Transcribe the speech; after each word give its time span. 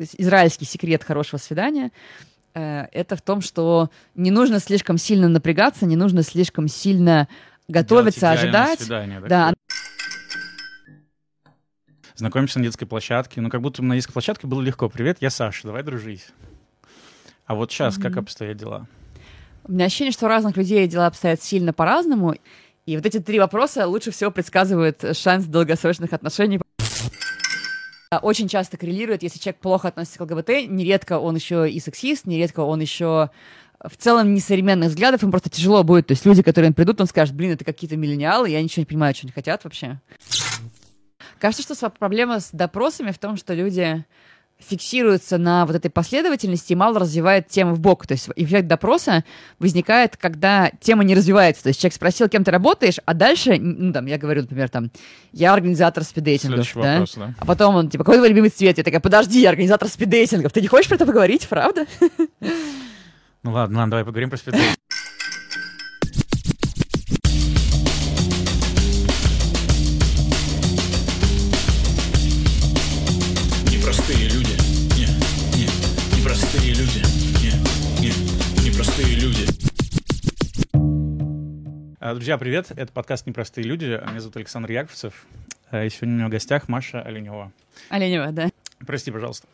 то 0.00 0.04
есть 0.04 0.14
израильский 0.16 0.64
секрет 0.64 1.04
хорошего 1.04 1.38
свидания, 1.38 1.92
э, 2.54 2.86
это 2.90 3.16
в 3.16 3.20
том, 3.20 3.42
что 3.42 3.90
не 4.14 4.30
нужно 4.30 4.58
слишком 4.58 4.96
сильно 4.96 5.28
напрягаться, 5.28 5.84
не 5.84 5.94
нужно 5.94 6.22
слишком 6.22 6.68
сильно 6.68 7.28
готовиться, 7.68 8.30
ожидать. 8.30 8.80
Свидание, 8.80 9.20
да. 9.20 9.52
Знакомимся 12.14 12.60
на 12.60 12.64
детской 12.64 12.86
площадке. 12.86 13.42
Ну, 13.42 13.50
как 13.50 13.60
будто 13.60 13.82
на 13.82 13.94
детской 13.94 14.14
площадке 14.14 14.46
было 14.46 14.62
легко. 14.62 14.88
Привет, 14.88 15.18
я 15.20 15.28
Саша, 15.28 15.66
давай 15.66 15.82
дружить. 15.82 16.28
А 17.44 17.54
вот 17.54 17.70
сейчас 17.70 17.98
mm-hmm. 17.98 18.02
как 18.02 18.16
обстоят 18.16 18.56
дела? 18.56 18.86
У 19.64 19.72
меня 19.72 19.84
ощущение, 19.84 20.12
что 20.12 20.24
у 20.24 20.28
разных 20.30 20.56
людей 20.56 20.88
дела 20.88 21.08
обстоят 21.08 21.42
сильно 21.42 21.74
по-разному. 21.74 22.36
И 22.86 22.96
вот 22.96 23.04
эти 23.04 23.20
три 23.20 23.38
вопроса 23.38 23.86
лучше 23.86 24.12
всего 24.12 24.30
предсказывают 24.30 25.04
шанс 25.14 25.44
долгосрочных 25.44 26.14
отношений. 26.14 26.58
Очень 28.22 28.48
часто 28.48 28.76
коррелирует, 28.76 29.22
если 29.22 29.38
человек 29.38 29.60
плохо 29.60 29.86
относится 29.86 30.18
к 30.18 30.22
ЛГБТ, 30.22 30.68
нередко 30.68 31.20
он 31.20 31.36
еще 31.36 31.70
и 31.70 31.78
сексист, 31.78 32.26
нередко 32.26 32.58
он 32.58 32.80
еще 32.80 33.30
в 33.78 33.96
целом 33.96 34.34
несовременных 34.34 34.88
взглядов, 34.88 35.22
им 35.22 35.30
просто 35.30 35.48
тяжело 35.48 35.84
будет. 35.84 36.08
То 36.08 36.14
есть 36.14 36.26
люди, 36.26 36.42
которые 36.42 36.72
придут, 36.72 37.00
он 37.00 37.06
скажет, 37.06 37.36
блин, 37.36 37.52
это 37.52 37.64
какие-то 37.64 37.96
миллениалы, 37.96 38.50
я 38.50 38.60
ничего 38.60 38.80
не 38.80 38.86
понимаю, 38.86 39.14
что 39.14 39.26
они 39.26 39.32
хотят 39.32 39.62
вообще. 39.62 40.00
Кажется, 41.38 41.72
что 41.72 41.88
проблема 41.88 42.40
с 42.40 42.50
допросами 42.50 43.12
в 43.12 43.18
том, 43.18 43.36
что 43.36 43.54
люди 43.54 44.04
фиксируется 44.66 45.38
на 45.38 45.66
вот 45.66 45.76
этой 45.76 45.90
последовательности 45.90 46.72
и 46.72 46.76
мало 46.76 47.00
развивает 47.00 47.48
тему 47.48 47.74
в 47.74 47.80
бок. 47.80 48.06
То 48.06 48.12
есть 48.12 48.28
эффект 48.36 48.68
допроса 48.68 49.24
возникает, 49.58 50.16
когда 50.16 50.70
тема 50.80 51.04
не 51.04 51.14
развивается. 51.14 51.62
То 51.62 51.68
есть 51.68 51.80
человек 51.80 51.94
спросил, 51.94 52.28
кем 52.28 52.44
ты 52.44 52.50
работаешь, 52.50 52.98
а 53.04 53.14
дальше, 53.14 53.58
ну, 53.58 53.92
там, 53.92 54.06
я 54.06 54.18
говорю, 54.18 54.42
например, 54.42 54.68
там, 54.68 54.90
я 55.32 55.52
организатор 55.52 56.04
спиддейтингов, 56.04 56.70
да? 56.74 56.92
Вопрос, 56.92 57.14
да? 57.16 57.34
А 57.38 57.44
потом 57.44 57.74
он, 57.76 57.90
типа, 57.90 58.04
какой 58.04 58.18
твой 58.18 58.28
любимый 58.28 58.50
цвет? 58.50 58.78
Я 58.78 58.84
такая, 58.84 59.00
подожди, 59.00 59.40
я 59.40 59.50
организатор 59.50 59.88
спиддейтингов. 59.88 60.52
Ты 60.52 60.60
не 60.60 60.68
хочешь 60.68 60.88
про 60.88 60.96
это 60.96 61.06
поговорить, 61.06 61.48
правда? 61.48 61.86
Ну 63.42 63.52
ладно, 63.52 63.78
ладно, 63.78 63.90
давай 63.90 64.04
поговорим 64.04 64.30
про 64.30 64.36
спиддейтинг. 64.36 64.76
Друзья, 82.14 82.38
привет! 82.38 82.72
Это 82.74 82.92
подкаст 82.92 83.26
«Непростые 83.26 83.64
люди». 83.64 83.84
Меня 83.84 84.20
зовут 84.20 84.36
Александр 84.36 84.70
Яковцев. 84.72 85.26
А, 85.70 85.84
и 85.84 85.90
сегодня 85.90 86.14
у 86.14 86.18
меня 86.18 86.26
в 86.26 86.30
гостях 86.30 86.68
Маша 86.68 87.00
Оленева. 87.02 87.52
Оленева, 87.88 88.32
да. 88.32 88.48
Прости, 88.84 89.10
пожалуйста. 89.10 89.46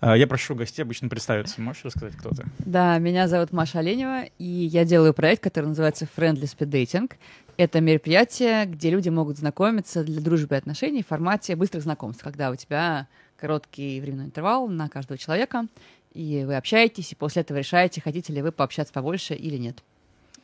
А, 0.00 0.16
я 0.16 0.26
прошу 0.26 0.54
гостей 0.54 0.82
обычно 0.82 1.08
представиться. 1.08 1.60
Можешь 1.60 1.84
рассказать, 1.84 2.16
кто 2.16 2.30
ты? 2.30 2.44
Да, 2.58 2.98
меня 2.98 3.28
зовут 3.28 3.52
Маша 3.52 3.78
Оленева, 3.78 4.24
и 4.38 4.44
я 4.44 4.84
делаю 4.84 5.14
проект, 5.14 5.42
который 5.42 5.66
называется 5.66 6.08
Friendly 6.16 6.42
Speed 6.42 6.70
Dating. 6.70 7.12
Это 7.56 7.80
мероприятие, 7.80 8.64
где 8.66 8.90
люди 8.90 9.08
могут 9.08 9.38
знакомиться 9.38 10.02
для 10.02 10.20
дружбы 10.20 10.56
и 10.56 10.58
отношений 10.58 11.02
в 11.02 11.06
формате 11.08 11.54
быстрых 11.54 11.84
знакомств, 11.84 12.24
когда 12.24 12.50
у 12.50 12.56
тебя 12.56 13.06
короткий 13.36 14.00
временной 14.00 14.26
интервал 14.26 14.66
на 14.68 14.88
каждого 14.88 15.16
человека, 15.16 15.66
и 16.12 16.44
вы 16.44 16.56
общаетесь, 16.56 17.12
и 17.12 17.14
после 17.14 17.42
этого 17.42 17.58
решаете, 17.58 18.00
хотите 18.00 18.32
ли 18.32 18.42
вы 18.42 18.50
пообщаться 18.50 18.92
побольше 18.92 19.34
или 19.34 19.56
нет. 19.58 19.82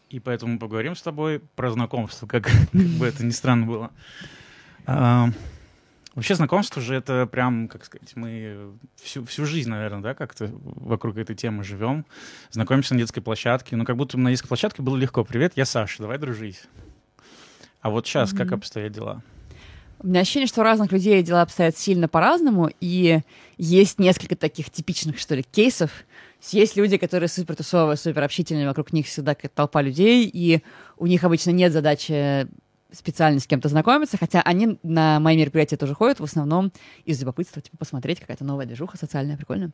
И 0.09 0.21
поэтому 0.21 0.59
поговорим 0.59 0.95
с 0.95 1.03
тобой 1.03 1.41
про 1.57 1.71
знакомство, 1.71 2.27
как, 2.27 2.45
как 2.73 2.81
бы 2.99 3.07
это 3.07 3.25
ни 3.25 3.31
странно 3.31 3.67
было. 3.67 3.91
А, 4.87 5.31
вообще 6.15 6.37
знакомство 6.37 6.81
же 6.81 6.95
это 6.95 7.27
прям, 7.27 7.67
как 7.67 7.85
сказать, 7.85 8.15
мы 8.15 8.73
всю, 9.03 9.25
всю 9.25 9.47
жизнь, 9.47 9.69
наверное, 9.69 10.03
да, 10.03 10.15
как-то 10.15 10.48
вокруг 10.53 11.17
этой 11.17 11.35
темы 11.35 11.65
живем. 11.65 12.07
Знакомимся 12.51 12.95
на 12.95 13.01
детской 13.01 13.21
площадке. 13.21 13.75
Ну, 13.75 13.85
как 13.85 13.97
будто 13.97 14.17
на 14.17 14.31
детской 14.31 14.48
площадке 14.48 14.83
было 14.83 14.97
легко. 14.97 15.25
Привет, 15.25 15.55
я 15.57 15.65
Саша, 15.65 16.03
давай 16.03 16.19
дружить. 16.19 16.63
А 17.80 17.91
вот 17.91 18.07
сейчас 18.07 18.33
mm-hmm. 18.33 18.39
как 18.39 18.53
обстоят 18.53 18.92
дела? 18.92 19.23
У 20.06 20.08
меня 20.08 20.20
ощущение, 20.20 20.46
что 20.46 20.61
у 20.61 20.62
разных 20.62 20.92
людей 20.92 21.20
дела 21.24 21.42
обстоят 21.42 21.77
сильно 21.77 22.06
по-разному, 22.06 22.70
и 22.80 23.22
есть 23.58 23.98
несколько 23.98 24.36
таких 24.36 24.70
типичных, 24.70 25.18
что 25.18 25.34
ли, 25.34 25.42
кейсов, 25.42 25.90
есть 26.52 26.77
люди, 26.77 26.96
которые 26.96 27.28
супер 27.28 27.56
тусовые, 27.56 27.96
супер 27.96 28.22
общительные, 28.22 28.68
вокруг 28.68 28.92
них 28.92 29.06
всегда 29.06 29.34
толпа 29.34 29.83
людей, 29.83 30.30
и 30.33 30.62
у 30.96 31.08
них 31.08 31.24
обычно 31.24 31.50
нет 31.50 31.72
задачи 31.72 32.46
специально 32.92 33.40
с 33.40 33.48
кем-то 33.48 33.68
знакомиться, 33.68 34.17
хотя 34.17 34.42
они 34.42 34.78
на 34.84 35.18
мои 35.18 35.36
мероприятия 35.36 35.77
тоже 35.77 35.96
ходят 35.96 36.20
в 36.20 36.24
основном 36.24 36.70
из 37.05 37.18
любопытства, 37.18 37.61
типа 37.61 37.77
посмотреть, 37.77 38.20
какая-то 38.20 38.44
новая 38.44 38.67
движуха 38.67 38.96
социальная, 38.96 39.36
прикольно. 39.36 39.73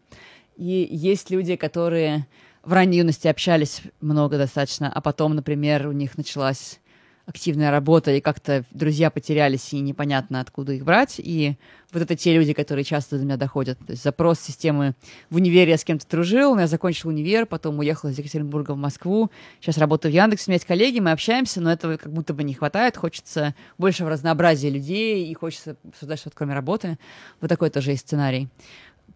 И 0.57 0.89
есть 0.91 1.29
люди, 1.29 1.57
которые 1.57 2.27
в 2.65 2.73
ранней 2.73 2.97
юности 2.97 3.29
общались 3.29 3.83
много 4.01 4.39
достаточно, 4.39 4.91
а 4.91 5.03
потом, 5.03 5.35
например, 5.35 5.89
у 5.89 5.93
них 5.93 6.17
началась 6.17 6.81
активная 7.27 7.71
работа, 7.71 8.11
и 8.13 8.21
как-то 8.21 8.65
друзья 8.71 9.11
потерялись, 9.11 9.73
и 9.73 9.81
непонятно, 9.81 10.41
откуда 10.41 10.73
их 10.73 10.85
брать. 10.85 11.17
И 11.19 11.57
вот 11.93 12.03
это 12.03 12.17
те 12.17 12.35
люди, 12.35 12.53
которые 12.53 12.85
часто 12.85 13.19
до 13.19 13.25
меня 13.25 13.37
доходят. 13.37 13.79
То 13.79 13.93
есть 13.93 14.03
запрос 14.03 14.41
системы 14.41 14.95
в 15.31 15.37
универе 15.37 15.71
я 15.71 15.79
с 15.79 15.85
кем-то 15.85 16.07
дружил, 16.09 16.59
я 16.59 16.67
закончил 16.67 17.11
универ, 17.11 17.47
потом 17.47 17.79
уехал 17.79 18.09
из 18.09 18.19
Екатеринбурга 18.19 18.73
в 18.73 18.77
Москву. 18.77 19.31
Сейчас 19.61 19.79
работаю 19.79 20.13
в 20.13 20.15
Яндексе, 20.15 20.47
у 20.47 20.51
меня 20.51 20.57
есть 20.57 20.67
коллеги, 20.67 21.01
мы 21.01 21.13
общаемся, 21.13 21.61
но 21.61 21.71
этого 21.71 21.97
как 21.97 22.13
будто 22.13 22.35
бы 22.35 22.43
не 22.43 22.55
хватает. 22.55 22.97
Хочется 22.97 23.55
больше 23.79 24.05
разнообразия 24.05 24.71
людей, 24.71 25.27
и 25.27 25.35
хочется 25.35 25.77
обсуждать 25.87 26.19
что-то 26.19 26.37
кроме 26.37 26.55
работы. 26.55 26.99
Вот 27.41 27.49
такой 27.49 27.71
тоже 27.71 27.93
есть 27.93 28.07
сценарий. 28.07 28.49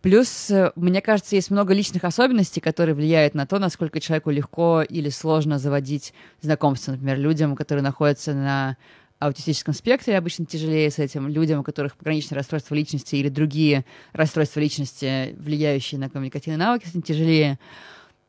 Плюс, 0.07 0.53
э, 0.53 0.71
мне 0.77 1.01
кажется, 1.01 1.35
есть 1.35 1.51
много 1.51 1.75
личных 1.75 2.05
особенностей, 2.05 2.61
которые 2.61 2.95
влияют 2.95 3.35
на 3.35 3.45
то, 3.45 3.59
насколько 3.59 3.99
человеку 3.99 4.31
легко 4.31 4.83
или 4.89 5.09
сложно 5.09 5.59
заводить 5.59 6.15
знакомства. 6.41 6.93
Например, 6.93 7.19
людям, 7.19 7.57
которые 7.57 7.83
находятся 7.83 8.33
на 8.33 8.77
аутистическом 9.19 9.75
спектре, 9.75 10.17
обычно 10.17 10.47
тяжелее 10.47 10.93
с 10.93 11.01
этим. 11.01 11.27
Людям, 11.27 11.59
у 11.59 11.63
которых 11.65 11.97
пограничное 11.97 12.37
расстройство 12.37 12.77
личности 12.77 13.17
или 13.17 13.29
другие 13.29 13.85
расстройства 14.13 14.61
личности, 14.61 15.35
влияющие 15.41 15.99
на 15.99 16.09
коммуникативные 16.09 16.59
навыки, 16.59 16.87
с 16.87 16.91
этим 16.91 17.03
тяжелее. 17.03 17.59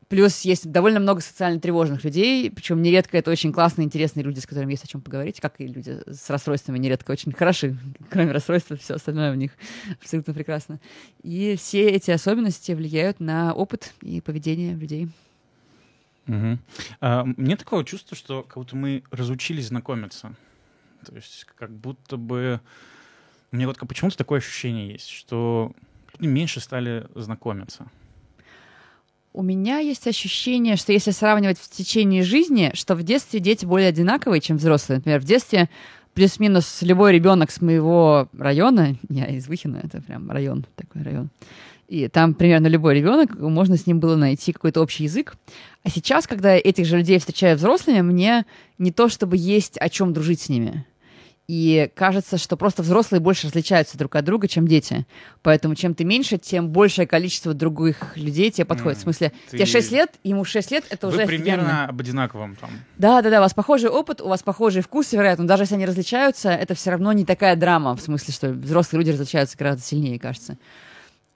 Плюс 0.08 0.40
есть 0.40 0.70
довольно 0.70 1.00
много 1.00 1.20
социально 1.20 1.60
тревожных 1.60 2.02
людей, 2.02 2.50
причем 2.50 2.80
нередко 2.80 3.18
это 3.18 3.30
очень 3.30 3.52
классные, 3.52 3.84
интересные 3.84 4.24
люди, 4.24 4.40
с 4.40 4.46
которыми 4.46 4.70
есть 4.72 4.84
о 4.84 4.86
чем 4.86 5.02
поговорить, 5.02 5.38
как 5.38 5.60
и 5.60 5.66
люди 5.66 5.98
с 6.06 6.30
расстройствами 6.30 6.78
нередко 6.78 7.10
очень 7.10 7.32
хороши. 7.32 7.76
Кроме 8.10 8.32
расстройства, 8.32 8.76
все 8.76 8.94
остальное 8.94 9.32
у 9.32 9.34
них 9.34 9.52
абсолютно 10.00 10.32
прекрасно. 10.32 10.80
И 11.22 11.56
все 11.56 11.88
эти 11.90 12.10
особенности 12.10 12.72
влияют 12.72 13.20
на 13.20 13.52
опыт 13.52 13.92
и 14.00 14.22
поведение 14.22 14.74
людей. 14.74 15.08
Угу. 16.26 16.58
А, 17.00 17.24
мне 17.24 17.56
такое 17.56 17.84
чувство, 17.84 18.16
что 18.16 18.42
как 18.42 18.56
будто 18.56 18.76
мы 18.76 19.02
разучились 19.10 19.68
знакомиться. 19.68 20.34
То 21.04 21.14
есть 21.14 21.46
как 21.54 21.70
будто 21.70 22.16
бы... 22.16 22.60
Мне 23.50 23.66
вот 23.66 23.78
почему-то 23.78 24.16
такое 24.16 24.38
ощущение 24.38 24.92
есть, 24.92 25.08
что 25.08 25.72
люди 26.18 26.28
меньше 26.28 26.60
стали 26.60 27.06
знакомиться. 27.14 27.90
У 29.32 29.42
меня 29.42 29.78
есть 29.78 30.06
ощущение, 30.06 30.76
что 30.76 30.92
если 30.92 31.10
сравнивать 31.10 31.58
в 31.58 31.68
течение 31.68 32.22
жизни, 32.22 32.70
что 32.74 32.94
в 32.94 33.02
детстве 33.02 33.40
дети 33.40 33.66
более 33.66 33.88
одинаковые, 33.88 34.40
чем 34.40 34.56
взрослые. 34.56 34.98
Например, 34.98 35.20
в 35.20 35.24
детстве 35.24 35.68
плюс-минус 36.14 36.78
любой 36.82 37.12
ребенок 37.12 37.50
с 37.50 37.60
моего 37.60 38.28
района, 38.36 38.96
я 39.08 39.26
из 39.26 39.46
Выхина, 39.46 39.80
это 39.82 40.00
прям 40.02 40.30
район, 40.30 40.66
такой 40.74 41.02
район, 41.02 41.30
и 41.88 42.08
там 42.08 42.34
примерно 42.34 42.66
любой 42.66 42.96
ребенок, 42.96 43.38
можно 43.38 43.76
с 43.76 43.86
ним 43.86 44.00
было 44.00 44.16
найти 44.16 44.52
какой-то 44.52 44.82
общий 44.82 45.04
язык. 45.04 45.36
А 45.84 45.90
сейчас, 45.90 46.26
когда 46.26 46.54
этих 46.54 46.86
же 46.86 46.98
людей 46.98 47.18
встречаю 47.18 47.56
взрослыми, 47.56 48.00
мне 48.00 48.44
не 48.78 48.92
то 48.92 49.08
чтобы 49.08 49.36
есть 49.36 49.78
о 49.78 49.88
чем 49.88 50.12
дружить 50.12 50.40
с 50.40 50.48
ними. 50.48 50.84
И 51.48 51.90
кажется, 51.94 52.36
что 52.36 52.58
просто 52.58 52.82
взрослые 52.82 53.22
больше 53.22 53.46
различаются 53.46 53.96
друг 53.96 54.14
от 54.16 54.24
друга, 54.26 54.48
чем 54.48 54.68
дети. 54.68 55.06
Поэтому 55.40 55.74
чем 55.74 55.94
ты 55.94 56.04
меньше, 56.04 56.36
тем 56.36 56.68
большее 56.68 57.06
количество 57.06 57.54
других 57.54 58.18
людей 58.18 58.50
тебе 58.50 58.66
подходит. 58.66 58.98
Mm, 58.98 59.00
в 59.00 59.02
смысле, 59.04 59.32
ты... 59.50 59.56
тебе 59.56 59.64
6 59.64 59.92
лет, 59.92 60.14
ему 60.24 60.44
6 60.44 60.70
лет, 60.70 60.84
это 60.90 61.06
Вы 61.06 61.14
уже 61.14 61.26
примерно 61.26 61.62
офигенно. 61.62 61.84
об 61.86 62.00
одинаковом 62.00 62.54
там. 62.56 62.68
Да, 62.98 63.22
да, 63.22 63.30
да, 63.30 63.38
у 63.38 63.40
вас 63.40 63.54
похожий 63.54 63.88
опыт, 63.88 64.20
у 64.20 64.28
вас 64.28 64.42
похожий 64.42 64.82
вкус, 64.82 65.10
вероятно. 65.12 65.46
Даже 65.46 65.62
если 65.62 65.76
они 65.76 65.86
различаются, 65.86 66.50
это 66.50 66.74
все 66.74 66.90
равно 66.90 67.14
не 67.14 67.24
такая 67.24 67.56
драма. 67.56 67.96
В 67.96 68.02
смысле, 68.02 68.34
что 68.34 68.50
взрослые 68.50 68.98
люди 68.98 69.12
различаются 69.12 69.56
гораздо 69.56 69.82
сильнее, 69.82 70.18
кажется. 70.18 70.58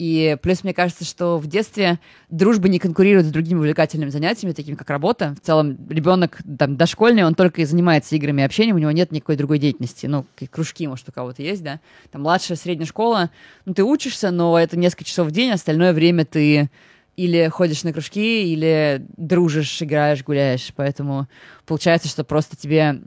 И 0.03 0.37
плюс 0.43 0.65
мне 0.65 0.75
кажется, 0.75 1.05
что 1.05 1.39
в 1.39 1.47
детстве 1.47 2.01
дружба 2.29 2.69
не 2.69 2.81
конкурирует 2.81 3.27
с 3.27 3.31
другими 3.31 3.61
увлекательными 3.61 4.11
занятиями, 4.11 4.53
такими 4.53 4.75
как 4.75 4.91
работа. 4.91 5.37
В 5.41 5.47
целом 5.47 5.79
ребенок 5.89 6.41
там, 6.59 6.77
дошкольный, 6.77 7.23
он 7.23 7.37
только 7.37 7.63
и 7.63 7.65
занимается 7.65 8.17
играми 8.17 8.43
и 8.43 8.45
общением, 8.45 8.75
у 8.75 8.81
него 8.81 8.91
нет 8.91 9.13
никакой 9.13 9.37
другой 9.37 9.61
деятельности. 9.61 10.07
Ну, 10.07 10.27
кружки, 10.51 10.89
может, 10.89 11.09
у 11.09 11.13
кого-то 11.13 11.45
есть, 11.45 11.63
да. 11.63 11.79
Там 12.11 12.23
младшая, 12.23 12.59
средняя 12.59 12.89
школа, 12.89 13.31
ну, 13.65 13.75
ты 13.75 13.85
учишься, 13.85 14.33
но 14.33 14.59
это 14.59 14.77
несколько 14.77 15.05
часов 15.05 15.29
в 15.29 15.31
день, 15.31 15.53
остальное 15.53 15.93
время 15.93 16.25
ты 16.25 16.69
или 17.17 17.47
ходишь 17.47 17.85
на 17.85 17.93
кружки, 17.93 18.53
или 18.53 19.07
дружишь, 19.17 19.83
играешь, 19.83 20.25
гуляешь. 20.25 20.73
Поэтому 20.75 21.29
получается, 21.65 22.09
что 22.09 22.25
просто 22.25 22.57
тебе 22.57 23.01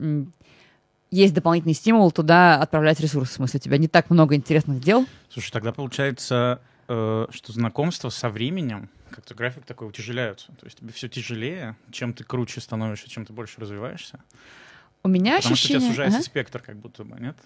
есть 1.10 1.34
дополнительный 1.34 1.74
стимул 1.74 2.10
туда 2.10 2.58
отправлять 2.58 3.00
ресурсы. 3.00 3.34
В 3.34 3.36
смысле, 3.36 3.58
у 3.58 3.62
тебя 3.62 3.76
не 3.76 3.88
так 3.88 4.08
много 4.08 4.34
интересных 4.34 4.80
дел. 4.80 5.04
Слушай, 5.28 5.52
тогда 5.52 5.72
получается 5.72 6.62
э, 6.88 7.26
что 7.30 7.52
знакомства 7.52 8.08
со 8.10 8.30
временем, 8.30 8.90
как-то 9.10 9.34
график 9.34 9.64
такой, 9.64 9.88
утяжеляются. 9.88 10.48
То 10.58 10.66
есть 10.66 10.78
тебе 10.78 10.92
все 10.92 11.08
тяжелее, 11.08 11.76
чем 11.90 12.12
ты 12.12 12.24
круче 12.24 12.60
становишься, 12.60 13.08
чем 13.08 13.24
ты 13.24 13.32
больше 13.32 13.60
развиваешься. 13.60 14.20
У 15.02 15.08
меня 15.08 15.36
Потому 15.36 15.52
ощущение... 15.54 15.78
что 15.78 15.78
у 15.78 15.80
тебя 15.80 15.90
сужается 15.92 16.18
Ага. 16.18 16.26
спектр, 16.26 16.60
как 16.60 16.76
будто 16.76 17.04
бы, 17.04 17.20
нет? 17.20 17.36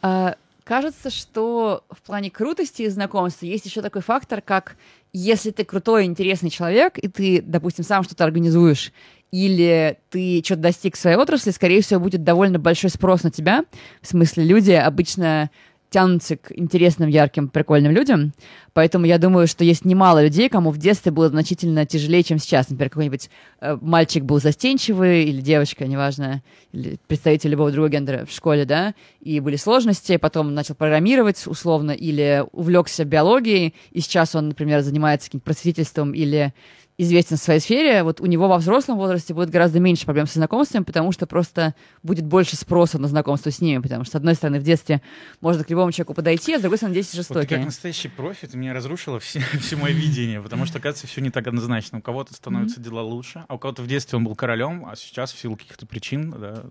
А, 0.00 0.36
Кажется, 0.64 1.10
что 1.10 1.84
в 1.90 2.02
плане 2.02 2.30
крутости 2.30 2.82
и 2.82 2.88
знакомства 2.88 3.46
есть 3.46 3.66
еще 3.66 3.82
такой 3.82 4.00
фактор, 4.00 4.40
как 4.40 4.76
если 5.12 5.50
ты 5.50 5.64
крутой, 5.64 6.04
интересный 6.04 6.50
человек, 6.50 6.98
и 6.98 7.08
ты, 7.08 7.42
допустим, 7.42 7.84
сам 7.84 8.04
что-то 8.04 8.24
организуешь, 8.24 8.92
или 9.32 9.98
ты 10.10 10.40
что-то 10.44 10.62
достиг 10.62 10.94
в 10.94 11.00
своей 11.00 11.16
отрасли, 11.16 11.50
скорее 11.50 11.82
всего, 11.82 11.98
будет 11.98 12.22
довольно 12.22 12.60
большой 12.60 12.90
спрос 12.90 13.24
на 13.24 13.32
тебя. 13.32 13.64
В 14.02 14.06
смысле, 14.06 14.44
люди 14.44 14.70
обычно 14.70 15.50
тянутся 15.92 16.36
к 16.36 16.50
интересным, 16.50 17.08
ярким, 17.08 17.48
прикольным 17.48 17.92
людям. 17.92 18.32
Поэтому 18.72 19.04
я 19.04 19.18
думаю, 19.18 19.46
что 19.46 19.62
есть 19.64 19.84
немало 19.84 20.24
людей, 20.24 20.48
кому 20.48 20.70
в 20.70 20.78
детстве 20.78 21.12
было 21.12 21.28
значительно 21.28 21.84
тяжелее, 21.84 22.22
чем 22.22 22.38
сейчас. 22.38 22.70
Например, 22.70 22.90
какой-нибудь 22.90 23.30
э, 23.60 23.76
мальчик 23.80 24.24
был 24.24 24.40
застенчивый, 24.40 25.24
или 25.24 25.40
девочка, 25.40 25.86
неважно, 25.86 26.42
или 26.72 26.98
представитель 27.06 27.50
любого 27.50 27.70
другого 27.70 27.90
гендера 27.90 28.24
в 28.24 28.32
школе, 28.32 28.64
да, 28.64 28.94
и 29.20 29.40
были 29.40 29.56
сложности, 29.56 30.16
потом 30.16 30.54
начал 30.54 30.74
программировать 30.74 31.46
условно, 31.46 31.90
или 31.92 32.44
увлекся 32.52 33.04
биологией, 33.04 33.74
и 33.90 34.00
сейчас 34.00 34.34
он, 34.34 34.48
например, 34.48 34.80
занимается 34.80 35.28
каким-то 35.28 35.44
просветительством 35.44 36.12
или 36.12 36.54
известен 36.98 37.36
в 37.36 37.40
своей 37.40 37.58
сфере, 37.60 38.02
вот 38.02 38.20
у 38.20 38.26
него 38.26 38.48
во 38.48 38.58
взрослом 38.58 38.96
возрасте 38.98 39.32
будет 39.34 39.50
гораздо 39.50 39.80
меньше 39.80 40.04
проблем 40.04 40.26
со 40.26 40.34
знакомствами, 40.34 40.84
потому 40.84 41.10
что 41.12 41.26
просто 41.26 41.74
будет 42.02 42.24
больше 42.26 42.54
спроса 42.56 42.98
на 42.98 43.08
знакомство 43.08 43.50
с 43.50 43.60
ними, 43.60 43.80
потому 43.80 44.04
что, 44.04 44.12
с 44.12 44.14
одной 44.16 44.34
стороны, 44.34 44.60
в 44.60 44.62
детстве 44.62 45.00
можно 45.40 45.64
к 45.64 45.70
любому 45.70 45.90
человеку 45.90 46.14
подойти, 46.14 46.54
а 46.54 46.58
с 46.58 46.60
другой 46.60 46.76
стороны, 46.76 46.94
дети 46.94 47.06
Вот 47.06 47.12
ты 47.12 47.16
жестокие. 47.16 47.58
как 47.58 47.64
настоящий 47.66 48.08
профи, 48.08 48.46
ты 48.46 48.56
меня 48.56 48.74
разрушила 48.74 49.18
все, 49.20 49.40
все 49.60 49.76
мое 49.76 49.92
видение, 49.92 50.40
потому 50.42 50.66
что, 50.66 50.78
оказывается, 50.78 51.06
все 51.06 51.20
не 51.20 51.30
так 51.30 51.46
однозначно. 51.46 51.98
У 51.98 52.02
кого-то 52.02 52.34
становятся 52.34 52.80
дела 52.80 53.02
лучше, 53.02 53.44
а 53.48 53.54
у 53.54 53.58
кого-то 53.58 53.82
в 53.82 53.86
детстве 53.86 54.18
он 54.18 54.24
был 54.24 54.34
королем, 54.36 54.86
а 54.86 54.94
сейчас 54.96 55.32
в 55.32 55.38
силу 55.40 55.56
каких-то 55.56 55.86
причин, 55.86 56.30
да, 56.38 56.64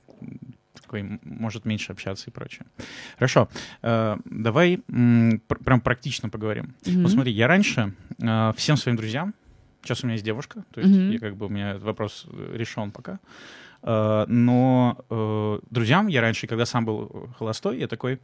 такой 0.82 1.20
может 1.24 1.66
меньше 1.66 1.92
общаться 1.92 2.30
и 2.30 2.34
прочее. 2.34 2.66
Хорошо, 3.18 3.50
э, 3.82 4.18
давай 4.26 4.80
м, 4.88 5.42
пр- 5.48 5.60
прям 5.64 5.82
практично 5.82 6.30
поговорим. 6.30 6.76
Мгм. 6.86 7.04
Вот 7.04 7.12
смотри, 7.12 7.32
я 7.34 7.48
раньше 7.48 7.94
э, 8.22 8.54
всем 8.56 8.78
своим 8.78 8.98
друзьям, 8.98 9.34
сейчас 9.84 10.04
у 10.04 10.08
меня 10.08 10.14
есть 10.14 10.26
девушка, 10.26 10.64
то 10.74 10.80
есть 10.82 10.92
Мгм. 10.94 11.12
я 11.12 11.20
как 11.20 11.36
бы 11.36 11.46
у 11.48 11.50
меня 11.50 11.78
вопрос 11.78 12.26
э, 12.32 12.54
решен 12.56 12.92
пока, 12.92 13.20
Э, 13.84 14.26
но 14.28 15.04
э, 15.10 15.60
друзьям 15.72 16.06
я 16.08 16.22
раньше, 16.22 16.46
когда 16.46 16.66
сам 16.68 16.86
был 16.86 17.30
холостой, 17.40 17.80
я 17.80 17.88
такой, 17.88 18.20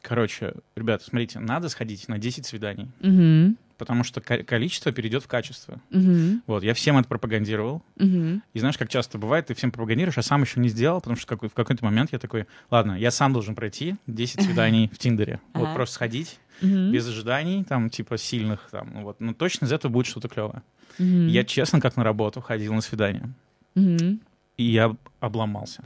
короче, 0.00 0.54
ребята, 0.74 1.04
смотрите, 1.04 1.38
надо 1.38 1.68
сходить 1.68 2.08
на 2.08 2.18
10 2.18 2.46
свиданий, 2.46 2.90
Мгм. 3.00 3.56
потому 3.78 4.02
что 4.04 4.20
ко- 4.20 4.42
количество 4.42 4.90
перейдет 4.90 5.22
в 5.22 5.28
качество. 5.28 5.80
Мгм. 5.90 6.42
Вот, 6.48 6.64
я 6.64 6.74
всем 6.74 6.98
это 6.98 7.08
пропагандировал, 7.08 7.82
Мгм. 7.96 8.42
и 8.54 8.58
знаешь, 8.58 8.76
как 8.76 8.88
часто 8.88 9.18
бывает, 9.18 9.46
ты 9.46 9.54
всем 9.54 9.70
пропагандируешь, 9.70 10.18
а 10.18 10.22
сам 10.22 10.42
еще 10.42 10.58
не 10.58 10.68
сделал, 10.68 10.98
потому 11.00 11.16
что 11.16 11.36
в 11.36 11.54
какой-то 11.54 11.84
момент 11.84 12.10
я 12.12 12.18
такой, 12.18 12.46
ладно, 12.70 12.98
я 12.98 13.10
сам 13.12 13.32
должен 13.32 13.54
пройти 13.54 13.94
10 14.08 14.36
свиданий 14.42 14.88
в 14.92 14.98
Тиндере. 14.98 15.38
Вот 15.54 15.72
просто 15.74 15.94
сходить, 15.94 16.40
Мгм. 16.62 16.92
без 16.92 17.06
ожиданий, 17.08 17.64
там, 17.64 17.90
типа, 17.90 18.16
сильных, 18.18 18.68
там, 18.70 18.90
ну 18.94 19.02
вот. 19.02 19.20
Но 19.20 19.34
точно 19.34 19.66
из 19.66 19.72
этого 19.72 19.92
будет 19.92 20.06
что-то 20.06 20.28
клевое. 20.28 20.62
Мгм. 20.98 21.28
Я 21.28 21.44
честно, 21.44 21.80
как 21.80 21.96
на 21.96 22.04
работу, 22.04 22.40
ходил 22.40 22.72
на 22.74 22.80
свидание. 22.80 23.32
Мгм. 23.74 24.20
И 24.56 24.64
я 24.64 24.94
обломался. 25.20 25.84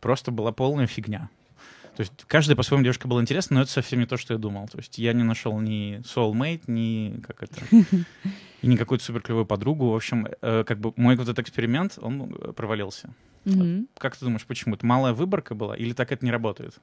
Просто 0.00 0.30
была 0.30 0.52
полная 0.52 0.86
фигня. 0.86 1.28
То 1.96 2.02
есть 2.02 2.12
каждая 2.26 2.56
по-своему 2.56 2.84
девушка 2.84 3.08
была 3.08 3.22
интересна, 3.22 3.56
но 3.56 3.62
это 3.62 3.70
совсем 3.70 4.00
не 4.00 4.06
то, 4.06 4.18
что 4.18 4.34
я 4.34 4.38
думал. 4.38 4.68
То 4.68 4.78
есть 4.78 4.98
я 4.98 5.14
не 5.14 5.22
нашел 5.22 5.58
ни 5.60 6.02
soulmate, 6.04 6.64
ни 6.66 7.20
как 7.26 7.42
это, 7.42 7.56
и 8.62 8.66
ни 8.66 8.76
какую-то 8.76 9.02
суперклевую 9.02 9.46
подругу. 9.46 9.90
В 9.90 9.94
общем, 9.94 10.26
э, 10.42 10.64
как 10.64 10.78
бы 10.78 10.92
мой 10.96 11.16
вот 11.16 11.22
этот 11.22 11.38
эксперимент, 11.38 11.98
он 12.00 12.34
э, 12.34 12.52
провалился. 12.52 13.14
Мгм. 13.46 13.88
Как 13.96 14.16
ты 14.16 14.26
думаешь, 14.26 14.44
почему? 14.44 14.74
Это 14.74 14.84
малая 14.84 15.14
выборка 15.14 15.54
была 15.54 15.74
или 15.74 15.92
так 15.94 16.12
это 16.12 16.24
не 16.24 16.30
работает? 16.30 16.74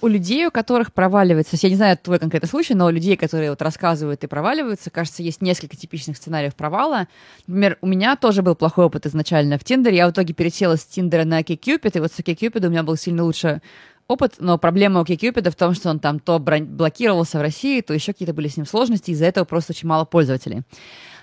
У 0.00 0.06
людей, 0.06 0.46
у 0.46 0.50
которых 0.50 0.92
проваливается, 0.92 1.56
я 1.60 1.68
не 1.68 1.76
знаю 1.76 1.96
твой 1.96 2.18
конкретный 2.18 2.48
случай, 2.48 2.74
но 2.74 2.86
у 2.86 2.90
людей, 2.90 3.16
которые 3.16 3.50
вот 3.50 3.62
рассказывают 3.62 4.22
и 4.24 4.26
проваливаются, 4.26 4.90
кажется, 4.90 5.22
есть 5.22 5.40
несколько 5.40 5.76
типичных 5.76 6.16
сценариев 6.16 6.54
провала. 6.54 7.08
Например, 7.46 7.78
у 7.80 7.86
меня 7.86 8.16
тоже 8.16 8.42
был 8.42 8.54
плохой 8.54 8.84
опыт 8.86 9.06
изначально 9.06 9.58
в 9.58 9.64
Тиндере. 9.64 9.96
Я 9.96 10.08
в 10.08 10.12
итоге 10.12 10.34
пересела 10.34 10.76
с 10.76 10.84
Тиндера 10.84 11.24
на 11.24 11.40
OkCupid, 11.40 11.96
и 11.96 12.00
вот 12.00 12.12
с 12.12 12.18
OkCupid 12.18 12.66
у 12.66 12.70
меня 12.70 12.82
был 12.82 12.96
сильно 12.96 13.24
лучше 13.24 13.62
опыт, 14.06 14.34
но 14.38 14.58
проблема 14.58 15.00
у 15.00 15.04
в 15.04 15.54
том, 15.54 15.74
что 15.74 15.90
он 15.90 15.98
там 15.98 16.20
то 16.20 16.38
блокировался 16.38 17.38
в 17.38 17.42
России, 17.42 17.80
то 17.80 17.94
еще 17.94 18.12
какие-то 18.12 18.34
были 18.34 18.48
с 18.48 18.56
ним 18.56 18.66
сложности, 18.66 19.10
из-за 19.10 19.26
этого 19.26 19.44
просто 19.44 19.72
очень 19.72 19.88
мало 19.88 20.04
пользователей. 20.04 20.62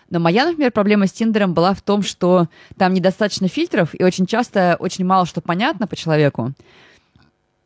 Но 0.10 0.20
моя, 0.20 0.46
например, 0.46 0.72
проблема 0.72 1.08
с 1.08 1.14
Тиндером 1.14 1.54
была 1.54 1.74
в 1.74 1.82
том, 1.82 2.04
что 2.04 2.50
там 2.78 2.94
недостаточно 2.94 3.48
фильтров, 3.48 3.96
и 3.98 4.04
очень 4.04 4.26
часто 4.26 4.76
очень 4.80 5.06
мало 5.06 5.26
что 5.26 5.42
понятно 5.42 5.88
по 5.88 5.96
человеку. 5.96 6.54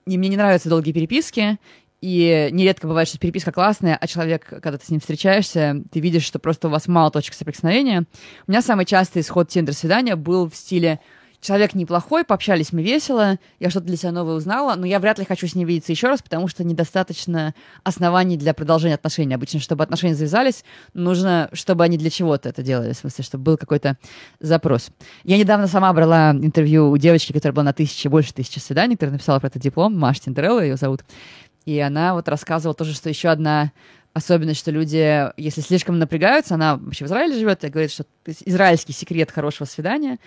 И 0.07 0.17
мне 0.17 0.29
не 0.29 0.37
нравятся 0.37 0.69
долгие 0.69 0.91
переписки, 0.91 1.57
и 2.01 2.49
нередко 2.51 2.87
бывает, 2.87 3.07
что 3.07 3.17
переписка 3.17 3.51
классная, 3.51 3.97
а 3.99 4.05
человек, 4.05 4.45
когда 4.45 4.77
ты 4.77 4.85
с 4.85 4.89
ним 4.89 4.99
встречаешься, 4.99 5.81
ты 5.91 5.99
видишь, 5.99 6.23
что 6.23 6.37
просто 6.37 6.67
у 6.67 6.71
вас 6.71 6.87
мало 6.87 7.09
точек 7.09 7.33
соприкосновения. 7.33 8.05
У 8.45 8.51
меня 8.51 8.61
самый 8.61 8.85
частый 8.85 9.23
исход 9.23 9.49
Тиндер-свидания 9.49 10.15
был 10.15 10.47
в 10.47 10.55
стиле 10.55 10.99
Человек 11.45 11.75
неплохой, 11.75 12.23
пообщались 12.23 12.73
мы 12.73 12.81
весело, 12.81 13.37
я 13.59 13.69
что-то 13.69 13.85
для 13.85 13.97
себя 13.97 14.11
новое 14.11 14.33
узнала, 14.33 14.73
но 14.73 14.87
я 14.87 14.99
вряд 14.99 15.19
ли 15.19 15.25
хочу 15.25 15.45
с 15.45 15.53
ним 15.53 15.67
видеться 15.67 15.91
еще 15.91 16.07
раз, 16.07 16.23
потому 16.23 16.47
что 16.47 16.63
недостаточно 16.63 17.53
оснований 17.83 18.35
для 18.35 18.55
продолжения 18.55 18.95
отношений. 18.95 19.35
Обычно, 19.35 19.59
чтобы 19.59 19.83
отношения 19.83 20.15
завязались, 20.15 20.65
нужно, 20.95 21.49
чтобы 21.53 21.83
они 21.83 21.99
для 21.99 22.09
чего-то 22.09 22.49
это 22.49 22.63
делали, 22.63 22.93
в 22.93 22.97
смысле, 22.97 23.23
чтобы 23.23 23.43
был 23.43 23.57
какой-то 23.57 23.95
запрос. 24.39 24.89
Я 25.23 25.37
недавно 25.37 25.67
сама 25.67 25.93
брала 25.93 26.31
интервью 26.31 26.89
у 26.89 26.97
девочки, 26.97 27.31
которая 27.31 27.53
была 27.53 27.65
на 27.65 27.73
тысяче, 27.73 28.09
больше 28.09 28.33
тысячи 28.33 28.57
свиданий, 28.57 28.95
которая 28.95 29.13
написала 29.13 29.39
про 29.39 29.45
этот 29.45 29.61
диплом, 29.61 29.95
Маша 29.95 30.21
Тиндерелла 30.21 30.61
ее 30.61 30.77
зовут. 30.77 31.01
И 31.65 31.77
она 31.77 32.15
вот 32.15 32.27
рассказывала 32.27 32.73
тоже, 32.73 32.95
что 32.95 33.07
еще 33.07 33.29
одна 33.29 33.71
особенность, 34.13 34.61
что 34.61 34.71
люди, 34.71 35.31
если 35.39 35.61
слишком 35.61 35.99
напрягаются, 35.99 36.55
она 36.55 36.77
вообще 36.77 37.05
в 37.05 37.07
Израиле 37.07 37.37
живет, 37.37 37.63
и 37.63 37.69
говорит, 37.69 37.91
что 37.91 38.05
израильский 38.25 38.93
секрет 38.93 39.29
хорошего 39.29 39.67
свидания 39.67 40.17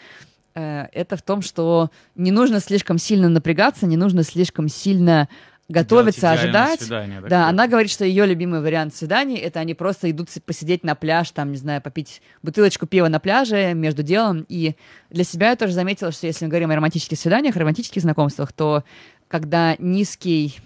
это 0.59 1.17
в 1.17 1.23
том, 1.23 1.43
что 1.43 1.91
не 2.15 2.31
нужно 2.31 2.61
слишком 2.61 2.99
сильно 2.99 3.29
напрягаться, 3.29 3.87
не 3.87 3.97
нужно 3.97 4.23
слишком 4.23 4.69
сильно 4.69 5.29
готовиться, 5.69 6.31
ожидать. 6.31 6.81
свидание 6.81 7.21
Да, 7.21 7.29
такое. 7.29 7.45
она 7.45 7.69
говорит, 7.69 7.91
что 7.91 8.05
ее 8.05 8.27
любимый 8.27 8.61
вариант 8.61 8.95
свиданий 8.95 9.37
это 9.37 9.61
они 9.61 9.75
просто 9.75 10.11
идут 10.11 10.29
посидеть 10.47 10.83
на 10.83 10.95
пляж, 10.95 11.31
там, 11.31 11.53
не 11.53 11.59
знаю, 11.59 11.83
попить 11.83 12.23
бутылочку 12.43 12.87
пива 12.87 13.09
на 13.09 13.21
пляже 13.21 13.75
между 13.75 14.03
делом. 14.03 14.47
И 14.49 14.77
для 15.11 15.25
себя 15.25 15.51
я 15.51 15.57
тоже 15.57 15.75
заметила, 15.75 16.11
что 16.11 16.27
если 16.27 16.47
мы 16.47 16.51
говорим 16.51 16.71
о 16.71 16.77
романтических 16.77 17.19
свиданиях, 17.19 17.57
романтических 17.57 18.01
знакомствах, 18.01 18.53
то 18.53 18.83
когда 19.29 19.77
низкий 19.79 20.59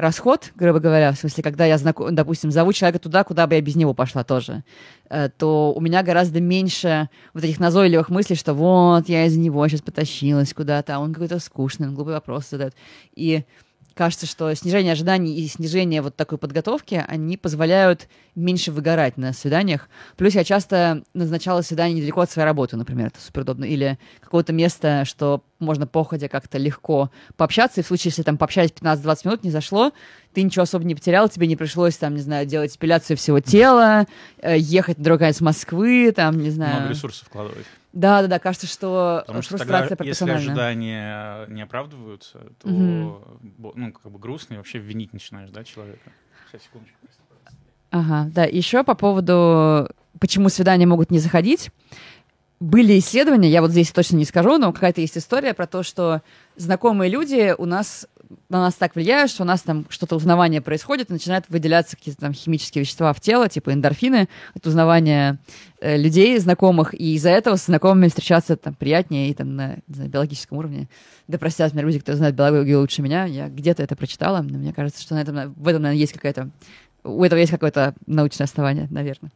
расход, 0.00 0.52
грубо 0.54 0.80
говоря, 0.80 1.12
в 1.12 1.16
смысле, 1.18 1.42
когда 1.42 1.64
я, 1.66 1.76
знако- 1.76 2.10
допустим, 2.10 2.50
зову 2.50 2.72
человека 2.72 2.98
туда, 2.98 3.24
куда 3.24 3.46
бы 3.46 3.54
я 3.54 3.60
без 3.60 3.76
него 3.76 3.94
пошла 3.94 4.24
тоже, 4.24 4.64
э, 5.08 5.28
то 5.36 5.72
у 5.74 5.80
меня 5.80 6.02
гораздо 6.02 6.40
меньше 6.40 7.08
вот 7.34 7.44
этих 7.44 7.60
назойливых 7.60 8.08
мыслей, 8.08 8.36
что 8.36 8.54
вот, 8.54 9.08
я 9.08 9.26
из 9.26 9.36
него 9.36 9.66
сейчас 9.68 9.82
потащилась 9.82 10.52
куда-то, 10.54 10.96
а 10.96 10.98
он 10.98 11.12
какой-то 11.12 11.38
скучный, 11.38 11.88
он 11.88 11.94
глупый 11.94 12.14
вопрос 12.14 12.48
задает. 12.50 12.74
И 13.14 13.44
кажется, 14.00 14.24
что 14.24 14.54
снижение 14.54 14.94
ожиданий 14.94 15.34
и 15.34 15.46
снижение 15.46 16.00
вот 16.00 16.16
такой 16.16 16.38
подготовки, 16.38 17.04
они 17.06 17.36
позволяют 17.36 18.08
меньше 18.34 18.72
выгорать 18.72 19.18
на 19.18 19.34
свиданиях. 19.34 19.90
Плюс 20.16 20.32
я 20.34 20.42
часто 20.42 21.02
назначала 21.12 21.60
свидание 21.60 21.98
недалеко 21.98 22.22
от 22.22 22.30
своей 22.30 22.46
работы, 22.46 22.78
например, 22.78 23.08
это 23.08 23.20
супер 23.20 23.42
удобно. 23.42 23.66
Или 23.66 23.98
какое-то 24.22 24.54
место, 24.54 25.04
что 25.04 25.44
можно 25.58 25.86
походя 25.86 26.28
как-то 26.28 26.56
легко 26.56 27.10
пообщаться. 27.36 27.82
И 27.82 27.84
в 27.84 27.88
случае, 27.88 28.08
если 28.08 28.22
там 28.22 28.38
пообщались 28.38 28.70
15-20 28.70 29.18
минут, 29.26 29.44
не 29.44 29.50
зашло, 29.50 29.92
ты 30.32 30.40
ничего 30.40 30.62
особо 30.62 30.86
не 30.86 30.94
потерял, 30.94 31.28
тебе 31.28 31.46
не 31.46 31.56
пришлось 31.56 31.98
там, 31.98 32.14
не 32.14 32.22
знаю, 32.22 32.46
делать 32.46 32.74
эпиляцию 32.74 33.18
всего 33.18 33.40
тела, 33.40 34.06
э, 34.38 34.56
ехать 34.56 34.96
на 34.96 35.04
другой 35.04 35.18
конец 35.18 35.42
Москвы, 35.42 36.10
там, 36.16 36.40
не 36.40 36.48
знаю. 36.48 36.76
Много 36.76 36.94
ресурсов 36.94 37.28
вкладывать. 37.28 37.66
Да, 37.92 38.22
да, 38.22 38.28
да, 38.28 38.38
кажется, 38.38 38.66
что 38.66 39.22
Потому 39.26 39.42
что 39.42 39.56
фрустрация 39.56 39.88
тогда, 39.96 40.04
если 40.04 40.24
ожидания 40.30 41.46
не 41.48 41.62
оправдываются, 41.62 42.38
то 42.60 42.68
бо- 43.40 43.72
ну, 43.74 43.92
как 43.92 44.12
бы 44.12 44.18
грустно 44.18 44.54
и 44.54 44.56
вообще 44.58 44.78
винить 44.78 45.12
начинаешь, 45.12 45.50
да, 45.50 45.64
человека. 45.64 46.12
Сейчас, 46.50 46.62
секундочку. 46.62 46.96
Ага, 47.90 48.30
да. 48.32 48.44
Еще 48.44 48.84
по 48.84 48.94
поводу, 48.94 49.88
почему 50.20 50.48
свидания 50.48 50.86
могут 50.86 51.10
не 51.10 51.18
заходить. 51.18 51.70
Были 52.60 52.98
исследования, 52.98 53.48
я 53.48 53.62
вот 53.62 53.70
здесь 53.70 53.90
точно 53.90 54.16
не 54.16 54.26
скажу, 54.26 54.58
но 54.58 54.70
какая-то 54.72 55.00
есть 55.00 55.16
история 55.16 55.54
про 55.54 55.66
то, 55.66 55.82
что 55.82 56.20
знакомые 56.56 57.10
люди 57.10 57.54
у 57.56 57.64
нас 57.64 58.06
на 58.48 58.60
нас 58.60 58.74
так 58.74 58.94
влияют, 58.94 59.30
что 59.30 59.42
у 59.42 59.46
нас 59.46 59.62
там 59.62 59.86
что-то 59.88 60.14
узнавание 60.14 60.60
происходит, 60.60 61.10
и 61.10 61.12
начинают 61.12 61.46
выделяться 61.48 61.96
какие-то 61.96 62.20
там 62.20 62.32
химические 62.32 62.84
вещества 62.84 63.12
в 63.12 63.20
тело, 63.20 63.48
типа 63.48 63.72
эндорфины, 63.72 64.28
от 64.54 64.66
узнавания 64.66 65.38
э, 65.80 65.96
людей, 65.96 66.38
знакомых, 66.38 66.94
и 66.94 67.14
из-за 67.14 67.30
этого 67.30 67.56
с 67.56 67.64
знакомыми 67.64 68.08
встречаться 68.08 68.56
там 68.56 68.74
приятнее 68.74 69.30
и 69.30 69.34
там 69.34 69.56
на 69.56 69.78
знаю, 69.88 70.10
биологическом 70.10 70.58
уровне. 70.58 70.88
Да 71.28 71.38
простят 71.38 71.72
меня 71.72 71.82
люди, 71.84 71.98
кто 71.98 72.14
знает 72.14 72.34
биологию 72.34 72.80
лучше 72.80 73.02
меня, 73.02 73.24
я 73.24 73.48
где-то 73.48 73.82
это 73.82 73.96
прочитала, 73.96 74.42
но 74.42 74.58
мне 74.58 74.72
кажется, 74.72 75.02
что 75.02 75.14
на 75.14 75.22
этом, 75.22 75.54
в 75.54 75.66
этом, 75.66 75.82
наверное, 75.82 75.94
есть 75.94 76.12
какая-то 76.12 76.50
У 77.02 77.24
этого 77.24 77.40
есть 77.40 77.50
какое-то 77.50 77.94
научное 78.06 78.44
основание, 78.44 78.86
наверное. 78.90 79.32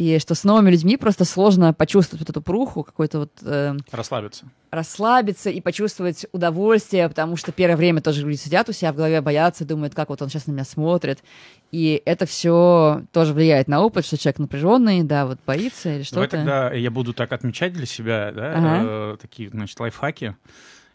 И 0.00 0.18
что 0.18 0.34
с 0.34 0.44
новыми 0.44 0.70
людьми 0.70 0.96
просто 0.96 1.26
сложно 1.26 1.74
почувствовать 1.74 2.22
вот 2.22 2.30
эту 2.30 2.40
пруху, 2.40 2.84
какой-то 2.84 3.18
вот... 3.18 3.32
Э, 3.42 3.76
расслабиться. 3.92 4.46
Расслабиться 4.70 5.50
и 5.50 5.60
почувствовать 5.60 6.24
удовольствие, 6.32 7.06
потому 7.06 7.36
что 7.36 7.52
первое 7.52 7.76
время 7.76 8.00
тоже 8.00 8.22
люди 8.22 8.38
сидят 8.38 8.66
у 8.70 8.72
себя 8.72 8.94
в 8.94 8.96
голове, 8.96 9.20
боятся, 9.20 9.66
думают, 9.66 9.94
как 9.94 10.08
вот 10.08 10.22
он 10.22 10.30
сейчас 10.30 10.46
на 10.46 10.52
меня 10.52 10.64
смотрит. 10.64 11.22
И 11.70 12.00
это 12.06 12.24
все 12.24 13.02
тоже 13.12 13.34
влияет 13.34 13.68
на 13.68 13.82
опыт, 13.82 14.06
что 14.06 14.16
человек 14.16 14.38
напряженный, 14.38 15.02
да, 15.02 15.26
вот 15.26 15.38
боится 15.46 15.94
или 15.94 16.02
что-то. 16.02 16.14
Давай 16.14 16.28
тогда 16.28 16.72
я 16.72 16.90
буду 16.90 17.12
так 17.12 17.30
отмечать 17.32 17.74
для 17.74 17.84
себя, 17.84 18.32
да, 18.34 18.54
ага. 18.54 18.78
э, 18.80 19.16
такие, 19.20 19.50
значит, 19.50 19.78
лайфхаки 19.78 20.34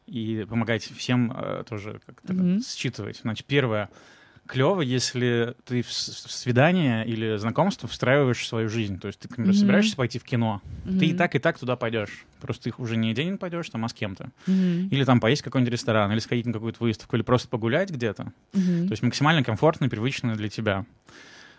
и 0.08 0.48
помогать 0.50 0.82
всем 0.82 1.32
э, 1.32 1.64
тоже 1.70 2.02
как-то 2.08 2.34
mm-hmm. 2.34 2.62
считывать. 2.68 3.20
Значит, 3.22 3.46
первое— 3.46 3.92
клево, 4.48 4.82
если 4.82 5.56
ты 5.66 5.82
в 5.82 5.92
свидание 5.92 7.06
или 7.06 7.38
знакомство 7.38 7.90
встраиваешь 7.90 8.48
свою 8.48 8.70
жизнь. 8.70 9.00
То 9.00 9.08
есть 9.08 9.20
ты, 9.20 9.28
например, 9.30 9.52
mm-hmm. 9.52 9.58
собираешься 9.58 9.96
пойти 9.96 10.20
в 10.20 10.24
кино, 10.24 10.62
mm-hmm. 10.86 11.00
ты 11.00 11.06
и 11.08 11.14
так, 11.14 11.36
и 11.36 11.40
так 11.40 11.58
туда 11.58 11.76
пойдешь. 11.76 12.26
Просто 12.42 12.70
их 12.70 12.80
уже 12.80 12.96
не 12.96 13.12
один 13.12 13.38
пойдешь, 13.38 13.70
там, 13.70 13.86
а 13.86 13.90
с 13.90 13.94
кем-то. 13.94 14.30
Mm-hmm. 14.48 14.90
Или 14.90 15.04
там 15.04 15.20
поесть 15.20 15.42
в 15.42 15.46
какой-нибудь 15.46 15.74
ресторан, 15.74 16.12
или 16.12 16.20
сходить 16.20 16.46
на 16.46 16.54
какую-то 16.54 16.84
выставку, 16.84 17.16
или 17.16 17.24
просто 17.24 17.48
погулять 17.48 17.90
где-то. 17.90 18.32
Mm-hmm. 18.54 18.88
То 18.88 18.92
есть 18.92 19.04
максимально 19.04 19.44
комфортно 19.44 19.86
и 19.86 19.90
привычно 19.90 20.36
для 20.36 20.50
тебя. 20.50 20.86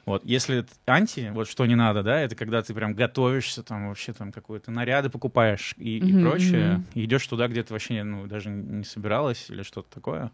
Вот, 0.05 0.25
если 0.25 0.65
анти, 0.87 1.33
вот 1.35 1.49
что 1.49 1.67
не 1.67 1.75
надо, 1.75 2.05
да, 2.05 2.21
это 2.21 2.37
когда 2.37 2.63
ты 2.63 2.73
прям 2.73 2.95
готовишься, 2.95 3.65
там 3.65 3.89
вообще 3.89 4.13
там 4.13 4.31
какие-то 4.31 4.71
наряды 4.71 5.11
покупаешь 5.11 5.75
и, 5.79 5.99
mm-hmm. 5.99 6.09
и 6.09 6.23
прочее, 6.23 6.85
и 6.95 7.05
идешь 7.05 7.27
туда, 7.27 7.49
где 7.49 7.65
ты 7.65 7.73
вообще 7.73 8.05
ну, 8.05 8.29
даже 8.29 8.51
не 8.51 8.85
собиралась 8.85 9.47
или 9.51 9.63
что-то 9.63 9.93
такое 9.93 10.31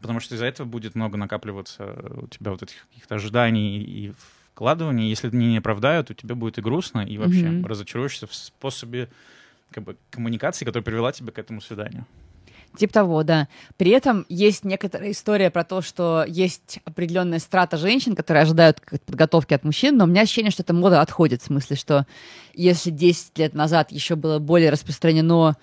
потому 0.00 0.20
что 0.20 0.34
из-за 0.34 0.46
этого 0.46 0.66
будет 0.66 0.94
много 0.94 1.16
накапливаться 1.16 1.94
у 2.22 2.26
тебя 2.26 2.50
вот 2.50 2.62
этих 2.62 2.86
каких-то 2.88 3.16
ожиданий 3.16 3.78
и 3.78 4.12
вкладываний. 4.52 5.08
Если 5.08 5.28
они 5.28 5.48
не 5.48 5.58
оправдают, 5.58 6.10
у 6.10 6.14
тебя 6.14 6.34
будет 6.34 6.58
и 6.58 6.62
грустно, 6.62 7.00
и 7.00 7.18
вообще 7.18 7.46
mm-hmm. 7.46 7.66
разочаруешься 7.66 8.26
в 8.26 8.34
способе 8.34 9.08
как 9.70 9.84
бы, 9.84 9.96
коммуникации, 10.10 10.64
которая 10.64 10.84
привела 10.84 11.12
тебя 11.12 11.32
к 11.32 11.38
этому 11.38 11.60
свиданию. 11.60 12.06
Типа 12.76 12.92
того, 12.92 13.22
да. 13.22 13.48
При 13.76 13.92
этом 13.92 14.26
есть 14.28 14.64
некоторая 14.64 15.12
история 15.12 15.50
про 15.50 15.62
то, 15.62 15.80
что 15.80 16.24
есть 16.26 16.80
определенная 16.84 17.38
страта 17.38 17.76
женщин, 17.76 18.16
которые 18.16 18.42
ожидают 18.42 18.80
подготовки 19.06 19.54
от 19.54 19.64
мужчин, 19.64 19.96
но 19.96 20.04
у 20.04 20.06
меня 20.08 20.22
ощущение, 20.22 20.50
что 20.50 20.62
эта 20.62 20.74
мода 20.74 21.00
отходит, 21.00 21.42
в 21.42 21.46
смысле, 21.46 21.76
что 21.76 22.06
если 22.52 22.90
10 22.90 23.38
лет 23.38 23.54
назад 23.54 23.92
еще 23.92 24.16
было 24.16 24.40
более 24.40 24.70
распространено 24.70 25.56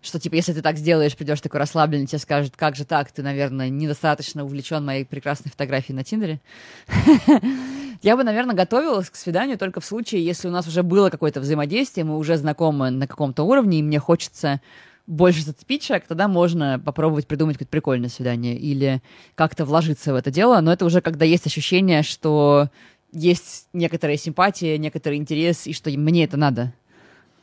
что, 0.00 0.20
типа, 0.20 0.36
если 0.36 0.52
ты 0.52 0.62
так 0.62 0.76
сделаешь, 0.76 1.16
придешь 1.16 1.40
такой 1.40 1.60
расслабленный, 1.60 2.06
тебе 2.06 2.18
скажут, 2.18 2.54
как 2.56 2.76
же 2.76 2.84
так, 2.84 3.10
ты, 3.10 3.22
наверное, 3.22 3.68
недостаточно 3.68 4.44
увлечен 4.44 4.84
моей 4.84 5.04
прекрасной 5.04 5.50
фотографией 5.50 5.96
на 5.96 6.04
Тиндере. 6.04 6.40
Я 8.02 8.16
бы, 8.16 8.22
наверное, 8.22 8.54
готовилась 8.54 9.10
к 9.10 9.16
свиданию 9.16 9.58
только 9.58 9.80
в 9.80 9.84
случае, 9.84 10.24
если 10.24 10.46
у 10.46 10.52
нас 10.52 10.68
уже 10.68 10.84
было 10.84 11.10
какое-то 11.10 11.40
взаимодействие, 11.40 12.04
мы 12.04 12.16
уже 12.16 12.36
знакомы 12.36 12.90
на 12.90 13.08
каком-то 13.08 13.42
уровне, 13.42 13.80
и 13.80 13.82
мне 13.82 13.98
хочется 13.98 14.60
больше 15.08 15.42
зацепить 15.42 15.82
человека, 15.82 16.08
тогда 16.08 16.28
можно 16.28 16.78
попробовать 16.78 17.26
придумать 17.26 17.56
какое-то 17.56 17.70
прикольное 17.70 18.10
свидание 18.10 18.56
или 18.56 19.02
как-то 19.34 19.64
вложиться 19.64 20.12
в 20.12 20.16
это 20.16 20.30
дело, 20.30 20.60
но 20.60 20.72
это 20.72 20.84
уже 20.84 21.00
когда 21.00 21.24
есть 21.24 21.46
ощущение, 21.46 22.02
что 22.02 22.68
есть 23.10 23.68
некоторая 23.72 24.18
симпатия, 24.18 24.76
некоторый 24.78 25.16
интерес, 25.16 25.66
и 25.66 25.72
что 25.72 25.90
мне 25.90 26.24
это 26.24 26.36
надо. 26.36 26.74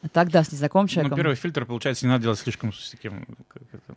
А 0.01 0.09
так, 0.09 0.29
да, 0.29 0.43
с 0.43 0.51
незнакомым 0.51 0.85
ну, 0.85 0.89
человеком. 0.89 1.17
Ну, 1.17 1.23
первый 1.23 1.35
фильтр, 1.35 1.65
получается, 1.65 2.05
не 2.05 2.11
надо 2.11 2.23
делать 2.23 2.39
слишком 2.39 2.71
с 2.73 2.91
таким, 2.91 3.25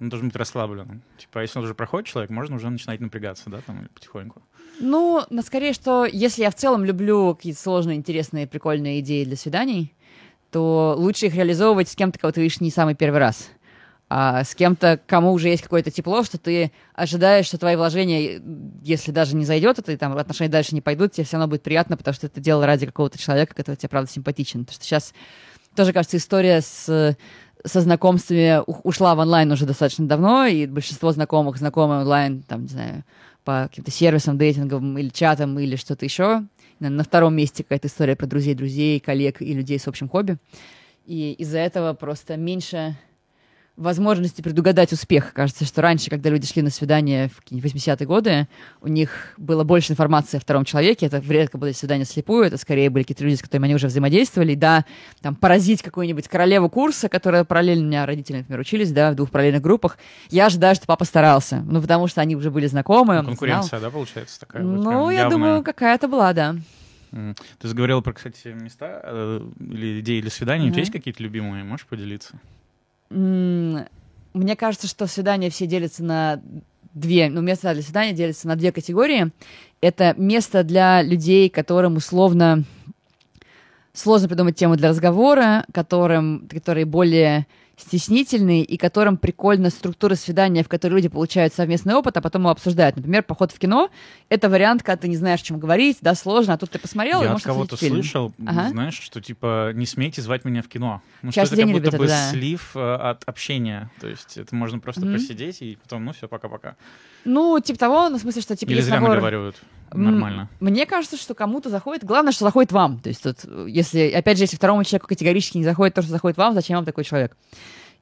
он 0.00 0.08
должен 0.08 0.28
быть 0.28 0.36
расслабленным. 0.36 1.02
Типа, 1.18 1.40
а 1.40 1.42
если 1.42 1.58
он 1.58 1.64
уже 1.64 1.74
проходит 1.74 2.08
человек, 2.08 2.30
можно 2.30 2.56
уже 2.56 2.70
начинать 2.70 3.00
напрягаться, 3.00 3.50
да, 3.50 3.60
там, 3.60 3.88
потихоньку. 3.94 4.40
Ну, 4.80 5.24
на 5.28 5.42
скорее, 5.42 5.72
что 5.72 6.06
если 6.06 6.42
я 6.42 6.50
в 6.50 6.54
целом 6.54 6.84
люблю 6.84 7.34
какие-то 7.34 7.60
сложные, 7.60 7.96
интересные, 7.96 8.46
прикольные 8.46 9.00
идеи 9.00 9.24
для 9.24 9.36
свиданий, 9.36 9.94
то 10.50 10.94
лучше 10.96 11.26
их 11.26 11.34
реализовывать 11.34 11.88
с 11.88 11.96
кем-то, 11.96 12.18
кого 12.18 12.32
ты 12.32 12.40
видишь 12.40 12.60
не 12.60 12.70
самый 12.70 12.94
первый 12.94 13.18
раз. 13.18 13.50
А 14.10 14.42
с 14.42 14.54
кем-то, 14.54 14.98
кому 15.06 15.32
уже 15.32 15.48
есть 15.48 15.62
какое-то 15.62 15.90
тепло, 15.90 16.22
что 16.22 16.38
ты 16.38 16.72
ожидаешь, 16.94 17.44
что 17.44 17.58
твои 17.58 17.76
вложения, 17.76 18.40
если 18.82 19.12
даже 19.12 19.36
не 19.36 19.44
зайдет, 19.44 19.78
это 19.78 19.98
там 19.98 20.16
отношения 20.16 20.50
дальше 20.50 20.74
не 20.74 20.80
пойдут, 20.80 21.12
тебе 21.12 21.24
все 21.24 21.36
равно 21.36 21.48
будет 21.48 21.62
приятно, 21.62 21.98
потому 21.98 22.14
что 22.14 22.30
ты 22.30 22.40
делал 22.40 22.64
ради 22.64 22.86
какого-то 22.86 23.18
человека, 23.18 23.54
который 23.54 23.76
тебе, 23.76 23.90
правда, 23.90 24.10
симпатичен. 24.10 24.60
Потому 24.60 24.74
что 24.76 24.84
сейчас 24.84 25.12
тоже, 25.78 25.92
кажется, 25.92 26.16
история 26.16 26.60
с 26.60 27.16
со 27.64 27.80
знакомствами 27.80 28.62
ушла 28.84 29.14
в 29.14 29.18
онлайн 29.18 29.50
уже 29.50 29.66
достаточно 29.66 30.06
давно, 30.06 30.46
и 30.46 30.66
большинство 30.66 31.12
знакомых 31.12 31.56
знакомы 31.56 32.00
онлайн, 32.00 32.42
там, 32.42 32.62
не 32.62 32.68
знаю, 32.68 33.04
по 33.44 33.68
каким-то 33.68 33.90
сервисам, 33.90 34.38
дейтинговым 34.38 34.98
или 34.98 35.08
чатам, 35.08 35.58
или 35.58 35.76
что-то 35.76 36.04
еще. 36.04 36.44
На 36.80 37.02
втором 37.02 37.34
месте 37.34 37.62
какая-то 37.62 37.88
история 37.88 38.16
про 38.16 38.26
друзей, 38.26 38.54
друзей, 38.54 39.00
коллег 39.00 39.42
и 39.42 39.52
людей 39.52 39.78
с 39.78 39.88
общим 39.88 40.08
хобби. 40.08 40.36
И 41.06 41.32
из-за 41.38 41.58
этого 41.58 41.94
просто 41.94 42.36
меньше 42.36 42.96
возможности 43.78 44.42
предугадать 44.42 44.92
успех. 44.92 45.32
Кажется, 45.32 45.64
что 45.64 45.80
раньше, 45.80 46.10
когда 46.10 46.30
люди 46.30 46.46
шли 46.46 46.62
на 46.62 46.70
свидание 46.70 47.28
в 47.28 47.50
80-е 47.50 48.06
годы, 48.06 48.48
у 48.80 48.88
них 48.88 49.34
было 49.36 49.64
больше 49.64 49.92
информации 49.92 50.36
о 50.36 50.40
втором 50.40 50.64
человеке. 50.64 51.06
Это 51.06 51.22
редко 51.26 51.56
были 51.58 51.72
свидания 51.72 52.04
слепую, 52.04 52.44
это 52.44 52.56
скорее 52.56 52.90
были 52.90 53.04
какие-то 53.04 53.24
люди, 53.24 53.36
с 53.36 53.42
которыми 53.42 53.66
они 53.66 53.76
уже 53.76 53.86
взаимодействовали. 53.86 54.54
Да, 54.54 54.84
там, 55.22 55.36
поразить 55.36 55.82
какую-нибудь 55.82 56.28
королеву 56.28 56.68
курса, 56.68 57.08
которая 57.08 57.44
параллельно, 57.44 57.84
у 57.84 57.86
меня 57.86 58.06
родители, 58.06 58.38
например, 58.38 58.60
учились, 58.60 58.92
да, 58.92 59.12
в 59.12 59.14
двух 59.14 59.30
параллельных 59.30 59.62
группах. 59.62 59.96
Я 60.28 60.46
ожидаю, 60.46 60.74
что 60.74 60.86
папа 60.86 61.04
старался. 61.04 61.62
Ну, 61.66 61.80
потому 61.80 62.08
что 62.08 62.20
они 62.20 62.34
уже 62.36 62.50
были 62.50 62.66
знакомы. 62.66 63.22
Ну, 63.22 63.28
конкуренция, 63.28 63.78
знал. 63.78 63.90
да, 63.90 63.90
получается, 63.90 64.40
такая? 64.40 64.62
Ну, 64.62 64.82
вот 64.82 65.10
я 65.10 65.20
явная. 65.20 65.30
думаю, 65.30 65.62
какая-то 65.62 66.08
была, 66.08 66.32
да. 66.32 66.56
Ты 67.10 67.68
заговорила 67.68 68.00
про, 68.00 68.12
кстати, 68.12 68.48
места 68.48 69.00
э, 69.02 69.40
или 69.60 70.00
идеи 70.00 70.20
для 70.20 70.30
свиданий. 70.30 70.66
Mm-hmm. 70.66 70.68
У 70.68 70.72
тебя 70.72 70.80
есть 70.80 70.92
какие-то 70.92 71.22
любимые? 71.22 71.64
Можешь 71.64 71.86
поделиться? 71.86 72.38
Мне 73.10 74.56
кажется, 74.56 74.86
что 74.86 75.06
свидания 75.06 75.50
все 75.50 75.66
делятся 75.66 76.04
на 76.04 76.40
две, 76.94 77.28
ну, 77.30 77.40
места 77.40 77.72
для 77.74 77.82
свидания 77.82 78.12
делятся 78.12 78.48
на 78.48 78.56
две 78.56 78.72
категории. 78.72 79.30
Это 79.80 80.14
место 80.16 80.64
для 80.64 81.02
людей, 81.02 81.48
которым 81.48 81.96
условно 81.96 82.64
сложно 83.92 84.28
придумать 84.28 84.56
тему 84.56 84.76
для 84.76 84.90
разговора, 84.90 85.64
которым, 85.72 86.48
которые 86.48 86.84
более 86.84 87.46
стеснительный 87.78 88.62
и 88.62 88.76
которым 88.76 89.16
прикольно 89.16 89.70
структура 89.70 90.14
свидания, 90.14 90.64
в 90.64 90.68
которой 90.68 90.94
люди 90.94 91.08
получают 91.08 91.54
совместный 91.54 91.94
опыт, 91.94 92.16
а 92.16 92.20
потом 92.20 92.42
его 92.42 92.50
обсуждают. 92.50 92.96
Например, 92.96 93.22
поход 93.22 93.52
в 93.52 93.58
кино— 93.58 93.90
это 94.28 94.48
вариант, 94.48 94.82
когда 94.82 95.00
ты 95.00 95.08
не 95.08 95.16
знаешь, 95.16 95.40
о 95.40 95.44
чем 95.44 95.58
говорить, 95.58 95.98
да, 96.00 96.14
сложно, 96.14 96.54
а 96.54 96.58
тут 96.58 96.70
ты 96.70 96.78
посмотрел, 96.78 97.20
Я 97.22 97.28
и 97.28 97.30
можешь 97.30 97.46
от 97.46 97.52
кого-то 97.52 97.76
слышал, 97.76 98.32
ага. 98.44 98.68
знаешь, 98.68 98.98
что 98.98 99.20
типа 99.20 99.72
не 99.74 99.86
смейте 99.86 100.20
звать 100.20 100.44
меня 100.44 100.62
в 100.62 100.68
кино. 100.68 101.00
Ну, 101.22 101.32
Часть 101.32 101.52
что 101.52 101.60
это 101.60 101.72
как 101.72 101.82
будто 101.82 101.98
бы 101.98 102.04
это, 102.04 102.14
да. 102.14 102.30
слив 102.30 102.72
э, 102.74 102.94
от 102.94 103.24
общения. 103.24 103.90
То 104.00 104.08
есть 104.08 104.36
это 104.36 104.54
можно 104.54 104.80
просто 104.80 105.02
mm-hmm. 105.02 105.12
посидеть 105.12 105.62
и 105.62 105.78
потом, 105.82 106.04
ну 106.04 106.12
все, 106.12 106.28
пока-пока. 106.28 106.76
Ну, 107.28 107.60
типа 107.60 107.78
того, 107.78 108.08
ну, 108.08 108.16
в 108.16 108.20
смысле, 108.20 108.40
что 108.40 108.56
типа 108.56 108.70
Или 108.70 108.78
есть 108.78 108.88
зря 108.88 108.96
набор... 108.96 109.10
наговаривают. 109.10 109.56
Нормально. 109.92 110.48
Мне 110.60 110.86
кажется, 110.86 111.16
что 111.16 111.34
кому-то 111.34 111.68
заходит. 111.68 112.04
Главное, 112.04 112.32
что 112.32 112.44
заходит 112.44 112.72
вам. 112.72 113.00
То 113.00 113.10
есть 113.10 113.22
тут, 113.22 113.38
если, 113.66 114.10
опять 114.10 114.38
же, 114.38 114.44
если 114.44 114.56
второму 114.56 114.82
человеку 114.84 115.08
категорически 115.08 115.58
не 115.58 115.64
заходит 115.64 115.94
то, 115.94 116.02
что 116.02 116.10
заходит 116.10 116.38
вам, 116.38 116.54
зачем 116.54 116.76
вам 116.76 116.84
такой 116.86 117.04
человек? 117.04 117.36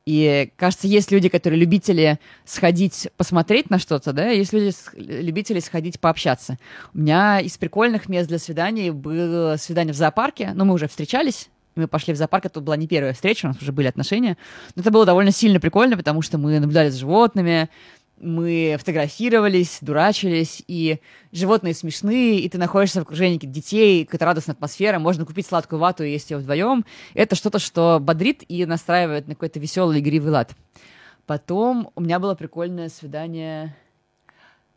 И, 0.05 0.51
кажется, 0.57 0.87
есть 0.87 1.11
люди, 1.11 1.29
которые 1.29 1.59
любители 1.59 2.21
сходить 2.45 3.09
посмотреть 3.17 3.71
на 3.71 3.81
что-то, 3.81 4.13
да, 4.13 4.29
есть 4.29 4.53
люди, 4.53 4.73
любители 4.97 5.59
сходить 5.59 5.99
пообщаться. 5.99 6.59
У 6.95 6.99
меня 6.99 7.41
из 7.41 7.59
прикольных 7.59 8.09
мест 8.09 8.29
для 8.29 8.39
свиданий 8.39 8.91
было 8.91 9.57
свидание 9.57 9.93
в 9.93 9.97
зоопарке, 9.97 10.53
но 10.55 10.65
мы 10.65 10.75
уже 10.75 10.87
встречались, 10.87 11.49
мы 11.77 11.89
пошли 11.89 12.15
в 12.15 12.17
зоопарк, 12.17 12.47
это 12.47 12.61
была 12.61 12.77
не 12.77 12.87
первая 12.87 13.13
встреча, 13.13 13.47
у 13.47 13.49
нас 13.49 13.61
уже 13.61 13.73
были 13.73 13.87
отношения. 13.87 14.37
Но 14.77 14.81
это 14.81 14.91
было 14.91 15.05
довольно 15.05 15.31
сильно 15.31 15.61
прикольно, 15.61 15.97
потому 15.97 16.23
что 16.23 16.39
мы 16.39 16.59
наблюдали 16.59 16.89
за 16.89 16.99
животными, 16.99 17.69
мы 18.19 18.77
фотографировались, 18.79 19.79
дурачились, 19.81 20.63
и 20.67 21.01
животные 21.33 21.75
смешные, 21.75 22.41
и 22.41 22.49
ты 22.49 22.59
находишься 22.59 23.01
в 23.01 23.03
окружении 23.03 23.39
детей, 23.39 24.05
какая-то 24.05 24.25
радостная 24.25 24.55
атмосфера, 24.55 24.99
можно 24.99 25.25
купить 25.25 25.47
сладкую 25.47 25.79
вату 25.81 26.05
и 26.05 26.11
есть 26.11 26.31
ее 26.31 26.39
вдвоем. 26.39 26.85
Это 27.15 27.37
что-то, 27.37 27.59
что 27.59 27.99
бодрит 28.01 28.43
и 28.49 28.65
настраивает 28.65 29.29
на 29.29 29.35
какой-то 29.35 29.61
веселый 29.61 30.01
игривый 30.01 30.31
лад. 30.33 30.53
Потом 31.27 31.91
у 31.95 32.01
меня 32.01 32.19
было 32.19 32.35
прикольное 32.35 32.89
свидание... 32.89 33.77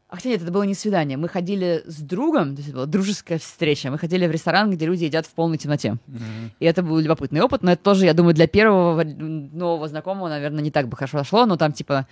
А 0.10 0.16
хотя 0.16 0.30
нет, 0.30 0.42
это 0.42 0.52
было 0.52 0.64
не 0.64 0.74
свидание. 0.74 1.20
Мы 1.20 1.28
ходили 1.28 1.84
с 1.86 1.98
другом, 1.98 2.56
то 2.56 2.62
есть 2.62 2.70
это 2.70 2.78
была 2.78 2.86
дружеская 2.88 3.38
встреча. 3.38 3.92
Мы 3.92 4.00
ходили 4.00 4.26
в 4.26 4.32
ресторан, 4.32 4.72
где 4.72 4.88
люди 4.88 5.04
едят 5.04 5.28
в 5.28 5.30
полной 5.30 5.60
темноте. 5.60 5.98
Mm-hmm. 6.08 6.50
И 6.60 6.66
это 6.66 6.82
был 6.82 6.98
любопытный 6.98 7.42
опыт, 7.42 7.62
но 7.62 7.74
это 7.74 7.84
тоже, 7.84 8.06
я 8.06 8.16
думаю, 8.16 8.34
для 8.34 8.48
первого 8.48 9.04
нового 9.04 9.88
знакомого, 9.88 10.28
наверное, 10.28 10.64
не 10.64 10.72
так 10.72 10.88
бы 10.88 10.98
хорошо 10.98 11.24
шло, 11.24 11.46
но 11.46 11.58
там, 11.58 11.74
типа, 11.74 12.08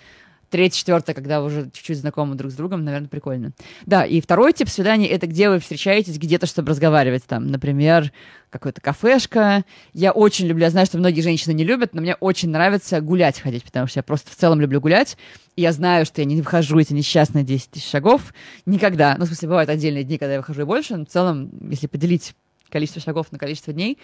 третье, 0.50 0.78
четвертое, 0.78 1.14
когда 1.14 1.40
вы 1.40 1.46
уже 1.46 1.70
чуть-чуть 1.72 1.98
знакомы 1.98 2.34
друг 2.34 2.52
с 2.52 2.54
другом, 2.54 2.84
наверное, 2.84 3.08
прикольно. 3.08 3.52
Да, 3.86 4.04
и 4.04 4.20
второй 4.20 4.52
тип 4.52 4.68
свиданий— 4.68 5.06
это 5.08 5.26
где 5.26 5.48
вы 5.48 5.58
встречаетесь 5.58 6.18
где-то, 6.18 6.46
чтобы 6.46 6.70
разговаривать. 6.70 7.24
Там, 7.24 7.46
например, 7.48 8.12
какая-то 8.50 8.80
кафешка. 8.80 9.64
Я 9.92 10.12
очень 10.12 10.46
люблю, 10.46 10.64
я 10.64 10.70
знаю, 10.70 10.86
что 10.86 10.98
многие 10.98 11.20
женщины 11.20 11.52
не 11.52 11.64
любят, 11.64 11.94
но 11.94 12.00
мне 12.00 12.14
очень 12.16 12.50
нравится 12.50 13.00
гулять 13.00 13.40
ходить, 13.40 13.64
потому 13.64 13.86
что 13.86 13.98
я 13.98 14.02
просто 14.02 14.30
в 14.30 14.36
целом 14.36 14.60
люблю 14.60 14.80
гулять. 14.80 15.16
И 15.56 15.62
я 15.62 15.72
знаю, 15.72 16.06
что 16.06 16.20
я 16.20 16.24
не 16.24 16.36
выхожу 16.36 16.78
эти 16.78 16.92
несчастные 16.92 17.44
10 17.44 17.70
тысяч 17.70 17.88
шагов 17.88 18.32
никогда. 18.66 19.16
Ну, 19.18 19.24
в 19.24 19.28
смысле, 19.28 19.48
бывают 19.48 19.70
отдельные 19.70 20.04
дни, 20.04 20.18
когда 20.18 20.34
я 20.34 20.38
выхожу 20.38 20.62
и 20.62 20.64
больше, 20.64 20.96
но 20.96 21.04
в 21.04 21.08
целом, 21.08 21.50
если 21.70 21.86
поделить 21.86 22.34
количество 22.70 23.00
шагов 23.00 23.32
на 23.32 23.38
количество 23.38 23.72
дней, 23.72 23.98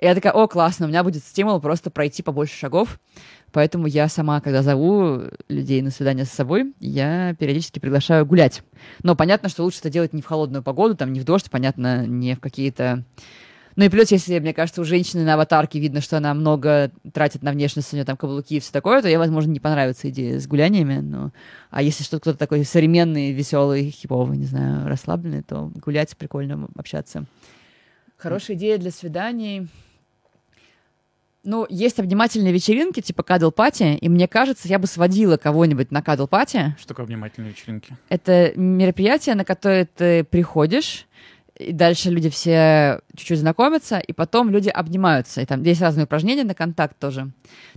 и 0.00 0.06
я 0.06 0.14
такая, 0.14 0.32
о, 0.32 0.46
классно, 0.46 0.86
у 0.86 0.88
меня 0.88 1.02
будет 1.02 1.24
стимул 1.24 1.60
просто 1.60 1.90
пройти 1.90 2.22
побольше 2.22 2.56
шагов. 2.56 3.00
Поэтому 3.52 3.86
я 3.86 4.08
сама, 4.08 4.40
когда 4.40 4.62
зову 4.62 5.22
людей 5.48 5.82
на 5.82 5.90
свидание 5.90 6.24
с 6.24 6.30
собой, 6.30 6.74
я 6.80 7.34
периодически 7.38 7.78
приглашаю 7.78 8.26
гулять. 8.26 8.62
Но 9.02 9.16
понятно, 9.16 9.48
что 9.48 9.64
лучше 9.64 9.78
это 9.80 9.90
делать 9.90 10.12
не 10.12 10.22
в 10.22 10.26
холодную 10.26 10.62
погоду, 10.62 10.96
там 10.96 11.12
не 11.12 11.20
в 11.20 11.24
дождь, 11.24 11.50
понятно, 11.50 12.06
не 12.06 12.34
в 12.34 12.40
какие-то... 12.40 13.04
Ну 13.76 13.84
и 13.84 13.88
плюс, 13.90 14.10
если, 14.10 14.40
мне 14.40 14.52
кажется, 14.52 14.80
у 14.80 14.84
женщины 14.84 15.22
на 15.22 15.34
аватарке 15.34 15.78
видно, 15.78 16.00
что 16.00 16.16
она 16.16 16.34
много 16.34 16.90
тратит 17.12 17.44
на 17.44 17.52
внешность, 17.52 17.92
у 17.92 17.96
нее 17.96 18.04
там 18.04 18.16
каблуки 18.16 18.56
и 18.56 18.60
все 18.60 18.72
такое, 18.72 19.00
то 19.00 19.06
ей, 19.06 19.18
возможно, 19.18 19.52
не 19.52 19.60
понравится 19.60 20.10
идея 20.10 20.40
с 20.40 20.48
гуляниями. 20.48 20.98
Но... 20.98 21.30
А 21.70 21.80
если 21.80 22.02
что-то 22.02 22.20
кто-то 22.22 22.38
такой 22.38 22.64
современный, 22.64 23.30
веселый, 23.30 23.90
хиповый, 23.90 24.36
не 24.36 24.46
знаю, 24.46 24.88
расслабленный, 24.88 25.42
то 25.42 25.70
гулять 25.76 26.16
прикольно 26.16 26.68
общаться. 26.74 27.24
Хорошая 28.16 28.56
идея 28.56 28.78
для 28.78 28.90
свиданий. 28.90 29.68
Ну, 31.48 31.64
есть 31.70 31.98
обнимательные 31.98 32.52
вечеринки, 32.52 33.00
типа 33.00 33.22
кадл 33.22 33.50
пати, 33.50 33.96
и 33.96 34.08
мне 34.10 34.28
кажется, 34.28 34.68
я 34.68 34.78
бы 34.78 34.86
сводила 34.86 35.38
кого-нибудь 35.38 35.90
на 35.90 36.02
кадл 36.02 36.26
пати. 36.26 36.76
Что 36.78 36.88
такое 36.88 37.06
обнимательные 37.06 37.52
вечеринки? 37.52 37.96
Это 38.10 38.52
мероприятие, 38.54 39.34
на 39.34 39.46
которое 39.46 39.86
ты 39.86 40.24
приходишь, 40.24 41.06
и 41.58 41.72
дальше 41.72 42.10
люди 42.10 42.28
все 42.28 43.00
чуть-чуть 43.16 43.38
знакомятся, 43.38 43.98
и 43.98 44.12
потом 44.12 44.50
люди 44.50 44.68
обнимаются. 44.68 45.40
И 45.40 45.46
там 45.46 45.62
есть 45.62 45.80
разные 45.80 46.04
упражнения 46.04 46.44
на 46.44 46.52
контакт 46.52 46.98
тоже. 46.98 47.30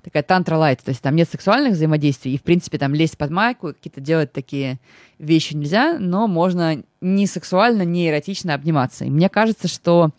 Такая 0.04 0.24
тантра 0.24 0.58
лайт, 0.58 0.82
то 0.84 0.90
есть 0.90 1.01
там 1.01 1.16
нет 1.16 1.30
сексуальных 1.30 1.72
взаимодействий, 1.72 2.34
и, 2.34 2.38
в 2.38 2.44
принципе, 2.44 2.78
там 2.78 2.94
лезть 2.94 3.18
под 3.18 3.32
майку, 3.32 3.68
какие-то 3.68 4.01
делать 4.01 4.34
такие 4.34 4.80
вещи 5.18 5.54
нельзя, 5.54 5.98
но 5.98 6.28
можно 6.28 6.84
не 7.00 7.25
сексуально, 7.25 7.84
не 7.84 8.10
эротично 8.10 8.54
обниматься. 8.54 9.06
И 9.06 9.10
мне 9.10 9.30
кажется, 9.30 9.70
что 9.70 10.12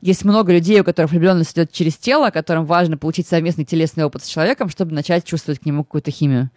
есть 0.00 0.24
много 0.24 0.52
людей, 0.52 0.80
у 0.80 0.84
которых 0.84 1.10
влюбленность 1.10 1.52
идет 1.52 1.72
через 1.72 1.96
тело, 1.96 2.30
которым 2.30 2.64
важно 2.64 2.96
получить 2.96 3.28
совместный 3.28 3.64
телесный 3.64 4.04
опыт 4.04 4.24
с 4.24 4.28
человеком, 4.28 4.68
чтобы 4.68 4.94
начать 4.94 5.24
чувствовать 5.24 5.60
к 5.60 5.66
нему 5.66 5.84
какую-то 5.84 6.10
химию. 6.10 6.50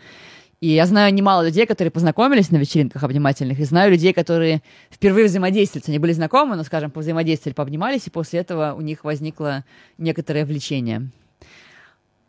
И 0.61 0.69
я 0.69 0.85
знаю 0.85 1.13
немало 1.13 1.45
людей, 1.45 1.65
которые 1.65 1.91
познакомились 1.91 2.49
на 2.49 2.55
вечеринках 2.55 3.03
обнимательных, 3.03 3.59
и 3.59 3.65
знаю 3.65 3.91
людей, 3.91 4.13
которые 4.13 4.61
впервые 4.89 5.25
взаимодействуют. 5.25 5.89
Они 5.89 5.99
были 5.99 6.13
знакомы, 6.13 6.55
но, 6.55 6.63
скажем, 6.63 6.89
повзаимодействовали, 6.89 7.53
пообнимались, 7.53 8.07
и 8.07 8.09
после 8.09 8.39
этого 8.39 8.73
у 8.77 8.79
них 8.79 9.03
возникло 9.03 9.65
некоторое 9.97 10.45
влечение. 10.45 11.09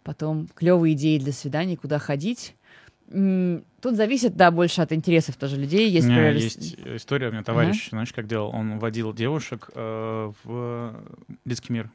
Потом 0.02 0.48
клевые 0.52 0.94
идеи 0.94 1.18
для 1.18 1.32
свиданий, 1.32 1.76
куда 1.76 2.00
ходить. 2.00 2.56
Тут 3.10 3.96
зависит, 3.96 4.34
да, 4.34 4.50
больше 4.50 4.80
от 4.80 4.92
интересов 4.92 5.36
тоже 5.36 5.56
людей. 5.56 5.90
Есть, 5.90 6.06
у 6.06 6.10
меня 6.10 6.22
например... 6.22 6.42
есть 6.42 6.76
история, 6.96 7.28
у 7.28 7.32
меня 7.32 7.42
товарищ, 7.42 7.86
uh-huh. 7.86 7.90
знаешь, 7.90 8.12
как 8.12 8.26
делал? 8.26 8.50
Он 8.54 8.78
водил 8.78 9.12
девушек 9.12 9.70
э, 9.74 10.32
в 10.42 10.94
детский 11.44 11.72
мир. 11.72 11.90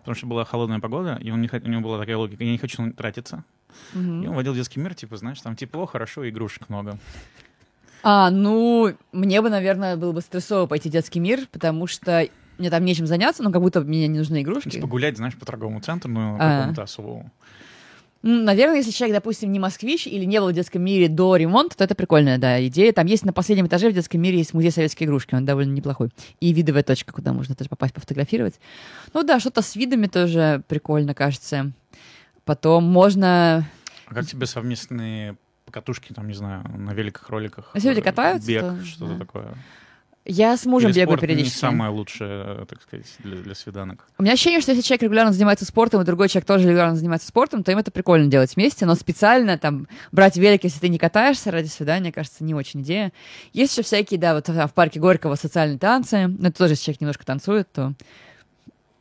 Потому 0.00 0.14
что 0.14 0.26
была 0.26 0.44
холодная 0.44 0.78
погода, 0.78 1.18
и 1.20 1.30
он 1.30 1.40
не, 1.40 1.48
у 1.48 1.68
него 1.68 1.80
была 1.80 1.98
такая 1.98 2.16
логика, 2.16 2.44
я 2.44 2.50
не 2.50 2.58
хочу 2.58 2.92
тратиться. 2.92 3.44
Uh-huh. 3.94 4.24
И 4.24 4.26
он 4.26 4.34
водил 4.34 4.54
детский 4.54 4.78
мир, 4.78 4.94
типа, 4.94 5.16
знаешь, 5.16 5.40
там 5.40 5.56
тепло, 5.56 5.86
хорошо, 5.86 6.28
игрушек 6.28 6.68
много. 6.68 6.98
А, 8.02 8.30
ну, 8.30 8.94
мне 9.12 9.40
бы, 9.42 9.50
наверное, 9.50 9.96
было 9.96 10.12
бы 10.12 10.20
стрессово 10.20 10.66
пойти 10.66 10.90
в 10.90 10.92
детский 10.92 11.18
мир, 11.18 11.46
потому 11.50 11.86
что 11.86 12.28
мне 12.58 12.70
там 12.70 12.84
нечем 12.84 13.06
заняться, 13.06 13.42
но 13.42 13.50
как 13.50 13.62
будто 13.62 13.80
мне 13.80 14.06
не 14.06 14.18
нужны 14.18 14.42
игрушки. 14.42 14.70
Типа 14.70 14.86
гулять, 14.86 15.16
знаешь, 15.16 15.36
по 15.36 15.44
торговому 15.44 15.80
центру, 15.80 16.10
но 16.10 16.36
а. 16.38 16.58
какому-то 16.58 16.82
особому. 16.82 17.30
Наверное, 18.22 18.78
если 18.78 18.90
человек, 18.90 19.16
допустим, 19.16 19.52
не 19.52 19.58
москвич 19.58 20.06
или 20.06 20.24
не 20.24 20.40
был 20.40 20.50
в 20.50 20.52
детском 20.52 20.82
мире 20.82 21.08
до 21.08 21.36
ремонта, 21.36 21.76
то 21.76 21.84
это 21.84 21.94
прикольная, 21.94 22.38
да, 22.38 22.64
идея. 22.66 22.92
Там 22.92 23.06
есть 23.06 23.24
на 23.24 23.32
последнем 23.32 23.66
этаже 23.66 23.90
в 23.90 23.92
детском 23.94 24.20
мире 24.20 24.38
есть 24.38 24.54
музей 24.54 24.70
советской 24.70 25.04
игрушки, 25.04 25.34
он 25.34 25.44
довольно 25.44 25.72
неплохой. 25.72 26.10
И 26.40 26.52
видовая 26.52 26.82
точка, 26.82 27.12
куда 27.12 27.32
можно 27.32 27.54
тоже 27.54 27.70
попасть, 27.70 27.94
пофотографировать. 27.94 28.58
Ну 29.14 29.22
да, 29.22 29.38
что-то 29.38 29.62
с 29.62 29.76
видами 29.76 30.06
тоже 30.06 30.62
прикольно, 30.66 31.14
кажется. 31.14 31.72
Потом 32.44 32.84
можно... 32.84 33.68
А 34.06 34.14
как 34.14 34.26
тебе 34.26 34.46
совместные 34.46 35.36
покатушки, 35.64 36.12
там, 36.12 36.28
не 36.28 36.34
знаю, 36.34 36.64
на 36.76 36.92
великах, 36.94 37.28
роликах? 37.28 37.70
Если 37.74 37.88
люди 37.88 38.00
катаются, 38.00 38.48
Бег, 38.48 38.62
то... 38.62 38.84
что-то 38.84 39.12
да. 39.12 39.18
такое. 39.18 39.54
Я 40.26 40.56
с 40.56 40.66
мужем 40.66 40.90
Или 40.90 40.96
бегаю 40.96 41.08
спорт 41.08 41.20
периодически. 41.20 41.56
не 41.56 41.60
самое 41.60 41.90
лучшее, 41.90 42.66
так 42.66 42.82
сказать, 42.82 43.06
для, 43.20 43.36
для 43.36 43.54
свиданок. 43.54 44.06
У 44.18 44.22
меня 44.22 44.32
ощущение, 44.32 44.60
что 44.60 44.72
если 44.72 44.82
человек 44.82 45.02
регулярно 45.02 45.32
занимается 45.32 45.64
спортом, 45.64 46.02
и 46.02 46.04
другой 46.04 46.28
человек 46.28 46.46
тоже 46.46 46.68
регулярно 46.68 46.96
занимается 46.96 47.28
спортом, 47.28 47.62
то 47.62 47.70
им 47.70 47.78
это 47.78 47.90
прикольно 47.90 48.26
делать 48.28 48.56
вместе, 48.56 48.86
но 48.86 48.94
специально 48.96 49.56
там 49.56 49.86
брать 50.10 50.36
велик, 50.36 50.64
если 50.64 50.80
ты 50.80 50.88
не 50.88 50.98
катаешься 50.98 51.50
ради 51.50 51.68
свидания, 51.68 52.12
кажется, 52.12 52.42
не 52.42 52.54
очень 52.54 52.82
идея. 52.82 53.12
Есть 53.52 53.72
еще 53.76 53.82
всякие, 53.82 54.18
да, 54.18 54.34
вот 54.34 54.48
в 54.48 54.72
парке 54.74 54.98
Горького 54.98 55.36
социальные 55.36 55.78
танцы, 55.78 56.26
но 56.26 56.48
это 56.48 56.58
тоже, 56.58 56.72
если 56.72 56.84
человек 56.84 57.00
немножко 57.00 57.24
танцует, 57.24 57.70
то 57.72 57.94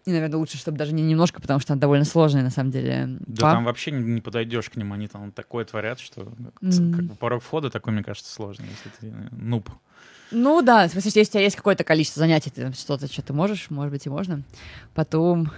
и, 0.06 0.12
наверное, 0.12 0.38
лучше, 0.38 0.58
чтобы 0.58 0.78
даже 0.78 0.94
не 0.94 1.02
немножко, 1.02 1.42
потому 1.42 1.60
что 1.60 1.74
он 1.74 1.80
довольно 1.80 2.06
сложный, 2.06 2.44
на 2.44 2.52
самом 2.52 2.70
деле. 2.70 3.18
Да, 3.22 3.42
пап. 3.42 3.54
там 3.56 3.66
вообще 3.66 3.90
не, 3.90 4.04
не 4.04 4.22
подойдешь 4.22 4.70
к 4.70 4.76
ним, 4.76 4.94
они 4.94 5.08
там 5.08 5.32
такое 5.32 5.66
творят, 5.66 6.00
что 6.00 6.22
mm-hmm. 6.62 6.96
как 6.96 7.06
бы 7.06 7.16
порог 7.16 7.42
входа 7.42 7.72
такой, 7.72 7.92
мне 7.92 8.04
кажется, 8.04 8.32
сложный, 8.32 8.68
если 8.70 8.90
ты 9.00 9.08
э, 9.08 9.28
нуб. 9.32 9.68
Ну 10.38 10.62
да, 10.62 10.90
в 10.90 10.92
смысле, 10.92 11.12
если 11.16 11.22
у 11.22 11.32
тебя 11.32 11.44
есть 11.44 11.56
какое-то 11.56 11.86
количество 11.86 12.20
занятий, 12.20 12.50
ты 12.50 12.74
что-то, 12.74 13.08
что 13.08 13.22
ты 13.22 13.32
можешь, 13.32 13.70
может 13.70 13.94
быть, 13.94 14.06
и 14.06 14.10
можно. 14.10 14.44
Потом 14.94 15.50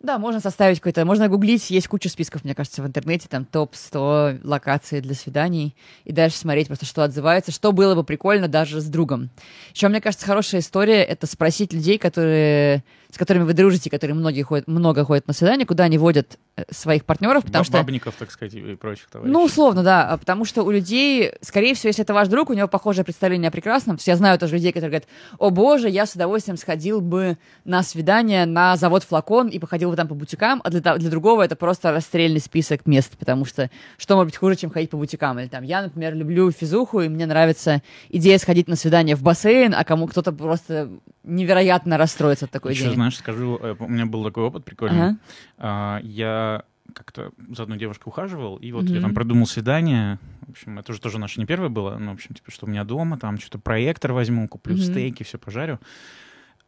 да, 0.00 0.18
можно 0.18 0.40
составить 0.40 0.80
какой-то, 0.80 1.04
можно 1.04 1.28
гуглить, 1.28 1.70
есть 1.70 1.88
куча 1.88 2.08
списков, 2.08 2.44
мне 2.44 2.54
кажется, 2.54 2.82
в 2.82 2.86
интернете, 2.86 3.26
там 3.28 3.44
топ-100 3.44 4.40
локаций 4.42 5.02
для 5.02 5.14
свиданий, 5.14 5.76
и 6.04 6.12
дальше 6.12 6.38
смотреть 6.38 6.68
просто, 6.68 6.86
что 6.86 7.02
отзывается, 7.02 7.52
что 7.52 7.72
было 7.72 7.94
бы 7.94 8.04
прикольно 8.04 8.48
даже 8.48 8.80
с 8.80 8.86
другом. 8.86 9.28
Еще, 9.74 9.88
мне 9.88 10.00
кажется, 10.00 10.26
хорошая 10.26 10.62
история— 10.62 11.02
это 11.04 11.26
спросить 11.26 11.74
людей, 11.74 11.98
которые, 11.98 12.84
с 13.14 13.16
которыми 13.16 13.44
вы 13.44 13.52
дружите, 13.52 13.90
которые 13.90 14.16
многие 14.16 14.42
ходят, 14.42 14.66
много 14.66 15.04
ходят 15.04 15.28
на 15.28 15.34
свидания, 15.34 15.64
куда 15.64 15.84
они 15.84 15.98
водят 15.98 16.36
э, 16.56 16.64
своих 16.72 17.04
партнеров, 17.04 17.44
потому 17.44 17.62
что... 17.62 17.78
Бабников, 17.78 18.16
так 18.18 18.32
сказать, 18.32 18.54
и 18.54 18.74
прочих 18.74 19.08
товарищей. 19.08 19.32
Ну, 19.32 19.44
условно, 19.44 19.84
да, 19.84 20.10
а 20.10 20.16
потому 20.16 20.44
что 20.44 20.64
у 20.64 20.70
людей, 20.72 21.30
скорее 21.40 21.74
всего, 21.74 21.90
если 21.90 22.02
это 22.02 22.12
ваш 22.12 22.26
друг, 22.26 22.50
у 22.50 22.54
него 22.54 22.66
похожее 22.66 23.04
представление 23.04 23.50
о 23.50 23.52
прекрасном. 23.52 23.98
Я 24.04 24.16
знаю 24.16 24.36
тоже 24.36 24.54
людей, 24.54 24.72
которые 24.72 24.90
говорят, 24.90 25.08
о 25.38 25.50
боже, 25.50 25.88
я 25.88 26.06
с 26.06 26.14
удовольствием 26.16 26.56
сходил 26.56 27.00
бы 27.00 27.38
на 27.64 27.84
свидание 27.84 28.46
на 28.46 28.76
завод 28.76 29.04
«Флакон» 29.04 29.46
и 29.46 29.60
походил 29.60 29.90
бы 29.90 29.96
там 29.96 30.08
по 30.08 30.16
бутикам, 30.16 30.60
а 30.64 30.70
для, 30.70 30.80
для 30.80 31.08
другого 31.08 31.42
это 31.42 31.54
просто 31.54 31.92
расстрельный 31.92 32.40
список 32.40 32.84
мест, 32.84 33.16
потому 33.16 33.44
что 33.44 33.70
что 33.96 34.16
может 34.16 34.32
быть 34.32 34.38
хуже, 34.38 34.56
чем 34.56 34.70
ходить 34.70 34.90
по 34.90 34.96
бутикам? 34.96 35.38
Или 35.38 35.46
там, 35.46 35.62
я, 35.62 35.82
например, 35.82 36.16
люблю 36.16 36.50
физуху, 36.50 37.00
и 37.00 37.08
мне 37.08 37.26
нравится 37.26 37.80
идея 38.08 38.38
сходить 38.38 38.66
на 38.66 38.74
свидание 38.74 39.14
в 39.14 39.22
бассейн, 39.22 39.72
а 39.72 39.84
кому 39.84 40.08
кто-то 40.08 40.32
просто 40.32 40.90
невероятно 41.22 41.96
расстроится 41.96 42.46
от 42.46 42.50
такой 42.50 42.72
Еще, 42.72 42.86
идеи. 42.86 42.94
Знаешь, 43.04 43.18
скажу, 43.18 43.58
э, 43.62 43.76
у 43.78 43.88
меня 43.88 44.06
был 44.06 44.24
такой 44.24 44.44
опыт 44.44 44.64
прикольный. 44.64 45.16
Ага. 45.58 46.00
Я 46.02 46.64
как-то 46.92 47.32
за 47.50 47.62
одной 47.64 47.78
девушкой 47.78 48.08
ухаживал, 48.08 48.56
и 48.56 48.70
вот 48.72 48.84
mm-hmm. 48.84 48.94
я 48.94 49.00
там 49.00 49.14
продумал 49.14 49.46
свидание. 49.46 50.18
В 50.46 50.50
общем, 50.50 50.78
это 50.78 50.92
уже 50.92 51.00
тоже 51.00 51.18
наше 51.18 51.40
не 51.40 51.46
первое 51.46 51.68
было, 51.68 51.96
но, 51.98 52.12
в 52.12 52.14
общем, 52.14 52.34
типа, 52.34 52.50
что 52.50 52.66
у 52.66 52.68
меня 52.68 52.84
дома, 52.84 53.18
там 53.18 53.38
что-то 53.38 53.58
проектор 53.58 54.12
возьму, 54.12 54.46
куплю 54.48 54.76
mm-hmm. 54.76 54.90
стейки, 54.90 55.22
все 55.22 55.38
пожарю. 55.38 55.80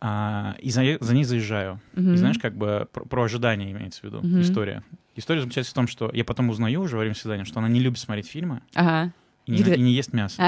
А, 0.01 0.57
и 0.59 0.70
за, 0.70 0.99
за 1.01 1.14
ней 1.14 1.25
заезжаю. 1.25 1.81
Mm-hmm. 1.94 2.14
И 2.14 2.16
знаешь, 2.16 2.38
как 2.38 2.57
бы 2.57 2.88
про, 2.92 3.05
про 3.05 3.25
ожидание 3.25 3.70
имеется 3.72 4.01
в 4.01 4.05
виду 4.05 4.20
mm-hmm. 4.20 4.40
история. 4.40 4.83
История 5.14 5.40
заключается 5.40 5.72
в 5.72 5.75
том, 5.75 5.87
что 5.87 6.11
я 6.12 6.25
потом 6.25 6.51
узнаю 6.51 6.83
уже 6.83 6.96
во 6.96 7.01
время 7.01 7.14
свидания, 7.14 7.44
что 7.44 7.61
она 7.61 7.68
не 7.68 7.81
любит 7.81 7.99
смотреть 7.99 8.29
фильмы. 8.29 8.61
Ага. 8.75 9.12
И 9.47 9.53
не, 9.53 9.75
и 9.75 9.81
не 9.81 9.93
ест 9.93 10.13
мясо. 10.13 10.43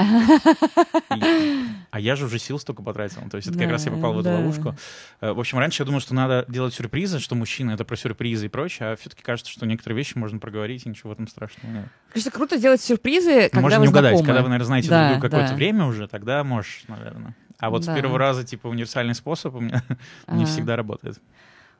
А 1.91 1.99
я 1.99 2.15
же 2.15 2.25
уже 2.25 2.37
сил 2.37 2.59
столько 2.59 2.83
потратил. 2.83 3.21
То 3.29 3.37
есть 3.37 3.47
это 3.47 3.57
как 3.57 3.69
раз 3.69 3.85
я 3.85 3.91
попал 3.91 4.13
в 4.13 4.19
эту 4.19 4.29
ловушку. 4.29 4.75
Э, 5.21 5.31
в 5.31 5.39
общем, 5.39 5.57
раньше 5.57 5.81
я 5.81 5.85
думал, 5.85 6.01
что 6.01 6.13
надо 6.13 6.45
делать 6.47 6.73
сюрпризы, 6.73 7.19
что 7.19 7.33
мужчина— 7.35 7.71
это 7.73 7.85
про 7.85 7.95
сюрпризы 7.95 8.45
и 8.45 8.49
прочее, 8.49 8.89
а 8.89 8.95
все-таки 8.95 9.23
кажется, 9.23 9.51
что 9.51 9.65
некоторые 9.65 9.97
вещи 9.97 10.17
можно 10.17 10.37
проговорить, 10.37 10.85
и 10.85 10.89
ничего 10.89 11.11
в 11.11 11.13
этом 11.13 11.27
страшного 11.27 11.71
нет. 11.71 11.85
Конечно, 12.11 12.31
круто 12.31 12.59
делать 12.59 12.81
сюрпризы, 12.81 13.49
когда 13.49 13.61
Можно 13.61 13.81
не 13.81 13.87
угадать. 13.87 14.17
Когда 14.17 14.41
вы, 14.41 14.49
наверное, 14.49 14.65
знаете 14.65 14.89
да, 14.89 15.07
друг 15.07 15.21
друга 15.21 15.29
какое-то 15.29 15.55
время 15.55 15.85
уже, 15.85 16.07
тогда 16.07 16.43
можешь, 16.43 16.83
наверное. 16.87 17.35
А 17.57 17.69
вот 17.69 17.83
с 17.83 17.87
первого 17.87 18.17
раза, 18.17 18.43
типа, 18.43 18.67
универсальный 18.67 19.15
способ 19.15 19.55
у 19.55 19.59
меня 19.59 19.83
не 20.27 20.45
всегда 20.45 20.75
работает. 20.75 21.19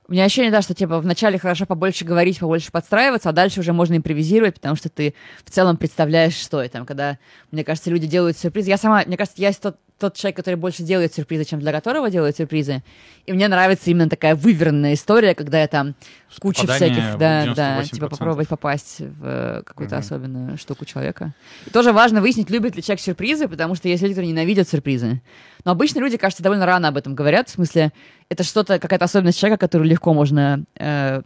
У 0.10 0.12
меня 0.12 0.24
ощущение, 0.24 0.50
да, 0.50 0.64
что 0.64 0.74
типа 0.74 1.00
вначале 1.02 1.38
хорошо 1.38 1.68
побольше 1.68 2.04
говорить, 2.04 2.40
побольше 2.40 2.72
подстраиваться, 2.72 3.30
а 3.30 3.32
дальше 3.32 3.60
уже 3.60 3.74
можно 3.74 3.96
импровизировать, 3.96 4.56
потому 4.56 4.76
что 4.76 4.90
ты 4.90 5.14
в 5.46 5.52
целом 5.52 5.78
представляешь, 5.78 6.34
что 6.34 6.64
это. 6.64 6.84
Когда, 6.84 7.20
мне 7.52 7.64
кажется, 7.64 7.92
люди 7.92 8.08
делают 8.08 8.36
сюрприз. 8.36 8.66
Я 8.66 8.78
сама, 8.78 9.04
мне 9.06 9.18
кажется, 9.18 9.40
я 9.40 9.54
тот, 9.54 9.78
тот 10.00 10.16
человек, 10.16 10.38
который 10.38 10.56
больше 10.56 10.84
делает 10.84 11.14
сюрпризы, 11.14 11.44
чем 11.46 11.60
для 11.60 11.72
которого 11.72 12.10
делают 12.10 12.38
сюрпризы. 12.38 12.82
И 13.26 13.34
мне 13.34 13.48
нравится 13.48 13.92
именно 13.92 14.10
такая 14.10 14.36
выверенная 14.36 14.94
история, 14.94 15.36
когда 15.36 15.62
я 15.62 15.68
там 15.68 15.96
куча 16.40 16.66
всяких, 16.66 17.18
да, 17.18 17.54
да, 17.54 17.84
типа 17.84 18.10
попробовать 18.10 18.48
попасть 18.48 19.02
в 19.02 19.24
э, 19.24 19.62
какую-то 19.66 19.96
угу. 19.96 20.00
особенную 20.00 20.58
штуку 20.58 20.86
человека. 20.86 21.34
И 21.68 21.70
тоже 21.70 21.92
важно 21.92 22.22
выяснить, 22.22 22.50
любит 22.50 22.76
ли 22.76 22.82
человек 22.82 23.02
сюрпризы, 23.02 23.48
потому 23.48 23.76
что 23.76 23.90
есть 23.90 24.02
люди, 24.02 24.14
которые 24.14 24.32
ненавидят 24.32 24.70
сюрпризы. 24.70 25.22
Но 25.66 25.72
обычно 25.72 26.00
люди, 26.00 26.18
кажется, 26.18 26.42
довольно 26.42 26.66
рано 26.66 26.88
об 26.88 26.98
этом 26.98 27.14
говорят. 27.14 27.50
В 27.50 27.52
смысле, 27.52 27.92
это 28.30 28.44
что-то, 28.44 28.80
какая-то 28.80 29.06
особенность 29.06 29.38
человека, 29.38 29.60
которую 29.60 29.90
легко 29.90 30.14
можно 30.14 30.64
э, 30.76 31.22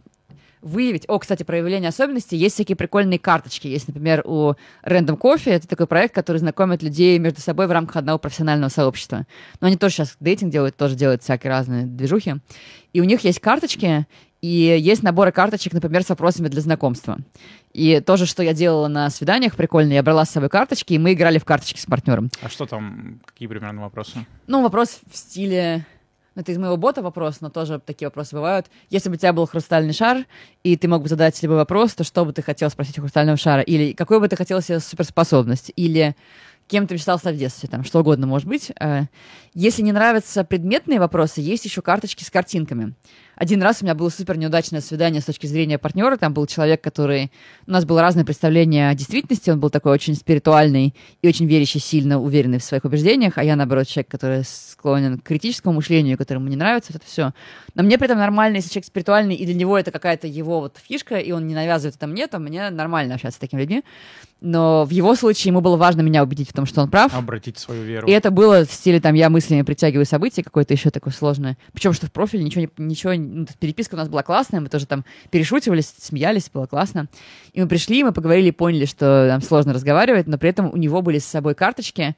выявить. 0.64 1.04
О, 1.08 1.18
кстати, 1.18 1.42
проявление 1.42 1.90
особенностей. 1.90 2.36
Есть 2.36 2.56
всякие 2.56 2.74
прикольные 2.74 3.18
карточки. 3.18 3.68
Есть, 3.68 3.86
например, 3.86 4.22
у 4.24 4.54
Random 4.84 5.18
Coffee. 5.18 5.52
Это 5.52 5.68
такой 5.68 5.86
проект, 5.86 6.14
который 6.14 6.38
знакомит 6.38 6.82
людей 6.82 7.18
между 7.18 7.40
собой 7.40 7.66
в 7.66 7.70
рамках 7.70 7.96
одного 7.96 8.18
профессионального 8.18 8.70
сообщества. 8.70 9.26
Но 9.60 9.68
они 9.68 9.76
тоже 9.76 9.94
сейчас 9.94 10.16
дейтинг 10.18 10.50
делают, 10.50 10.76
тоже 10.76 10.96
делают 10.96 11.22
всякие 11.22 11.50
разные 11.50 11.84
движухи. 11.84 12.36
И 12.92 13.00
у 13.00 13.04
них 13.04 13.22
есть 13.22 13.40
карточки, 13.40 14.06
и 14.40 14.76
есть 14.78 15.02
наборы 15.02 15.32
карточек, 15.32 15.72
например, 15.72 16.02
с 16.02 16.08
вопросами 16.10 16.48
для 16.48 16.60
знакомства. 16.60 17.18
И 17.72 18.00
тоже, 18.00 18.26
что 18.26 18.42
я 18.42 18.52
делала 18.52 18.88
на 18.88 19.08
свиданиях 19.10 19.56
прикольно, 19.56 19.92
я 19.94 20.02
брала 20.02 20.24
с 20.24 20.30
собой 20.30 20.48
карточки, 20.48 20.92
и 20.92 20.98
мы 20.98 21.14
играли 21.14 21.38
в 21.38 21.44
карточки 21.44 21.80
с 21.80 21.86
партнером. 21.86 22.30
А 22.42 22.48
что 22.48 22.66
там, 22.66 23.20
какие 23.24 23.48
примерно 23.48 23.80
вопросы? 23.80 24.26
Ну, 24.46 24.62
вопрос 24.62 25.00
в 25.10 25.16
стиле 25.16 25.86
ну, 26.34 26.42
это 26.42 26.52
из 26.52 26.58
моего 26.58 26.76
бота 26.76 27.02
вопрос, 27.02 27.40
но 27.40 27.48
тоже 27.48 27.80
такие 27.84 28.08
вопросы 28.08 28.34
бывают. 28.34 28.66
Если 28.90 29.08
бы 29.08 29.14
у 29.14 29.18
тебя 29.18 29.32
был 29.32 29.46
хрустальный 29.46 29.92
шар, 29.92 30.24
и 30.62 30.76
ты 30.76 30.88
мог 30.88 31.02
бы 31.02 31.08
задать 31.08 31.36
себе 31.36 31.54
вопрос, 31.54 31.94
то 31.94 32.04
что 32.04 32.24
бы 32.24 32.32
ты 32.32 32.42
хотел 32.42 32.70
спросить 32.70 32.98
у 32.98 33.02
хрустального 33.02 33.36
шара? 33.36 33.62
Или 33.62 33.92
какой 33.92 34.20
бы 34.20 34.28
ты 34.28 34.36
хотел 34.36 34.60
себе 34.60 34.80
суперспособность? 34.80 35.72
Или 35.76 36.16
кем 36.66 36.86
ты 36.86 36.94
мечтал 36.94 37.18
стать 37.18 37.36
в 37.36 37.38
детстве, 37.38 37.68
там, 37.68 37.84
что 37.84 38.00
угодно 38.00 38.26
может 38.26 38.48
быть. 38.48 38.72
Э, 38.80 39.02
если 39.52 39.82
не 39.82 39.92
нравятся 39.92 40.44
предметные 40.44 40.98
вопросы, 40.98 41.40
есть 41.40 41.64
еще 41.64 41.82
карточки 41.82 42.24
с 42.24 42.30
картинками. 42.30 42.94
Один 43.36 43.62
раз 43.62 43.80
у 43.80 43.84
меня 43.84 43.94
было 43.94 44.08
супер 44.08 44.36
неудачное 44.36 44.80
свидание 44.80 45.20
с 45.20 45.24
точки 45.24 45.46
зрения 45.46 45.78
партнера. 45.78 46.16
Там 46.16 46.32
был 46.32 46.46
человек, 46.46 46.80
который... 46.82 47.30
У 47.66 47.70
нас 47.70 47.84
было 47.84 48.00
разное 48.00 48.24
представление 48.24 48.90
о 48.90 48.94
действительности. 48.94 49.50
Он 49.50 49.60
был 49.60 49.70
такой 49.70 49.92
очень 49.92 50.14
спиритуальный 50.14 50.94
и 51.22 51.28
очень 51.28 51.46
верящий, 51.46 51.80
сильно 51.80 52.20
уверенный 52.20 52.58
в 52.58 52.64
своих 52.64 52.84
убеждениях. 52.84 53.38
А 53.38 53.44
я, 53.44 53.56
наоборот, 53.56 53.86
человек, 53.86 54.08
который 54.08 54.44
склонен 54.44 55.18
к 55.18 55.22
критическому 55.22 55.76
мышлению, 55.76 56.18
которому 56.18 56.48
не 56.48 56.56
нравится 56.56 56.92
это 56.94 57.04
все. 57.04 57.32
Но 57.74 57.82
мне 57.82 57.98
при 57.98 58.06
этом 58.06 58.18
нормально, 58.18 58.56
если 58.56 58.70
человек 58.70 58.86
спиритуальный, 58.86 59.34
и 59.34 59.44
для 59.44 59.54
него 59.54 59.76
это 59.78 59.90
какая-то 59.90 60.26
его 60.26 60.60
вот 60.60 60.78
фишка, 60.82 61.16
и 61.16 61.32
он 61.32 61.46
не 61.46 61.54
навязывает 61.54 61.96
это 61.96 62.06
мне, 62.06 62.26
то 62.26 62.38
мне 62.38 62.70
нормально 62.70 63.14
общаться 63.14 63.36
с 63.36 63.40
такими 63.40 63.60
людьми. 63.60 63.82
Но 64.40 64.84
в 64.84 64.90
его 64.90 65.14
случае 65.14 65.52
ему 65.52 65.62
было 65.62 65.76
важно 65.76 66.02
меня 66.02 66.22
убедить 66.22 66.50
в 66.50 66.52
том, 66.52 66.66
что 66.66 66.82
он 66.82 66.90
прав. 66.90 67.14
Обратить 67.14 67.58
свою 67.58 67.82
веру. 67.82 68.06
И 68.06 68.10
это 68.10 68.30
было 68.30 68.66
в 68.66 68.70
стиле, 68.70 69.00
там, 69.00 69.14
я 69.14 69.30
мыслями 69.30 69.62
притягиваю 69.62 70.04
события, 70.04 70.42
какое-то 70.42 70.74
еще 70.74 70.90
такое 70.90 71.14
сложное. 71.14 71.56
Причем, 71.72 71.94
что 71.94 72.06
в 72.06 72.12
профиле 72.12 72.44
ничего, 72.44 72.68
ничего 72.76 73.14
ну, 73.24 73.46
переписка 73.58 73.94
у 73.94 73.98
нас 73.98 74.08
была 74.08 74.22
классная, 74.22 74.60
мы 74.60 74.68
тоже 74.68 74.86
там 74.86 75.04
перешутивались, 75.30 75.92
смеялись, 75.98 76.50
было 76.52 76.66
классно. 76.66 77.08
И 77.52 77.60
мы 77.60 77.68
пришли, 77.68 78.04
мы 78.04 78.12
поговорили, 78.12 78.50
поняли, 78.50 78.84
что 78.84 79.26
нам 79.28 79.42
сложно 79.42 79.72
разговаривать, 79.72 80.26
но 80.26 80.38
при 80.38 80.50
этом 80.50 80.70
у 80.72 80.76
него 80.76 81.02
были 81.02 81.18
с 81.18 81.24
собой 81.24 81.54
карточки 81.54 82.16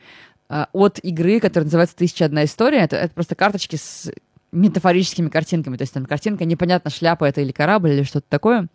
э, 0.49 0.65
от 0.73 0.99
игры, 1.03 1.41
которая 1.41 1.65
называется 1.65 1.97
«Тысяча 1.97 2.25
одна 2.25 2.45
история». 2.45 2.79
Это, 2.79 2.97
это 2.97 3.15
просто 3.15 3.35
карточки 3.35 3.77
с 3.77 4.11
метафорическими 4.53 5.29
картинками. 5.29 5.77
То 5.77 5.83
есть 5.83 5.93
там 5.93 6.07
картинка, 6.07 6.45
непонятно, 6.45 6.91
шляпа 6.91 7.25
это 7.25 7.41
или 7.41 7.53
корабль, 7.53 7.91
или 7.91 8.03
что-то 8.03 8.27
такое. 8.29 8.69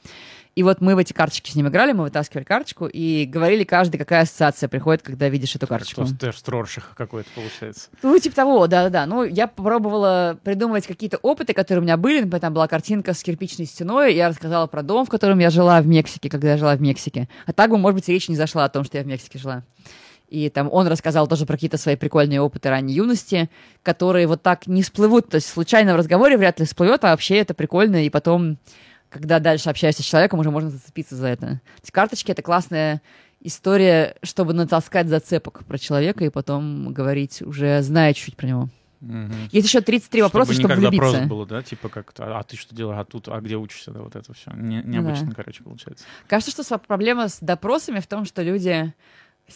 И 0.54 0.64
вот 0.64 0.82
мы 0.82 0.96
в 0.96 0.98
эти 0.98 1.14
карточки 1.14 1.50
с 1.50 1.56
ним 1.56 1.70
играли, 1.70 1.94
мы 1.94 2.04
вытаскивали 2.04 2.44
карточку 2.44 2.86
и 2.86 3.26
говорили 3.26 3.64
каждый, 3.64 3.98
какая 3.98 4.24
ассоциация 4.24 4.68
приходит, 4.68 5.02
когда 5.02 5.30
видишь 5.30 5.56
эту 5.56 5.66
карточку. 5.66 6.06
Что 6.06 6.18
тест 6.18 6.48
Роршиха 6.50 6.94
какой-то 6.94 7.30
получается. 7.34 7.90
Ну, 8.04 8.20
типа 8.20 8.36
того, 8.36 8.68
да-да-да. 8.68 9.06
Ну, 9.06 9.24
я 9.24 9.48
попробовала 9.48 10.38
придумывать 10.44 10.88
какие-то 10.88 11.18
опыты, 11.18 11.54
которые 11.54 11.82
у 11.82 11.84
меня 11.84 11.96
были. 11.96 12.20
Например, 12.20 12.42
там 12.42 12.54
была 12.54 12.68
картинка 12.68 13.14
с 13.14 13.24
кирпичной 13.24 13.66
стеной, 13.66 14.14
я 14.14 14.28
рассказала 14.28 14.68
про 14.68 14.84
дом, 14.84 15.06
в 15.06 15.10
котором 15.10 15.40
я 15.40 15.50
жила 15.50 15.82
в 15.82 15.88
Мексике, 15.88 16.30
когда 16.30 16.52
я 16.52 16.58
жила 16.58 16.76
в 16.76 16.82
Мексике. 16.82 17.30
А 17.46 17.54
так 17.54 17.70
бы, 17.70 17.78
может 17.78 17.96
быть, 17.96 18.10
речь 18.10 18.28
не 18.28 18.36
зашла 18.36 18.66
о 18.66 18.70
том, 18.70 18.84
что 18.84 18.98
я 18.98 19.04
в 19.06 19.08
Мексике 19.08 19.40
жила. 19.40 19.64
И 20.28 20.50
там 20.50 20.70
он 20.72 20.88
рассказал 20.88 21.28
тоже 21.28 21.46
про 21.46 21.56
какие-то 21.56 21.78
свои 21.78 21.98
прикольные 21.98 22.42
опыты 22.42 22.70
ранней 22.70 22.94
юности, 22.94 23.50
которые 23.84 24.28
вот 24.28 24.42
так 24.42 24.66
не 24.66 24.82
всплывут. 24.82 25.30
То 25.30 25.36
есть 25.36 25.48
случайно 25.48 25.94
в 25.94 25.98
разговоре 25.98 26.38
вряд 26.38 26.60
ли 26.60 26.66
всплывет, 26.66 27.04
а 27.04 27.10
вообще 27.10 27.38
это 27.38 27.54
прикольно. 27.54 28.06
И 28.06 28.10
потом 28.10 28.58
когда 29.12 29.40
дальше 29.40 29.70
общаешься 29.70 30.02
с 30.02 30.06
человеком, 30.06 30.40
уже 30.40 30.50
можно 30.50 30.70
зацепиться 30.70 31.16
за 31.16 31.28
это. 31.28 31.62
Эти 31.84 31.92
карточки— 31.92 32.32
это 32.32 32.42
классная 32.42 33.02
история, 33.42 34.16
чтобы 34.24 34.54
натаскать 34.54 35.08
зацепок 35.08 35.66
про 35.66 35.78
человека 35.78 36.24
и 36.24 36.30
потом 36.30 36.94
говорить, 36.94 37.42
уже 37.42 37.82
зная 37.82 38.14
чуть-чуть 38.14 38.38
про 38.38 38.48
него. 38.48 38.70
Угу. 39.02 39.34
Есть 39.52 39.68
еще 39.68 39.82
33 39.82 40.22
чтобы 40.22 40.24
вопроса, 40.28 40.54
чтобы 40.54 40.76
влюбиться. 40.76 41.12
допрос 41.12 41.28
было, 41.28 41.46
да, 41.48 41.64
типа 41.64 41.90
как 41.90 42.14
а, 42.20 42.40
а 42.40 42.44
ты 42.44 42.56
что 42.56 42.76
делаешь, 42.76 43.00
а 43.02 43.04
тут, 43.04 43.28
а 43.28 43.42
где 43.42 43.58
учишься, 43.58 43.92
да, 43.92 44.02
вот 44.02 44.16
это 44.16 44.32
все. 44.34 44.52
Не, 44.52 44.84
необычно, 44.84 45.28
да. 45.28 45.36
короче, 45.36 45.64
получается. 45.64 46.06
Кажется, 46.28 46.64
что 46.64 46.78
проблема 46.78 47.28
с 47.28 47.40
допросами 47.40 48.00
в 48.00 48.08
том, 48.08 48.26
что 48.26 48.44
люди 48.44 48.94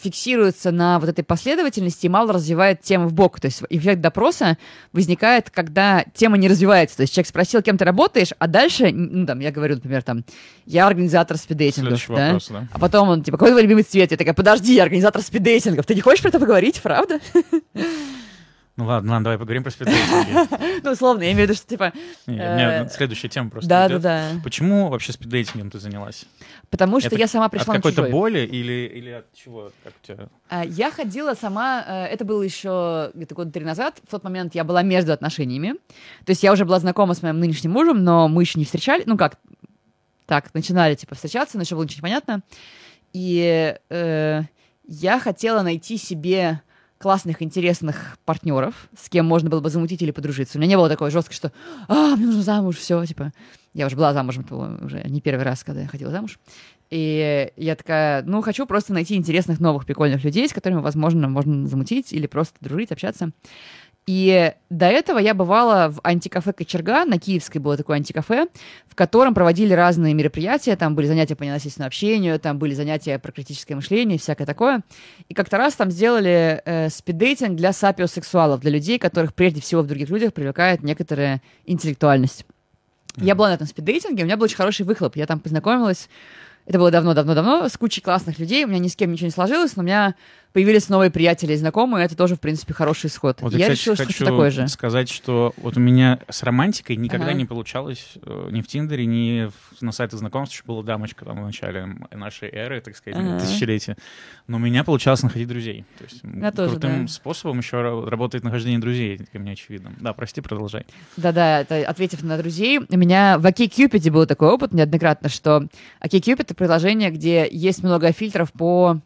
фиксируется 0.00 0.70
на 0.70 0.98
вот 0.98 1.08
этой 1.08 1.24
последовательности 1.24 2.06
и 2.06 2.08
мало 2.08 2.32
развивает 2.32 2.82
тему 2.82 3.08
в 3.08 3.12
бок. 3.12 3.40
То 3.40 3.46
есть 3.46 3.62
эффект 3.70 4.00
допроса 4.00 4.58
возникает, 4.92 5.50
когда 5.50 6.04
тема 6.14 6.36
не 6.36 6.48
развивается. 6.48 6.96
То 6.96 7.02
есть 7.02 7.14
человек 7.14 7.28
спросил, 7.28 7.62
кем 7.62 7.78
ты 7.78 7.84
работаешь, 7.84 8.30
а 8.38 8.46
дальше, 8.46 8.90
ну, 8.92 9.26
там, 9.26 9.40
я 9.40 9.50
говорю, 9.50 9.76
например, 9.76 10.02
там, 10.02 10.24
я 10.64 10.86
организатор 10.86 11.36
спиддейтингов, 11.36 12.04
да? 12.08 12.26
Вопрос, 12.26 12.48
да? 12.48 12.68
А 12.72 12.78
потом 12.78 13.08
он, 13.08 13.22
типа, 13.22 13.38
какой 13.38 13.50
твой 13.50 13.62
любимый 13.62 13.82
цвет? 13.82 14.10
Я 14.10 14.16
такая, 14.16 14.34
подожди, 14.34 14.74
я 14.74 14.82
организатор 14.82 15.22
спиддейтингов. 15.22 15.86
Ты 15.86 15.94
не 15.94 16.00
хочешь 16.00 16.22
про 16.22 16.28
это 16.28 16.38
поговорить, 16.38 16.80
правда? 16.82 17.20
Ну 18.76 18.84
ладно, 18.84 19.12
ладно, 19.12 19.24
давай 19.24 19.38
поговорим 19.38 19.62
про 19.62 19.70
спиддейтинги. 19.70 20.80
Ну, 20.84 20.90
условно, 20.90 21.22
я 21.22 21.32
имею 21.32 21.46
в 21.46 21.50
виду, 21.50 21.56
что 21.56 21.66
типа... 21.66 21.92
Не, 22.26 22.34
у 22.34 22.36
меня 22.36 22.84
э, 22.84 22.88
следующая 22.90 23.28
тема 23.28 23.48
просто 23.48 23.68
Да, 23.68 23.88
да, 23.88 23.98
да. 23.98 24.30
Почему 24.44 24.90
вообще 24.90 25.12
спиддейтингом 25.12 25.70
ты 25.70 25.78
занялась? 25.78 26.26
Потому 26.68 27.00
что 27.00 27.16
я 27.16 27.26
сама 27.26 27.48
пришла 27.48 27.74
От 27.74 27.78
какой-то 27.78 28.04
боли 28.04 28.40
или, 28.40 29.10
от 29.10 29.32
чего? 29.32 29.72
Как 29.82 29.94
у 30.02 30.06
тебя? 30.06 30.28
А, 30.50 30.64
я 30.64 30.90
ходила 30.90 31.32
сама, 31.34 31.84
э, 31.86 32.04
это 32.06 32.26
было 32.26 32.42
еще 32.42 33.10
где-то 33.14 33.34
года 33.34 33.50
три 33.50 33.64
назад, 33.64 33.98
в 34.06 34.10
тот 34.10 34.22
момент 34.24 34.54
я 34.54 34.62
была 34.62 34.82
между 34.82 35.12
отношениями. 35.12 35.74
То 36.26 36.30
есть 36.30 36.42
я 36.42 36.52
уже 36.52 36.66
была 36.66 36.78
знакома 36.78 37.14
с 37.14 37.22
моим 37.22 37.40
нынешним 37.40 37.72
мужем, 37.72 38.04
но 38.04 38.28
мы 38.28 38.42
еще 38.42 38.58
не 38.58 38.66
встречали, 38.66 39.04
ну 39.06 39.16
как, 39.16 39.38
так, 40.26 40.52
начинали 40.52 40.94
типа 40.94 41.14
встречаться, 41.14 41.56
но 41.56 41.62
еще 41.62 41.76
было 41.76 41.84
ничего 41.84 41.98
не 41.98 42.02
понятно. 42.02 42.42
И 43.14 43.74
э, 43.88 44.42
я 44.86 45.18
хотела 45.18 45.62
найти 45.62 45.96
себе 45.96 46.60
классных, 46.98 47.42
интересных 47.42 48.18
партнеров, 48.24 48.88
с 48.98 49.08
кем 49.08 49.26
можно 49.26 49.50
было 49.50 49.60
бы 49.60 49.70
замутить 49.70 50.02
или 50.02 50.10
подружиться. 50.10 50.58
У 50.58 50.60
меня 50.60 50.70
не 50.70 50.76
было 50.76 50.88
такой 50.88 51.10
жесткой, 51.10 51.34
что 51.34 51.52
«А, 51.88 52.16
мне 52.16 52.26
нужно 52.26 52.42
замуж, 52.42 52.76
все», 52.76 53.04
типа. 53.04 53.32
Я 53.74 53.86
уже 53.86 53.96
была 53.96 54.14
замужем, 54.14 54.44
это 54.44 54.54
было 54.54 54.78
уже 54.82 55.02
не 55.06 55.20
первый 55.20 55.42
раз, 55.42 55.62
когда 55.62 55.82
я 55.82 55.88
ходила 55.88 56.10
замуж. 56.10 56.38
И 56.88 57.50
я 57.56 57.74
такая, 57.74 58.22
ну, 58.22 58.40
хочу 58.40 58.64
просто 58.64 58.94
найти 58.94 59.16
интересных, 59.16 59.60
новых, 59.60 59.84
прикольных 59.84 60.24
людей, 60.24 60.48
с 60.48 60.52
которыми, 60.52 60.80
возможно, 60.80 61.28
можно 61.28 61.66
замутить 61.66 62.12
или 62.12 62.26
просто 62.26 62.56
дружить, 62.60 62.92
общаться. 62.92 63.32
И 64.06 64.52
до 64.70 64.86
этого 64.86 65.18
я 65.18 65.34
бывала 65.34 65.90
в 65.90 65.98
антикафе 66.04 66.52
«Кочерга», 66.52 67.04
на 67.04 67.18
Киевской 67.18 67.58
было 67.58 67.76
такое 67.76 67.96
антикафе, 67.96 68.46
в 68.86 68.94
котором 68.94 69.34
проводили 69.34 69.72
разные 69.72 70.14
мероприятия, 70.14 70.76
там 70.76 70.94
были 70.94 71.06
занятия 71.06 71.34
по 71.34 71.42
ненасильственному 71.42 71.88
общению, 71.88 72.38
там 72.38 72.56
были 72.56 72.72
занятия 72.72 73.18
про 73.18 73.32
критическое 73.32 73.74
мышление, 73.74 74.16
всякое 74.16 74.46
такое. 74.46 74.82
И 75.28 75.34
как-то 75.34 75.58
раз 75.58 75.74
там 75.74 75.90
сделали 75.90 76.62
э, 76.64 76.88
спиддейтинг 76.88 77.56
для 77.56 77.72
сапиосексуалов, 77.72 78.60
для 78.60 78.70
людей, 78.70 79.00
которых 79.00 79.34
прежде 79.34 79.60
всего 79.60 79.82
в 79.82 79.88
других 79.88 80.08
людях 80.08 80.32
привлекает 80.32 80.84
некоторая 80.84 81.42
интеллектуальность. 81.64 82.46
Mm-hmm. 83.16 83.24
Я 83.24 83.34
была 83.34 83.48
на 83.48 83.54
этом 83.54 83.66
спиддейтинге, 83.66 84.22
у 84.22 84.26
меня 84.26 84.36
был 84.36 84.44
очень 84.44 84.56
хороший 84.56 84.86
выхлоп. 84.86 85.16
Я 85.16 85.26
там 85.26 85.40
познакомилась 85.40 86.08
это 86.66 86.78
было 86.78 86.90
давно-давно-давно, 86.90 87.68
с 87.68 87.76
кучей 87.76 88.00
классных 88.00 88.40
людей. 88.40 88.64
У 88.64 88.68
меня 88.68 88.80
ни 88.80 88.88
с 88.88 88.96
кем 88.96 89.12
ничего 89.12 89.26
не 89.26 89.32
сложилось, 89.32 89.76
но 89.76 89.82
у 89.82 89.86
меня 89.86 90.16
появились 90.56 90.88
новые 90.88 91.10
приятели 91.10 91.52
и 91.52 91.56
знакомые. 91.56 92.06
Это 92.06 92.16
тоже, 92.16 92.34
в 92.34 92.40
принципе, 92.40 92.72
хороший 92.72 93.08
исход. 93.08 93.42
Вот 93.42 93.52
я, 93.52 93.66
я 93.66 93.68
решила, 93.68 93.94
что 93.94 94.06
хочу 94.06 94.24
такое 94.24 94.50
же. 94.50 94.66
сказать, 94.68 95.10
что 95.10 95.52
вот 95.58 95.76
у 95.76 95.80
меня 95.80 96.20
с 96.30 96.42
романтикой 96.42 96.96
никогда 96.96 97.26
ага. 97.26 97.34
не 97.34 97.44
получалось 97.44 98.14
э, 98.22 98.48
ни 98.52 98.62
в 98.62 98.66
Тиндере, 98.66 99.04
ни 99.04 99.50
в, 99.50 99.82
на 99.82 99.92
сайтах 99.92 100.18
знакомств. 100.18 100.54
Еще 100.54 100.64
была 100.64 100.82
дамочка 100.82 101.26
там 101.26 101.42
в 101.42 101.44
начале 101.44 101.98
нашей 102.10 102.48
эры, 102.48 102.80
так 102.80 102.96
сказать, 102.96 103.20
ага. 103.20 103.38
тысячелетия. 103.38 103.98
Но 104.46 104.56
у 104.56 104.60
меня 104.60 104.82
получалось 104.82 105.22
находить 105.22 105.46
друзей. 105.46 105.84
То 105.98 106.04
есть 106.04 106.22
я 106.24 106.50
крутым 106.50 106.54
тоже, 106.54 106.78
да. 106.78 107.06
способом 107.08 107.58
еще 107.58 107.82
работает 108.06 108.42
нахождение 108.42 108.78
друзей, 108.78 109.18
как 109.18 109.34
мне 109.34 109.52
очевидно. 109.52 109.92
Да, 110.00 110.14
прости, 110.14 110.40
продолжай. 110.40 110.86
Да-да, 111.18 111.66
ответив 111.86 112.22
на 112.22 112.38
друзей, 112.38 112.78
у 112.78 112.96
меня 112.96 113.36
в 113.36 113.44
OkCupid 113.44 114.10
был 114.10 114.24
такой 114.24 114.48
опыт 114.48 114.72
неоднократно, 114.72 115.28
что 115.28 115.68
OkCupid— 116.02 116.36
это 116.38 116.54
приложение, 116.54 117.10
где 117.10 117.46
есть 117.46 117.82
много 117.82 118.10
фильтров 118.12 118.50
по 118.52 119.02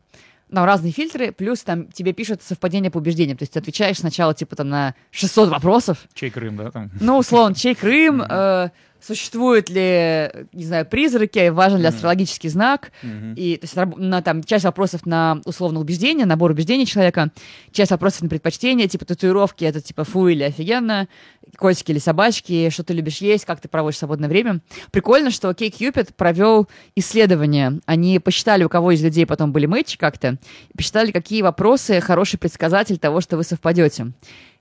там 0.50 0.64
разные 0.64 0.92
фильтры, 0.92 1.32
плюс 1.32 1.62
там 1.62 1.86
тебе 1.86 2.12
пишут 2.12 2.42
совпадение 2.42 2.90
по 2.90 2.98
убеждениям. 2.98 3.36
То 3.36 3.42
есть 3.42 3.52
ты 3.52 3.58
отвечаешь 3.58 3.98
сначала, 3.98 4.34
типа, 4.34 4.56
там, 4.56 4.68
на 4.68 4.94
600 5.10 5.48
вопросов. 5.50 5.98
Чей 6.14 6.30
Крым, 6.30 6.56
да? 6.56 6.70
Там? 6.70 6.90
Ну, 7.00 7.18
условно, 7.18 7.54
чей 7.54 7.74
Крым, 7.74 8.22
э, 8.22 8.70
существуют 9.02 9.68
ли, 9.70 10.30
не 10.52 10.64
знаю, 10.64 10.86
призраки, 10.86 11.48
важен 11.48 11.78
ли 11.78 11.84
Мгм. 11.84 11.94
астрологический 11.94 12.48
знак, 12.48 12.92
Мгм. 13.02 13.34
и 13.34 13.56
то 13.56 13.64
есть, 13.64 13.76
на, 13.96 14.22
там, 14.22 14.44
часть 14.44 14.64
вопросов 14.64 15.06
на 15.06 15.40
условное 15.44 15.80
убеждение, 15.80 16.26
набор 16.26 16.50
убеждений 16.50 16.86
человека, 16.86 17.30
часть 17.72 17.90
вопросов 17.90 18.22
на 18.22 18.28
предпочтение, 18.28 18.88
типа 18.88 19.04
татуировки, 19.04 19.64
это 19.64 19.80
типа 19.80 20.04
фу 20.04 20.28
или 20.28 20.42
офигенно, 20.42 21.08
котики 21.56 21.90
или 21.92 21.98
собачки, 21.98 22.70
что 22.70 22.84
ты 22.84 22.92
любишь 22.92 23.18
есть, 23.18 23.44
как 23.44 23.60
ты 23.60 23.68
проводишь 23.68 23.98
свободное 23.98 24.28
время. 24.28 24.60
Прикольно, 24.90 25.30
что 25.30 25.52
Кей 25.54 25.70
Кьюпид 25.70 26.14
провел 26.14 26.68
исследование. 26.94 27.80
Они 27.86 28.18
посчитали, 28.18 28.64
у 28.64 28.68
кого 28.68 28.92
из 28.92 29.02
людей 29.02 29.26
потом 29.26 29.52
были 29.52 29.66
мэтчи 29.66 29.98
как-то, 29.98 30.36
посчитали, 30.76 31.10
какие 31.10 31.42
вопросы 31.42 32.00
хороший 32.00 32.38
предсказатель 32.38 32.98
того, 32.98 33.20
что 33.20 33.36
вы 33.36 33.42
совпадете. 33.44 34.12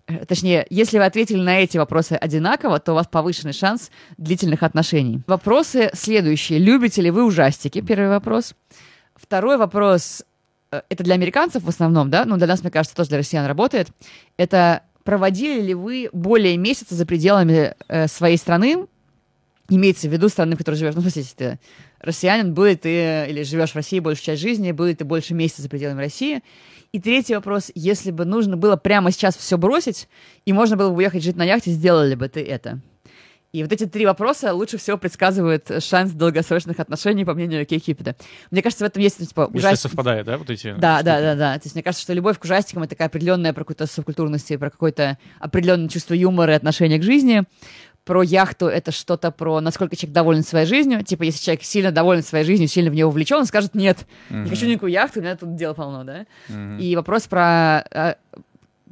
Э, 0.10 0.26
Точнее, 0.26 0.66
если 0.70 0.98
вы 0.98 1.06
ответили 1.06 1.40
на 1.40 1.60
эти 1.60 1.78
вопросы 1.78 2.14
одинаково, 2.14 2.80
то 2.80 2.92
у 2.92 2.96
вас 2.96 3.08
повышенный 3.08 3.54
шанс 3.54 3.92
длительных 4.18 4.64
отношений. 4.64 5.22
Вопросы 5.28 5.92
следующие. 5.94 6.60
Любите 6.60 7.02
ли 7.02 7.12
вы 7.12 7.24
ужастики? 7.24 7.82
Первый 7.82 8.10
вопрос. 8.10 8.56
Второй 9.16 9.58
вопрос. 9.58 10.24
э, 10.72 10.82
Это 10.90 11.04
для 11.04 11.14
американцев 11.14 11.64
в 11.64 11.70
основном, 11.70 12.10
да? 12.10 12.26
Ну, 12.26 12.38
для 12.38 12.48
нас, 12.48 12.62
мне 12.62 12.72
кажется, 12.72 12.96
тоже 12.96 13.10
для 13.10 13.20
россиян 13.20 13.46
работает. 13.46 13.90
Это 14.38 14.84
проводили 15.04 15.62
ли 15.62 15.74
вы 15.74 16.10
более 16.12 16.58
месяца 16.58 16.96
за 16.96 17.06
пределами 17.06 17.76
э, 17.88 18.08
своей 18.08 18.38
страны? 18.38 18.88
Имеется 19.72 20.10
в 20.10 20.12
виду 20.12 20.30
страны, 20.30 20.56
в 20.56 20.58
которой 20.58 20.76
живешь. 20.76 20.96
Ну, 20.96 21.04
если 21.04 21.22
ты 21.22 21.60
россиянин, 22.00 22.56
был 22.56 22.76
ты 22.76 23.28
или 23.30 23.44
живешь 23.44 23.72
в 23.72 23.76
России 23.76 24.00
большую 24.00 24.26
часть 24.26 24.42
жизни, 24.42 24.72
был 24.72 24.94
ты 24.96 25.06
больше 25.06 25.36
месяца 25.36 25.62
за 25.62 25.70
пределами 25.70 26.00
России? 26.00 26.42
И 26.92 27.00
третий 27.00 27.36
вопрос, 27.36 27.72
если 27.76 28.10
бы 28.12 28.26
нужно 28.26 28.58
было 28.58 28.76
прямо 28.76 29.12
сейчас 29.12 29.36
все 29.38 29.58
бросить, 29.58 30.08
и 30.46 30.54
можно 30.54 30.76
было 30.76 30.90
бы 30.90 30.98
уехать 30.98 31.24
жить 31.24 31.36
на 31.36 31.44
яхте, 31.44 31.72
сделали 31.72 32.16
бы 32.16 32.28
ты 32.30 32.44
это? 32.44 32.80
И 33.52 33.64
вот 33.64 33.72
эти 33.72 33.88
три 33.88 34.06
вопроса 34.06 34.54
лучше 34.54 34.78
всего 34.78 34.98
предсказывают 34.98 35.72
шанс 35.84 36.12
долгосрочных 36.12 36.80
отношений, 36.80 37.26
по 37.26 37.34
мнению 37.34 37.66
Кей. 37.66 37.84
Мне 38.52 38.62
кажется, 38.62 38.86
в 38.86 38.88
этом 38.88 39.02
есть, 39.02 39.28
типа, 39.28 39.50
Если 39.54 39.68
ужас- 39.68 39.82
совпадает, 39.82 40.28
да, 40.28 40.38
вот 40.38 40.52
эти 40.52 40.76
да, 40.78 40.98
штуки? 40.98 41.06
да, 41.06 41.22
да, 41.22 41.36
да. 41.36 41.54
То 41.56 41.62
есть 41.66 41.74
мне 41.76 41.82
кажется, 41.82 42.04
что 42.04 42.14
любовь 42.14 42.38
к 42.38 42.44
ужастикам 42.44 42.84
это 42.84 42.92
такая 42.92 43.08
определенная 43.08 43.52
про 43.54 43.62
какую-то 43.62 43.88
субкультурность, 43.88 44.56
про 44.60 44.70
какое-то 44.70 45.18
определенное 45.40 45.90
чувство 45.90 46.14
юмора 46.14 46.54
и 46.54 46.56
отношение 46.56 47.00
к 47.00 47.04
жизни. 47.04 47.44
Про 48.10 48.24
яхту 48.24 48.66
это 48.66 48.92
что-то 48.92 49.30
про 49.30 49.62
насколько 49.62 49.96
человек 49.96 50.16
доволен 50.16 50.42
своей 50.42 50.66
жизнью. 50.66 51.04
Типа, 51.04 51.22
если 51.22 51.44
человек 51.44 51.64
сильно 51.64 51.92
доволен 51.92 52.24
своей 52.24 52.44
жизнью, 52.44 52.68
сильно 52.68 52.90
в 52.90 52.96
нее 52.96 53.06
увлечен, 53.06 53.38
он 53.38 53.46
скажет 53.46 53.76
нет, 53.76 54.00
не 54.32 54.50
хочу 54.50 54.66
никакую 54.66 54.92
яхту, 54.92 55.20
у 55.20 55.22
меня 55.22 55.36
тут 55.36 55.56
дел 55.56 55.76
полно, 55.76 56.04
да. 56.04 56.26
Мгм. 56.48 56.80
И 56.80 56.96
вопрос 56.96 57.28
про 57.28 57.86
э, 57.92 58.16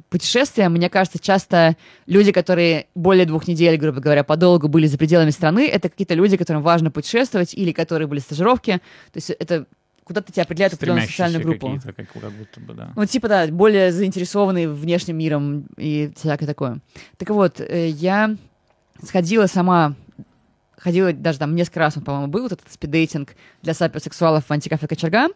путешествия, 0.08 0.68
мне 0.68 0.88
кажется, 0.88 1.18
часто 1.18 1.76
люди, 2.06 2.30
которые 2.30 2.86
более 2.94 3.26
двух 3.26 3.48
недель, 3.48 3.76
грубо 3.76 3.98
говоря, 3.98 4.22
подолгу 4.22 4.68
были 4.68 4.86
за 4.86 4.98
пределами 4.98 5.30
страны, 5.30 5.66
это 5.66 5.88
какие-то 5.88 6.14
люди, 6.14 6.36
которым 6.36 6.62
важно 6.62 6.92
путешествовать, 6.92 7.54
или 7.54 7.72
которые 7.72 8.06
были 8.06 8.20
стажировки. 8.20 8.74
То 9.12 9.16
есть 9.16 9.30
это 9.30 9.66
куда-то 10.04 10.32
тебя 10.32 10.44
определяет 10.44 10.74
определенную 10.74 11.08
социальную 11.08 11.42
группу. 11.42 11.78
как, 11.84 11.96
как 11.96 12.32
будто 12.32 12.60
бы, 12.60 12.72
да. 12.72 12.92
Ну, 12.96 13.04
типа, 13.04 13.28
да, 13.28 13.46
более 13.48 13.92
заинтересованные 13.92 14.68
внешним 14.68 15.18
миром 15.18 15.66
и 15.76 16.10
всякое 16.16 16.46
такое. 16.46 16.78
Так 17.18 17.28
вот, 17.30 17.60
э, 17.60 17.88
я 17.90 18.36
сходила 19.02 19.46
сама, 19.46 19.94
ходила 20.76 21.12
даже 21.12 21.38
там 21.38 21.54
несколько 21.54 21.80
раз, 21.80 21.96
он, 21.96 22.04
по-моему, 22.04 22.28
был 22.28 22.42
вот 22.42 22.52
этот 22.52 22.70
спиддейтинг 22.70 23.34
для 23.62 23.74
сапиосексуалов 23.74 24.44
в 24.46 24.50
антикафе 24.50 24.86
«Кочерга». 24.86 25.28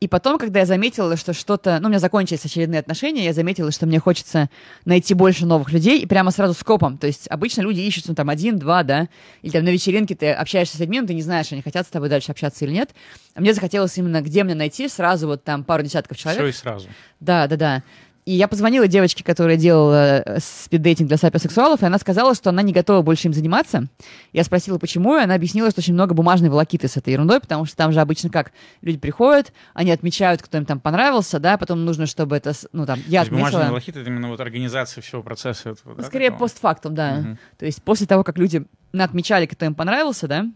И 0.00 0.08
потом, 0.08 0.36
когда 0.36 0.58
я 0.58 0.66
заметила, 0.66 1.16
что 1.16 1.32
что-то... 1.32 1.78
Ну, 1.78 1.86
у 1.86 1.88
меня 1.88 2.00
закончились 2.00 2.44
очередные 2.44 2.80
отношения, 2.80 3.24
я 3.24 3.32
заметила, 3.32 3.70
что 3.70 3.86
мне 3.86 4.00
хочется 4.00 4.50
найти 4.84 5.14
больше 5.14 5.46
новых 5.46 5.70
людей, 5.70 6.00
и 6.00 6.06
прямо 6.06 6.32
сразу 6.32 6.54
скопом. 6.54 6.98
То 6.98 7.06
есть 7.06 7.28
обычно 7.30 7.60
люди 7.60 7.78
ищут, 7.78 8.08
ну, 8.08 8.16
там, 8.16 8.28
один, 8.28 8.58
два, 8.58 8.82
да, 8.82 9.08
или 9.42 9.52
там 9.52 9.62
на 9.62 9.68
вечеринке 9.68 10.16
ты 10.16 10.32
общаешься 10.32 10.76
с 10.76 10.80
людьми, 10.80 11.00
но 11.00 11.06
ты 11.06 11.14
не 11.14 11.22
знаешь, 11.22 11.52
они 11.52 11.62
хотят 11.62 11.86
с 11.86 11.90
тобой 11.90 12.08
дальше 12.08 12.32
общаться 12.32 12.64
или 12.64 12.72
нет. 12.72 12.90
А 13.34 13.40
мне 13.40 13.54
захотелось 13.54 13.96
именно, 13.96 14.22
где 14.22 14.42
мне 14.42 14.56
найти 14.56 14.88
сразу 14.88 15.28
вот 15.28 15.44
там 15.44 15.62
пару 15.62 15.84
десятков 15.84 16.18
человек. 16.18 16.42
Все 16.42 16.48
и 16.48 16.52
сразу. 16.52 16.88
Да, 17.20 17.46
да, 17.46 17.56
да. 17.56 17.82
И 18.24 18.34
я 18.34 18.46
позвонила 18.46 18.86
девочке, 18.86 19.24
которая 19.24 19.56
делала 19.56 20.20
э, 20.20 20.38
спиддейтинг 20.38 21.08
для 21.08 21.16
сапиосексуалов, 21.16 21.82
и 21.82 21.86
она 21.86 21.98
сказала, 21.98 22.36
что 22.36 22.50
она 22.50 22.62
не 22.62 22.72
готова 22.72 23.02
больше 23.02 23.26
им 23.26 23.34
заниматься. 23.34 23.88
Я 24.32 24.44
спросила, 24.44 24.78
почему, 24.78 25.16
и 25.16 25.22
она 25.22 25.34
объяснила, 25.34 25.70
что 25.70 25.80
очень 25.80 25.94
много 25.94 26.14
бумажной 26.14 26.48
волокиты 26.48 26.86
с 26.86 26.96
этой 26.96 27.12
ерундой, 27.14 27.40
потому 27.40 27.64
что 27.64 27.76
там 27.76 27.90
же 27.90 28.00
обычно 28.00 28.30
как? 28.30 28.52
Люди 28.80 28.98
приходят, 28.98 29.52
они 29.74 29.90
отмечают, 29.90 30.40
кто 30.40 30.56
им 30.56 30.66
там 30.66 30.78
понравился, 30.78 31.40
да, 31.40 31.58
потом 31.58 31.84
нужно, 31.84 32.06
чтобы 32.06 32.36
это, 32.36 32.52
ну, 32.72 32.86
там, 32.86 33.00
я 33.08 33.22
отметила... 33.22 33.64
волокит— 33.64 33.96
это 33.96 34.08
именно 34.08 34.28
вот 34.28 34.38
организация 34.38 35.02
всего 35.02 35.24
процесса 35.24 35.70
этого, 35.70 35.96
да, 35.96 36.04
Скорее 36.04 36.30
такого? 36.30 36.46
постфактум, 36.46 36.94
да. 36.94 37.14
Мгм. 37.16 37.38
То 37.58 37.66
есть 37.66 37.82
после 37.82 38.06
того, 38.06 38.22
как 38.22 38.38
люди 38.38 38.64
отмечали, 38.92 39.46
кто 39.46 39.64
им 39.64 39.74
понравился, 39.74 40.28
да, 40.28 40.46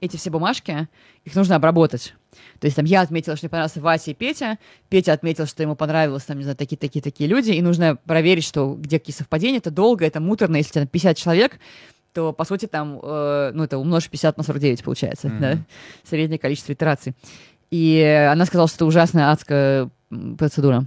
эти 0.00 0.16
все 0.16 0.30
бумажки, 0.30 0.88
их 1.24 1.34
нужно 1.36 1.54
обработать. 1.54 2.14
То 2.60 2.66
есть 2.66 2.76
там 2.76 2.84
я 2.84 3.00
отметила, 3.02 3.36
что 3.36 3.46
мне 3.46 3.50
понравился 3.50 3.80
Вася 3.80 4.10
и 4.10 4.14
Петя, 4.14 4.58
Петя 4.88 5.12
отметил, 5.12 5.46
что 5.46 5.62
ему 5.62 5.76
понравилось, 5.76 6.24
там, 6.24 6.38
не 6.38 6.44
знаю, 6.44 6.56
такие-такие-такие 6.56 7.28
люди, 7.28 7.52
и 7.52 7.62
нужно 7.62 7.96
проверить, 7.96 8.44
что 8.44 8.74
где 8.74 8.98
какие 8.98 9.14
совпадения, 9.14 9.58
это 9.58 9.70
долго, 9.70 10.04
это 10.06 10.20
муторно, 10.20 10.56
если 10.56 10.72
там 10.72 10.86
50 10.86 11.16
человек, 11.16 11.58
то, 12.12 12.32
по 12.32 12.44
сути, 12.44 12.66
там, 12.66 12.98
э, 13.02 13.50
ну, 13.52 13.64
это 13.64 13.76
умножь 13.78 14.08
50 14.08 14.38
на 14.38 14.42
49 14.42 14.82
получается, 14.82 15.28
Мгм. 15.28 15.40
да, 15.40 15.58
среднее 16.08 16.38
количество 16.38 16.72
итераций. 16.72 17.14
И 17.70 18.00
она 18.30 18.46
сказала, 18.46 18.68
что 18.68 18.76
это 18.76 18.86
ужасная 18.86 19.30
адская 19.32 19.90
процедура. 20.38 20.86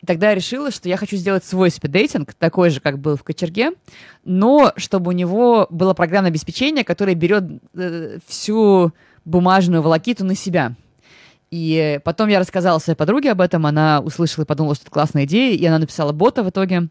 И 0.00 0.06
тогда 0.06 0.28
я 0.28 0.34
решила, 0.34 0.70
что 0.70 0.88
я 0.88 0.96
хочу 0.96 1.16
сделать 1.16 1.44
свой 1.44 1.70
спиддейтинг, 1.70 2.32
такой 2.34 2.70
же, 2.70 2.80
как 2.80 2.98
был 2.98 3.16
в 3.16 3.24
кочерге, 3.24 3.72
но 4.24 4.72
чтобы 4.76 5.08
у 5.08 5.12
него 5.12 5.66
было 5.70 5.94
программное 5.94 6.30
обеспечение, 6.30 6.84
которое 6.84 7.14
берет 7.14 7.44
э, 7.74 8.18
всю 8.26 8.92
бумажную 9.24 9.82
волокиту 9.82 10.24
на 10.24 10.34
себя. 10.36 10.74
И 11.50 12.00
потом 12.04 12.28
я 12.28 12.38
рассказала 12.40 12.78
своей 12.78 12.96
подруге 12.96 13.30
об 13.32 13.40
этом, 13.40 13.64
она 13.66 14.00
услышала 14.00 14.44
и 14.44 14.46
подумала, 14.46 14.74
что 14.74 14.84
это 14.84 14.90
классная 14.90 15.24
идея, 15.24 15.56
и 15.56 15.64
она 15.64 15.78
написала 15.78 16.12
бота 16.12 16.42
в 16.42 16.50
итоге. 16.50 16.88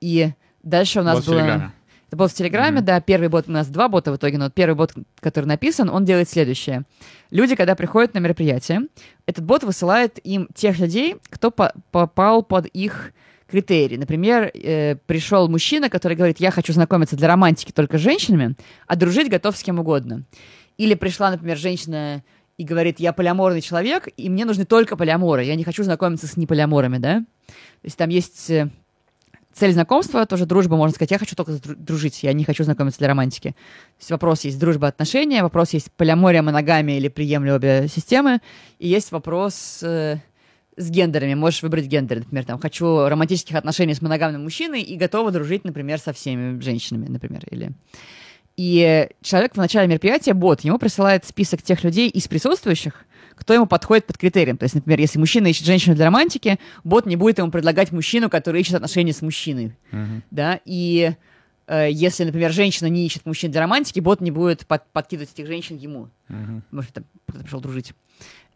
И 0.00 0.30
дальше 0.62 1.00
у 1.00 1.02
нас 1.02 1.16
Вот 1.26 1.26
было... 1.34 1.72
Это 2.08 2.16
бот 2.18 2.30
в 2.30 2.34
Телеграме, 2.34 2.76
Мгм. 2.78 2.84
да, 2.84 3.00
первый 3.00 3.28
бот, 3.28 3.48
у 3.48 3.52
нас 3.52 3.68
два 3.68 3.88
бота 3.88 4.12
в 4.12 4.16
итоге, 4.16 4.36
но 4.36 4.44
вот 4.44 4.52
первый 4.52 4.74
бот, 4.74 4.92
который 5.20 5.46
написан, 5.46 5.88
он 5.88 6.04
делает 6.04 6.28
следующее. 6.28 6.82
Люди, 7.30 7.54
когда 7.56 7.74
приходят 7.74 8.12
на 8.12 8.18
мероприятие, 8.18 8.82
этот 9.24 9.44
бот 9.46 9.62
высылает 9.62 10.18
им 10.22 10.46
тех 10.54 10.78
людей, 10.78 11.16
кто 11.30 11.50
по- 11.50 11.72
попал 11.90 12.42
под 12.42 12.66
их 12.66 13.12
критерии. 13.50 13.96
Например, 13.96 14.50
э, 14.52 14.96
пришел 15.06 15.48
мужчина, 15.48 15.88
который 15.88 16.14
говорит, 16.14 16.38
я 16.38 16.50
хочу 16.50 16.74
знакомиться 16.74 17.16
для 17.16 17.28
романтики 17.28 17.72
только 17.72 17.96
с 17.96 18.02
женщинами, 18.02 18.56
а 18.86 18.96
дружить 18.96 19.30
готов 19.30 19.56
с 19.56 19.62
кем 19.62 19.78
угодно. 19.78 20.24
Или 20.76 20.94
пришла, 20.94 21.30
например, 21.30 21.56
женщина 21.56 22.22
и 22.58 22.64
говорит, 22.64 23.00
я 23.00 23.12
полиаморный 23.12 23.60
человек, 23.60 24.08
и 24.16 24.28
мне 24.28 24.44
нужны 24.44 24.64
только 24.64 24.96
полиаморы, 24.96 25.44
я 25.44 25.54
не 25.54 25.64
хочу 25.64 25.82
знакомиться 25.82 26.26
с 26.26 26.36
неполиаморами, 26.36 26.98
да? 26.98 27.24
То 27.46 27.84
есть 27.84 27.96
там 27.96 28.08
есть 28.10 28.50
э, 28.50 28.70
цель 29.52 29.72
знакомства, 29.72 30.26
тоже 30.26 30.46
дружба, 30.46 30.76
можно 30.76 30.94
сказать, 30.94 31.10
я 31.10 31.18
хочу 31.18 31.36
только 31.36 31.52
дру- 31.52 31.74
дружить, 31.74 32.22
я 32.22 32.32
не 32.32 32.44
хочу 32.44 32.64
знакомиться 32.64 32.98
для 32.98 33.08
романтики. 33.08 33.50
То 33.50 34.00
есть 34.00 34.10
вопрос 34.10 34.44
есть 34.44 34.58
дружба, 34.58 34.88
отношения, 34.88 35.42
вопрос 35.42 35.72
есть 35.72 35.90
полиамория, 35.92 36.42
моногамия 36.42 36.98
или 36.98 37.08
приемлю 37.08 37.56
обе 37.56 37.88
системы, 37.88 38.40
и 38.78 38.88
есть 38.88 39.12
вопрос 39.12 39.80
э, 39.82 40.18
с 40.76 40.90
гендерами. 40.90 41.34
Можешь 41.34 41.62
выбрать 41.62 41.86
гендер, 41.86 42.18
например, 42.18 42.44
там, 42.44 42.58
хочу 42.58 43.08
романтических 43.08 43.56
отношений 43.56 43.94
с 43.94 44.02
моногамным 44.02 44.42
мужчиной 44.42 44.82
и 44.82 44.96
готова 44.96 45.30
дружить, 45.30 45.64
например, 45.64 45.98
со 45.98 46.12
всеми 46.12 46.60
женщинами, 46.60 47.08
например, 47.08 47.42
или... 47.50 47.72
И 48.64 49.08
человек 49.22 49.54
в 49.54 49.56
начале 49.56 49.88
мероприятия, 49.88 50.34
бот, 50.34 50.60
ему 50.60 50.78
присылает 50.78 51.24
список 51.24 51.62
тех 51.62 51.82
людей 51.82 52.08
из 52.08 52.28
присутствующих, 52.28 53.04
кто 53.34 53.54
ему 53.54 53.66
подходит 53.66 54.06
под 54.06 54.18
критерием. 54.18 54.56
То 54.56 54.62
есть, 54.66 54.76
например, 54.76 55.00
если 55.00 55.18
мужчина 55.18 55.48
ищет 55.48 55.66
женщину 55.66 55.96
для 55.96 56.04
романтики, 56.04 56.60
бот 56.84 57.04
не 57.04 57.16
будет 57.16 57.38
ему 57.38 57.50
предлагать 57.50 57.90
мужчину, 57.90 58.30
который 58.30 58.60
ищет 58.60 58.74
отношения 58.74 59.12
с 59.12 59.20
мужчиной. 59.20 59.76
Мгм. 59.90 60.22
Да, 60.30 60.60
и 60.64 61.12
э, 61.66 61.88
если, 61.90 62.22
например, 62.22 62.52
женщина 62.52 62.86
не 62.86 63.04
ищет 63.04 63.26
мужчин 63.26 63.50
для 63.50 63.62
романтики, 63.62 63.98
бот 63.98 64.20
не 64.20 64.30
будет 64.30 64.64
под- 64.64 64.86
подкидывать 64.92 65.32
этих 65.34 65.48
женщин 65.48 65.76
ему. 65.76 66.08
Мгм. 66.28 66.62
Может, 66.70 66.92
там 66.92 67.04
кто-то 67.26 67.42
пришел 67.42 67.60
дружить. 67.60 67.94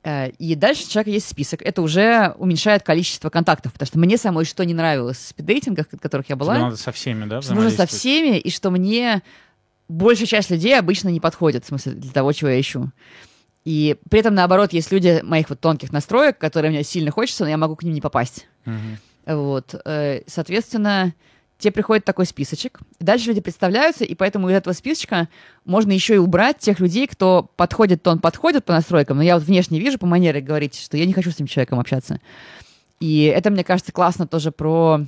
Э, 0.05 0.31
И 0.39 0.55
дальше 0.55 0.85
у 0.87 0.89
человека 0.89 1.11
есть 1.11 1.29
список. 1.29 1.63
Это 1.63 1.83
уже 1.83 2.33
уменьшает 2.39 2.85
количество 2.85 3.29
контактов, 3.29 3.73
потому 3.73 3.87
что 3.89 3.99
мне 3.99 4.17
самой 4.17 4.45
что 4.45 4.65
не 4.65 4.75
нравилось 4.75 5.17
в 5.17 5.29
спиддейтингах, 5.31 5.87
в 5.91 5.99
которых 5.99 6.29
я 6.29 6.37
была, 6.37 6.55
Тебе 6.55 6.65
надо 6.65 6.77
со 6.77 6.93
всеми, 6.93 7.25
да, 7.25 7.43
что 7.43 7.55
нужно 7.55 7.71
со 7.71 7.87
всеми, 7.87 8.39
и 8.39 8.51
что 8.51 8.71
мне 8.71 9.23
большая 9.89 10.27
часть 10.27 10.51
людей 10.51 10.79
обычно 10.79 11.09
не 11.09 11.21
подходит, 11.21 11.65
в 11.65 11.69
смысле, 11.69 11.93
для 11.93 12.13
того, 12.13 12.33
чего 12.33 12.51
я 12.51 12.61
ищу. 12.61 12.91
И 13.65 13.97
при 14.09 14.21
этом, 14.21 14.35
наоборот, 14.35 14.73
есть 14.73 14.93
люди 14.93 15.21
моих 15.25 15.51
вот 15.51 15.61
тонких 15.61 15.93
настроек, 15.93 16.39
которые 16.39 16.71
мне 16.71 16.85
сильно 16.85 17.11
хочется, 17.11 17.45
но 17.45 17.51
я 17.51 17.57
могу 17.57 17.75
к 17.75 17.83
ним 17.83 17.95
не 17.95 18.01
попасть. 18.01 18.47
Мгм. 18.65 18.99
Вот. 19.27 19.75
э, 19.85 20.23
Соответственно, 20.27 21.15
тебе 21.59 21.73
приходит 21.73 22.05
такой 22.05 22.27
списочек. 22.27 22.79
Дальше 23.01 23.29
люди 23.29 23.41
представляются, 23.41 24.05
и 24.05 24.15
поэтому 24.15 24.49
из 24.51 24.55
этого 24.55 24.73
списочка 24.73 25.29
можно 25.65 25.91
еще 25.91 26.15
и 26.15 26.19
убрать 26.19 26.59
тех 26.59 26.79
людей, 26.81 27.07
кто 27.07 27.51
подходит, 27.57 28.03
то 28.03 28.11
он 28.11 28.21
подходит 28.21 28.65
по 28.65 28.73
настройкам, 28.73 29.17
но 29.17 29.25
я 29.25 29.35
вот 29.35 29.45
внешне 29.45 29.81
вижу 29.81 29.99
по 29.99 30.07
манере 30.07 30.41
говорить, 30.41 30.79
что 30.79 30.97
я 30.97 31.07
не 31.07 31.13
хочу 31.13 31.31
с 31.31 31.35
этим 31.35 31.47
человеком 31.47 31.81
общаться. 31.81 32.21
И 33.01 33.25
это, 33.25 33.51
мне 33.51 33.65
кажется, 33.65 33.93
классно 33.93 34.27
тоже 34.27 34.53
про 34.53 35.01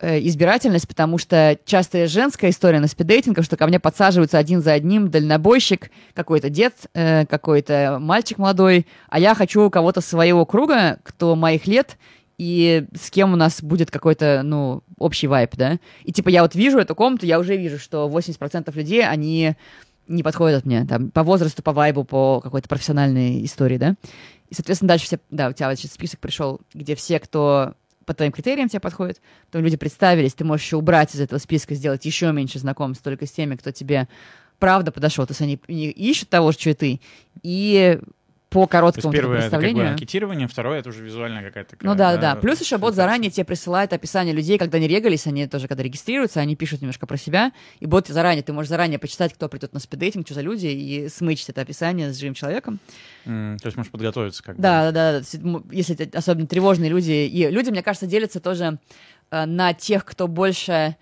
избирательность, 0.00 0.88
потому 0.88 1.18
что 1.18 1.58
часто 1.64 2.06
женская 2.06 2.50
история 2.50 2.80
на 2.80 2.86
спиддейтингах, 2.86 3.44
что 3.44 3.56
ко 3.56 3.66
мне 3.66 3.78
подсаживаются 3.78 4.38
один 4.38 4.62
за 4.62 4.72
одним 4.72 5.10
дальнобойщик, 5.10 5.90
какой-то 6.14 6.48
дед, 6.48 6.74
э, 6.94 7.26
какой-то 7.26 7.98
мальчик 8.00 8.38
молодой, 8.38 8.86
а 9.08 9.18
я 9.18 9.34
хочу 9.34 9.68
кого-то 9.70 10.00
своего 10.00 10.46
круга, 10.46 10.98
кто 11.02 11.36
моих 11.36 11.66
лет, 11.66 11.98
и 12.38 12.86
с 12.98 13.10
кем 13.10 13.34
у 13.34 13.36
нас 13.36 13.62
будет 13.62 13.90
какой-то, 13.90 14.40
ну, 14.42 14.82
общий 14.96 15.26
вайп, 15.26 15.56
да. 15.56 15.78
И 16.04 16.12
типа 16.12 16.30
я 16.30 16.42
вот 16.42 16.54
вижу 16.54 16.78
эту 16.78 16.94
комнату, 16.94 17.26
я 17.26 17.38
уже 17.38 17.56
вижу, 17.56 17.78
что 17.78 18.08
80% 18.08 18.74
людей, 18.74 19.06
они 19.06 19.56
не 20.08 20.22
подходят 20.22 20.64
мне, 20.64 20.86
там, 20.86 21.10
по 21.10 21.22
возрасту, 21.22 21.62
по 21.62 21.72
вайбу, 21.72 22.04
по 22.04 22.40
какой-то 22.40 22.68
профессиональной 22.68 23.44
истории, 23.44 23.76
да. 23.76 23.94
И, 24.48 24.54
соответственно, 24.54 24.88
дальше 24.88 25.04
все, 25.04 25.20
да, 25.30 25.48
у 25.48 25.52
тебя 25.52 25.68
вот 25.68 25.78
сейчас 25.78 25.92
список 25.92 26.18
пришел, 26.18 26.60
где 26.74 26.96
все, 26.96 27.20
кто 27.20 27.74
по 28.10 28.14
твоим 28.14 28.32
критериям 28.32 28.68
тебе 28.68 28.80
подходит, 28.80 29.22
потом 29.46 29.62
люди 29.62 29.76
представились, 29.76 30.34
ты 30.34 30.44
можешь 30.44 30.66
еще 30.66 30.76
убрать 30.76 31.14
из 31.14 31.20
этого 31.20 31.38
списка, 31.38 31.76
сделать 31.76 32.04
еще 32.04 32.32
меньше 32.32 32.58
знакомств 32.58 33.04
только 33.04 33.24
с 33.24 33.30
теми, 33.30 33.54
кто 33.54 33.70
тебе 33.70 34.08
правда 34.58 34.90
подошел, 34.90 35.24
то 35.28 35.30
есть 35.30 35.40
они 35.42 35.54
ищут 35.68 36.28
того 36.28 36.50
же, 36.50 36.58
что 36.58 36.70
и 36.70 36.74
ты, 36.74 37.00
и 37.44 38.00
по 38.50 38.66
короткому 38.66 39.12
первое 39.12 39.38
представлению. 39.38 39.70
это 39.70 39.78
как 39.78 39.86
бы 39.86 39.92
анкетирование, 39.92 40.48
второе 40.48 40.80
это 40.80 40.88
уже 40.88 41.04
визуальная 41.04 41.42
какая-то. 41.42 41.76
Ну 41.80 41.94
да, 41.94 42.16
да, 42.16 42.34
да. 42.34 42.36
Плюс 42.36 42.60
еще 42.60 42.78
бот 42.78 42.94
заранее 42.94 43.30
тебе 43.30 43.44
присылает 43.44 43.92
описание 43.92 44.34
людей, 44.34 44.58
когда 44.58 44.76
они 44.78 44.88
регались, 44.88 45.26
они 45.28 45.46
тоже 45.46 45.68
когда 45.68 45.84
регистрируются, 45.84 46.40
они 46.40 46.56
пишут 46.56 46.80
немножко 46.80 47.06
про 47.06 47.16
себя, 47.16 47.52
и 47.78 47.86
бот 47.86 48.08
заранее, 48.08 48.42
ты 48.42 48.52
можешь 48.52 48.68
заранее 48.68 48.98
почитать, 48.98 49.32
кто 49.32 49.48
придет 49.48 49.72
на 49.72 49.78
спиддейтинг, 49.78 50.26
что 50.26 50.34
за 50.34 50.40
люди, 50.40 50.66
и 50.66 51.08
смычить 51.08 51.48
это 51.48 51.60
описание 51.60 52.12
с 52.12 52.18
живым 52.18 52.34
человеком. 52.34 52.80
Mm, 53.24 53.58
то 53.58 53.66
есть 53.66 53.76
можешь 53.76 53.92
подготовиться 53.92 54.42
как 54.42 54.58
да, 54.58 54.86
бы. 54.86 54.92
Да, 54.92 55.20
да, 55.20 55.20
да. 55.20 55.60
Если 55.70 55.94
это 55.98 56.18
особенно 56.18 56.48
тревожные 56.48 56.90
люди. 56.90 57.12
И 57.12 57.48
люди, 57.48 57.70
мне 57.70 57.82
кажется, 57.82 58.06
делятся 58.06 58.40
тоже 58.40 58.78
э, 59.30 59.44
на 59.46 59.74
тех, 59.74 60.04
кто 60.04 60.26
больше 60.26 60.96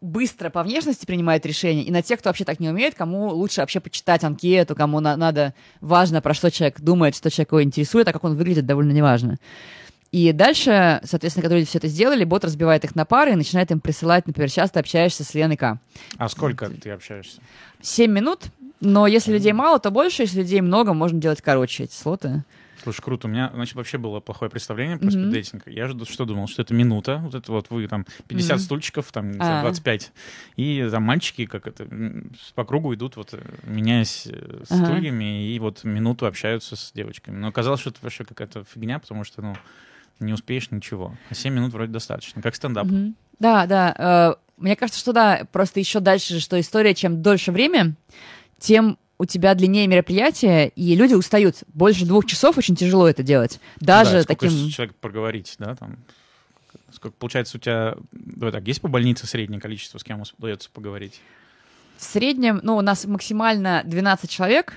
быстро 0.00 0.50
по 0.50 0.62
внешности 0.62 1.06
принимает 1.06 1.44
решения, 1.46 1.82
и 1.82 1.90
на 1.90 2.02
тех, 2.02 2.20
кто 2.20 2.28
вообще 2.28 2.44
так 2.44 2.60
не 2.60 2.68
умеет, 2.68 2.94
кому 2.94 3.28
лучше 3.28 3.60
вообще 3.60 3.80
почитать 3.80 4.22
анкету, 4.24 4.74
кому 4.74 5.00
на- 5.00 5.16
надо 5.16 5.54
важно, 5.80 6.20
про 6.20 6.34
что 6.34 6.50
человек 6.50 6.80
думает, 6.80 7.16
что 7.16 7.30
человек 7.30 7.52
его 7.52 7.62
интересует, 7.62 8.08
а 8.08 8.12
как 8.12 8.24
он 8.24 8.36
выглядит, 8.36 8.66
довольно 8.66 8.92
неважно. 8.92 9.38
И 10.12 10.30
дальше, 10.30 11.00
соответственно, 11.02 11.42
когда 11.42 11.56
люди 11.56 11.68
все 11.68 11.78
это 11.78 11.88
сделали, 11.88 12.22
бот 12.22 12.44
разбивает 12.44 12.84
их 12.84 12.94
на 12.94 13.04
пары 13.04 13.32
и 13.32 13.36
начинает 13.36 13.72
им 13.72 13.80
присылать, 13.80 14.28
например, 14.28 14.48
часто 14.48 14.78
общаешься 14.78 15.24
с 15.24 15.34
Леной 15.34 15.56
К. 15.56 15.80
А 16.18 16.28
сколько 16.28 16.68
ты 16.70 16.90
общаешься? 16.90 17.40
Семь 17.82 18.12
минут, 18.12 18.44
но 18.80 19.08
если 19.08 19.32
людей 19.32 19.52
мало, 19.52 19.80
то 19.80 19.90
больше, 19.90 20.22
если 20.22 20.38
людей 20.38 20.60
много, 20.60 20.92
можно 20.94 21.20
делать 21.20 21.42
короче 21.42 21.84
эти 21.84 21.94
слоты. 21.94 22.44
Слушай, 22.84 23.00
круто. 23.00 23.28
У 23.28 23.30
меня, 23.30 23.50
значит, 23.54 23.76
вообще 23.76 23.96
было 23.96 24.20
плохое 24.20 24.50
представление 24.50 24.98
про 24.98 25.06
Мгм. 25.06 25.12
спиддейтинг. 25.12 25.66
Я 25.68 25.88
же 25.88 26.04
что 26.04 26.26
думал, 26.26 26.46
что 26.48 26.60
это 26.60 26.74
минута. 26.74 27.16
Вот 27.24 27.34
это 27.34 27.50
вот 27.50 27.70
вы 27.70 27.88
там 27.88 28.04
50 28.28 28.56
Мгм. 28.56 28.64
стульчиков, 28.64 29.10
там 29.10 29.30
не 29.30 29.38
знаю, 29.38 29.60
А. 29.60 29.62
25. 29.62 30.12
И 30.56 30.86
там 30.90 31.02
мальчики, 31.02 31.46
как 31.46 31.66
это, 31.66 31.88
по 32.54 32.64
кругу 32.64 32.94
идут, 32.94 33.16
вот 33.16 33.32
э, 33.32 33.38
меняясь 33.62 34.26
э, 34.26 34.64
Ага. 34.68 34.84
стульями, 34.84 35.48
и 35.48 35.58
вот 35.58 35.82
минуту 35.84 36.26
общаются 36.26 36.76
с 36.76 36.92
девочками. 36.92 37.38
Но 37.38 37.48
оказалось, 37.48 37.80
что 37.80 37.88
это 37.88 38.00
вообще 38.02 38.24
какая-то 38.24 38.64
фигня, 38.64 38.98
потому 38.98 39.24
что, 39.24 39.40
ну, 39.40 39.54
не 40.20 40.34
успеешь 40.34 40.70
ничего. 40.70 41.16
А 41.30 41.34
7 41.34 41.54
минут 41.54 41.72
вроде 41.72 41.90
достаточно. 41.90 42.42
Как 42.42 42.54
стендап. 42.54 42.86
Мгм. 42.86 43.16
Да, 43.38 43.64
да. 43.64 44.36
э, 44.38 44.42
мне 44.58 44.76
кажется, 44.76 45.00
что 45.00 45.14
да, 45.14 45.46
просто 45.52 45.80
еще 45.80 46.00
дальше, 46.00 46.38
что 46.38 46.60
история, 46.60 46.94
чем 46.94 47.22
дольше 47.22 47.50
время, 47.50 47.94
тем 48.58 48.98
у 49.18 49.24
тебя 49.24 49.54
длиннее 49.54 49.86
мероприятие, 49.86 50.68
и 50.70 50.94
люди 50.96 51.14
устают. 51.14 51.62
Больше 51.72 52.04
двух 52.04 52.26
часов 52.26 52.58
очень 52.58 52.76
тяжело 52.76 53.08
это 53.08 53.22
делать. 53.22 53.60
Даже 53.80 54.18
Да, 54.18 54.24
таким... 54.24 54.68
человек 54.70 54.94
проговорить, 54.96 55.54
да, 55.58 55.74
там. 55.74 55.98
Сколько, 56.92 57.16
получается, 57.18 57.56
у 57.56 57.60
тебя, 57.60 57.96
давай 58.12 58.52
так, 58.52 58.66
есть 58.66 58.80
по 58.80 58.88
больнице 58.88 59.26
среднее 59.26 59.60
количество, 59.60 59.98
с 59.98 60.04
кем 60.04 60.22
удается 60.38 60.70
поговорить? 60.70 61.20
В 61.96 62.04
среднем, 62.04 62.60
ну, 62.62 62.76
у 62.76 62.80
нас 62.82 63.04
максимально 63.04 63.82
12 63.84 64.30
человек, 64.30 64.76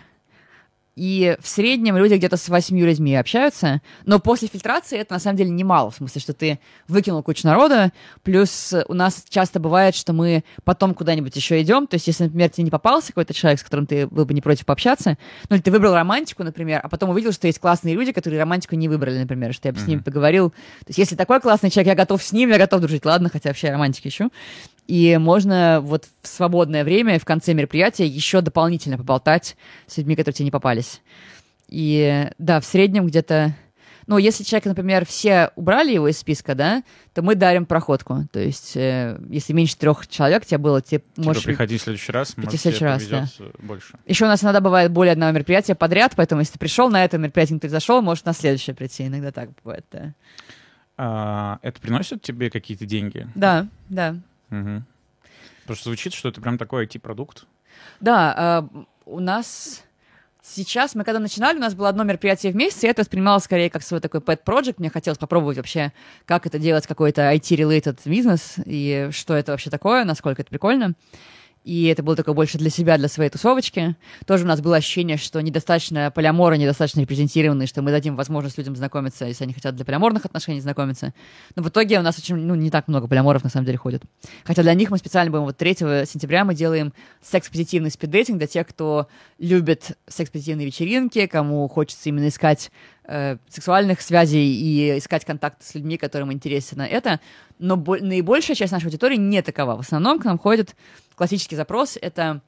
и 0.98 1.38
в 1.40 1.48
среднем 1.48 1.96
люди 1.96 2.16
где-то 2.16 2.38
с 2.38 2.50
восьмью 2.50 2.88
людьми 2.88 3.16
общаются, 3.16 3.82
но 4.06 4.20
после 4.20 4.48
фильтрации 4.48 4.98
это 4.98 5.14
на 5.14 5.20
самом 5.20 5.38
деле 5.38 5.52
немало, 5.52 5.92
в 5.92 5.96
смысле, 5.96 6.20
что 6.20 6.34
ты 6.34 6.60
выкинул 6.88 7.22
кучу 7.22 7.46
народа, 7.46 7.94
плюс 8.24 8.74
у 8.88 8.94
нас 8.96 9.24
часто 9.30 9.60
бывает, 9.60 9.94
что 9.94 10.12
мы 10.14 10.44
потом 10.64 10.96
куда-нибудь 10.96 11.36
еще 11.36 11.62
идем, 11.62 11.86
то 11.86 11.96
есть 11.96 12.08
если, 12.08 12.24
например, 12.24 12.50
тебе 12.50 12.64
не 12.64 12.72
попался 12.72 13.10
какой-то 13.10 13.36
человек, 13.36 13.60
с 13.60 13.64
которым 13.64 13.86
ты 13.86 14.08
был 14.08 14.26
бы 14.26 14.34
не 14.34 14.42
против 14.42 14.66
пообщаться, 14.66 15.20
ну, 15.50 15.56
или 15.56 15.62
ты 15.62 15.70
выбрал 15.70 15.94
романтику, 15.94 16.44
например, 16.44 16.82
а 16.84 16.90
потом 16.90 17.12
увидел, 17.12 17.32
что 17.32 17.46
есть 17.46 17.60
классные 17.60 17.94
люди, 17.94 18.12
которые 18.12 18.40
романтику 18.40 18.76
не 18.76 18.90
выбрали, 18.90 19.20
например, 19.20 19.54
что 19.54 19.68
я 19.68 19.74
бы 19.74 19.80
с 19.80 19.86
ними 19.86 20.00
поговорил, 20.00 20.50
то 20.50 20.88
есть 20.88 20.98
если 20.98 21.16
такой 21.16 21.40
классный 21.40 21.70
человек, 21.70 21.90
я 21.90 21.96
готов 21.96 22.24
с 22.24 22.32
ним, 22.32 22.50
я 22.50 22.58
готов 22.58 22.82
дружить, 22.82 23.06
ладно, 23.06 23.30
хотя 23.30 23.50
вообще 23.50 23.70
романтики 23.70 24.08
ищу, 24.08 24.32
и 24.88 25.18
можно 25.18 25.80
вот 25.82 26.08
в 26.22 26.28
свободное 26.28 26.84
время 26.84 27.20
в 27.20 27.26
конце 27.26 27.54
мероприятия 27.54 28.08
еще 28.08 28.42
дополнительно 28.42 28.98
поболтать 28.98 29.58
с 29.86 29.98
людьми, 29.98 30.16
которые 30.16 30.36
тебе 30.36 30.46
не 30.46 30.52
попались. 30.52 31.02
И 31.68 32.30
да, 32.38 32.60
в 32.62 32.66
среднем 32.66 33.08
где-то... 33.08 33.54
Ну, 34.08 34.18
если 34.18 34.46
человек, 34.46 34.68
например, 34.68 35.06
все 35.06 35.52
убрали 35.58 35.92
его 35.92 36.08
из 36.08 36.18
списка, 36.18 36.56
да, 36.56 36.84
то 37.14 37.22
мы 37.22 37.36
дарим 37.36 37.66
проходку. 37.66 38.26
То 38.32 38.40
есть, 38.40 38.78
э, 38.78 39.20
если 39.30 39.52
меньше 39.52 39.76
трех 39.76 40.08
человек 40.08 40.46
тебе 40.46 40.60
было, 40.60 40.82
тебе 40.82 41.00
Типа, 41.00 41.28
можешь... 41.28 41.44
приходи 41.44 41.78
в 41.78 41.82
следующий 41.82 42.14
раз, 42.14 42.38
может, 42.38 42.54
в 42.54 42.58
следующий 42.58 42.86
раз, 42.86 43.04
э, 43.10 43.26
больше. 43.60 44.00
Еще 44.06 44.24
у 44.24 44.30
нас 44.30 44.42
иногда 44.42 44.62
бывает 44.62 44.94
более 44.94 45.12
одного 45.12 45.34
мероприятия 45.34 45.76
подряд, 45.76 46.14
поэтому 46.16 46.40
если 46.40 46.54
ты 46.54 46.60
пришел 46.60 46.90
на 46.90 47.04
это 47.04 47.18
мероприятие, 47.18 47.60
ты 47.60 47.68
зашел, 47.68 48.02
можешь 48.02 48.24
на 48.24 48.32
следующее 48.32 48.74
прийти. 48.74 49.06
Иногда 49.06 49.34
так 49.34 49.50
бывает, 49.62 49.86
да. 49.92 50.14
А, 50.96 51.60
это 51.62 51.82
приносит 51.82 52.22
тебе 52.22 52.50
какие-то 52.50 52.86
деньги? 52.86 53.28
Да, 53.36 53.68
да. 53.90 54.16
Потому 54.50 55.76
что 55.76 55.84
звучит, 55.86 56.14
что 56.14 56.30
это 56.30 56.42
прям 56.42 56.58
такой 56.58 56.86
IT-продукт. 56.86 57.46
Да, 58.00 58.64
э, 58.74 58.84
у 59.06 59.20
нас 59.20 59.84
сейчас, 60.42 60.96
мы 60.96 61.04
когда 61.04 61.20
начинали, 61.20 61.58
у 61.58 61.62
нас 61.62 61.76
было 61.76 61.90
одно 61.90 62.04
мероприятие 62.04 62.52
в 62.52 62.56
месяц, 62.56 62.84
и 62.84 62.88
это 62.88 63.02
воспринималось 63.02 63.44
скорее 63.44 63.70
как 63.70 63.84
свой 63.84 64.00
такой 64.00 64.22
pet 64.22 64.44
project. 64.46 64.76
Мне 64.78 64.90
хотелось 64.90 65.18
попробовать 65.18 65.58
вообще, 65.58 65.92
как 66.26 66.46
это 66.46 66.60
делать, 66.60 66.88
какой-то 66.88 67.34
IT-related 67.34 68.00
бизнес, 68.06 68.56
и 68.66 69.10
что 69.12 69.36
это 69.36 69.52
вообще 69.52 69.70
такое, 69.70 70.06
насколько 70.06 70.42
это 70.42 70.50
прикольно. 70.50 70.94
И 71.68 71.88
это 71.88 72.02
было 72.02 72.16
такое 72.16 72.34
больше 72.34 72.58
для 72.58 72.70
себя, 72.70 72.98
для 72.98 73.10
своей 73.10 73.30
тусовочки. 73.30 73.98
Тоже 74.26 74.46
у 74.46 74.48
нас 74.48 74.62
было 74.62 74.78
ощущение, 74.78 75.18
что 75.18 75.42
недостаточно 75.42 76.10
полиамора, 76.12 76.54
недостаточно 76.56 77.02
репрезентированы, 77.02 77.68
что 77.68 77.82
мы 77.82 77.92
дадим 77.92 78.16
возможность 78.16 78.58
людям 78.58 78.74
знакомиться, 78.78 79.26
если 79.26 79.44
они 79.44 79.54
хотят 79.54 79.76
для 79.76 79.84
полиаморных 79.84 80.24
отношений 80.24 80.62
знакомиться. 80.62 81.14
Но 81.58 81.64
в 81.64 81.68
итоге 81.68 82.00
у 82.00 82.04
нас 82.04 82.18
очень, 82.18 82.38
ну, 82.38 82.56
не 82.56 82.72
так 82.72 82.88
много 82.88 83.10
полиаморов 83.10 83.44
на 83.44 83.50
самом 83.50 83.66
деле 83.66 83.78
ходит. 83.78 84.04
Хотя 84.46 84.64
для 84.64 84.74
них 84.76 84.92
мы 84.92 84.98
специально 84.98 85.30
будем, 85.30 85.44
вот 85.44 85.58
3 85.58 85.76
сентября 86.06 86.46
мы 86.46 86.56
делаем 86.56 86.94
секс-позитивный 87.22 87.92
спиддейтинг 87.92 88.38
для 88.38 88.48
тех, 88.48 88.66
кто 88.66 89.10
любит 89.38 89.98
секс-позитивные 90.08 90.68
вечеринки, 90.68 91.28
кому 91.28 91.68
хочется 91.68 92.08
именно 92.08 92.30
искать 92.30 92.72
э, 93.04 93.36
сексуальных 93.50 94.00
связей 94.00 94.56
и 94.56 95.00
искать 95.00 95.26
контакты 95.26 95.66
с 95.66 95.76
людьми, 95.76 95.98
которым 95.98 96.32
интересно 96.32 96.84
это. 96.84 97.20
Но 97.60 97.76
бо- 97.76 98.00
наибольшая 98.00 98.56
часть 98.56 98.72
нашей 98.72 98.86
аудитории 98.86 99.18
не 99.18 99.42
такова. 99.42 99.76
В 99.76 99.82
основном 99.82 100.20
к 100.20 100.24
нам 100.24 100.38
ходит 100.38 100.74
классический 101.18 101.56
запрос— 101.56 101.98
это 102.02 102.42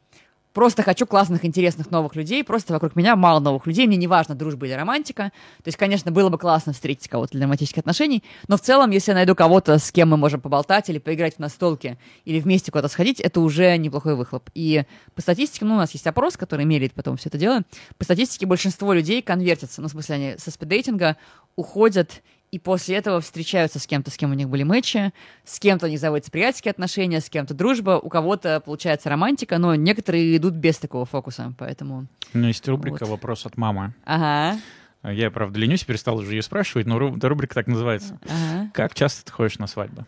просто 0.53 0.83
хочу 0.83 1.05
классных, 1.05 1.45
интересных 1.45 1.91
новых 1.91 2.15
людей, 2.15 2.43
просто 2.43 2.73
вокруг 2.73 2.95
меня 2.95 3.15
мало 3.15 3.39
новых 3.39 3.65
людей, 3.65 3.87
мне 3.87 3.97
не 3.97 4.07
важно, 4.07 4.35
дружба 4.35 4.65
или 4.65 4.73
романтика. 4.73 5.31
То 5.57 5.67
есть, 5.67 5.77
конечно, 5.77 6.11
было 6.11 6.29
бы 6.29 6.37
классно 6.37 6.73
встретить 6.73 7.07
кого-то 7.07 7.33
для 7.33 7.43
романтических 7.43 7.79
отношений, 7.79 8.23
но 8.47 8.57
в 8.57 8.61
целом, 8.61 8.91
если 8.91 9.11
я 9.11 9.15
найду 9.15 9.35
кого-то, 9.35 9.77
с 9.77 9.91
кем 9.91 10.09
мы 10.09 10.17
можем 10.17 10.41
поболтать 10.41 10.89
или 10.89 10.97
поиграть 10.97 11.35
в 11.35 11.39
настолки, 11.39 11.97
или 12.25 12.39
вместе 12.39 12.71
куда-то 12.71 12.87
сходить, 12.89 13.19
это 13.19 13.41
уже 13.41 13.75
неплохой 13.77 14.15
выхлоп. 14.15 14.49
И 14.53 14.83
по 15.15 15.21
статистике, 15.21 15.65
ну, 15.65 15.75
у 15.75 15.77
нас 15.77 15.91
есть 15.91 16.07
опрос, 16.07 16.37
который 16.37 16.65
меряет 16.65 16.93
потом 16.93 17.17
все 17.17 17.29
это 17.29 17.37
дело, 17.37 17.61
по 17.97 18.03
статистике 18.03 18.45
большинство 18.45 18.93
людей 18.93 19.21
конвертятся, 19.21 19.81
ну, 19.81 19.87
в 19.87 19.91
смысле, 19.91 20.15
они 20.15 20.35
со 20.37 20.51
спиддейтинга 20.51 21.17
уходят 21.55 22.21
и 22.51 22.59
после 22.59 22.97
этого 22.97 23.21
встречаются 23.21 23.79
с 23.79 23.85
кем-то, 23.87 24.09
с 24.11 24.17
кем 24.17 24.31
у 24.31 24.33
них 24.33 24.49
были 24.49 24.63
матчи, 24.63 25.11
с 25.43 25.59
кем-то 25.59 25.85
у 25.85 25.89
них 25.89 25.99
заводятся 25.99 26.31
приятельские 26.31 26.71
отношения, 26.71 27.21
с 27.21 27.29
кем-то 27.29 27.53
дружба, 27.53 27.99
у 28.01 28.09
кого-то 28.09 28.59
получается 28.59 29.09
романтика, 29.09 29.57
но 29.57 29.75
некоторые 29.75 30.35
идут 30.37 30.53
без 30.55 30.77
такого 30.77 31.05
фокуса, 31.05 31.53
поэтому... 31.57 32.07
У 32.33 32.37
меня 32.37 32.47
есть 32.49 32.67
рубрика 32.67 33.05
Вот. 33.05 33.09
«Вопрос 33.11 33.45
от 33.45 33.57
мамы». 33.57 33.93
Ага, 34.05 34.59
Я, 35.03 35.31
правда, 35.31 35.59
ленюсь, 35.59 35.83
перестал 35.83 36.17
уже 36.17 36.31
ее 36.35 36.41
спрашивать, 36.41 36.85
но 36.87 36.97
ру- 36.97 37.17
эта 37.17 37.29
рубрика 37.29 37.55
так 37.55 37.67
называется. 37.67 38.19
ага. 38.27 38.69
Как 38.73 38.93
часто 38.95 39.25
ты 39.25 39.31
ходишь 39.31 39.57
на 39.59 39.67
свадьбы? 39.67 40.05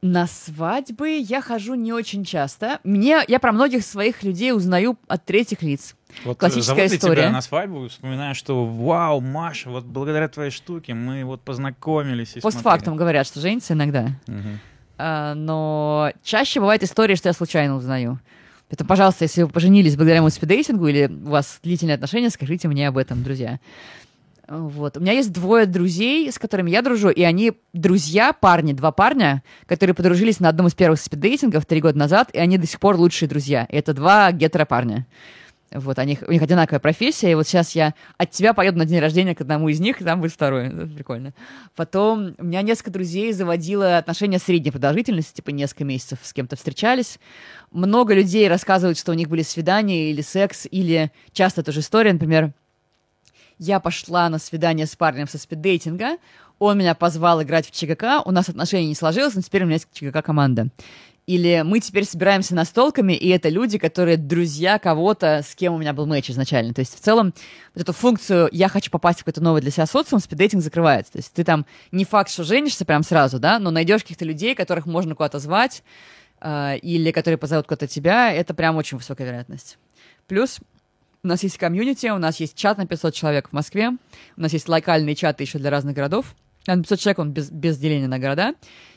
На 0.00 0.26
свадьбы 0.26 1.18
я 1.18 1.40
хожу 1.40 1.74
не 1.74 1.92
очень 1.92 2.24
часто. 2.24 2.78
Мне, 2.84 3.20
я 3.26 3.40
про 3.40 3.50
многих 3.52 3.84
своих 3.84 4.22
людей 4.22 4.52
узнаю 4.52 4.96
от 5.08 5.24
третьих 5.24 5.62
лиц. 5.62 5.96
Вот 6.24 6.36
э, 6.36 6.40
Классическая 6.40 6.86
история. 6.86 7.22
тебя 7.22 7.30
на 7.30 7.40
свадьбу 7.42 7.88
вспоминаю, 7.88 8.34
что 8.34 8.64
вау, 8.64 9.20
Маша, 9.20 9.70
вот 9.70 9.84
благодаря 9.84 10.28
твоей 10.28 10.50
штуке 10.50 10.94
мы 10.94 11.24
вот 11.24 11.40
познакомились. 11.42 12.36
и 12.36 12.40
Постфактум 12.40 12.96
говорят, 12.96 13.26
что 13.26 13.40
женятся 13.40 13.74
иногда. 13.74 14.08
смотрели». 14.24 14.40
Мгм. 14.40 14.60
А, 14.98 15.34
но 15.34 16.12
чаще 16.22 16.60
бывает 16.60 16.82
история, 16.82 17.16
что 17.16 17.28
я 17.28 17.32
случайно 17.32 17.76
узнаю. 17.76 18.20
Поэтому, 18.68 18.88
пожалуйста, 18.88 19.24
если 19.24 19.42
вы 19.42 19.48
поженились 19.48 19.96
благодаря 19.96 20.20
моему 20.20 20.30
спиддейтингу 20.30 20.86
или 20.88 21.06
у 21.06 21.30
вас 21.30 21.58
длительные 21.62 21.94
отношения, 21.94 22.30
скажите 22.30 22.68
мне 22.68 22.86
об 22.86 22.98
этом, 22.98 23.22
друзья. 23.22 23.60
Вот. 24.48 24.96
У 24.96 25.00
меня 25.00 25.12
есть 25.12 25.32
двое 25.32 25.66
друзей, 25.66 26.32
с 26.32 26.38
которыми 26.38 26.70
я 26.70 26.80
дружу, 26.80 27.10
и 27.10 27.22
они 27.22 27.52
друзья, 27.74 28.32
парни, 28.32 28.72
два 28.72 28.92
парня, 28.92 29.42
которые 29.66 29.94
подружились 29.94 30.40
на 30.40 30.48
одном 30.48 30.68
из 30.68 30.74
первых 30.74 31.00
спиддейтингов 31.00 31.66
три 31.66 31.82
года 31.82 31.98
назад, 31.98 32.30
и 32.32 32.38
они 32.38 32.56
до 32.56 32.66
сих 32.66 32.80
пор 32.80 32.96
лучшие 32.96 33.28
друзья. 33.28 33.66
И 33.68 33.76
это 33.76 33.92
два 33.92 34.32
гетеро-парня. 34.32 35.06
Вот, 35.70 35.98
они, 35.98 36.18
у 36.26 36.32
них 36.32 36.40
одинаковая 36.40 36.80
профессия, 36.80 37.30
и 37.30 37.34
вот 37.34 37.46
сейчас 37.46 37.74
я 37.74 37.92
от 38.16 38.30
тебя 38.30 38.54
поеду 38.54 38.78
на 38.78 38.86
день 38.86 39.00
рождения 39.00 39.34
к 39.34 39.42
одному 39.42 39.68
из 39.68 39.80
них, 39.80 40.00
и 40.00 40.04
там 40.04 40.22
будет 40.22 40.32
второй. 40.32 40.68
Это 40.68 40.86
прикольно. 40.86 41.34
Потом 41.76 42.34
у 42.38 42.44
меня 42.44 42.62
несколько 42.62 42.90
друзей 42.90 43.34
заводило 43.34 43.98
отношения 43.98 44.38
средней 44.38 44.70
продолжительности, 44.70 45.36
типа 45.36 45.50
несколько 45.50 45.84
месяцев 45.84 46.20
с 46.22 46.32
кем-то 46.32 46.56
встречались. 46.56 47.18
Много 47.70 48.14
людей 48.14 48.48
рассказывают, 48.48 48.96
что 48.96 49.12
у 49.12 49.14
них 49.14 49.28
были 49.28 49.42
свидания 49.42 50.10
или 50.10 50.22
секс, 50.22 50.66
или 50.70 51.12
часто 51.32 51.62
тоже 51.62 51.80
история, 51.80 52.14
например, 52.14 52.54
я 53.58 53.80
пошла 53.80 54.28
на 54.28 54.38
свидание 54.38 54.86
с 54.86 54.96
парнем 54.96 55.28
со 55.28 55.38
спиддейтинга, 55.38 56.18
он 56.58 56.78
меня 56.78 56.94
позвал 56.94 57.42
играть 57.42 57.68
в 57.68 57.70
ЧГК, 57.70 58.22
у 58.24 58.30
нас 58.30 58.48
отношения 58.48 58.88
не 58.88 58.94
сложилось, 58.94 59.34
но 59.34 59.42
теперь 59.42 59.62
у 59.62 59.66
меня 59.66 59.74
есть 59.74 59.88
ЧГК-команда. 59.92 60.68
Или 61.28 61.62
мы 61.62 61.80
теперь 61.80 62.06
собираемся 62.06 62.54
настолками, 62.54 63.12
и 63.12 63.28
это 63.28 63.50
люди, 63.50 63.76
которые 63.76 64.16
друзья 64.16 64.78
кого-то, 64.78 65.42
с 65.46 65.54
кем 65.54 65.74
у 65.74 65.78
меня 65.78 65.92
был 65.92 66.06
матч 66.06 66.30
изначально. 66.30 66.72
То 66.72 66.80
есть 66.80 66.98
в 66.98 67.00
целом 67.00 67.34
вот 67.74 67.82
эту 67.82 67.92
функцию 67.92 68.48
«я 68.50 68.68
хочу 68.70 68.90
попасть 68.90 69.18
в 69.18 69.24
какой-то 69.24 69.42
новый 69.42 69.60
для 69.60 69.70
себя 69.70 69.84
социум» 69.84 70.22
спиддейтинг 70.22 70.62
закрывается. 70.62 71.12
То 71.12 71.18
есть 71.18 71.30
ты 71.34 71.44
там 71.44 71.66
не 71.92 72.06
факт, 72.06 72.30
что 72.30 72.44
женишься 72.44 72.86
прям 72.86 73.02
сразу, 73.02 73.38
да, 73.38 73.58
но 73.58 73.70
найдешь 73.70 74.04
каких-то 74.04 74.24
людей, 74.24 74.54
которых 74.54 74.86
можно 74.86 75.14
куда-то 75.14 75.38
звать, 75.38 75.82
э, 76.40 76.78
или 76.78 77.10
которые 77.10 77.36
позовут 77.36 77.66
куда-то 77.66 77.88
тебя, 77.88 78.32
это 78.32 78.54
прям 78.54 78.76
очень 78.76 78.96
высокая 78.96 79.26
вероятность. 79.26 79.76
Плюс 80.28 80.60
у 81.28 81.30
нас 81.30 81.42
есть 81.42 81.58
комьюнити, 81.58 82.06
у 82.06 82.16
нас 82.16 82.40
есть 82.40 82.56
чат 82.56 82.78
на 82.78 82.86
500 82.86 83.12
человек 83.12 83.50
в 83.50 83.52
Москве, 83.52 83.90
у 83.90 84.40
нас 84.40 84.50
есть 84.54 84.66
локальные 84.66 85.14
чаты 85.14 85.42
еще 85.42 85.58
для 85.58 85.68
разных 85.68 85.94
городов. 85.94 86.34
На 86.66 86.78
500 86.78 86.98
человек 86.98 87.18
он 87.18 87.32
без, 87.32 87.50
без 87.50 87.76
деления 87.76 88.08
на 88.08 88.18
города. 88.18 88.54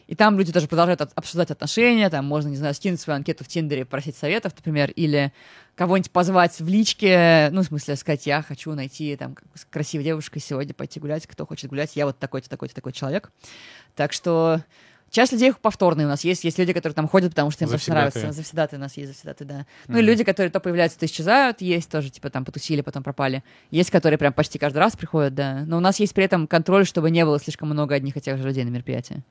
И 0.08 0.16
там 0.16 0.38
люди 0.38 0.54
тоже 0.54 0.70
продолжают 0.70 1.02
от, 1.02 1.12
обсуждать 1.16 1.52
отношения, 1.52 2.10
там 2.10 2.24
можно, 2.26 2.48
не 2.48 2.56
знаю, 2.56 2.74
скинуть 2.74 3.02
свою 3.02 3.18
анкету 3.18 3.44
в 3.44 3.50
Тиндере, 3.50 3.84
просить 3.84 4.16
советов, 4.16 4.54
например, 4.56 4.92
или 4.92 5.34
кого-нибудь 5.76 6.12
позвать 6.12 6.58
в 6.58 6.68
личке, 6.70 7.50
ну, 7.52 7.64
в 7.64 7.66
смысле, 7.66 7.98
сказать, 7.98 8.26
я 8.26 8.42
хочу 8.42 8.74
найти 8.74 9.18
там 9.18 9.36
с 9.54 9.66
красивой 9.66 10.06
девушкой 10.06 10.40
сегодня 10.40 10.74
пойти 10.74 11.02
гулять, 11.02 11.28
кто 11.28 11.46
хочет 11.46 11.70
гулять, 11.70 11.98
я 11.98 12.06
вот 12.06 12.18
такой-то, 12.18 12.50
такой-то, 12.50 12.74
такой 12.74 12.94
человек. 12.94 13.30
Так 13.96 14.14
что 14.14 14.64
Часть 15.12 15.34
людей 15.34 15.54
повторные 15.54 16.08
у 16.08 16.10
нас 16.10 16.24
есть. 16.24 16.46
Есть 16.46 16.58
люди, 16.58 16.72
которые 16.72 16.96
там 16.96 17.08
ходят, 17.08 17.32
потому 17.32 17.52
что 17.52 17.66
им 17.66 17.70
просто 17.70 17.92
нравится. 17.92 18.32
Завсегдаты 18.32 18.78
у 18.78 18.80
нас 18.80 18.96
есть, 18.96 19.10
завсегдаты, 19.10 19.44
да. 19.44 19.66
Ну 19.88 20.00
и 20.00 20.02
люди, 20.02 20.24
которые 20.24 20.50
то 20.50 20.62
появляются, 20.62 20.98
то 20.98 21.06
исчезают, 21.06 21.60
есть 21.60 21.92
тоже, 21.92 22.10
типа 22.10 22.30
там 22.30 22.46
потусили, 22.46 22.80
потом 22.80 23.04
пропали. 23.04 23.44
Есть, 23.72 23.92
которые 23.92 24.18
прям 24.18 24.32
почти 24.32 24.58
каждый 24.58 24.80
раз 24.80 24.96
приходят, 24.96 25.36
да. 25.36 25.64
Но 25.68 25.78
у 25.78 25.80
нас 25.82 26.00
есть 26.00 26.14
при 26.14 26.24
этом 26.24 26.48
контроль, 26.48 26.86
чтобы 26.86 27.12
не 27.12 27.26
было 27.26 27.40
слишком 27.40 27.70
много 27.70 27.94
одних 27.94 28.16
и 28.16 28.22
тех 28.22 28.38
же 28.38 28.44
людей 28.44 28.64
на 28.64 28.70
мероприятии. 28.70 29.22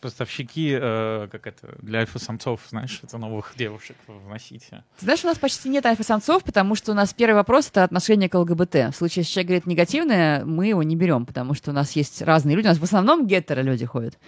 Поставщики, 0.00 0.76
э, 0.80 1.28
как 1.30 1.46
это, 1.46 1.76
для 1.82 2.00
альфа-самцов, 2.00 2.60
знаешь, 2.68 3.00
это 3.02 3.18
новых 3.18 3.52
девушек 3.56 3.96
вносить. 4.06 4.68
Ты 4.70 5.04
знаешь, 5.04 5.24
у 5.24 5.26
нас 5.26 5.38
почти 5.38 5.68
нет 5.68 5.84
альфа-самцов, 5.86 6.44
потому 6.44 6.74
что 6.74 6.92
у 6.92 6.94
нас 6.94 7.12
первый 7.12 7.34
вопрос— 7.34 7.68
это 7.70 7.84
отношение 7.84 8.28
к 8.28 8.34
ЛГБТ. 8.34 8.74
В 8.74 8.92
случае, 8.92 9.22
если 9.22 9.32
человек 9.32 9.48
говорит 9.48 9.66
негативное, 9.66 10.44
мы 10.44 10.68
его 10.68 10.82
не 10.82 10.96
берем, 10.96 11.26
потому 11.26 11.54
что 11.54 11.70
у 11.70 11.74
нас 11.74 11.92
есть 11.92 12.22
разные 12.22 12.56
люди. 12.56 12.66
У 12.66 12.70
нас 12.70 12.78
в 12.78 12.84
основном 12.84 13.26
гетеро 13.26 13.62
люди 13.62 13.84
ходят. 13.84 14.18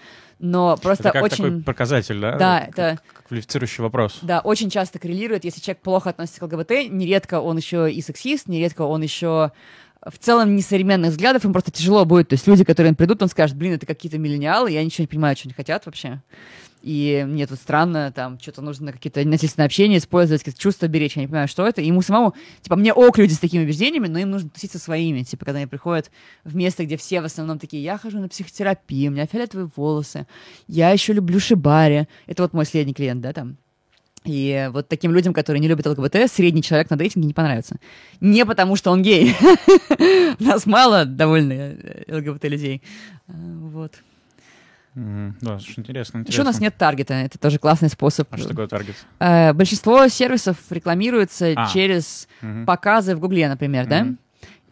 Но 0.41 0.77
просто 0.79 1.09
это 1.09 1.13
как 1.13 1.23
очень... 1.25 1.45
такой 1.45 1.63
показатель, 1.63 2.19
да? 2.19 2.37
Да, 2.37 2.61
как, 2.61 2.71
это... 2.71 2.99
Квалифицирующий 3.29 3.83
вопрос. 3.83 4.19
Да, 4.23 4.41
очень 4.41 4.71
часто 4.71 4.99
коррелирует. 4.99 5.45
Если 5.45 5.61
человек 5.61 5.83
плохо 5.83 6.11
относится 6.11 6.41
к 6.41 6.45
ЛГБТ, 6.45 6.91
нередко 6.91 7.41
он 7.41 7.59
еще 7.59 7.93
и 7.93 8.01
сексист, 8.01 8.49
нередко 8.49 8.83
он 8.83 9.03
еще 9.03 9.53
в 10.07 10.19
целом 10.19 10.57
несовременных 10.57 11.11
взглядов, 11.11 11.45
им 11.45 11.53
просто 11.53 11.71
тяжело 11.71 12.05
будет. 12.05 12.29
То 12.29 12.35
есть 12.35 12.47
люди, 12.47 12.65
которые 12.65 12.95
придут, 12.95 13.23
он 13.23 13.29
скажет, 13.29 13.57
блин, 13.57 13.75
это 13.75 13.87
какие-то 13.87 14.19
миллениалы, 14.19 14.71
я 14.71 14.83
ничего 14.83 15.03
не 15.03 15.09
понимаю, 15.09 15.37
что 15.37 15.49
они 15.49 15.55
хотят 15.55 15.87
вообще. 15.87 16.23
И 16.83 17.27
мне 17.29 17.47
тут 17.47 17.59
странно, 17.59 18.11
там, 18.11 18.39
что-то 18.41 18.63
нужно 18.63 18.93
какие-то 18.93 19.23
насильственные 19.25 19.67
общения 19.67 19.99
использовать, 19.99 20.41
какие-то 20.41 20.61
чувства 20.61 20.87
беречь, 20.87 21.17
я 21.17 21.23
не 21.23 21.29
понимаю, 21.29 21.49
что 21.49 21.67
это. 21.67 21.83
И 21.83 21.87
ему 21.87 22.01
самому, 22.01 22.35
типа, 22.63 22.77
мне 22.77 22.95
ок 22.95 23.19
люди 23.19 23.35
с 23.35 23.39
такими 23.39 23.65
убеждениями, 23.65 24.07
но 24.07 24.19
им 24.19 24.31
нужно 24.31 24.49
тусить 24.49 24.73
со 24.73 24.79
своими. 24.79 25.23
Типа, 25.23 25.45
когда 25.45 25.59
они 25.59 25.67
приходят 25.67 26.11
в 26.45 26.57
место, 26.57 26.87
где 26.87 26.97
все 26.97 27.21
в 27.21 27.27
основном 27.27 27.59
такие, 27.59 27.83
я 27.83 27.99
хожу 27.99 28.19
на 28.19 28.29
психотерапию, 28.29 29.11
у 29.11 29.15
меня 29.15 29.27
фиолетовые 29.27 29.71
волосы, 29.77 30.27
я 30.69 30.91
еще 30.91 31.13
люблю 31.13 31.39
шибари. 31.39 32.07
Это 32.27 32.43
вот 32.45 32.55
мой 32.55 32.65
следний 32.65 32.95
клиент, 32.95 33.21
да, 33.21 33.35
там. 33.35 33.59
И 34.25 34.69
вот 34.73 34.89
таким 34.89 35.13
людям, 35.13 35.33
которые 35.33 35.61
не 35.61 35.69
любят 35.69 35.87
ЛГБТ, 35.87 36.31
средний 36.31 36.63
человек 36.63 36.91
на 36.91 36.97
дейтинге 36.97 37.27
не 37.27 37.35
понравится. 37.35 37.77
Не 38.21 38.45
потому, 38.45 38.77
что 38.77 38.91
он 38.91 39.03
гей. 39.03 39.35
Нас 40.39 40.67
мало 40.67 41.07
довольно 41.07 41.53
э, 41.53 42.05
ЛГБТ 42.09 42.45
людей. 42.45 42.83
А, 43.29 43.33
вот. 43.33 43.95
Да, 44.95 45.59
интересно, 45.77 46.19
интересно. 46.19 46.25
Еще 46.27 46.43
у 46.43 46.45
нас 46.45 46.61
нет 46.61 46.75
таргета, 46.77 47.15
это 47.15 47.39
тоже 47.39 47.59
классный 47.59 47.89
способ. 47.89 48.27
А 48.33 48.37
что 48.37 48.49
такое 48.49 48.67
таргет? 48.67 48.97
Э, 49.21 49.53
большинство 49.53 50.07
сервисов 50.09 50.57
рекламируется 50.69 51.53
а. 51.57 51.69
через 51.69 52.29
mm-hmm. 52.43 52.65
показы 52.65 53.15
в 53.15 53.21
Гугле, 53.21 53.49
например, 53.49 53.87
mm-hmm. 53.87 53.89
да? 53.89 54.15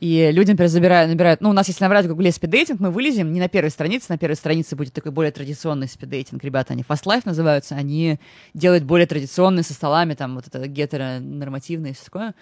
И 0.01 0.31
люди, 0.33 0.53
например, 0.53 0.71
забирают, 0.71 1.11
набирают, 1.11 1.41
ну, 1.41 1.51
у 1.51 1.53
нас 1.53 1.67
если 1.67 1.83
набрать 1.83 2.07
в 2.07 2.09
Гугле 2.09 2.31
спиддейтинг, 2.31 2.79
мы 2.79 2.91
вылезем 2.91 3.33
не 3.33 3.41
на 3.41 3.49
первой 3.49 3.71
странице, 3.71 4.07
на 4.11 4.19
первой 4.19 4.37
странице 4.37 4.77
будет 4.77 4.93
такой 4.93 5.11
более 5.11 5.33
традиционный 5.33 5.89
спиддейтинг, 5.89 6.43
ребята, 6.45 6.75
они 6.75 6.85
Fast 6.89 7.05
Life 7.05 7.23
называются, 7.25 7.75
они 7.75 8.21
делают 8.55 8.85
более 8.85 9.07
традиционные 9.07 9.65
со 9.65 9.75
столами, 9.75 10.15
там, 10.15 10.37
вот 10.37 10.47
это 10.47 10.67
гетеронормативное 10.69 11.91
и 11.91 11.95
все 11.95 12.05
такое, 12.05 12.35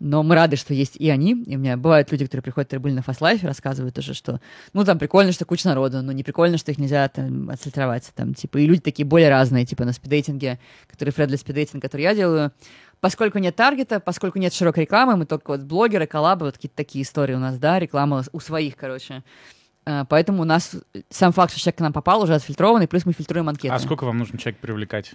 но 0.00 0.22
мы 0.22 0.34
рады, 0.34 0.56
что 0.56 0.72
есть 0.72 0.96
и 0.96 1.10
они, 1.10 1.42
и 1.46 1.56
у 1.56 1.58
меня 1.58 1.76
бывают 1.76 2.10
люди, 2.10 2.24
которые 2.24 2.42
приходят, 2.42 2.68
которые 2.68 2.82
были 2.82 2.94
на 2.94 3.00
Fast 3.00 3.20
Life, 3.20 3.46
рассказывают 3.46 3.94
тоже, 3.94 4.14
что, 4.14 4.40
ну, 4.72 4.84
там, 4.84 4.98
прикольно, 4.98 5.32
что 5.32 5.44
куча 5.44 5.68
народу, 5.68 6.00
но 6.00 6.12
не 6.12 6.22
прикольно, 6.22 6.56
что 6.56 6.70
их 6.70 6.78
нельзя 6.78 7.06
там 7.08 7.50
отфильтровать, 7.50 8.10
там, 8.14 8.32
типа, 8.32 8.56
и 8.56 8.66
люди 8.66 8.80
такие 8.80 9.04
более 9.04 9.28
разные, 9.28 9.66
типа, 9.66 9.84
на 9.84 9.92
спиддейтинге, 9.92 10.58
которые 10.90 11.12
фредли 11.12 11.36
спиддейтинг, 11.36 11.82
который 11.82 12.02
я 12.02 12.14
делаю, 12.14 12.52
поскольку 13.02 13.38
нет 13.38 13.56
таргета, 13.56 13.98
поскольку 13.98 14.38
нет 14.38 14.54
широкой 14.54 14.84
рекламы, 14.84 15.16
мы 15.16 15.26
только 15.26 15.50
вот 15.50 15.62
блогеры, 15.62 16.06
коллабы, 16.06 16.46
вот 16.46 16.54
какие-то 16.54 16.76
такие 16.76 17.02
истории 17.02 17.34
у 17.34 17.40
нас, 17.40 17.58
да, 17.58 17.80
реклама 17.80 18.22
у 18.32 18.40
своих, 18.40 18.76
короче. 18.76 19.24
А, 19.84 20.04
поэтому 20.04 20.42
у 20.42 20.44
нас 20.44 20.76
сам 21.10 21.32
факт, 21.32 21.50
что 21.50 21.60
человек 21.60 21.78
к 21.78 21.80
нам 21.80 21.92
попал, 21.92 22.22
уже 22.22 22.36
отфильтрованный, 22.36 22.86
плюс 22.86 23.04
мы 23.04 23.12
фильтруем 23.12 23.48
анкеты. 23.48 23.74
А 23.74 23.78
сколько 23.80 24.04
вам 24.04 24.18
нужно 24.18 24.38
человек 24.38 24.60
привлекать? 24.60 25.14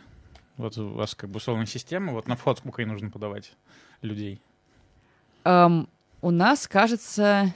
Вот 0.58 0.78
у 0.78 0.90
вас 0.90 1.16
как 1.16 1.30
бы 1.30 1.38
условная 1.38 1.66
система, 1.66 2.12
вот 2.12 2.28
на 2.28 2.36
вход 2.36 2.58
сколько 2.58 2.82
ей 2.82 2.88
нужно 2.88 3.10
подавать 3.10 3.54
людей? 4.02 4.42
Um, 5.46 5.88
у 6.22 6.32
нас, 6.32 6.68
кажется, 6.68 7.54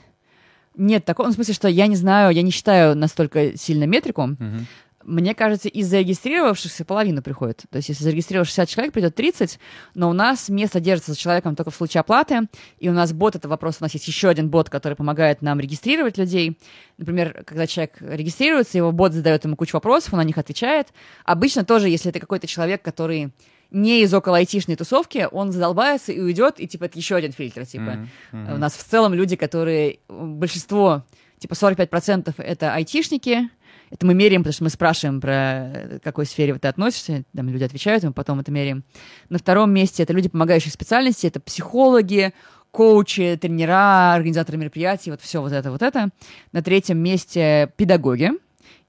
нет 0.76 1.04
такого, 1.04 1.26
ну, 1.26 1.32
в 1.32 1.34
смысле, 1.34 1.52
что 1.52 1.68
я 1.68 1.88
не 1.88 1.96
знаю, 1.96 2.34
я 2.34 2.40
не 2.40 2.50
считаю 2.50 2.96
настолько 2.96 3.58
сильно 3.58 3.84
метрику, 3.84 4.22
uh-huh. 4.22 4.64
Мне 5.04 5.34
кажется, 5.34 5.68
из 5.68 5.88
зарегистрировавшихся 5.88 6.84
половина 6.84 7.22
приходит. 7.22 7.62
То 7.70 7.76
есть, 7.76 7.88
если 7.88 8.04
зарегистрировал 8.04 8.44
60 8.44 8.68
человек, 8.68 8.92
придет 8.92 9.14
30, 9.14 9.58
но 9.94 10.10
у 10.10 10.12
нас 10.12 10.48
место 10.48 10.80
держится 10.80 11.12
за 11.12 11.18
человеком 11.18 11.56
только 11.56 11.70
в 11.70 11.76
случае 11.76 12.00
оплаты, 12.00 12.48
и 12.78 12.88
у 12.88 12.92
нас 12.92 13.12
бот— 13.12 13.34
это 13.36 13.48
вопрос, 13.48 13.78
у 13.80 13.84
нас 13.84 13.94
есть 13.94 14.06
еще 14.06 14.28
один 14.28 14.48
бот, 14.48 14.70
который 14.70 14.94
помогает 14.94 15.42
нам 15.42 15.60
регистрировать 15.60 16.18
людей. 16.18 16.58
Например, 16.98 17.44
когда 17.46 17.66
человек 17.66 17.96
регистрируется, 18.00 18.78
его 18.78 18.92
бот 18.92 19.12
задает 19.12 19.44
ему 19.44 19.56
кучу 19.56 19.76
вопросов, 19.76 20.12
он 20.12 20.18
на 20.18 20.24
них 20.24 20.38
отвечает. 20.38 20.88
Обычно 21.24 21.64
тоже, 21.64 21.88
если 21.88 22.10
это 22.10 22.20
какой-то 22.20 22.46
человек, 22.46 22.82
который 22.82 23.32
не 23.72 24.02
из 24.02 24.12
около 24.12 24.36
айтишной 24.36 24.76
тусовки, 24.76 25.26
он 25.32 25.50
задолбается 25.50 26.12
и 26.12 26.20
уйдет, 26.20 26.60
и 26.60 26.68
типа 26.68 26.84
это 26.84 26.98
еще 26.98 27.16
один 27.16 27.32
фильтр. 27.32 27.66
Типа. 27.66 27.82
Mm-hmm. 27.82 28.06
Mm-hmm. 28.32 28.54
У 28.54 28.58
нас 28.58 28.74
в 28.74 28.84
целом 28.84 29.14
люди, 29.14 29.34
которые 29.36 30.00
большинство, 30.08 31.04
типа 31.38 31.54
45% 31.54 32.34
это 32.36 32.74
айтишники, 32.74 33.48
это 33.92 34.06
мы 34.06 34.14
меряем, 34.14 34.40
потому 34.40 34.54
что 34.54 34.64
мы 34.64 34.70
спрашиваем, 34.70 35.20
про 35.20 35.98
к 36.00 36.02
какой 36.02 36.24
сфере 36.24 36.54
ты 36.58 36.66
относишься, 36.66 37.24
там 37.36 37.50
люди 37.50 37.62
отвечают, 37.62 38.02
мы 38.04 38.14
потом 38.14 38.40
это 38.40 38.50
меряем. 38.50 38.84
На 39.28 39.38
втором 39.38 39.70
месте 39.70 40.02
это 40.02 40.14
люди 40.14 40.30
помогающих 40.30 40.72
специальностей, 40.72 41.28
это 41.28 41.40
психологи, 41.40 42.32
коучи, 42.70 43.38
тренера, 43.38 44.14
организаторы 44.14 44.56
мероприятий, 44.56 45.10
вот 45.10 45.20
все 45.20 45.42
вот 45.42 45.52
это, 45.52 45.70
вот 45.70 45.82
это. 45.82 46.08
На 46.52 46.62
третьем 46.62 46.98
месте 46.98 47.70
педагоги. 47.76 48.30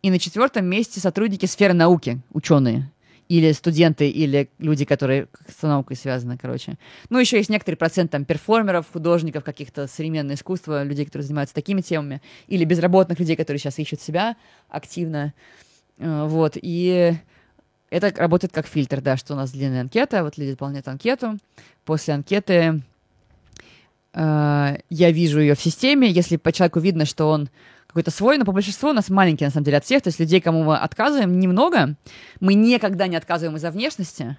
И 0.02 0.10
на 0.10 0.20
четвертом 0.20 0.66
месте 0.66 1.02
сотрудники 1.02 1.46
сферы 1.46 1.74
науки, 1.74 2.22
ученые 2.32 2.93
или 3.30 3.52
студенты, 3.52 4.10
или 4.10 4.50
люди, 4.60 4.86
которые 4.86 5.28
с 5.48 5.62
наукой 5.62 5.96
связаны, 5.96 6.38
короче. 6.38 6.78
Ну, 7.10 7.20
еще 7.20 7.38
есть 7.38 7.50
некоторый 7.50 7.76
процент 7.76 8.12
там 8.12 8.26
перформеров, 8.26 8.88
художников, 8.92 9.44
каких-то 9.44 9.88
современного 9.88 10.36
искусства, 10.36 10.84
людей, 10.84 11.06
которые 11.06 11.26
занимаются 11.26 11.56
такими 11.56 11.82
темами, 11.82 12.22
или 12.48 12.66
безработных 12.66 13.20
людей, 13.20 13.36
которые 13.36 13.60
сейчас 13.60 13.80
ищут 13.80 14.02
себя 14.02 14.36
активно. 14.70 15.34
Э, 15.98 16.26
вот, 16.28 16.58
и 16.62 17.14
это 17.90 18.14
работает 18.20 18.54
как 18.54 18.68
фильтр, 18.68 19.02
да, 19.02 19.18
что 19.18 19.34
у 19.34 19.38
нас 19.38 19.52
длинная 19.52 19.82
анкета, 19.82 20.24
вот 20.24 20.38
люди 20.38 20.52
заполняют 20.52 20.88
анкету, 20.88 21.38
после 21.86 22.16
анкеты 22.16 22.82
э, 24.14 24.78
я 24.90 25.12
вижу 25.12 25.40
ее 25.40 25.56
в 25.56 25.62
системе, 25.62 26.10
если 26.10 26.38
по 26.38 26.52
человеку 26.52 26.80
видно, 26.80 27.06
что 27.06 27.30
он 27.30 27.50
какой-то 27.94 28.10
свой, 28.10 28.40
но 28.40 28.46
по 28.46 28.52
большинству 28.52 28.90
у 28.90 28.94
нас 28.94 29.10
маленький, 29.10 29.46
на 29.46 29.52
самом 29.52 29.66
деле, 29.66 29.78
от 29.78 29.86
всех. 29.86 30.02
То 30.02 30.08
есть 30.08 30.20
людей, 30.20 30.42
кому 30.42 30.64
мы 30.64 30.78
отказываем, 30.78 31.40
немного. 31.40 31.96
Мы 32.40 32.56
никогда 32.56 33.06
не 33.06 33.16
отказываем 33.16 33.56
из-за 33.58 33.70
внешности. 33.70 34.36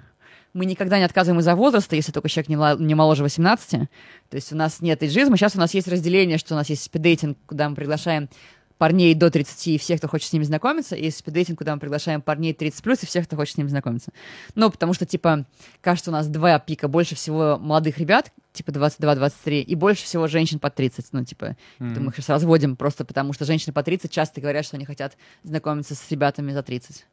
мы 0.55 0.67
никогда 0.67 0.99
не 0.99 1.05
отказываем 1.05 1.39
из-за 1.39 1.55
возраста, 1.55 1.95
если 1.95 2.11
только 2.11 2.29
человек 2.29 2.49
не, 2.49 2.85
не 2.85 2.95
моложе 2.97 3.23
18. 3.23 3.71
То 3.71 3.89
есть 4.33 4.53
у 4.53 4.57
нас 4.57 4.81
нет 4.81 5.03
эйджизма. 5.05 5.37
Сейчас 5.37 5.55
у 5.55 5.61
нас 5.61 5.73
есть 5.73 5.87
разделение, 5.87 6.37
что 6.37 6.55
у 6.55 6.57
нас 6.57 6.69
есть 6.69 6.83
спиддейтинг, 6.83 7.39
куда 7.47 7.69
мы 7.69 7.77
приглашаем 7.77 8.29
парней 8.77 9.15
до 9.15 9.31
30 9.31 9.69
и 9.69 9.79
всех, 9.79 9.99
кто 9.99 10.09
хочет 10.09 10.29
с 10.29 10.33
ними 10.33 10.43
знакомиться, 10.43 10.97
и 10.97 11.09
спиддейтинг, 11.11 11.59
куда 11.59 11.75
мы 11.75 11.81
приглашаем 11.81 12.23
парней 12.23 12.53
30 12.55 12.83
плюс 12.83 13.03
и 13.05 13.07
всех, 13.07 13.27
кто 13.27 13.37
хочет 13.37 13.55
с 13.55 13.59
ними 13.59 13.69
знакомиться. 13.69 14.11
Ну, 14.57 14.69
потому 14.69 14.95
что, 14.95 15.07
типа, 15.07 15.47
кажется, 15.81 16.11
у 16.11 16.13
нас 16.13 16.27
два 16.27 16.59
пика. 16.59 16.89
Больше 16.89 17.15
всего 17.15 17.57
молодых 17.61 17.99
ребят, 17.99 18.33
типа 18.55 18.71
22-23, 18.71 19.61
и 19.61 19.75
больше 19.75 20.05
всего 20.05 20.27
женщин 20.29 20.59
под 20.59 20.75
30. 20.75 21.07
Ну, 21.13 21.25
типа, 21.25 21.57
Мгм. 21.79 22.05
мы 22.05 22.09
их 22.11 22.17
сейчас 22.17 22.31
разводим 22.31 22.77
просто 22.77 23.05
потому, 23.05 23.33
что 23.35 23.45
женщины 23.45 23.73
по 23.75 23.83
30 23.83 24.11
часто 24.11 24.41
говорят, 24.41 24.65
что 24.65 24.77
они 24.77 24.87
хотят 24.87 25.17
знакомиться 25.43 25.95
с 25.95 26.11
ребятами 26.11 26.53
за 26.53 26.63
30. 26.63 27.05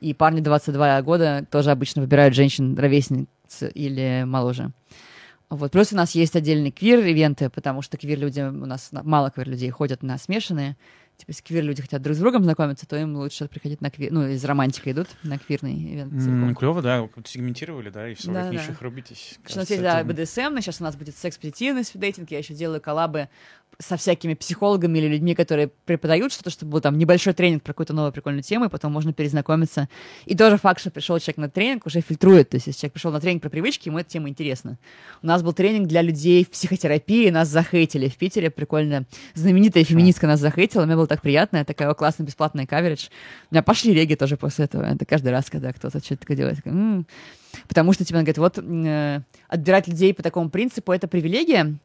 И 0.00 0.12
парни 0.12 0.40
22 0.40 1.00
года 1.02 1.46
тоже 1.50 1.70
обычно 1.70 2.02
выбирают 2.02 2.34
женщин 2.34 2.76
ровесниц 2.78 3.26
или 3.74 4.24
моложе. 4.26 4.72
Вот. 5.50 5.72
Плюс 5.72 5.92
у 5.92 5.96
нас 5.96 6.14
есть 6.14 6.36
отдельные 6.36 6.72
квир-ивенты, 6.72 7.48
потому 7.48 7.80
что 7.80 7.96
квир-люди, 7.96 8.40
у 8.42 8.66
нас 8.66 8.92
на- 8.92 9.02
мало 9.02 9.30
квир-людей 9.30 9.70
ходят 9.70 10.02
на 10.02 10.18
смешанные. 10.18 10.76
Типа, 11.18 11.30
если 11.32 11.42
квир-люди 11.42 11.82
хотят 11.82 12.00
друг 12.00 12.16
с 12.16 12.20
другом 12.20 12.44
знакомиться, 12.44 12.86
то 12.86 12.96
им 12.96 13.16
лучше 13.16 13.48
приходить 13.48 13.80
на 13.80 13.90
квир... 13.90 14.12
Ну, 14.12 14.28
из 14.28 14.44
романтика 14.44 14.92
идут 14.92 15.08
на 15.24 15.36
квирный 15.36 15.74
ивент 15.74 16.12
целиком. 16.22 16.54
Клево, 16.54 16.80
да, 16.80 17.08
сегментировали, 17.24 17.90
да, 17.90 18.08
и 18.08 18.14
в 18.14 18.20
своих 18.20 18.38
Да, 18.38 18.44
да. 18.44 18.50
нишах 18.50 18.80
рубитесь. 18.82 19.36
Сейчас 19.42 19.56
у 19.56 19.58
нас 19.58 19.70
есть, 19.70 19.82
да, 19.82 20.02
BDSM, 20.04 20.60
сейчас 20.60 20.80
у 20.80 20.84
нас 20.84 20.94
будет 20.94 21.16
секс-позитивный 21.16 21.82
свидейтинг, 21.82 22.30
я 22.30 22.38
еще 22.38 22.54
делаю 22.54 22.80
коллабы 22.80 23.28
со 23.78 23.96
всякими 23.96 24.34
психологами 24.34 24.98
или 24.98 25.06
людьми, 25.06 25.34
которые 25.34 25.68
преподают 25.68 26.32
что-то, 26.32 26.50
чтобы 26.50 26.72
был 26.72 26.80
там 26.80 26.98
небольшой 26.98 27.32
тренинг 27.32 27.62
про 27.62 27.72
какую-то 27.72 27.92
новую 27.92 28.12
прикольную 28.12 28.42
тему, 28.42 28.64
и 28.64 28.68
потом 28.68 28.92
можно 28.92 29.12
перезнакомиться. 29.12 29.88
И 30.26 30.36
тоже 30.36 30.56
факт, 30.56 30.80
что 30.80 30.90
пришел 30.90 31.18
человек 31.20 31.36
на 31.36 31.48
тренинг, 31.48 31.86
уже 31.86 32.00
фильтрует. 32.00 32.50
То 32.50 32.56
есть, 32.56 32.66
если 32.66 32.80
человек 32.80 32.94
пришел 32.94 33.12
на 33.12 33.20
тренинг 33.20 33.42
про 33.42 33.50
привычки, 33.50 33.88
ему 33.88 33.98
эта 33.98 34.10
тема 34.10 34.28
интересна. 34.28 34.78
У 35.22 35.26
нас 35.26 35.42
был 35.42 35.52
тренинг 35.52 35.86
для 35.86 36.02
людей 36.02 36.44
в 36.44 36.50
психотерапии, 36.50 37.30
нас 37.30 37.48
захейтили 37.48 38.08
в 38.08 38.16
Питере, 38.16 38.50
прикольно. 38.50 39.06
Знаменитая 39.34 39.84
феминистка 39.84 40.26
нас 40.26 40.40
захейтила, 40.40 40.84
мне 40.84 40.96
было 40.96 41.06
так 41.06 41.22
приятно, 41.22 41.64
такая 41.64 41.88
«О, 41.88 41.94
классная 41.94 42.26
бесплатная 42.26 42.66
каверидж. 42.66 43.08
У 43.50 43.54
меня 43.54 43.62
пошли 43.62 43.94
реги 43.94 44.14
тоже 44.14 44.36
после 44.36 44.64
этого. 44.64 44.82
Это 44.82 45.04
каждый 45.04 45.28
раз, 45.28 45.50
когда 45.50 45.72
кто-то 45.72 46.00
что-то 46.00 46.22
такое 46.22 46.36
делает. 46.36 46.56
такая, 46.56 46.74
«М». 46.74 47.06
Потому 47.66 47.92
что, 47.92 48.04
типа, 48.04 48.18
она 48.18 48.24
говорит, 48.24 48.38
вот 48.38 48.58
э, 48.58 49.20
отбирать 49.48 49.88
людей 49.88 50.12
по 50.14 50.22
такому 50.22 50.50
принципу— 50.50 50.92
это 50.92 51.08
привилегия, 51.08 51.78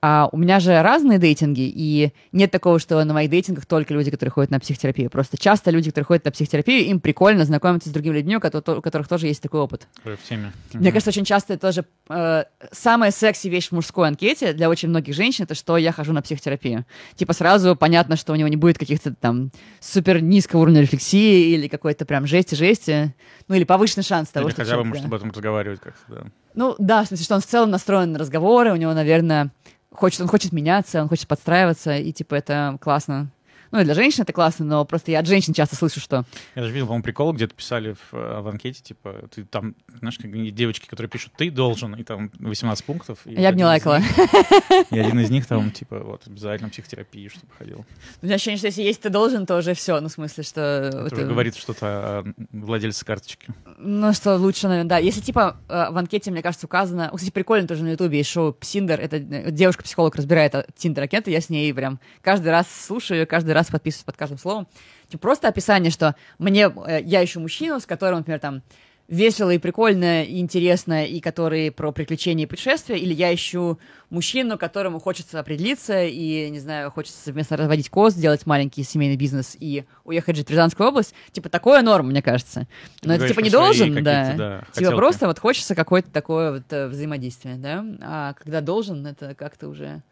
а 0.00 0.28
у 0.30 0.36
меня 0.36 0.60
же 0.60 0.80
разные 0.80 1.18
дейтинги, 1.18 1.62
и 1.74 2.12
нет 2.32 2.50
такого, 2.52 2.78
что 2.78 3.02
на 3.04 3.12
моих 3.12 3.30
дейтингах 3.30 3.66
только 3.66 3.92
люди, 3.94 4.10
которые 4.10 4.30
ходят 4.30 4.50
на 4.50 4.60
психотерапию. 4.60 5.10
Просто 5.10 5.36
часто 5.36 5.70
люди, 5.70 5.90
которые 5.90 6.06
ходят 6.06 6.24
на 6.24 6.30
психотерапию, 6.30 6.84
им 6.86 7.00
прикольно 7.00 7.44
знакомиться 7.44 7.88
с 7.88 7.92
другими 7.92 8.14
людьми, 8.16 8.36
у 8.36 8.40
которых, 8.40 8.78
у 8.78 8.82
которых 8.82 9.08
тоже 9.08 9.26
есть 9.26 9.42
такой 9.42 9.60
опыт. 9.60 9.88
Ой, 10.04 10.16
в 10.16 10.22
теме. 10.28 10.52
Мне 10.72 10.82
Мгм. 10.90 10.92
кажется, 10.92 11.10
очень 11.10 11.24
часто 11.24 11.54
это 11.54 11.66
тоже 11.66 11.84
э, 12.10 12.44
самая 12.70 13.10
секси 13.10 13.48
вещь 13.48 13.68
в 13.68 13.72
мужской 13.72 14.06
анкете 14.06 14.52
для 14.52 14.68
очень 14.70 14.88
многих 14.88 15.14
женщин, 15.14 15.44
это 15.44 15.54
что 15.54 15.76
я 15.76 15.90
хожу 15.92 16.12
на 16.12 16.22
психотерапию. 16.22 16.84
Типа 17.16 17.32
сразу 17.32 17.74
понятно, 17.74 18.16
что 18.16 18.32
у 18.32 18.36
него 18.36 18.48
не 18.48 18.56
будет 18.56 18.78
каких-то 18.78 19.14
там 19.14 19.50
супер 19.80 20.22
низкого 20.22 20.60
уровня 20.60 20.80
рефлексии 20.82 21.52
или 21.54 21.66
какой-то 21.66 22.04
прям 22.04 22.26
жести-жести. 22.26 23.14
Ну 23.48 23.54
или 23.56 23.64
повышенный 23.64 24.04
шанс 24.04 24.28
того, 24.28 24.46
Или 24.48 24.54
что 24.54 24.64
хотя 24.64 24.76
бы, 24.76 24.84
может, 24.84 25.02
да. 25.02 25.08
об 25.08 25.14
этом 25.14 25.30
разговаривать 25.30 25.80
как-то, 25.80 26.02
да. 26.08 26.22
Ну 26.54 26.74
да, 26.78 27.04
в 27.04 27.08
смысле, 27.08 27.24
что 27.24 27.34
он 27.36 27.40
в 27.40 27.46
целом 27.46 27.70
настроен 27.70 28.12
на 28.12 28.18
разговоры, 28.18 28.72
у 28.72 28.76
него, 28.76 28.92
наверное, 28.92 29.50
хочет, 29.98 30.20
он 30.20 30.28
хочет 30.28 30.52
меняться, 30.52 31.02
он 31.02 31.08
хочет 31.08 31.28
подстраиваться, 31.28 31.96
и 31.96 32.12
типа 32.12 32.36
это 32.36 32.78
классно. 32.80 33.30
Ну 33.70 33.80
и 33.80 33.84
для 33.84 33.94
женщин 33.94 34.22
это 34.22 34.32
классно, 34.32 34.64
но 34.64 34.84
просто 34.84 35.10
я 35.10 35.20
от 35.20 35.26
женщин 35.26 35.52
часто 35.54 35.76
слышу, 35.76 36.00
что 36.00 36.24
Я 36.54 36.62
даже 36.62 36.72
видел, 36.72 36.86
по-моему, 36.86 37.02
прикол, 37.04 37.32
где-то 37.32 37.54
писали 37.54 37.94
в, 37.94 38.14
э, 38.14 38.40
в 38.40 38.48
анкете, 38.48 38.82
типа, 38.82 39.28
ты 39.34 39.44
там, 39.44 39.74
знаешь, 39.98 40.18
как 40.18 40.30
девочки, 40.54 40.86
которые 40.86 41.10
пишут, 41.10 41.32
ты 41.36 41.50
должен, 41.50 41.94
и 41.94 42.02
там 42.02 42.30
18 42.38 42.84
пунктов. 42.84 43.18
и 43.26 43.34
я 43.34 43.50
бы 43.50 43.56
не 43.58 43.64
лайкала. 43.64 44.00
И 44.90 44.98
один 44.98 45.20
из 45.20 45.30
них 45.30 45.46
там, 45.46 45.70
типа, 45.70 46.00
вот, 46.00 46.22
обязательно 46.26 46.70
психотерапию, 46.70 47.30
чтобы 47.30 47.52
ходил. 47.58 47.84
У 48.22 48.26
меня 48.26 48.36
ощущение, 48.36 48.58
что 48.58 48.66
если 48.68 48.82
есть 48.82 49.00
ты 49.02 49.10
должен, 49.10 49.46
то 49.46 49.56
уже 49.56 49.74
все. 49.74 50.00
Ну, 50.00 50.08
в 50.08 50.12
смысле, 50.12 50.44
что... 50.44 50.60
Это 50.60 51.06
это- 51.06 51.14
уже 51.16 51.26
говорит 51.26 51.56
что-то 51.56 51.86
о 51.86 52.24
владельце 52.52 53.04
карточки. 53.04 53.48
Ну, 53.78 54.12
что 54.12 54.36
лучше, 54.36 54.68
наверное, 54.68 54.88
да. 54.88 54.98
Если, 54.98 55.20
типа, 55.20 55.56
э, 55.68 55.90
в 55.90 55.96
анкете, 55.96 56.30
мне 56.30 56.42
кажется, 56.42 56.66
указано... 56.66 57.10
Кстати, 57.14 57.30
прикольно 57.30 57.66
тоже 57.66 57.84
на 57.84 57.90
Ютубе 57.90 58.18
есть 58.18 58.30
шоу 58.30 58.52
Псиндер. 58.52 59.00
Это 59.00 59.16
э, 59.16 59.50
девушка-психолог 59.50 60.14
разбирает 60.16 60.54
Тиндер-анкеты. 60.76 61.30
Я 61.30 61.40
с 61.40 61.48
ней 61.48 61.72
прям 61.74 62.00
каждый 62.22 62.48
раз 62.48 62.66
слушаю, 62.86 63.26
каждый 63.26 63.52
раз 63.52 63.57
подписываюсь 63.66 64.04
под 64.04 64.16
каждым 64.16 64.38
словом. 64.38 64.68
Типа, 65.08 65.20
просто 65.20 65.48
описание, 65.48 65.90
что 65.90 66.14
мне... 66.38 66.72
э, 66.86 67.02
Я 67.02 67.24
ищу 67.24 67.40
мужчину, 67.40 67.80
с 67.80 67.86
которым, 67.86 68.18
например, 68.20 68.38
там 68.38 68.62
весело 69.08 69.48
и 69.50 69.56
прикольно, 69.56 70.22
и 70.22 70.38
интересно, 70.38 71.06
и 71.06 71.20
который 71.20 71.70
про 71.72 71.92
приключения 71.92 72.44
и 72.44 72.46
путешествия, 72.46 72.98
или 72.98 73.14
я 73.14 73.34
ищу 73.34 73.78
мужчину, 74.10 74.58
которому 74.58 75.00
хочется 75.00 75.40
определиться, 75.40 76.04
и, 76.04 76.50
не 76.50 76.60
знаю, 76.60 76.90
хочется 76.90 77.18
совместно 77.24 77.56
разводить 77.56 77.88
коз, 77.88 78.12
делать 78.12 78.44
маленький 78.44 78.82
семейный 78.82 79.16
бизнес 79.16 79.56
и 79.58 79.84
уехать 80.04 80.36
жить 80.36 80.48
в 80.48 80.50
Рязанскую 80.50 80.88
область. 80.90 81.14
Типа, 81.32 81.48
такое 81.48 81.80
норм, 81.80 82.08
мне 82.08 82.20
кажется. 82.20 82.68
Но 83.02 83.14
это, 83.14 83.20
говоришь 83.20 83.34
типа, 83.34 83.44
не 83.44 83.50
должен, 83.50 83.94
да. 84.04 84.34
да, 84.36 84.58
Типа, 84.60 84.72
хотелки. 84.74 84.96
просто 84.96 85.26
вот 85.26 85.38
хочется 85.38 85.74
какое-то 85.74 86.10
такое 86.10 86.52
вот 86.52 86.70
э, 86.70 86.88
взаимодействие, 86.88 87.54
да. 87.56 87.82
А 88.02 88.34
когда 88.34 88.60
должен, 88.60 89.06
это 89.06 89.34
как-то 89.34 89.68
уже 89.68 90.02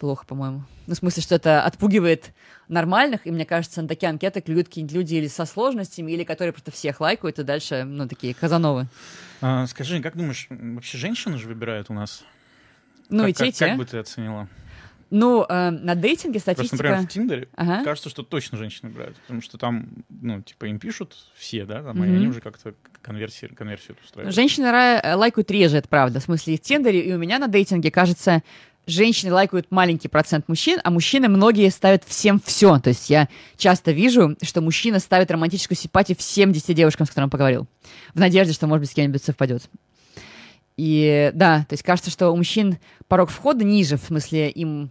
плохо, 0.00 0.24
по-моему. 0.26 0.64
Ну, 0.86 0.94
в 0.94 0.96
смысле, 0.96 1.22
что 1.22 1.36
это 1.36 1.62
отпугивает 1.62 2.32
нормальных, 2.66 3.26
и 3.26 3.30
мне 3.30 3.44
кажется, 3.44 3.82
на 3.82 3.86
такие 3.88 4.08
анкеты 4.08 4.40
клюют 4.40 4.68
какие-нибудь 4.68 4.94
люди 4.96 5.14
или 5.14 5.28
со 5.28 5.44
сложностями, 5.44 6.10
или 6.10 6.24
которые 6.24 6.52
просто 6.52 6.72
всех 6.72 7.00
лайкают, 7.00 7.38
и 7.38 7.44
дальше, 7.44 7.84
ну, 7.84 8.08
такие 8.08 8.34
казановы. 8.34 8.88
А, 9.40 9.66
скажи, 9.66 10.00
как 10.00 10.16
думаешь, 10.16 10.46
вообще 10.48 10.98
женщины 10.98 11.38
же 11.38 11.46
выбирают 11.46 11.90
у 11.90 11.94
нас? 11.94 12.24
Ну, 13.10 13.24
как, 13.24 13.30
и 13.30 13.34
те, 13.34 13.44
и 13.44 13.46
как, 13.48 13.54
те. 13.54 13.66
как 13.68 13.76
бы 13.76 13.84
ты 13.84 13.98
оценила? 13.98 14.48
Ну, 15.10 15.44
э, 15.48 15.70
на 15.70 15.96
дейтинге 15.96 16.38
Просто, 16.38 16.52
статистика... 16.52 16.76
например, 16.76 17.02
в 17.02 17.08
Тиндере 17.08 17.48
Ага. 17.56 17.82
кажется, 17.82 18.08
что 18.08 18.22
точно 18.22 18.58
женщины 18.58 18.90
выбирают, 18.90 19.16
потому 19.18 19.42
что 19.42 19.58
там, 19.58 19.88
ну, 20.08 20.40
типа, 20.40 20.66
им 20.66 20.78
пишут 20.78 21.16
все, 21.34 21.64
да, 21.64 21.82
там, 21.82 22.02
и 22.04 22.06
Мгм. 22.06 22.16
они 22.16 22.28
уже 22.28 22.40
как-то 22.40 22.74
конверсию, 23.02 23.52
конверсию 23.56 23.96
устраивают. 24.04 24.34
Женщины 24.34 24.70
лайкают 25.16 25.50
реже, 25.50 25.78
это 25.78 25.88
правда. 25.88 26.20
В 26.20 26.22
смысле, 26.22 26.54
и 26.54 26.58
в 26.58 26.60
Тиндере, 26.60 27.00
и 27.00 27.12
у 27.12 27.18
меня 27.18 27.40
на 27.40 27.48
дейтинге, 27.48 27.90
кажется, 27.90 28.42
женщины 28.90 29.32
лайкают 29.32 29.70
маленький 29.70 30.08
процент 30.08 30.48
мужчин, 30.48 30.78
а 30.84 30.90
мужчины 30.90 31.28
многие 31.28 31.68
ставят 31.70 32.04
всем 32.06 32.40
все. 32.44 32.78
То 32.78 32.90
есть 32.90 33.10
я 33.10 33.28
часто 33.56 33.92
вижу, 33.92 34.36
что 34.42 34.60
мужчина 34.60 34.98
ставит 34.98 35.30
романтическую 35.30 35.76
симпатию 35.76 36.16
всем 36.18 36.52
10 36.52 36.74
девушкам, 36.74 37.06
с 37.06 37.10
которыми 37.10 37.30
поговорил. 37.30 37.66
В 38.14 38.18
надежде, 38.18 38.52
что, 38.52 38.66
может 38.66 38.82
быть, 38.82 38.90
с 38.90 38.94
кем-нибудь 38.94 39.22
совпадет. 39.22 39.62
И 40.76 41.30
да, 41.34 41.66
то 41.68 41.74
есть 41.74 41.82
кажется, 41.82 42.10
что 42.10 42.30
у 42.30 42.36
мужчин 42.36 42.78
порог 43.06 43.30
входа 43.30 43.64
ниже, 43.64 43.96
в 43.96 44.02
смысле 44.02 44.50
им 44.50 44.90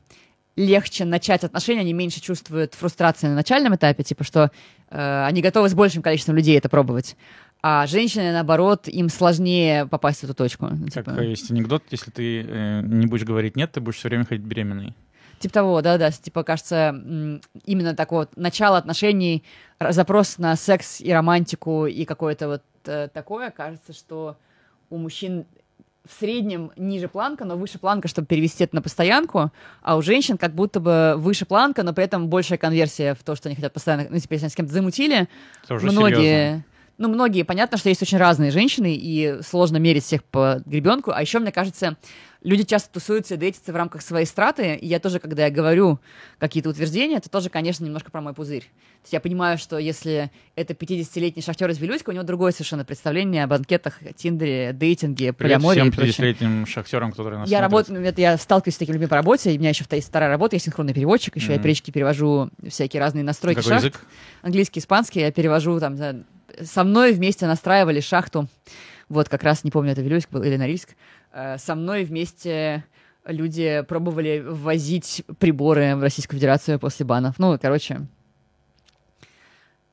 легче 0.60 1.06
начать 1.06 1.44
отношения, 1.44 1.82
они 1.82 1.94
меньше 1.94 2.22
чувствуют 2.22 2.76
фрустрации 2.76 3.28
на 3.28 3.36
начальном 3.36 3.76
этапе, 3.76 4.04
типа 4.04 4.24
что 4.24 4.52
э, 4.90 5.26
они 5.26 5.42
готовы 5.42 5.70
с 5.70 5.74
большим 5.74 6.02
количеством 6.02 6.36
людей 6.36 6.58
это 6.58 6.68
пробовать. 6.70 7.16
А 7.62 7.88
женщины, 7.88 8.32
наоборот, 8.32 8.88
им 8.88 9.10
сложнее 9.10 9.86
попасть 9.86 10.22
в 10.22 10.24
эту 10.26 10.34
точку. 10.34 10.70
Как 10.94 11.06
Типа, 11.06 11.22
есть 11.22 11.50
анекдот, 11.52 11.84
если 11.92 12.12
ты 12.12 12.42
э, 12.42 12.82
не 12.84 13.06
будешь 13.08 13.26
говорить 13.26 13.56
нет, 13.56 13.72
ты 13.72 13.82
будешь 13.82 13.98
все 13.98 14.10
время 14.10 14.26
ходить 14.26 14.46
беременной. 14.46 14.94
типа 15.40 15.54
того, 15.54 15.82
да-да. 15.82 16.12
Типа, 16.12 16.44
кажется, 16.44 16.90
именно 17.66 17.96
так 17.96 18.12
вот, 18.12 18.36
начало 18.36 18.78
отношений, 18.78 19.44
запрос 19.80 20.38
на 20.38 20.56
секс 20.56 21.00
и 21.00 21.12
романтику 21.12 21.86
и 21.86 22.04
какое-то 22.06 22.48
вот 22.48 22.64
э, 22.86 23.08
такое, 23.14 23.50
кажется, 23.52 23.94
что 23.94 24.38
у 24.90 24.98
мужчин 24.98 25.46
в 26.10 26.20
среднем 26.20 26.72
ниже 26.76 27.08
планка, 27.08 27.46
но 27.46 27.56
выше 27.56 27.78
планка, 27.78 28.08
чтобы 28.08 28.28
перевести 28.28 28.64
это 28.64 28.76
на 28.76 28.82
постоянку, 28.82 29.52
а 29.82 29.96
у 29.96 30.02
женщин 30.02 30.38
как 30.38 30.54
будто 30.54 30.80
бы 30.80 31.14
выше 31.18 31.46
планка, 31.46 31.84
но 31.84 31.94
при 31.94 32.04
этом 32.04 32.28
большая 32.28 32.58
конверсия 32.58 33.14
в 33.14 33.24
то, 33.24 33.36
что 33.36 33.48
они 33.48 33.56
хотят 33.56 33.74
постоянно, 33.74 34.08
ну, 34.10 34.18
типа, 34.18 34.34
если 34.34 34.46
они 34.46 34.52
с 34.52 34.56
кем-то 34.56 34.74
замутили, 34.74 35.28
Это 35.64 35.76
уже 35.76 35.92
многие, 35.92 36.16
серьезно. 36.16 36.64
Ну, 37.00 37.08
многие, 37.08 37.44
понятно, 37.44 37.78
что 37.78 37.90
есть 37.90 38.02
очень 38.02 38.18
разные 38.18 38.52
женщины, 38.52 38.94
и 38.94 39.42
сложно 39.42 39.78
мерить 39.78 40.04
всех 40.04 40.24
по 40.24 40.62
гребенку, 40.66 41.12
а 41.12 41.22
еще, 41.22 41.40
мне 41.40 41.52
кажется, 41.54 41.96
люди 42.44 42.64
часто 42.64 42.92
тусуются 42.94 43.36
и 43.36 43.38
дейтятся 43.38 43.72
в 43.72 43.76
рамках 43.78 44.02
своей 44.02 44.26
страты, 44.26 44.76
и 44.76 44.86
я 44.86 45.00
тоже, 45.00 45.20
когда 45.20 45.46
я 45.46 45.50
говорю 45.50 46.00
какие-то 46.40 46.70
утверждения, 46.70 47.16
это 47.16 47.30
тоже, 47.30 47.50
конечно, 47.50 47.86
немножко 47.86 48.12
про 48.12 48.20
мой 48.20 48.34
пузырь. 48.34 48.64
То 48.64 49.04
есть 49.06 49.14
я 49.14 49.22
понимаю, 49.22 49.58
что 49.58 49.78
если 49.78 50.30
это 50.56 50.74
50-летний 50.74 51.42
шахтер 51.42 51.70
из 51.70 51.78
Вилюйска, 51.80 52.10
у 52.10 52.14
него 52.14 52.24
другое 52.24 52.52
совершенно 52.52 52.84
представление 52.84 53.46
о 53.46 53.48
банкетах, 53.48 54.00
тиндере, 54.18 54.74
дейтинге, 54.74 55.32
Привет 55.32 55.38
полиамории 55.38 55.80
всем 55.80 55.88
и 55.88 55.92
прочем. 55.92 56.24
50-летним 56.26 56.66
шахтерам, 56.66 57.12
которые 57.12 57.40
нас 57.40 57.50
Я 57.50 57.62
работаю, 57.62 58.04
это 58.04 58.20
я 58.20 58.38
сталкиваюсь 58.38 58.76
с 58.76 58.78
такими 58.78 58.96
людьми 58.96 59.08
по 59.08 59.16
работе, 59.16 59.54
и 59.54 59.58
у 59.58 59.60
меня 59.60 59.70
еще 59.70 59.86
есть 59.92 60.10
вторая 60.10 60.30
работа, 60.30 60.58
я 60.58 60.60
синхронный 60.60 60.94
переводчик, 60.94 61.38
еще 61.38 61.48
я 61.48 61.54
Мгм. 61.54 61.64
периодически 61.64 61.92
перевожу 61.92 62.50
всякие 62.68 63.00
разные 63.00 63.24
настройки 63.24 63.60
Какой 63.60 63.70
шахт 63.70 63.86
язык? 63.86 64.02
английский, 64.42 64.82
испанский, 64.82 65.22
я 65.22 65.32
перевожу 65.32 65.80
там, 65.80 65.96
со 66.62 66.84
мной 66.84 67.14
вместе 67.14 67.48
настраивали 67.48 68.00
шахту, 68.00 68.48
вот 69.08 69.30
как 69.30 69.44
раз, 69.44 69.64
не 69.64 69.72
помню, 69.72 69.92
это 69.92 70.02
Вилюйск 70.02 70.30
был 70.30 70.44
или 70.44 70.56
Норильск, 70.56 70.90
Э, 71.32 71.58
со 71.58 71.76
мной 71.76 72.04
вместе 72.04 72.86
люди 73.26 73.84
пробовали 73.88 74.40
ввозить 74.40 75.24
приборы 75.38 75.96
в 75.96 76.02
Российскую 76.02 76.40
Федерацию 76.40 76.80
после 76.80 77.06
банов. 77.06 77.36
Ну, 77.38 77.58
короче, 77.62 78.08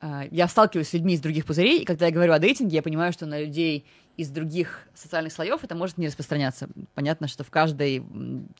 а, 0.00 0.24
я 0.30 0.48
сталкиваюсь 0.48 0.88
с 0.88 0.92
людьми 0.92 1.14
из 1.14 1.20
других 1.20 1.44
пузырей, 1.44 1.82
и 1.82 1.84
когда 1.84 2.06
я 2.06 2.12
говорю 2.12 2.32
о 2.32 2.38
дейтинге, 2.38 2.76
я 2.76 2.82
понимаю, 2.82 3.12
что 3.12 3.26
на 3.26 3.40
людей 3.40 3.84
из 4.16 4.30
других 4.30 4.88
социальных 4.94 5.32
слоев 5.32 5.62
это 5.62 5.74
может 5.74 5.98
не 5.98 6.06
распространяться. 6.06 6.68
Понятно, 6.94 7.28
что 7.28 7.44
в 7.44 7.50
каждой 7.50 8.02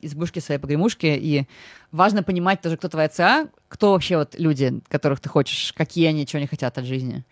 избушке 0.02 0.42
своей 0.42 0.60
погремушки, 0.60 1.06
и 1.06 1.46
важно 1.92 2.22
понимать 2.22 2.60
тоже, 2.60 2.76
кто 2.76 2.88
твоя 2.90 3.08
ЦА, 3.08 3.48
кто 3.68 3.92
вообще 3.92 4.18
вот 4.18 4.34
люди, 4.38 4.80
которых 4.88 5.20
ты 5.20 5.30
хочешь, 5.30 5.72
какие 5.72 6.08
они, 6.08 6.26
чего 6.26 6.38
они 6.38 6.46
хотят 6.46 6.76
от 6.76 6.84
жизни. 6.84 7.24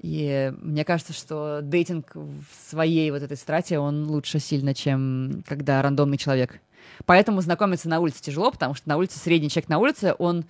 И 0.00 0.52
мне 0.62 0.84
кажется, 0.84 1.12
что 1.12 1.60
дейтинг 1.62 2.14
в 2.14 2.70
своей 2.70 3.10
вот 3.10 3.22
этой 3.22 3.36
страте, 3.36 3.78
он 3.78 4.06
лучше 4.08 4.38
сильно, 4.38 4.74
чем 4.74 5.42
когда 5.46 5.82
рандомный 5.82 6.16
человек. 6.16 6.60
Поэтому 7.04 7.40
знакомиться 7.42 7.88
на 7.88 8.00
улице 8.00 8.22
тяжело, 8.22 8.50
потому 8.50 8.74
что 8.74 8.88
на 8.88 8.96
улице 8.96 9.18
средний 9.18 9.50
человек 9.50 9.68
на 9.68 9.78
улице, 9.78 10.14
он 10.18 10.44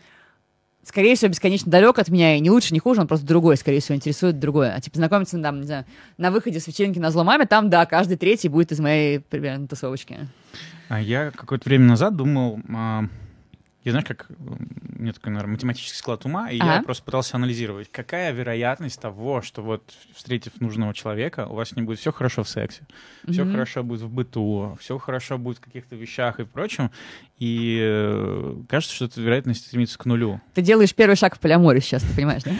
скорее 0.84 1.14
всего, 1.14 1.30
бесконечно 1.30 1.70
далек 1.70 1.98
от 1.98 2.08
меня, 2.08 2.36
и 2.36 2.40
не 2.40 2.50
лучше, 2.50 2.72
не 2.72 2.80
хуже, 2.80 3.00
он 3.00 3.06
просто 3.06 3.26
другой, 3.26 3.56
скорее 3.56 3.80
всего, 3.80 3.96
интересует 3.96 4.38
другое. 4.38 4.72
А 4.74 4.80
типа 4.80 4.96
знакомиться 4.96 5.40
там, 5.40 5.60
не 5.60 5.66
знаю, 5.66 5.84
на 6.16 6.30
выходе 6.30 6.60
с 6.60 6.66
вечеринки 6.66 6.98
на 6.98 7.10
зломаме, 7.10 7.46
там, 7.46 7.70
да, 7.70 7.86
каждый 7.86 8.16
третий 8.16 8.48
будет 8.48 8.72
из 8.72 8.80
моей, 8.80 9.20
примерно, 9.20 9.68
тусовочки. 9.68 10.28
А 10.88 11.00
я 11.00 11.30
какое-то 11.30 11.68
время 11.68 11.86
назад 11.86 12.16
думал, 12.16 12.60
а, 12.72 13.04
я 13.82 13.92
знаешь, 13.92 14.06
как 14.06 14.26
у 14.38 15.02
меня 15.02 15.12
такой, 15.14 15.32
наверное, 15.32 15.52
математический 15.52 15.96
склад 15.96 16.26
ума, 16.26 16.50
и 16.50 16.58
ага. 16.58 16.76
я 16.76 16.82
просто 16.82 17.02
пытался 17.02 17.36
анализировать, 17.36 17.90
какая 17.90 18.30
вероятность 18.32 19.00
того, 19.00 19.40
что 19.40 19.62
вот 19.62 19.82
встретив 20.14 20.60
нужного 20.60 20.92
человека, 20.92 21.46
у 21.46 21.54
вас 21.54 21.74
не 21.76 21.82
будет 21.82 21.98
все 21.98 22.12
хорошо 22.12 22.42
в 22.42 22.48
сексе, 22.48 22.82
mm-hmm. 23.24 23.32
все 23.32 23.50
хорошо 23.50 23.82
будет 23.82 24.02
в 24.02 24.10
быту, 24.10 24.76
все 24.80 24.98
хорошо 24.98 25.38
будет 25.38 25.58
в 25.58 25.60
каких-то 25.62 25.96
вещах 25.96 26.40
и 26.40 26.44
прочем, 26.44 26.90
и 27.38 27.78
э, 27.80 28.56
кажется, 28.68 28.94
что 28.94 29.06
эта 29.06 29.18
вероятность 29.22 29.66
стремится 29.66 29.98
к 29.98 30.04
нулю. 30.04 30.42
Ты 30.52 30.60
делаешь 30.60 30.94
первый 30.94 31.16
шаг 31.16 31.36
в 31.36 31.40
полиаморе 31.40 31.80
сейчас, 31.80 32.02
ты 32.02 32.14
понимаешь, 32.14 32.42
да? 32.42 32.52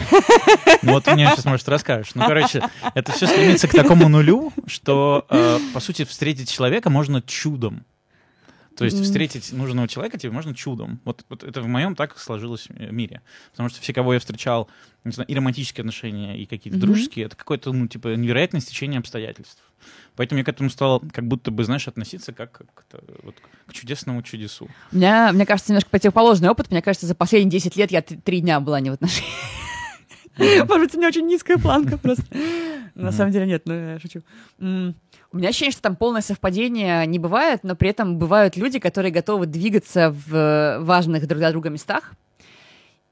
Ну 0.82 0.92
вот 0.92 1.06
мне 1.08 1.26
сейчас, 1.26 1.44
может, 1.44 1.68
расскажешь. 1.68 2.14
Ну, 2.14 2.24
короче, 2.26 2.62
это 2.94 3.12
все 3.12 3.26
стремится 3.26 3.68
к 3.68 3.72
такому 3.72 4.08
нулю, 4.08 4.54
что, 4.66 5.26
э, 5.28 5.58
по 5.74 5.80
сути, 5.80 6.04
встретить 6.04 6.50
человека 6.50 6.88
можно 6.88 7.20
чудом. 7.20 7.84
То 8.81 8.87
есть 8.87 9.03
встретить 9.03 9.53
нужного 9.53 9.87
человека 9.89 10.16
тебе 10.16 10.33
можно 10.33 10.55
чудом. 10.55 11.01
Вот, 11.05 11.26
вот 11.28 11.45
это 11.45 11.61
в 11.61 11.66
моем 11.66 11.95
так 11.95 12.18
сложилось 12.18 12.66
в 12.70 12.93
мире. 12.93 13.20
Потому 13.51 13.68
что 13.68 13.78
все, 13.78 13.93
кого 13.93 14.14
я 14.14 14.20
встречал, 14.20 14.70
не 15.05 15.12
знаю, 15.12 15.28
и 15.28 15.35
романтические 15.35 15.83
отношения, 15.83 16.39
и 16.39 16.47
какие-то 16.47 16.78
mm-hmm. 16.78 16.81
дружеские, 16.81 17.26
это 17.26 17.37
какое-то, 17.37 17.74
ну, 17.74 17.89
типа, 17.89 18.14
невероятное 18.16 18.62
стечение 18.62 19.01
обстоятельств. 19.01 19.62
Поэтому 20.16 20.39
я 20.39 20.45
к 20.47 20.49
этому 20.49 20.70
стал 20.70 21.03
как 21.12 21.26
будто 21.26 21.51
бы, 21.51 21.62
знаешь, 21.64 21.89
относиться 21.89 22.33
как, 22.33 22.53
как 22.53 23.03
вот, 23.22 23.35
к 23.66 23.72
чудесному 23.74 24.22
чудесу. 24.22 24.70
У 24.93 24.97
меня, 24.97 25.31
мне 25.35 25.45
кажется, 25.45 25.72
немножко 25.72 25.91
противоположный 25.91 26.49
опыт. 26.49 26.70
Мне 26.70 26.81
кажется, 26.81 27.07
за 27.07 27.14
последние 27.14 27.51
10 27.51 27.76
лет 27.76 27.91
я 27.91 28.01
три 28.01 28.41
дня 28.41 28.61
была 28.61 28.81
не 28.81 28.89
в 28.89 28.95
отношениях. 28.95 29.59
Может 30.41 30.80
быть, 30.80 30.95
у 30.95 30.99
меня 30.99 31.09
очень 31.09 31.26
низкая 31.26 31.59
планка 31.59 31.99
просто. 31.99 32.24
На 32.95 33.12
самом 33.12 33.30
деле 33.30 33.47
нет, 33.47 33.62
но 33.66 33.74
я 33.74 33.99
шучу. 33.99 34.22
У 34.59 35.36
меня 35.36 35.49
ощущение, 35.51 35.72
что 35.72 35.82
там 35.82 35.95
полное 35.95 36.22
совпадение 36.22 37.07
не 37.07 37.18
бывает, 37.18 37.61
но 37.62 37.76
при 37.76 37.91
этом 37.91 38.18
бывают 38.18 38.57
люди, 38.57 38.78
которые 38.78 39.12
готовы 39.12 39.47
двигаться 39.47 40.11
в 40.11 40.78
важных 40.80 41.26
друг 41.28 41.38
для 41.38 41.51
друга 41.51 41.68
местах. 41.70 42.14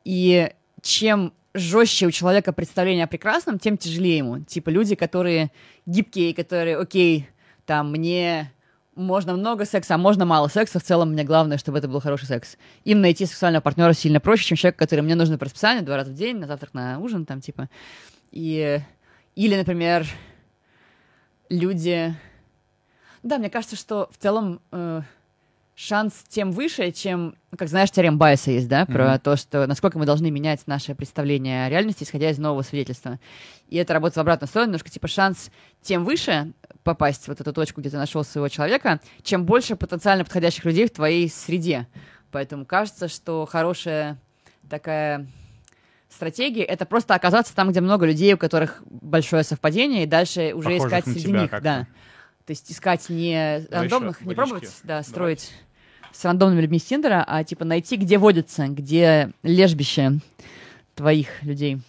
И 0.04 0.50
чем 0.82 1.32
жестче 1.54 2.06
у 2.06 2.10
человека 2.10 2.52
представление 2.52 3.04
о 3.04 3.08
прекрасном, 3.08 3.58
тем 3.58 3.76
тяжелее 3.76 4.18
ему. 4.18 4.40
Типа 4.40 4.70
люди, 4.70 4.94
которые 4.94 5.50
гибкие, 5.86 6.34
которые, 6.34 6.76
окей, 6.76 7.28
там, 7.66 7.92
мне 7.92 8.52
можно 8.98 9.34
много 9.34 9.64
секса, 9.64 9.94
а 9.94 9.98
можно 9.98 10.24
мало 10.24 10.48
секса. 10.48 10.78
В 10.78 10.82
целом, 10.82 11.12
мне 11.12 11.24
главное, 11.24 11.56
чтобы 11.56 11.78
это 11.78 11.88
был 11.88 12.00
хороший 12.00 12.26
секс. 12.26 12.56
Им 12.84 13.00
найти 13.00 13.26
сексуального 13.26 13.62
партнера 13.62 13.92
сильно 13.92 14.20
проще, 14.20 14.44
чем 14.44 14.56
человек, 14.56 14.76
который 14.78 15.00
мне 15.00 15.14
нужно 15.14 15.38
по 15.38 15.44
расписанию 15.44 15.84
два 15.84 15.96
раза 15.96 16.10
в 16.10 16.14
день, 16.14 16.38
на 16.38 16.46
завтрак, 16.46 16.74
на 16.74 16.98
ужин, 16.98 17.24
там, 17.24 17.40
типа. 17.40 17.68
И... 18.32 18.80
Или, 19.36 19.56
например, 19.56 20.06
люди... 21.48 22.14
Да, 23.22 23.38
мне 23.38 23.50
кажется, 23.50 23.76
что 23.76 24.08
в 24.12 24.20
целом 24.20 24.60
э, 24.72 25.02
шанс 25.78 26.24
тем 26.28 26.50
выше, 26.50 26.90
чем, 26.90 27.36
как 27.56 27.68
знаешь, 27.68 27.92
теорем 27.92 28.18
Байеса 28.18 28.50
есть, 28.50 28.68
да, 28.68 28.84
про 28.84 29.14
mm-hmm. 29.14 29.18
то, 29.20 29.36
что 29.36 29.66
насколько 29.68 29.96
мы 29.96 30.06
должны 30.06 30.28
менять 30.30 30.66
наше 30.66 30.96
представление 30.96 31.66
о 31.66 31.68
реальности, 31.68 32.02
исходя 32.02 32.30
из 32.30 32.38
нового 32.38 32.62
свидетельства. 32.62 33.20
И 33.68 33.76
это 33.76 33.94
работает 33.94 34.16
в 34.16 34.20
обратную 34.20 34.48
сторону, 34.48 34.70
немножко 34.70 34.90
типа 34.90 35.06
шанс 35.06 35.50
тем 35.80 36.04
выше 36.04 36.52
попасть 36.88 37.24
в 37.24 37.28
вот 37.28 37.38
эту 37.38 37.52
точку, 37.52 37.82
где 37.82 37.90
ты 37.90 37.98
нашел 37.98 38.24
своего 38.24 38.48
человека, 38.48 39.00
чем 39.22 39.44
больше 39.44 39.76
потенциально 39.76 40.24
подходящих 40.24 40.64
людей 40.64 40.86
в 40.86 40.90
твоей 40.90 41.28
среде. 41.28 41.86
Поэтому 42.30 42.64
кажется, 42.64 43.08
что 43.08 43.44
хорошая 43.44 44.16
такая 44.70 45.26
стратегии— 46.08 46.62
это 46.64 46.86
просто 46.86 47.14
оказаться 47.14 47.54
там, 47.54 47.72
где 47.72 47.82
много 47.82 48.06
людей, 48.06 48.32
у 48.32 48.38
которых 48.38 48.82
большое 48.86 49.42
совпадение, 49.42 50.04
и 50.04 50.06
дальше 50.06 50.54
уже 50.54 50.70
Похожих 50.70 50.86
искать 50.86 51.04
среди 51.04 51.32
них, 51.32 51.50
да. 51.50 51.86
То 52.46 52.52
есть 52.52 52.72
искать 52.72 53.06
не 53.10 53.66
рандомных, 53.70 54.22
не 54.22 54.34
пробовать, 54.34 54.74
да, 54.82 55.02
строить 55.02 55.52
Давай. 56.00 56.14
с 56.14 56.24
рандомными 56.24 56.62
людьми 56.62 56.78
с 56.78 56.84
Тиндера, 56.84 57.22
а 57.28 57.44
типа 57.44 57.66
найти, 57.66 57.96
где 57.98 58.16
водится, 58.16 58.66
где 58.68 59.32
лежбище 59.42 60.20
твоих 60.94 61.42
людей. 61.42 61.82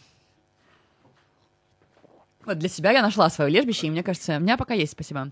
Вот 2.50 2.58
для 2.58 2.68
себя 2.68 2.89
я 2.89 3.04
нашла 3.04 3.30
свое 3.30 3.52
лежбище, 3.52 3.86
и 3.86 3.91
мне 3.91 4.02
кажется, 4.02 4.38
у 4.38 4.39
меня 4.39 4.58
пока 4.58 4.74
есть, 4.74 4.93
спасибо. 4.93 5.30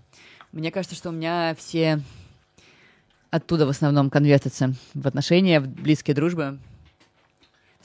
Мне 0.52 0.70
кажется, 0.70 0.94
что 0.94 1.08
у 1.08 1.12
меня 1.12 1.56
все 1.58 1.98
оттуда 3.30 3.66
в 3.66 3.70
основном 3.70 4.08
конвертятся 4.08 4.74
в 4.94 5.04
отношения, 5.04 5.58
в 5.58 5.66
близкие 5.66 6.14
дружбы 6.14 6.60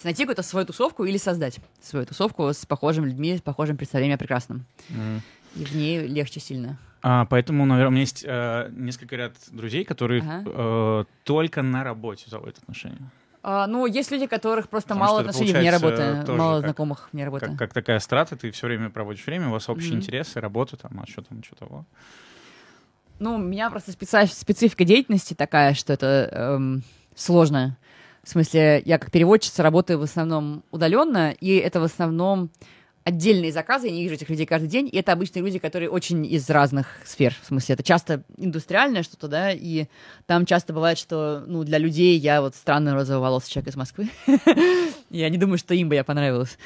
найти 0.03 0.21
какую-то 0.23 0.43
свою 0.43 0.67
тусовку 0.67 1.05
или 1.05 1.17
создать 1.17 1.59
свою 1.81 2.05
тусовку 2.05 2.47
с 2.49 2.63
похожими 2.67 3.07
людьми, 3.07 3.35
с 3.35 3.41
похожим 3.41 3.75
представлением 3.75 4.17
о 4.17 4.19
прекрасном. 4.19 4.65
Mm. 4.89 5.21
И 5.55 5.65
в 5.65 5.75
ней 5.75 6.05
легче 6.05 6.39
сильно. 6.39 6.77
А, 7.01 7.25
поэтому, 7.25 7.65
наверное, 7.65 7.87
у 7.87 7.91
меня 7.91 8.01
есть 8.01 8.23
э, 8.27 8.69
несколько 8.71 9.15
ряд 9.15 9.33
друзей, 9.49 9.83
которые 9.83 10.21
ага. 10.21 10.43
э, 10.45 11.05
только 11.23 11.63
на 11.63 11.83
работе 11.83 12.25
заводят 12.27 12.59
отношения. 12.59 13.09
А, 13.45 13.67
ну, 13.67 13.85
есть 13.85 14.09
люди, 14.09 14.25
которых 14.25 14.69
просто 14.69 14.89
Потому 14.89 15.05
мало 15.05 15.19
отношений 15.19 15.51
вне 15.51 15.69
работы, 15.69 16.23
мало 16.31 16.61
как, 16.61 16.69
знакомых 16.69 17.09
вне 17.11 17.25
работы. 17.25 17.47
Как, 17.47 17.57
как 17.57 17.73
такая 17.73 17.99
страта, 17.99 18.37
ты 18.37 18.51
все 18.51 18.67
время 18.67 18.89
проводишь 18.89 19.25
время, 19.25 19.49
у 19.49 19.51
вас 19.51 19.67
общие 19.67 19.91
mm-hmm. 19.91 19.97
интересы, 19.97 20.39
работа 20.39 20.77
там, 20.77 20.97
а 21.01 21.05
что 21.05 21.21
там, 21.23 21.43
что 21.43 21.55
того. 21.57 21.85
Ну, 23.19 23.35
у 23.35 23.37
меня 23.37 23.69
просто 23.69 23.91
специ- 23.91 24.27
специфика 24.27 24.85
деятельности 24.85 25.33
такая, 25.33 25.73
что 25.73 25.91
это 25.91 26.29
эм, 26.31 26.83
сложно. 27.15 27.77
В 28.23 28.29
смысле, 28.29 28.81
я 28.85 28.97
как 28.97 29.11
переводчица 29.11 29.61
работаю 29.61 29.99
в 29.99 30.03
основном 30.03 30.63
удаленно, 30.71 31.31
и 31.31 31.57
это 31.57 31.81
в 31.81 31.83
основном 31.83 32.49
отдельные 33.03 33.51
заказы, 33.51 33.87
я 33.87 33.93
не 33.93 34.03
вижу 34.03 34.15
этих 34.15 34.29
людей 34.29 34.45
каждый 34.45 34.67
день, 34.67 34.89
и 34.91 34.97
это 34.97 35.11
обычные 35.11 35.43
люди, 35.43 35.59
которые 35.59 35.89
очень 35.89 36.25
из 36.25 36.49
разных 36.49 36.87
сфер, 37.05 37.35
в 37.41 37.47
смысле, 37.47 37.73
это 37.73 37.83
часто 37.83 38.23
индустриальное 38.37 39.03
что-то, 39.03 39.27
да, 39.27 39.51
и 39.51 39.87
там 40.25 40.45
часто 40.45 40.73
бывает, 40.73 40.97
что, 40.97 41.43
ну, 41.47 41.63
для 41.63 41.77
людей 41.77 42.17
я 42.17 42.41
вот 42.41 42.55
странный 42.55 42.93
розовый 42.93 43.21
волосый 43.21 43.51
человек 43.51 43.69
из 43.69 43.75
Москвы, 43.75 44.09
я 45.09 45.29
не 45.29 45.37
думаю, 45.37 45.57
что 45.57 45.73
им 45.73 45.89
бы 45.89 45.95
я 45.95 46.03
понравилась. 46.03 46.57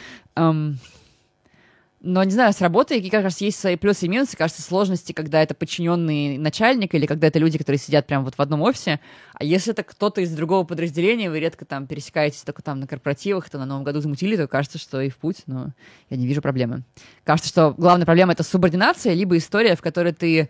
Но, 1.99 2.23
не 2.23 2.31
знаю, 2.31 2.53
с 2.53 2.61
работой 2.61 3.09
как 3.09 3.23
раз 3.23 3.41
есть 3.41 3.59
свои 3.59 3.75
плюсы 3.75 4.05
и 4.05 4.09
минусы. 4.09 4.37
Кажется, 4.37 4.61
сложности, 4.61 5.13
когда 5.13 5.41
это 5.41 5.55
подчиненный 5.55 6.37
начальник 6.37 6.93
или 6.93 7.07
когда 7.07 7.27
это 7.27 7.39
люди, 7.39 7.57
которые 7.57 7.79
сидят 7.79 8.05
прямо 8.05 8.23
вот 8.23 8.35
в 8.35 8.39
одном 8.39 8.61
офисе. 8.61 8.99
А 9.33 9.43
если 9.43 9.73
это 9.73 9.81
кто-то 9.81 10.21
из 10.21 10.29
другого 10.31 10.63
подразделения, 10.63 11.29
вы 11.31 11.39
редко 11.39 11.65
там 11.65 11.87
пересекаетесь 11.87 12.41
только 12.43 12.61
там 12.61 12.79
на 12.79 12.87
корпоративах, 12.87 13.49
то 13.49 13.57
на 13.57 13.65
Новом 13.65 13.83
году 13.83 13.99
замутили, 13.99 14.37
то 14.37 14.47
кажется, 14.47 14.77
что 14.77 15.01
и 15.01 15.09
в 15.09 15.17
путь, 15.17 15.43
но 15.47 15.73
я 16.11 16.17
не 16.17 16.27
вижу 16.27 16.41
проблемы. 16.41 16.83
Кажется, 17.23 17.49
что 17.49 17.73
главная 17.75 18.05
проблема— 18.05 18.31
это 18.33 18.43
субординация, 18.43 19.13
либо 19.13 19.35
история, 19.35 19.75
в 19.75 19.81
которой 19.81 20.13
ты 20.13 20.49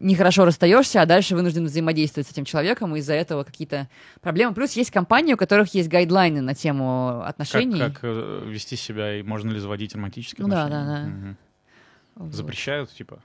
нехорошо 0.00 0.44
расстаешься, 0.44 1.02
а 1.02 1.06
дальше 1.06 1.34
вынужден 1.34 1.64
взаимодействовать 1.64 2.28
с 2.28 2.30
этим 2.30 2.44
человеком, 2.44 2.94
и 2.94 3.00
из-за 3.00 3.14
этого 3.14 3.44
какие-то 3.44 3.88
проблемы. 4.20 4.54
Плюс 4.54 4.72
есть 4.72 4.90
компании, 4.90 5.34
у 5.34 5.36
которых 5.36 5.74
есть 5.74 5.88
гайдлайны 5.88 6.40
на 6.40 6.54
тему 6.54 7.22
отношений. 7.24 7.78
Как, 7.78 7.94
как 7.94 8.00
э, 8.04 8.44
вести 8.46 8.76
себя 8.76 9.16
и 9.16 9.22
можно 9.22 9.50
ли 9.50 9.58
заводить 9.58 9.94
романтические 9.94 10.46
ну, 10.46 10.54
отношения? 10.54 10.84
Да, 10.84 10.94
да, 10.94 11.34
да. 12.16 12.24
Угу. 12.24 12.32
Запрещают, 12.32 12.90
типа? 12.92 13.18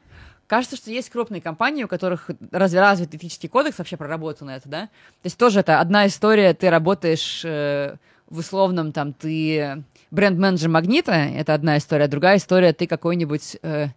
Кажется, 0.48 0.76
что 0.76 0.92
есть 0.92 1.10
крупные 1.10 1.42
компании, 1.42 1.84
у 1.84 1.88
которых 1.88 2.30
разве 2.52 2.80
развит 2.80 3.16
этический 3.16 3.48
кодекс 3.48 3.78
вообще 3.78 3.98
проработан 3.98 4.50
это, 4.50 4.70
да? 4.70 4.82
То 4.88 5.26
есть 5.26 5.38
тоже 5.38 5.62
это 5.62 5.80
одна 5.80 6.06
история, 6.06 6.54
ты 6.54 6.70
работаешь 6.70 7.44
э, 7.46 7.96
в 8.30 8.40
условном, 8.40 8.92
там, 8.92 9.14
ты 9.14 9.84
бренд-менеджер 10.12 10.70
Магнита, 10.70 11.12
это 11.12 11.54
одна 11.54 11.78
история, 11.78 12.08
другая 12.08 12.38
история, 12.38 12.74
ты 12.74 12.88
какой-нибудь... 12.88 13.58
Э, 13.64 13.90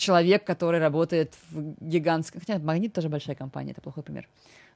человек, 0.00 0.44
который 0.44 0.80
работает 0.80 1.34
в 1.50 1.74
гигантском... 1.80 2.40
Хотя 2.40 2.58
Магнит 2.58 2.92
тоже 2.92 3.08
большая 3.08 3.36
компания, 3.36 3.72
это 3.72 3.80
плохой 3.80 4.02
пример. 4.02 4.26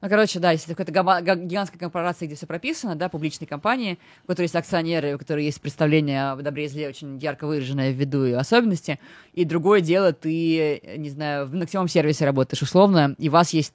Ну, 0.01 0.09
короче, 0.09 0.39
да, 0.39 0.51
если 0.51 0.73
какая-то 0.73 0.91
гигантская 1.35 1.79
корпорация, 1.79 2.27
где 2.27 2.35
все 2.35 2.45
прописано, 2.45 2.95
да, 2.95 3.09
публичные 3.09 3.47
компании, 3.47 3.97
у 4.25 4.27
которой 4.27 4.45
есть 4.45 4.55
акционеры, 4.55 5.15
у 5.15 5.17
которых 5.17 5.43
есть 5.43 5.59
представление 5.59 6.31
о 6.31 6.35
добре 6.35 6.65
и 6.65 6.67
зле 6.67 6.87
очень 6.87 7.17
ярко 7.17 7.47
выраженное 7.47 7.91
в 7.91 7.95
виду 7.95 8.25
и 8.25 8.31
особенности, 8.31 8.99
и 9.33 9.45
другое 9.45 9.81
дело, 9.81 10.13
ты, 10.13 10.81
не 10.97 11.09
знаю, 11.09 11.47
в 11.47 11.55
ногтевом 11.55 11.87
сервисе 11.87 12.25
работаешь 12.25 12.61
условно, 12.61 13.15
и 13.17 13.29
у 13.29 13.31
вас 13.31 13.51
есть 13.53 13.73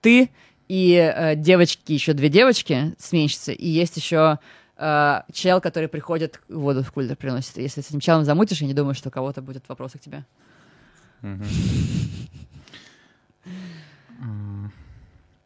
ты 0.00 0.30
и 0.68 0.94
э, 0.94 1.36
девочки, 1.36 1.92
еще 1.92 2.12
две 2.12 2.28
девочки, 2.28 2.94
сменщицы, 2.98 3.52
и 3.52 3.68
есть 3.68 3.96
еще 3.96 4.38
э, 4.76 5.20
чел, 5.32 5.60
который 5.60 5.88
приходит, 5.88 6.40
воду 6.48 6.82
в 6.82 6.92
кулер 6.92 7.16
приносит. 7.16 7.56
Если 7.58 7.80
с 7.80 7.88
этим 7.90 8.00
челом 8.00 8.24
замутишь, 8.24 8.62
я 8.62 8.66
не 8.66 8.74
думаю, 8.74 8.94
что 8.94 9.08
у 9.08 9.12
кого-то 9.12 9.42
будет 9.42 9.68
вопросы 9.68 9.98
к 9.98 10.00
тебе. 10.00 10.24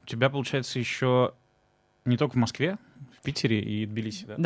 У 0.03 0.07
тебя, 0.07 0.31
получается, 0.31 0.79
еще 0.79 1.33
не 2.05 2.17
только 2.17 2.35
в 2.35 2.37
Москве, 2.37 2.77
в 3.19 3.23
Питере 3.25 3.61
и 3.61 3.87
Тбилиси, 3.87 4.27
да? 4.27 4.37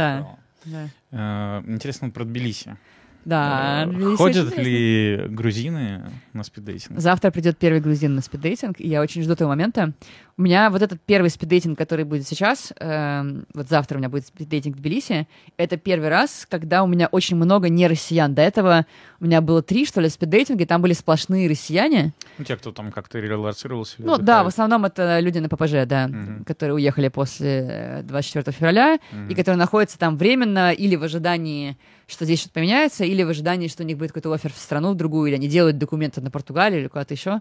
Да. 0.65 0.89
Э, 1.11 1.63
Интересно 1.67 2.11
про 2.11 2.25
Тбилиси. 2.25 2.77
Да, 3.25 3.87
Э, 3.87 4.17
Ходят 4.17 4.57
ли 4.59 5.25
грузины 5.29 6.11
на 6.35 6.43
спиддейтинг? 6.43 6.99
Завтра 7.01 7.31
придет 7.31 7.57
первый 7.57 7.81
грузин 7.81 8.15
на 8.15 8.21
спиддейтинг, 8.21 8.81
и 8.81 8.89
я 8.89 9.01
очень 9.01 9.23
жду 9.23 9.33
этого 9.33 9.49
момента. 9.49 9.93
У 10.37 10.43
меня 10.43 10.69
вот 10.69 10.83
этот 10.83 11.01
первый 11.01 11.31
спиддейтинг, 11.31 11.79
который 11.79 12.05
будет 12.05 12.27
сейчас, 12.27 12.73
эм, 12.81 13.47
вот 13.55 13.69
завтра 13.69 13.97
у 13.97 13.99
меня 14.01 14.09
будет 14.09 14.27
спиддейтинг 14.27 14.75
в 14.77 14.81
Тбилиси, 14.81 15.29
это 15.57 15.77
первый 15.77 16.09
раз, 16.09 16.45
когда 16.51 16.83
у 16.83 16.89
меня 16.89 17.07
очень 17.07 17.37
много 17.37 17.69
не 17.69 17.87
россиян. 17.87 18.35
До 18.35 18.43
этого 18.43 18.85
у 19.21 19.27
меня 19.27 19.41
было 19.41 19.63
три, 19.63 19.87
что 19.87 20.01
ли, 20.01 20.09
спиддейтинга, 20.09 20.65
и 20.65 20.67
там 20.67 20.83
были 20.83 20.93
сплошные 20.93 21.49
россияне. 21.49 22.13
Ну, 22.37 22.45
те, 22.45 22.57
кто 22.57 22.73
там 22.73 22.91
как-то 22.91 23.21
релацировался. 23.21 23.95
Ну 24.01 24.19
да, 24.19 24.43
в 24.43 24.49
основном 24.49 24.85
это 24.85 25.21
люди 25.21 25.39
на 25.39 25.49
ППЖ, 25.49 25.87
да, 25.87 26.09
Мгм. 26.09 26.45
которые 26.45 26.75
уехали 26.75 27.07
после 27.09 27.69
э, 27.71 28.03
24 28.03 28.51
февраля, 28.57 28.99
Мгм. 29.13 29.29
и 29.29 29.35
которые 29.37 29.57
находятся 29.59 30.01
там 30.01 30.17
временно 30.17 30.73
или 30.73 30.97
в 30.97 31.05
ожидании, 31.05 31.77
что 32.09 32.25
здесь 32.25 32.41
что-то 32.41 32.55
поменяется, 32.55 33.05
или 33.05 33.23
в 33.23 33.29
ожидании, 33.29 33.69
что 33.69 33.85
у 33.85 33.87
них 33.87 33.99
будет 33.99 34.11
какой-то 34.11 34.33
офер 34.33 34.53
в 34.53 34.57
страну 34.59 34.95
в 34.95 34.97
другую, 34.97 35.29
или 35.29 35.37
они 35.37 35.47
делают 35.47 35.79
документы 35.79 36.21
на 36.21 36.33
Португалию 36.33 36.81
или 36.81 36.89
куда-то 36.89 37.15
еще. 37.15 37.41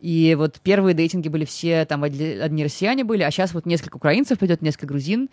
И 0.00 0.36
вот 0.38 0.60
первые 0.62 0.94
дейтинги 0.94 1.28
были 1.28 1.44
все, 1.44 1.84
там 1.84 2.04
одни, 2.04 2.62
россияне 2.62 3.02
были, 3.02 3.22
а 3.24 3.30
сейчас 3.30 3.52
вот 3.52 3.66
несколько 3.66 3.96
украинцев 3.96 4.38
придет, 4.38 4.62
несколько 4.62 4.86
грузин. 4.86 5.28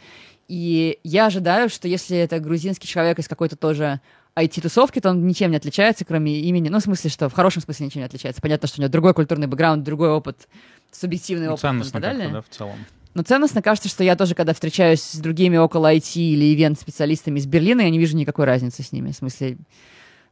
И 0.47 0.99
я 1.03 1.27
ожидаю, 1.27 1.69
что 1.69 1.87
если 1.87 2.17
это 2.17 2.39
грузинский 2.39 2.87
человек 2.87 3.19
из 3.19 3.27
какой-то 3.27 3.55
тоже 3.55 4.01
IT-тусовки, 4.35 4.99
то 4.99 5.11
он 5.11 5.25
ничем 5.27 5.51
не 5.51 5.57
отличается, 5.57 6.03
кроме 6.03 6.39
имени. 6.39 6.69
Ну, 6.69 6.79
в 6.79 6.81
смысле, 6.81 7.09
что 7.09 7.29
в 7.29 7.33
хорошем 7.33 7.61
смысле 7.61 7.85
ничем 7.85 8.01
не 8.01 8.05
отличается. 8.05 8.41
Понятно, 8.41 8.67
что 8.67 8.79
у 8.79 8.83
него 8.83 8.91
другой 8.91 9.13
культурный 9.13 9.47
бэкграунд, 9.47 9.83
другой 9.83 10.09
опыт, 10.09 10.47
субъективный 10.91 11.47
Ну, 11.47 11.53
опыт 11.53 11.87
и 11.87 11.91
так 11.91 12.01
далее. 12.01 12.29
да, 12.29 12.41
в 12.41 12.49
целом. 12.49 12.75
Но 13.13 13.21
ценностно 13.23 13.61
кажется, 13.61 13.87
что 13.87 14.03
я 14.03 14.17
тоже, 14.17 14.35
когда 14.35 14.53
встречаюсь 14.53 15.01
с 15.01 15.15
другими 15.17 15.55
около 15.55 15.93
IT 15.93 16.15
или 16.19 16.53
ивент-специалистами 16.53 17.39
из 17.39 17.45
Берлина, 17.45 17.81
я 17.81 17.89
не 17.89 17.97
вижу 17.97 18.17
никакой 18.17 18.43
разницы 18.45 18.83
с 18.83 18.91
ними. 18.91 19.11
В 19.11 19.15
смысле, 19.15 19.57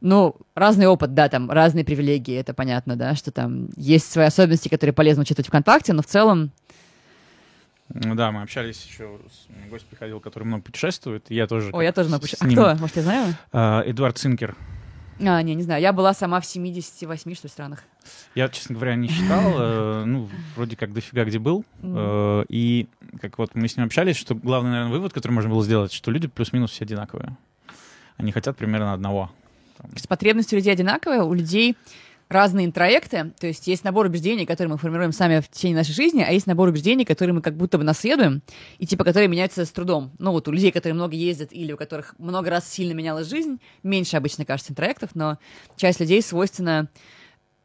ну, 0.04 0.36
разный 0.54 0.86
опыт, 0.86 1.14
да, 1.14 1.30
там, 1.30 1.50
разные 1.50 1.82
привилегии, 1.82 2.36
это 2.36 2.52
понятно, 2.52 2.94
да, 2.94 3.14
что 3.14 3.32
там 3.32 3.70
есть 3.74 4.12
свои 4.12 4.26
особенности, 4.26 4.68
которые 4.68 4.92
полезно 4.92 5.22
учитывать 5.22 5.48
ВКонтакте, 5.48 5.94
но 5.94 6.02
в 6.02 6.06
целом, 6.06 6.52
Ну 7.88 8.14
да, 8.14 8.30
мы 8.30 8.42
общались 8.42 8.84
еще, 8.84 9.18
с- 9.30 9.70
гость 9.70 9.86
приходил, 9.86 10.20
который 10.20 10.44
много 10.44 10.62
путешествует, 10.62 11.24
и 11.30 11.34
я 11.34 11.46
тоже... 11.46 11.70
ой, 11.72 11.84
я 11.86 11.92
тоже 11.92 12.10
много 12.10 12.26
с 12.26 12.34
А 12.38 12.46
кто? 12.46 12.74
Может, 12.76 12.96
я 12.96 13.02
знаю? 13.02 13.34
А, 13.52 13.82
Эдуард 13.86 14.18
Цинкер. 14.18 14.54
А, 15.20 15.40
не, 15.42 15.54
не 15.54 15.62
знаю. 15.62 15.80
Я 15.80 15.92
была 15.92 16.12
сама 16.12 16.40
в 16.40 16.44
78, 16.46 17.34
что 17.34 17.46
ли, 17.46 17.50
странах. 17.50 17.84
Я, 18.34 18.48
честно 18.50 18.74
говоря, 18.74 18.96
не 18.96 19.08
считал, 19.08 19.52
э, 19.56 20.04
ну, 20.04 20.28
вроде 20.56 20.76
как 20.76 20.92
дофига 20.92 21.24
где 21.24 21.38
был, 21.38 21.64
э, 21.82 22.44
и 22.48 22.88
как 23.22 23.38
вот 23.38 23.54
мы 23.54 23.68
с 23.68 23.76
ним 23.76 23.86
общались, 23.86 24.16
что 24.16 24.34
главный, 24.34 24.70
наверное, 24.70 24.92
вывод, 24.92 25.12
который 25.14 25.32
можно 25.32 25.50
было 25.50 25.64
сделать, 25.64 25.92
что 25.92 26.10
люди 26.10 26.26
плюс-минус 26.26 26.72
все 26.72 26.84
одинаковые. 26.84 27.36
Они 28.18 28.32
хотят 28.32 28.56
примерно 28.56 28.92
одного. 28.92 29.30
Там, 29.76 29.90
потребности 30.08 30.54
людей 30.54 30.72
одинаковые, 30.72 31.22
у 31.22 31.34
людей 31.34 31.76
разные 32.28 32.66
интроекты, 32.66 33.32
то 33.38 33.46
есть 33.46 33.66
есть 33.66 33.84
набор 33.84 34.06
убеждений, 34.06 34.46
которые 34.46 34.72
мы 34.72 34.78
формируем 34.78 35.12
сами 35.12 35.40
в 35.40 35.48
течение 35.48 35.76
нашей 35.76 35.92
жизни, 35.92 36.24
а 36.26 36.32
есть 36.32 36.46
набор 36.46 36.68
убеждений, 36.68 37.04
которые 37.04 37.34
мы 37.34 37.42
как 37.42 37.56
будто 37.56 37.78
бы 37.78 37.84
наследуем, 37.84 38.42
и 38.78 38.86
типа 38.86 39.04
которые 39.04 39.28
меняются 39.28 39.64
с 39.64 39.70
трудом. 39.70 40.12
Ну 40.18 40.32
вот 40.32 40.48
у 40.48 40.52
людей, 40.52 40.72
которые 40.72 40.94
много 40.94 41.14
ездят 41.14 41.52
или 41.52 41.72
у 41.72 41.76
которых 41.76 42.14
много 42.18 42.50
раз 42.50 42.68
сильно 42.70 42.92
менялась 42.92 43.28
жизнь, 43.28 43.60
меньше 43.82 44.16
обычно 44.16 44.44
кажется 44.44 44.72
интроектов, 44.72 45.10
но 45.14 45.38
часть 45.76 46.00
людей 46.00 46.22
свойственно 46.22 46.88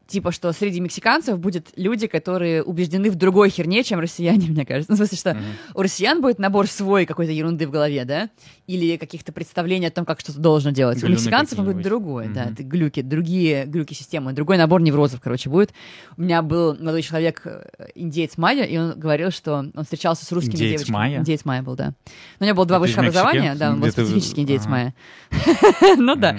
типа, 0.09 0.31
что 0.31 0.51
среди 0.51 0.79
мексиканцев 0.81 1.39
будет 1.39 1.69
люди, 1.75 2.07
которые 2.07 2.63
убеждены 2.63 3.09
в 3.09 3.15
другой 3.15 3.49
херне, 3.49 3.83
чем 3.83 3.99
россияне, 3.99 4.47
мне 4.49 4.65
кажется. 4.65 4.91
Ну, 4.91 4.95
в 4.95 4.97
смысле, 4.97 5.17
что 5.17 5.33
Мгм. 5.35 5.43
у 5.75 5.81
россиян 5.81 6.21
будет 6.21 6.39
набор 6.39 6.67
свой 6.67 7.05
какой-то 7.05 7.31
ерунды 7.31 7.67
в 7.67 7.71
голове, 7.71 8.03
да, 8.05 8.29
или 8.67 8.97
каких-то 8.97 9.31
представлений 9.31 9.87
о 9.87 9.91
том, 9.91 10.05
как 10.05 10.19
что-то 10.19 10.39
должно 10.39 10.71
делать. 10.71 10.97
Глюны 10.99 11.13
у 11.13 11.15
мексиканцев 11.17 11.59
он 11.59 11.65
будет 11.65 11.81
другой, 11.83 12.27
да, 12.27 12.43
Мгм. 12.45 12.53
это 12.53 12.63
глюки, 12.63 13.01
другие 13.01 13.65
глюки 13.65 13.93
системы, 13.93 14.33
другой 14.33 14.57
набор 14.57 14.81
неврозов, 14.81 15.21
короче, 15.21 15.49
будет. 15.49 15.71
У 16.17 16.21
меня 16.21 16.41
был 16.41 16.75
молодой 16.75 17.01
человек, 17.01 17.41
э, 17.45 17.63
индеец 17.95 18.37
Майя, 18.37 18.63
и 18.63 18.77
он 18.77 18.99
говорил, 18.99 19.31
что 19.31 19.53
он 19.55 19.73
встречался 19.83 20.25
с 20.25 20.31
русскими 20.31 20.55
Индеец 20.55 20.71
девочками. 20.81 20.93
майя? 20.95 21.19
Индеец 21.19 21.45
Майя 21.45 21.61
был, 21.63 21.75
да. 21.75 21.93
Но 22.39 22.45
у 22.45 22.47
него 22.47 22.55
было 22.55 22.65
два 22.65 22.79
высших 22.79 22.97
образования, 22.99 23.55
да, 23.55 23.71
он 23.71 23.79
был 23.79 23.89
специфический 23.91 24.41
индеец 24.41 24.61
ага. 24.63 24.69
Майя. 24.71 24.93
Ну 25.97 26.15
да. 26.15 26.35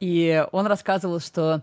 И 0.00 0.44
он 0.52 0.66
рассказывал, 0.66 1.20
что 1.20 1.62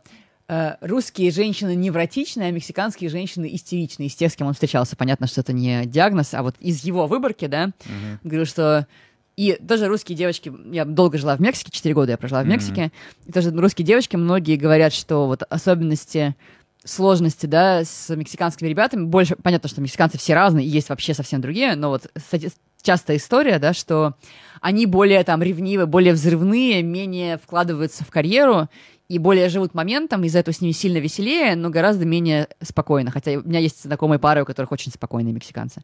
русские 0.81 1.31
женщины 1.31 1.75
невротичные, 1.75 2.49
а 2.49 2.51
мексиканские 2.51 3.09
женщины 3.09 3.49
истеричные. 3.53 4.07
Из 4.07 4.15
тех, 4.15 4.31
с 4.31 4.35
кем 4.35 4.47
он 4.47 4.53
встречался, 4.53 4.95
понятно, 4.95 5.27
что 5.27 5.41
это 5.41 5.51
не 5.53 5.85
диагноз, 5.85 6.33
а 6.33 6.41
вот 6.43 6.55
из 6.59 6.83
его 6.83 7.07
выборки, 7.07 7.47
да, 7.47 7.67
Мгм. 7.85 8.19
говорил, 8.23 8.45
что 8.45 8.87
и 9.35 9.55
даже 9.59 9.87
русские 9.87 10.17
девочки, 10.17 10.51
я 10.71 10.83
долго 10.85 11.17
жила 11.17 11.35
в 11.35 11.41
Мексике, 11.41 11.69
4 11.71 11.93
года 11.93 12.11
я 12.11 12.17
прожила 12.17 12.41
в. 12.43 12.47
Мексике, 12.47 12.91
и 13.25 13.31
тоже 13.31 13.51
русские 13.51 13.85
девочки, 13.85 14.15
многие 14.15 14.55
говорят, 14.55 14.93
что 14.93 15.27
вот 15.27 15.43
особенности 15.49 16.35
сложности, 16.83 17.45
да, 17.45 17.83
с 17.83 18.15
мексиканскими 18.15 18.67
ребятами, 18.69 19.03
больше, 19.03 19.35
понятно, 19.35 19.67
что 19.69 19.81
мексиканцы 19.81 20.17
все 20.17 20.33
разные, 20.33 20.65
и 20.65 20.69
есть 20.69 20.89
вообще 20.89 21.13
совсем 21.13 21.41
другие, 21.41 21.75
но 21.75 21.89
вот 21.89 22.09
стати- 22.15 22.51
частая 22.81 23.17
история, 23.17 23.59
да, 23.59 23.73
что 23.73 24.15
они 24.61 24.85
более 24.85 25.23
там 25.25 25.43
ревнивые, 25.43 25.85
более 25.85 26.13
взрывные, 26.13 26.81
менее 26.81 27.37
вкладываются 27.37 28.05
в 28.05 28.09
карьеру 28.09 28.69
и 29.09 29.19
более 29.19 29.49
живут 29.49 29.73
моментом, 29.73 30.23
из-за 30.23 30.39
этого 30.39 30.53
с 30.53 30.61
ними 30.61 30.73
сильно 30.73 30.97
веселее, 30.97 31.55
но 31.55 31.69
гораздо 31.69 32.05
менее 32.05 32.47
спокойно. 32.61 33.11
Хотя 33.11 33.31
у 33.31 33.47
меня 33.47 33.59
есть 33.59 33.83
знакомые 33.83 34.19
пары, 34.19 34.41
у 34.41 34.45
которых 34.45 34.71
очень 34.71 34.91
спокойные 34.91 35.33
мексиканцы. 35.33 35.81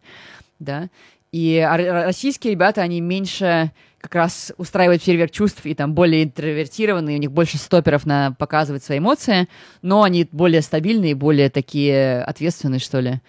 Да. 0.60 0.90
И 1.32 1.66
российские 1.68 2.52
ребята, 2.52 2.82
они 2.82 3.02
меньше 3.02 3.72
как 4.00 4.16
раз 4.16 4.52
устраивают 4.58 5.02
фейерверк 5.02 5.32
чувств 5.32 5.66
и 5.66 5.74
там 5.74 5.94
более 5.94 6.26
интровертированные, 6.26 7.18
у 7.18 7.20
них 7.20 7.32
больше 7.32 7.58
стоперов 7.58 8.06
на 8.06 8.34
показывать 8.34 8.84
свои 8.84 9.00
эмоции, 9.00 9.48
но 9.82 10.04
они 10.04 10.28
более 10.32 10.62
стабильные, 10.62 11.16
более 11.16 11.50
такие 11.50 12.22
ответственные, 12.24 12.80
что 12.80 13.00
ли. 13.00 13.22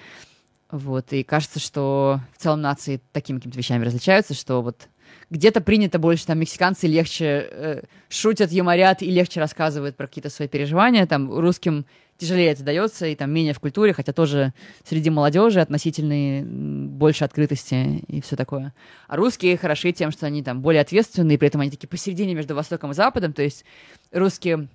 Вот, 0.71 1.13
и 1.13 1.23
кажется, 1.23 1.61
что 1.61 2.21
в 2.37 2.43
целом 2.43 2.61
нации 2.61 3.01
такими 3.13 3.37
какими-то 3.37 3.57
вещами 3.57 3.85
различаются, 3.85 4.35
что 4.35 4.61
вот 4.61 4.89
где-то 5.35 5.61
принято 5.61 5.99
больше, 5.99 6.27
там, 6.27 6.39
мексиканцы 6.39 6.87
легче 6.87 7.49
э, 7.51 7.83
шутят, 8.09 8.53
юморят 8.53 9.03
и 9.03 9.11
легче 9.11 9.41
рассказывают 9.41 9.97
про 9.97 10.07
какие-то 10.07 10.31
свои 10.31 10.47
переживания, 10.47 11.07
там, 11.07 11.29
русским 11.37 11.87
тяжелее 12.17 12.53
это 12.53 12.63
дается, 12.63 13.07
и 13.07 13.17
там 13.17 13.33
менее 13.33 13.53
в 13.53 13.59
культуре, 13.59 13.93
хотя 13.93 14.13
тоже 14.13 14.53
среди 14.85 15.11
молодежи 15.11 15.61
относительно 15.61 16.13
м, 16.13 16.89
больше 16.91 17.25
открытости 17.25 18.05
и 18.07 18.21
все 18.21 18.37
такое. 18.37 18.73
А 19.09 19.17
русские 19.17 19.57
хороши 19.57 19.91
тем, 19.91 20.13
что 20.13 20.27
они 20.27 20.45
там 20.45 20.63
более 20.63 20.83
ответственные, 20.83 21.37
при 21.37 21.49
этом 21.49 21.61
они 21.63 21.71
такие 21.73 21.89
посередине 21.89 22.35
между 22.35 22.55
Востоком 22.55 22.93
и 22.93 22.95
Западом, 22.95 23.33
то 23.33 23.43
есть 23.43 23.65
русские 24.13 24.69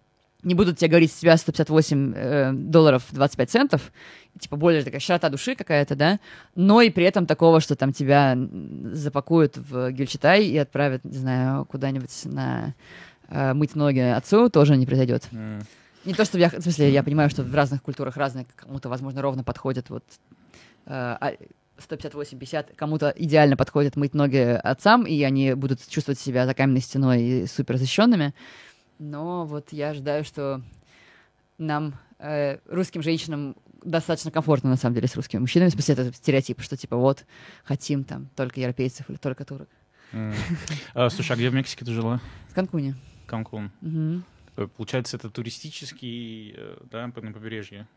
не 0.43 0.55
будут 0.55 0.77
тебе 0.77 0.89
говорить, 0.89 1.11
с 1.11 1.15
тебя 1.15 1.35
158 1.35 2.13
э, 2.15 2.51
долларов 2.53 3.03
25 3.11 3.49
центов, 3.49 3.91
типа 4.39 4.55
более 4.55 4.83
такая 4.83 5.01
широта 5.01 5.29
души 5.29 5.55
какая-то, 5.55 5.95
да, 5.95 6.19
но 6.55 6.81
и 6.81 6.89
при 6.89 7.05
этом 7.05 7.25
такого, 7.25 7.59
что 7.59 7.75
там 7.75 7.91
тебя 7.91 8.37
запакуют 8.93 9.57
в 9.57 9.91
Гюльчатай 9.91 10.45
и 10.45 10.57
отправят, 10.57 11.03
не 11.03 11.17
знаю, 11.17 11.65
куда-нибудь 11.65 12.25
на 12.25 12.73
э, 13.27 13.53
мыть 13.53 13.75
ноги 13.75 13.99
отцу, 13.99 14.49
тоже 14.49 14.77
не 14.77 14.85
произойдет. 14.85 15.27
М. 15.31 15.61
Не 16.05 16.13
то, 16.13 16.23
чтобы 16.23 16.39
я, 16.39 16.49
в 16.49 16.61
смысле, 16.61 16.89
я 16.91 17.03
понимаю, 17.03 17.29
что 17.29 17.43
в 17.43 17.53
разных 17.53 17.83
культурах 17.83 18.15
разные, 18.15 18.45
кому-то, 18.55 18.87
возможно, 18.87 19.21
ровно 19.21 19.43
подходит 19.43 19.89
вот 19.89 20.03
э, 20.85 20.91
а 20.91 21.33
158-50, 21.79 22.75
кому-то 22.75 23.13
идеально 23.15 23.57
подходит 23.57 23.95
мыть 23.95 24.13
ноги 24.13 24.37
отцам, 24.37 25.05
и 25.05 25.21
они 25.23 25.53
будут 25.53 25.79
чувствовать 25.87 26.19
себя 26.19 26.45
за 26.45 26.53
каменной 26.53 26.81
стеной 26.81 27.21
и 27.21 27.47
супер 27.47 27.77
защищенными. 27.77 28.33
Но 28.99 29.45
вот 29.45 29.71
я 29.71 29.89
ожидаю, 29.89 30.23
что 30.23 30.61
нам, 31.57 31.95
э, 32.19 32.57
русским 32.67 33.01
женщинам, 33.01 33.55
достаточно 33.83 34.29
комфортно, 34.29 34.69
на 34.69 34.75
самом 34.75 34.95
деле, 34.95 35.07
с 35.07 35.15
русскими 35.15 35.39
мужчинами. 35.39 35.69
В 35.69 35.73
смысле, 35.73 35.93
это 35.95 36.13
стереотип, 36.13 36.61
что 36.61 36.75
типа 36.75 36.97
вот, 36.97 37.25
хотим 37.63 38.03
там 38.03 38.29
только 38.35 38.59
европейцев 38.59 39.09
или 39.09 39.17
только 39.17 39.45
турок. 39.45 39.69
А, 40.93 41.09
Слушай, 41.09 41.33
а 41.33 41.35
где 41.35 41.49
в 41.49 41.53
Мексике 41.53 41.85
ты 41.85 41.93
жила? 41.93 42.19
В 42.49 42.53
Канкуне. 42.53 42.95
Канкун. 43.25 43.71
Э, 44.57 44.67
Получается, 44.75 45.15
это 45.15 45.29
туристический, 45.29 46.53
э, 46.57 46.77
да, 46.91 47.05
на 47.07 47.31
побережье. 47.31 47.87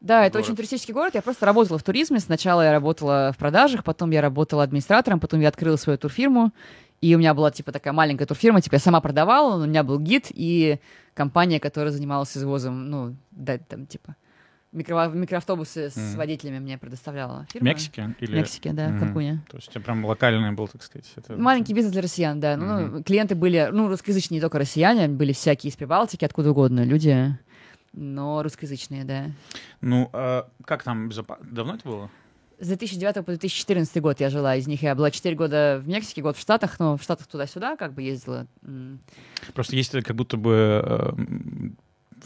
Да, 0.00 0.26
это 0.26 0.34
город. 0.34 0.46
очень 0.46 0.56
туристический 0.56 0.92
город. 0.92 1.14
Я 1.14 1.22
просто 1.22 1.46
работала 1.46 1.78
в 1.78 1.82
туризме. 1.82 2.18
Сначала 2.20 2.62
я 2.62 2.72
работала 2.72 3.32
в 3.32 3.38
продажах, 3.38 3.84
потом 3.84 4.10
я 4.10 4.20
работала 4.20 4.62
администратором, 4.62 5.20
потом 5.20 5.40
я 5.40 5.48
открыла 5.48 5.76
свою 5.76 5.98
турфирму. 5.98 6.52
И 7.00 7.14
у 7.14 7.18
меня 7.18 7.32
была, 7.32 7.50
типа, 7.50 7.72
такая 7.72 7.94
маленькая 7.94 8.26
турфирма, 8.26 8.60
типа, 8.60 8.74
я 8.74 8.78
сама 8.78 9.00
продавала, 9.00 9.56
но 9.56 9.64
у 9.64 9.66
меня 9.66 9.82
был 9.82 9.98
гид 9.98 10.26
и 10.30 10.78
компания, 11.14 11.58
которая 11.58 11.92
занималась 11.92 12.36
извозом, 12.36 12.90
ну, 12.90 13.16
да, 13.30 13.56
там, 13.58 13.86
типа, 13.86 14.16
Микро... 14.72 15.08
Микроавтобусы 15.08 15.90
с 15.90 15.96
Мгм. 15.96 16.18
водителями 16.18 16.58
мне 16.60 16.78
предоставляла 16.78 17.46
В 17.48 17.52
фирма. 17.52 17.68
Мексике? 17.70 18.14
В 18.18 18.22
Или... 18.22 18.36
Мексике, 18.36 18.72
да, 18.72 18.86
в 18.88 18.90
Мгм. 18.90 19.00
Канкуне. 19.00 19.40
То 19.50 19.56
есть 19.56 19.68
у 19.68 19.72
тебя 19.72 19.80
прям 19.82 20.04
локальный 20.04 20.52
был, 20.52 20.68
так 20.68 20.82
сказать. 20.82 21.10
это- 21.16 21.36
Маленький 21.36 21.72
бизнес 21.74 21.92
для 21.92 22.02
россиян, 22.02 22.38
да. 22.38 22.56
Ну, 22.56 22.80
Мгм. 22.86 23.02
клиенты 23.02 23.34
были, 23.34 23.68
ну, 23.72 23.88
русскоязычные 23.88 24.36
не 24.36 24.40
только 24.42 24.58
россияне, 24.58 25.08
были 25.08 25.32
всякие 25.32 25.70
из 25.72 25.76
Прибалтики, 25.76 26.24
откуда 26.24 26.50
угодно 26.52 26.84
люди, 26.84 27.36
но 27.94 28.42
русскоязычные, 28.44 29.04
да. 29.04 29.24
Ну, 29.80 30.08
а 30.12 30.48
как 30.66 30.84
там 30.84 31.08
безопасно? 31.08 31.44
Давно 31.50 31.74
это 31.74 31.88
было? 31.88 32.10
С 32.60 32.66
2009 32.68 33.14
по 33.24 33.32
2014 33.32 34.00
год 34.02 34.20
я 34.20 34.28
жила. 34.30 34.54
Из 34.56 34.66
них 34.66 34.82
я 34.82 34.94
была 34.94 35.10
4 35.10 35.34
года 35.34 35.80
в 35.82 35.88
Мексике, 35.88 36.20
год 36.22 36.36
в 36.36 36.40
Штатах, 36.40 36.78
но 36.78 36.96
в 36.96 37.02
Штатах 37.02 37.26
туда-сюда 37.26 37.76
как 37.76 37.94
бы 37.94 38.02
ездила. 38.02 38.46
Просто 39.54 39.76
есть 39.76 39.92
как 40.02 40.14
будто 40.14 40.36
бы... 40.36 40.82
э, 40.84 41.10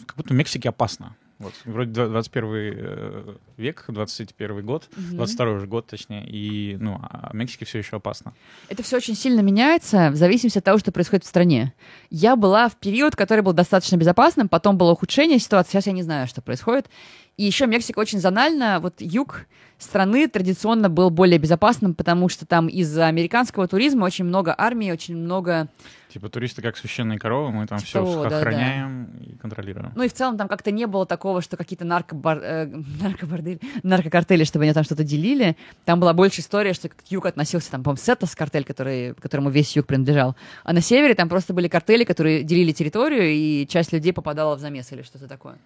Как 0.07 0.16
будто 0.16 0.35
в 0.35 0.37
Мексике 0.37 0.68
опасно. 0.70 1.14
Вот, 1.41 1.53
вроде 1.64 1.91
два- 1.91 2.07
21 2.09 2.49
э, 2.55 3.35
век, 3.57 3.85
21 3.89 4.64
год, 4.64 4.89
Мгм. 4.97 5.16
22 5.16 5.51
уже 5.51 5.66
год, 5.66 5.87
точнее, 5.89 6.24
и, 6.26 6.76
ну, 6.80 6.99
а 7.03 7.30
в 7.32 7.35
Мексике 7.35 7.64
все 7.64 7.78
еще 7.78 7.97
опасно. 7.97 8.35
Это 8.68 8.82
все 8.85 8.97
очень 8.97 9.16
сильно 9.16 9.41
меняется 9.41 10.11
в 10.11 10.16
зависимости 10.16 10.59
от 10.59 10.64
того, 10.64 10.78
что 10.78 10.93
происходит 10.93 11.24
в 11.24 11.28
стране. 11.28 11.72
Я 12.09 12.37
была 12.37 12.68
в 12.68 12.76
период, 12.76 13.16
который 13.16 13.41
был 13.41 13.53
достаточно 13.53 13.97
безопасным, 13.97 14.49
потом 14.49 14.78
было 14.78 14.93
ухудшение 14.93 15.39
ситуации, 15.41 15.72
сейчас 15.72 15.87
я 15.89 15.93
не 15.93 16.03
знаю, 16.05 16.28
что 16.28 16.41
происходит. 16.41 16.89
И 17.37 17.45
еще 17.45 17.66
Мексика 17.66 17.99
очень 17.99 18.20
зональна. 18.20 18.78
Вот 18.80 19.01
юг 19.01 19.47
страны 19.78 20.28
традиционно 20.28 20.89
был 20.89 21.11
более 21.11 21.39
безопасным, 21.39 21.95
потому 21.95 22.28
что 22.28 22.47
там 22.47 22.68
из-за 22.68 23.07
американского 23.07 23.66
туризма 23.68 24.05
очень 24.05 24.24
много 24.24 24.55
армии, 24.57 24.91
очень 24.91 25.16
много... 25.16 25.68
Типа 26.09 26.28
туристы 26.28 26.62
как 26.62 26.76
священные 26.76 27.18
коровы, 27.18 27.51
мы 27.51 27.66
там 27.66 27.78
Типа 27.78 27.89
все 27.89 27.99
того, 27.99 28.22
да, 28.22 28.30
да. 28.30 28.39
охраняем 28.39 29.11
и 29.20 29.35
контролируем. 29.37 29.93
Ну 29.97 30.05
и 30.05 30.09
в 30.09 30.12
целом 30.12 30.39
там 30.39 30.47
как-то 30.47 30.70
не 30.70 30.87
было 30.87 31.07
такого, 31.07 31.43
что 31.43 31.57
какие-то 31.57 31.85
наркобар... 31.85 32.39
э, 32.39 32.66
наркобордели, 33.01 33.59
наркокартели, 33.82 34.45
чтобы 34.45 34.64
они 34.64 34.72
там 34.72 34.85
что-то 34.85 35.03
делили. 35.03 35.57
Там 35.85 35.99
была 35.99 36.12
больше 36.12 36.41
история, 36.41 36.72
что 36.72 36.89
юг 37.09 37.26
относился, 37.26 37.72
там, 37.72 37.82
по-моему, 37.82 38.01
Сетос 38.01 38.37
картель, 38.37 38.64
который, 38.64 39.14
которому 39.14 39.51
весь 39.51 39.74
юг 39.74 39.87
принадлежал. 39.87 40.37
А 40.62 40.72
на 40.72 40.80
севере 40.80 41.14
там 41.14 41.28
просто 41.28 41.53
были 41.53 41.66
картели, 41.66 42.05
которые 42.05 42.45
делили 42.45 42.70
территорию, 42.70 43.32
и 43.32 43.66
часть 43.66 43.93
людей 43.93 44.12
попадала 44.12 44.55
в 44.55 44.61
замес 44.61 44.93
или 44.93 45.03
что-то 45.03 45.26
такое. 45.26 45.57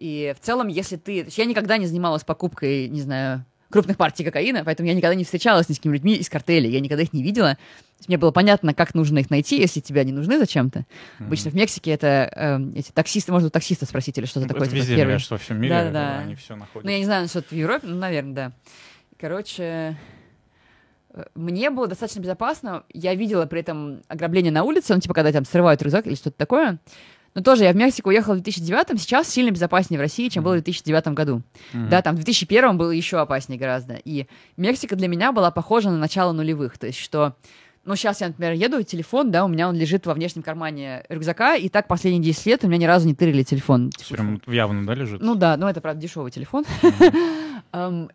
И 0.00 0.34
в 0.34 0.42
целом, 0.42 0.68
если 0.68 0.96
ты... 0.96 1.26
Я 1.36 1.44
никогда 1.44 1.76
не 1.76 1.86
занималась 1.86 2.24
покупкой, 2.24 2.88
не 2.88 3.02
знаю, 3.02 3.44
крупных 3.68 3.98
партий 3.98 4.24
кокаина, 4.24 4.64
поэтому 4.64 4.88
я 4.88 4.94
никогда 4.94 5.14
не 5.14 5.24
встречалась 5.24 5.68
ни 5.68 5.74
с 5.74 5.76
какими 5.76 5.92
людьми 5.92 6.14
из 6.14 6.30
картелей, 6.30 6.70
я 6.70 6.80
никогда 6.80 7.02
их 7.02 7.12
не 7.12 7.22
видела. 7.22 7.58
Мне 8.08 8.16
было 8.16 8.30
понятно, 8.30 8.72
как 8.72 8.94
нужно 8.94 9.18
их 9.18 9.28
найти, 9.28 9.58
если 9.60 9.80
тебя 9.80 10.02
не 10.04 10.12
нужны 10.12 10.38
зачем-то. 10.38 10.86
Обычно 11.18 11.50
в 11.50 11.54
Мексике 11.54 11.90
это 11.90 12.32
эм, 12.34 12.72
эти 12.74 12.90
таксисты, 12.92 13.30
можно 13.30 13.48
у 13.48 13.50
таксиста 13.50 13.84
спросить 13.84 14.16
или 14.16 14.24
что-то 14.24 14.46
Ну, 14.46 14.48
такое. 14.48 14.62
это 14.62 14.70
типа, 14.70 14.80
везде, 14.80 14.96
первый. 14.96 15.12
кажется, 15.12 15.34
во 15.34 15.38
всем 15.38 15.60
мире 15.60 15.74
Да-да-да. 15.74 16.18
они 16.20 16.34
все 16.34 16.56
находят. 16.56 16.84
Ну, 16.86 16.90
я 16.90 16.98
не 16.98 17.04
знаю, 17.04 17.22
насчет 17.24 17.46
в 17.46 17.52
Европе, 17.52 17.86
ну, 17.86 17.96
наверное, 17.96 18.32
да. 18.34 18.52
Короче, 19.18 19.98
э, 21.12 21.24
мне 21.34 21.68
было 21.68 21.86
достаточно 21.88 22.20
безопасно. 22.20 22.84
Я 22.94 23.14
видела 23.14 23.44
при 23.44 23.60
этом 23.60 24.00
ограбление 24.08 24.50
на 24.50 24.64
улице, 24.64 24.94
ну, 24.94 25.00
типа, 25.00 25.12
когда 25.12 25.30
там 25.30 25.44
срывают 25.44 25.82
рюкзак 25.82 26.06
или 26.06 26.14
что-то 26.14 26.38
такое. 26.38 26.78
Но 27.34 27.42
тоже 27.42 27.64
я 27.64 27.72
в 27.72 27.76
Мексику 27.76 28.08
уехала 28.08 28.34
в 28.34 28.40
2009 28.42 29.00
сейчас 29.00 29.28
сильно 29.28 29.50
безопаснее 29.50 29.98
в 29.98 30.02
России, 30.02 30.28
чем 30.28 30.42
было 30.42 30.52
в 30.52 30.62
2009 30.62 31.08
году. 31.08 31.42
Мгм. 31.72 31.88
Да, 31.88 32.02
там 32.02 32.14
в 32.14 32.18
2001 32.18 32.76
было 32.76 32.90
еще 32.90 33.18
опаснее 33.18 33.58
гораздо. 33.58 33.94
И 34.04 34.26
Мексика 34.56 34.96
для 34.96 35.08
меня 35.08 35.32
была 35.32 35.50
похожа 35.50 35.90
на 35.90 35.98
начало 35.98 36.32
нулевых. 36.32 36.76
То 36.78 36.88
есть, 36.88 36.98
что 36.98 37.36
ну, 37.84 37.96
сейчас 37.96 38.20
я, 38.20 38.28
например, 38.28 38.52
еду, 38.52 38.82
телефон, 38.82 39.30
да, 39.30 39.44
у 39.44 39.48
меня 39.48 39.68
он 39.68 39.74
лежит 39.74 40.04
во 40.04 40.12
внешнем 40.12 40.42
кармане 40.42 41.02
рюкзака, 41.08 41.54
и 41.54 41.68
так 41.70 41.88
последние 41.88 42.22
10 42.22 42.46
лет 42.46 42.64
у 42.64 42.68
меня 42.68 42.78
ни 42.78 42.84
разу 42.84 43.06
не 43.06 43.14
тырили 43.14 43.42
телефон. 43.42 43.90
Прям 44.10 44.40
явно, 44.46 44.86
да, 44.86 44.94
лежит? 44.94 45.22
Ну 45.22 45.34
да, 45.34 45.56
ну 45.56 45.66
это, 45.66 45.80
правда, 45.80 46.00
дешевый 46.00 46.30
телефон. 46.30 46.64
Эм, 46.82 46.92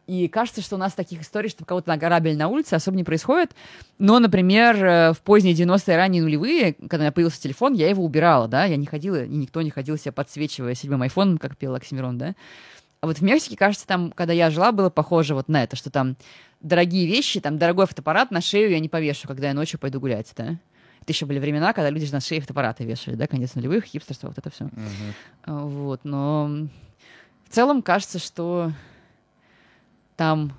И 0.07 0.27
кажется, 0.27 0.61
что 0.61 0.75
у 0.75 0.79
нас 0.79 0.93
таких 0.93 1.21
историй, 1.21 1.49
что 1.49 1.65
кого-то 1.65 1.89
награбили 1.89 2.35
на 2.35 2.47
улице, 2.47 2.73
особо 2.73 2.97
не 2.97 3.03
происходит. 3.03 3.51
Но, 3.97 4.19
например, 4.19 4.83
э, 4.83 5.13
в 5.13 5.21
поздние 5.21 5.53
90-е, 5.53 5.95
ранние 5.95 6.21
нулевые, 6.21 6.73
когда 6.73 6.97
у 6.97 6.99
меня 7.01 7.11
появился 7.11 7.41
телефон, 7.41 7.73
я 7.73 7.89
его 7.89 8.03
убирала, 8.03 8.47
да, 8.47 8.65
я 8.65 8.75
не 8.75 8.85
ходила, 8.85 9.23
и 9.23 9.29
никто 9.29 9.61
не 9.61 9.69
ходил 9.69 9.97
себя 9.97 10.11
подсвечивая 10.11 10.75
седьмым 10.75 11.01
айфоном, 11.03 11.37
как 11.37 11.57
пел 11.57 11.75
Оксимирон, 11.75 12.17
да. 12.17 12.35
А 13.01 13.07
вот 13.07 13.19
в 13.19 13.21
Мексике, 13.21 13.55
кажется, 13.55 13.85
там, 13.85 14.11
когда 14.11 14.33
я 14.33 14.49
жила, 14.49 14.71
было 14.71 14.89
похоже 14.89 15.35
вот 15.35 15.47
на 15.47 15.63
это, 15.63 15.75
что 15.75 15.91
там 15.91 16.17
дорогие 16.59 17.07
вещи, 17.07 17.39
там 17.39 17.57
дорогой 17.57 17.85
фотоаппарат 17.85 18.31
на 18.31 18.41
шею 18.41 18.71
я 18.71 18.79
не 18.79 18.89
повешу, 18.89 19.27
когда 19.27 19.47
я 19.47 19.53
ночью 19.53 19.79
пойду 19.79 19.99
гулять, 19.99 20.31
да. 20.35 20.57
Это 21.01 21.13
еще 21.13 21.27
были 21.27 21.37
времена, 21.37 21.71
когда 21.73 21.91
люди 21.91 22.07
же 22.07 22.13
на 22.13 22.19
шее 22.19 22.41
фотоаппараты 22.41 22.83
вешали, 22.83 23.15
да, 23.15 23.27
конец 23.27 23.53
нулевых, 23.53 23.85
хипстерство, 23.85 24.29
вот 24.29 24.39
это 24.39 24.49
все. 24.49 24.69
А, 25.43 25.65
Вот, 25.65 26.01
но 26.03 26.67
в 27.47 27.53
целом 27.53 27.83
кажется, 27.83 28.17
что 28.17 28.71
там 30.16 30.53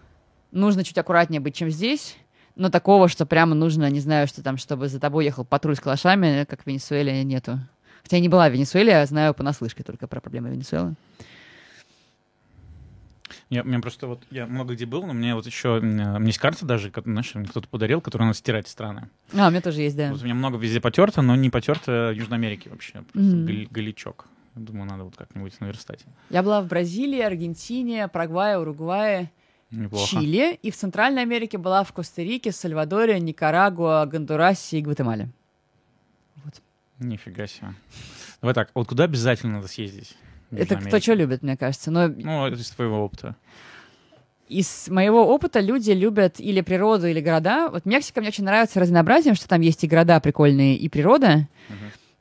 нужно 0.53 0.85
чуть 0.85 0.99
аккуратнее 0.99 1.41
быть, 1.41 1.55
чем 1.55 1.71
здесь. 1.71 2.17
Но 2.55 2.71
такого, 2.71 3.09
что 3.09 3.27
прямо 3.27 3.55
нужно, 3.55 3.89
не 3.91 4.01
знаю, 4.01 4.27
что 4.27 4.43
там, 4.43 4.57
чтобы 4.57 4.89
за 4.89 4.99
тобой 4.99 5.27
ехал 5.27 5.45
патруль 5.45 5.77
с 5.77 5.81
калашами, 5.81 6.45
как 6.49 6.63
в 6.63 6.67
Венесуэле, 6.67 7.23
нету. 7.23 7.59
Хотя 8.03 8.17
я 8.17 8.23
не 8.23 8.31
была 8.31 8.49
в 8.49 8.53
Венесуэле, 8.53 8.93
я 8.93 9.05
знаю 9.07 9.35
понаслышке 9.35 9.83
только 9.83 10.07
про 10.07 10.21
проблемы 10.21 10.49
Венесуэлы. 10.51 10.95
Я, 13.51 13.63
мне 13.65 13.79
просто 13.81 14.07
вот, 14.07 14.23
я 14.31 14.47
много 14.47 14.75
где 14.75 14.87
был, 14.87 15.05
но 15.05 15.13
мне 15.13 15.35
вот 15.35 15.47
еще, 15.47 15.79
у 15.79 15.81
меня 15.81 16.17
есть 16.25 16.39
карта 16.39 16.65
даже, 16.65 16.93
знаешь, 17.05 17.35
мне 17.35 17.47
кто-то 17.47 17.69
подарил, 17.69 18.01
которую 18.01 18.27
надо 18.27 18.39
стирать 18.39 18.69
страны. 18.69 19.09
А, 19.37 19.49
у 19.49 19.51
меня 19.51 19.61
тоже 19.61 19.83
есть, 19.83 19.97
да. 19.97 20.11
Вот 20.13 20.21
у 20.23 20.25
меня 20.25 20.35
много 20.35 20.57
везде 20.59 20.81
потерто, 20.81 21.23
но 21.23 21.37
не 21.37 21.51
потерто 21.51 22.11
в 22.13 22.17
Южной 22.17 22.39
Америке 22.39 22.71
вообще. 22.71 23.03
Просто 23.13 23.37
Мгм. 23.37 23.47
гали- 23.47 23.69
галичок. 23.71 24.27
Я 24.55 24.63
Думаю, 24.63 24.89
надо 24.89 25.05
вот 25.05 25.17
как-нибудь 25.17 25.61
наверстать. 25.61 26.01
Я 26.31 26.43
была 26.43 26.61
в 26.63 26.67
Бразилии, 26.67 27.21
Аргентине, 27.21 28.09
Парагвае, 28.09 28.59
Уругвае, 28.59 29.31
Неплохо. 29.77 30.09
Чили. 30.09 30.59
И 30.63 30.71
в 30.71 30.77
Центральной 30.77 31.23
Америке 31.23 31.59
была 31.59 31.85
в 31.85 31.93
Коста-Рике, 31.93 32.51
Сальвадоре, 32.53 33.21
Никарагуа, 33.21 34.07
Гондурасе 34.07 34.79
и 34.79 34.83
Гватемале. 34.83 35.29
Нифига 36.99 37.47
себе. 37.47 37.75
Давай 38.41 38.55
так, 38.55 38.71
вот 38.75 38.89
куда 38.89 39.05
обязательно 39.05 39.55
надо 39.57 39.69
съездить? 39.69 40.17
Это 40.51 40.61
Южной 40.61 40.67
кто 40.77 40.77
Америке? 40.89 41.01
что 41.03 41.15
любит, 41.15 41.43
мне 41.43 41.57
кажется. 41.57 41.91
Но 41.91 42.09
Ну, 42.09 42.47
это 42.47 42.57
из 42.61 42.71
твоего 42.71 43.05
опыта. 43.05 43.37
из 44.49 44.89
моего 44.89 45.27
опыта 45.29 45.61
люди 45.61 45.91
любят 45.91 46.41
или 46.41 46.61
природу, 46.63 47.07
или 47.07 47.21
города. 47.21 47.69
Вот 47.69 47.85
Мексика 47.85 48.21
мне 48.21 48.29
очень 48.31 48.45
нравится 48.45 48.81
разнообразием, 48.81 49.35
что 49.35 49.47
там 49.49 49.61
есть 49.61 49.83
и 49.85 49.89
города 49.89 50.21
прикольные, 50.21 50.77
и 50.77 50.89
природа. 50.89 51.49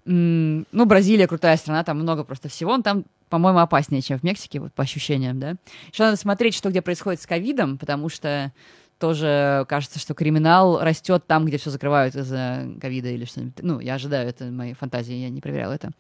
М, 0.05 0.65
Ну, 0.71 0.85
Бразилия 0.85 1.27
крутая 1.27 1.55
страна, 1.57 1.83
там 1.83 1.99
много 1.99 2.23
просто 2.25 2.49
всего. 2.49 2.75
Но 2.75 2.83
там, 2.83 3.05
по-моему, 3.29 3.59
опаснее, 3.59 4.01
чем 4.01 4.19
в 4.19 4.23
Мексике, 4.23 4.59
вот 4.59 4.73
по 4.73 4.83
ощущениям, 4.83 5.39
да. 5.39 5.55
Еще 5.91 6.03
надо 6.03 6.17
смотреть, 6.17 6.55
что 6.55 6.69
где 6.69 6.81
происходит 6.81 7.21
с 7.21 7.25
ковидом, 7.25 7.77
потому 7.77 8.09
что 8.09 8.51
тоже 8.99 9.65
кажется, 9.67 9.99
что 9.99 10.13
криминал 10.13 10.79
растет 10.79 11.25
там, 11.27 11.45
где 11.45 11.57
все 11.57 11.69
закрывают 11.69 12.15
из-за 12.15 12.69
ковида 12.79 13.09
или 13.09 13.25
что-нибудь. 13.25 13.55
Ну, 13.61 13.79
я 13.79 13.95
ожидаю, 13.95 14.29
это 14.29 14.45
мои 14.45 14.73
фантазии, 14.73 15.15
я 15.15 15.29
не 15.29 15.41
проверяла 15.41 15.73
это. 15.73 15.91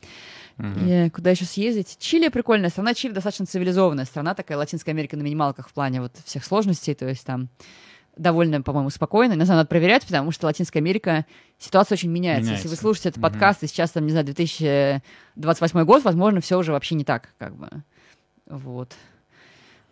Мгм. 0.57 0.87
И 0.87 1.09
куда 1.09 1.31
еще 1.31 1.45
съездить? 1.45 1.97
Чили 1.99 2.29
прикольная 2.29 2.69
страна. 2.69 2.93
Чили 2.93 3.11
достаточно 3.11 3.45
цивилизованная 3.45 4.05
страна, 4.05 4.33
такая 4.33 4.57
Латинская 4.57 4.91
Америка 4.91 5.17
на 5.17 5.23
минималках 5.23 5.67
в 5.67 5.73
плане 5.73 6.01
вот 6.01 6.13
всех 6.23 6.45
сложностей, 6.45 6.95
то 6.95 7.07
есть 7.07 7.25
там 7.25 7.49
довольно, 8.17 8.61
по-моему, 8.61 8.89
спокойно. 8.89 9.33
Знаю, 9.35 9.57
надо 9.57 9.67
проверять, 9.67 10.05
потому 10.05 10.31
что 10.31 10.45
Латинская 10.45 10.79
Америка, 10.79 11.25
ситуация 11.57 11.95
очень 11.95 12.09
меняется. 12.09 12.51
Если 12.51 12.63
вы 12.63 12.69
Меняется. 12.69 12.81
слушаете 12.81 13.09
этот 13.09 13.21
подкаст, 13.21 13.63
и 13.63 13.67
сейчас, 13.67 13.91
там, 13.91 14.05
не 14.05 14.11
знаю, 14.11 14.25
2028 14.25 15.83
год, 15.83 16.03
возможно, 16.03 16.41
все 16.41 16.57
уже 16.57 16.71
вообще 16.71 16.95
не 16.95 17.03
так, 17.03 17.29
как 17.37 17.55
бы. 17.55 17.69
Вот. 18.47 18.93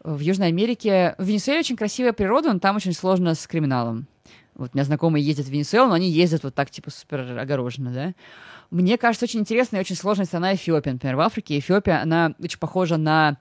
В 0.03 0.19
Южной 0.19 0.47
Америке... 0.47 1.15
В 1.17 1.25
Венесуэле 1.25 1.61
очень 1.61 1.77
красивая 1.77 2.13
природа, 2.13 2.51
но 2.51 2.59
там 2.59 2.75
очень 2.75 2.93
сложно 2.93 3.35
с 3.35 3.47
криминалом. 3.47 4.07
Вот 4.55 4.71
у 4.73 4.77
меня 4.77 4.85
знакомые 4.85 5.25
ездят 5.25 5.47
в 5.47 5.49
Венесуэлу, 5.49 5.89
но 5.89 5.95
они 5.95 6.09
ездят 6.09 6.43
вот 6.43 6.53
так, 6.53 6.69
типа, 6.69 6.91
супер 6.91 7.37
огороженно, 7.39 7.91
да. 7.91 8.13
Мне 8.69 8.97
кажется, 8.97 9.25
очень 9.25 9.39
интересная 9.39 9.79
и 9.79 9.83
очень 9.83 9.95
сложная 9.95 10.25
страна 10.25 10.53
Эфиопия, 10.55 10.93
например, 10.93 11.15
в 11.15 11.21
Африке. 11.21 11.57
Эфиопия, 11.59 12.01
она 12.01 12.33
очень 12.39 12.59
похожа 12.59 12.97
на... 12.97 13.37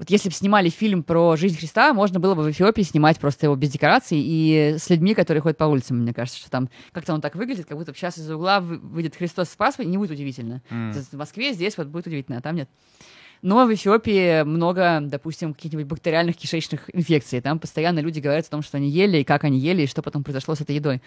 Вот 0.00 0.08
если 0.08 0.30
бы 0.30 0.34
снимали 0.34 0.70
фильм 0.70 1.02
про 1.02 1.36
жизнь 1.36 1.58
Христа, 1.58 1.92
можно 1.92 2.20
было 2.20 2.34
бы 2.34 2.44
в 2.44 2.50
Эфиопии 2.50 2.80
снимать 2.80 3.18
просто 3.18 3.44
его 3.44 3.54
без 3.54 3.70
декораций 3.70 4.18
и 4.18 4.76
с 4.78 4.88
людьми, 4.88 5.12
которые 5.12 5.42
ходят 5.42 5.58
по 5.58 5.64
улицам. 5.64 5.98
Мне 5.98 6.14
кажется, 6.14 6.40
что 6.40 6.50
там 6.50 6.70
как-то 6.92 7.12
он 7.12 7.20
так 7.20 7.34
выглядит, 7.34 7.66
как 7.66 7.76
будто 7.76 7.92
сейчас 7.92 8.16
из-за 8.16 8.34
угла 8.34 8.60
вы- 8.60 8.78
выйдет 8.78 9.14
Христос 9.14 9.50
спас, 9.50 9.78
и 9.78 9.84
не 9.84 9.98
будет 9.98 10.12
удивительно. 10.12 10.62
Есть 10.94 11.12
В 11.12 11.18
Москве 11.18 11.52
здесь 11.52 11.76
вот 11.76 11.88
будет 11.88 12.06
удивительно, 12.06 12.38
а 12.38 12.40
там 12.40 12.56
нет. 12.56 12.70
Но 13.42 13.66
в 13.66 13.74
Эфиопии 13.74 14.42
много, 14.44 15.00
допустим, 15.02 15.52
каких-нибудь 15.52 15.84
бактериальных 15.84 16.34
кишечных 16.34 16.88
инфекций. 16.94 17.42
Там 17.42 17.58
постоянно 17.58 17.98
люди 17.98 18.20
говорят 18.20 18.46
о 18.46 18.50
том, 18.50 18.62
что 18.62 18.78
они 18.78 18.88
ели, 18.88 19.18
и 19.18 19.24
как 19.24 19.44
они 19.44 19.58
ели, 19.58 19.82
и 19.82 19.86
что 19.86 20.00
потом 20.00 20.24
произошло 20.24 20.54
с 20.54 20.62
этой 20.62 20.76
едой. 20.76 21.02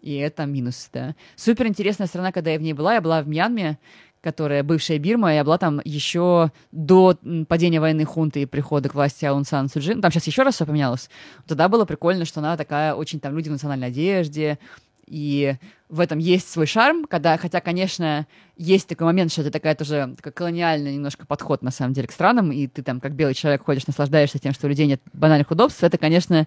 И 0.00 0.14
это 0.14 0.46
минус, 0.46 0.88
да. 0.94 1.14
Супер 1.36 1.66
интересная 1.66 2.06
страна, 2.06 2.32
когда 2.32 2.50
я 2.50 2.58
в 2.58 2.62
ней 2.62 2.72
была. 2.72 2.94
Я 2.94 3.00
была 3.02 3.22
в 3.22 3.28
Мьянме, 3.28 3.78
которая 4.20 4.62
бывшая 4.62 4.98
Бирма. 4.98 5.34
Я 5.34 5.44
была 5.44 5.58
там 5.58 5.80
еще 5.84 6.52
до 6.72 7.16
падения 7.48 7.80
военной 7.80 8.04
хунты 8.04 8.42
и 8.42 8.46
прихода 8.46 8.88
к 8.88 8.94
власти 8.94 9.24
Аун 9.24 9.44
Сан 9.44 9.68
Су 9.68 9.80
Чжи. 9.80 9.94
Ну, 9.94 10.00
Там 10.00 10.10
сейчас 10.10 10.26
еще 10.26 10.42
раз 10.42 10.56
все 10.56 10.66
поменялось. 10.66 11.08
Тогда 11.46 11.68
было 11.68 11.84
прикольно, 11.84 12.24
что 12.24 12.40
она 12.40 12.56
такая 12.56 12.94
очень 12.94 13.20
там 13.20 13.34
люди 13.34 13.48
в 13.48 13.52
национальной 13.52 13.88
одежде, 13.88 14.58
и 15.06 15.56
в 15.88 15.98
этом 15.98 16.18
есть 16.18 16.48
свой 16.48 16.66
шарм, 16.66 17.04
когда, 17.04 17.36
хотя, 17.36 17.60
конечно, 17.60 18.28
есть 18.56 18.86
такой 18.86 19.06
момент, 19.06 19.32
что 19.32 19.40
это 19.40 19.50
такая 19.50 19.74
тоже 19.74 20.14
такой 20.16 20.30
колониальный 20.30 20.94
немножко 20.94 21.26
подход, 21.26 21.62
на 21.62 21.72
самом 21.72 21.94
деле, 21.94 22.06
к 22.06 22.12
странам, 22.12 22.52
и 22.52 22.68
ты 22.68 22.82
там, 22.84 23.00
как 23.00 23.14
белый 23.14 23.34
человек, 23.34 23.64
ходишь, 23.64 23.88
наслаждаешься 23.88 24.38
тем, 24.38 24.52
что 24.52 24.66
у 24.66 24.70
людей 24.70 24.86
нет 24.86 25.00
банальных 25.12 25.50
удобств, 25.50 25.82
это, 25.82 25.98
конечно, 25.98 26.46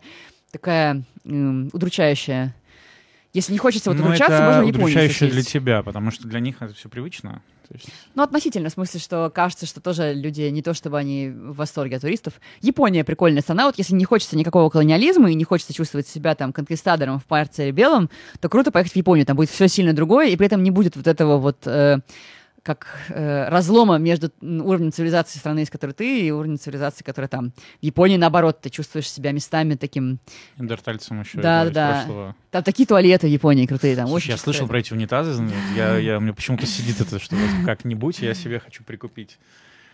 такая 0.51 1.03
м, 1.25 1.69
удручающая 1.73 2.55
если 3.33 3.51
не 3.51 3.57
хочется 3.57 3.89
вот 3.89 3.97
Ну, 3.97 4.05
удручаться, 4.05 4.35
это 4.35 4.45
можно 4.45 4.61
в 4.63 4.67
Японию 4.67 4.87
удручающе 4.89 5.27
для 5.27 5.41
тебя, 5.41 5.81
потому 5.81 6.11
что 6.11 6.27
для 6.27 6.39
них 6.39 6.61
это 6.61 6.73
все 6.75 6.87
привычно. 6.87 7.41
Ну, 8.15 8.23
относительно, 8.23 8.69
в 8.69 8.73
смысле, 8.73 8.99
что 8.99 9.31
кажется, 9.33 9.65
что 9.65 9.81
тоже 9.81 10.13
люди 10.13 10.41
не 10.43 10.61
то, 10.61 10.73
чтобы 10.73 10.97
они 10.97 11.29
в 11.29 11.55
восторге 11.55 11.97
от 11.97 12.01
туристов. 12.01 12.33
Япония 12.61 13.03
прикольная 13.03 13.41
страна, 13.41 13.65
вот 13.65 13.77
если 13.77 13.95
не 13.95 14.05
хочется 14.05 14.37
никакого 14.37 14.69
колониализма 14.69 15.31
и 15.31 15.35
не 15.35 15.43
хочется 15.43 15.73
чувствовать 15.73 16.07
себя 16.07 16.35
там 16.35 16.53
конкистадором 16.53 17.19
в 17.19 17.25
парце 17.25 17.71
белом, 17.71 18.09
то 18.39 18.49
круто 18.49 18.71
поехать 18.71 18.93
в 18.93 18.97
Японию, 18.97 19.25
там 19.25 19.35
будет 19.35 19.49
все 19.49 19.67
сильно 19.67 19.93
другое, 19.93 20.29
и 20.29 20.35
при 20.35 20.47
этом 20.47 20.63
не 20.63 20.71
будет 20.71 20.95
вот 20.95 21.07
этого 21.07 21.37
вот 21.37 21.65
э, 21.65 21.99
как 22.63 22.87
э, 23.09 23.49
разлома 23.49 23.97
между 23.97 24.31
уровнем 24.41 24.91
цивилизации 24.91 25.37
страны, 25.37 25.63
из 25.63 25.69
которой 25.69 25.91
ты, 25.91 26.27
и 26.27 26.31
уровнем 26.31 26.57
цивилизации, 26.57 27.03
которая 27.03 27.27
там. 27.27 27.51
В 27.81 27.85
Японии, 27.85 28.17
наоборот, 28.17 28.61
ты 28.61 28.69
чувствуешь 28.69 29.09
себя 29.09 29.31
местами 29.31 29.75
таким... 29.75 30.19
Неандертальцам 30.57 31.21
еще 31.21 31.41
Да, 31.41 31.65
да, 31.65 31.71
да. 31.71 31.93
прошлого. 31.93 32.35
Там 32.51 32.63
такие 32.63 32.87
туалеты 32.87 33.27
в 33.27 33.29
Японии 33.29 33.65
крутые. 33.65 33.95
Там, 33.95 34.07
Слушай, 34.07 34.29
я 34.29 34.33
очень 34.35 34.43
слышал 34.43 34.67
про 34.67 34.79
эти 34.79 34.93
унитазы, 34.93 35.43
я, 35.75 35.97
я, 35.97 36.17
меня 36.19 36.33
почему-то 36.33 36.65
сидит 36.65 37.01
это, 37.01 37.19
что 37.19 37.35
как-нибудь 37.65 38.19
я 38.19 38.33
себе 38.33 38.59
хочу 38.59 38.83
прикупить. 38.83 39.37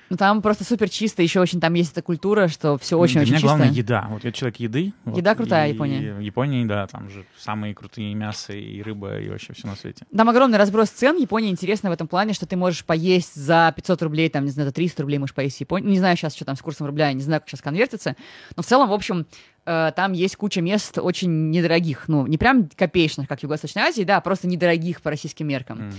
Ну, 0.09 0.17
там 0.17 0.41
просто 0.41 0.63
супер 0.63 0.89
чисто, 0.89 1.21
еще 1.21 1.39
очень 1.39 1.59
там 1.59 1.73
есть 1.75 1.91
эта 1.91 2.01
культура, 2.01 2.47
что 2.47 2.77
все 2.77 2.97
очень-очень 2.97 3.27
Для 3.27 3.37
меня 3.37 3.41
чисто. 3.41 3.47
главное 3.47 3.69
еда. 3.69 4.07
Вот 4.09 4.23
я 4.23 4.31
человек 4.31 4.57
еды. 4.59 4.93
вот, 5.05 5.17
Еда 5.17 5.35
крутая, 5.35 5.69
и 5.69 5.73
Япония. 5.73 6.13
В 6.13 6.19
Японии, 6.19 6.65
да, 6.65 6.87
там 6.87 7.09
же 7.09 7.25
самые 7.37 7.75
крутые 7.75 8.13
мясо 8.15 8.53
и 8.53 8.81
рыба, 8.81 9.19
и 9.19 9.29
вообще 9.29 9.53
все 9.53 9.67
на 9.67 9.75
свете. 9.75 10.05
Там 10.15 10.27
огромный 10.29 10.57
разброс 10.57 10.89
цен. 10.89 11.17
Япония 11.17 11.49
интересна 11.49 11.89
в 11.89 11.93
этом 11.93 12.07
плане, 12.07 12.33
что 12.33 12.45
ты 12.47 12.55
можешь 12.55 12.83
поесть 12.85 13.35
за 13.35 13.71
500 13.75 14.01
рублей, 14.01 14.29
там, 14.29 14.45
не 14.45 14.51
знаю, 14.51 14.67
за 14.69 14.73
300 14.73 15.01
рублей 15.03 15.19
можешь 15.19 15.35
поесть 15.35 15.57
в 15.57 15.61
Японии. 15.61 15.89
Не 15.89 15.99
знаю 15.99 16.17
сейчас, 16.17 16.35
что 16.35 16.45
там 16.45 16.55
с 16.55 16.61
курсом 16.61 16.87
рубля, 16.87 17.11
не 17.13 17.21
знаю, 17.21 17.41
как 17.41 17.49
сейчас 17.49 17.61
конвертится. 17.61 18.15
Но 18.55 18.63
в 18.63 18.65
целом, 18.65 18.89
в 18.89 18.93
общем, 18.93 19.27
э, 19.65 19.91
там 19.95 20.13
есть 20.13 20.35
куча 20.37 20.61
мест 20.61 20.97
очень 20.97 21.51
недорогих. 21.51 22.07
Ну, 22.07 22.25
не 22.25 22.37
прям 22.37 22.67
копеечных, 22.75 23.27
как 23.27 23.39
в 23.39 23.43
Юго-Восточной 23.43 23.83
Азии, 23.83 24.03
да, 24.03 24.17
а 24.17 24.21
просто 24.21 24.47
недорогих 24.47 25.01
по 25.01 25.09
российским 25.11 25.47
меркам. 25.47 25.81
М. 25.81 25.93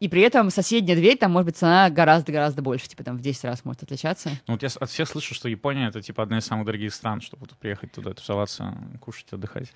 И 0.00 0.08
при 0.08 0.22
этом 0.22 0.48
соседняя 0.48 0.96
дверь, 0.96 1.18
там, 1.18 1.32
может 1.32 1.44
быть, 1.44 1.58
цена 1.58 1.90
гораздо-гораздо 1.90 2.62
больше, 2.62 2.88
типа 2.88 3.04
там 3.04 3.18
в 3.18 3.20
10 3.20 3.44
раз 3.44 3.66
может 3.66 3.82
отличаться. 3.82 4.30
Ну, 4.46 4.54
вот 4.54 4.62
я 4.62 4.70
от 4.80 4.90
всех 4.90 5.06
слышу, 5.06 5.34
что 5.34 5.46
Япония 5.46 5.88
это 5.88 6.00
типа 6.00 6.22
одна 6.22 6.38
из 6.38 6.46
самых 6.46 6.64
дорогих 6.64 6.94
стран, 6.94 7.20
чтобы 7.20 7.42
вот 7.42 7.58
приехать 7.58 7.92
туда, 7.92 8.14
тусоваться, 8.14 8.74
кушать, 8.98 9.26
отдыхать. 9.30 9.70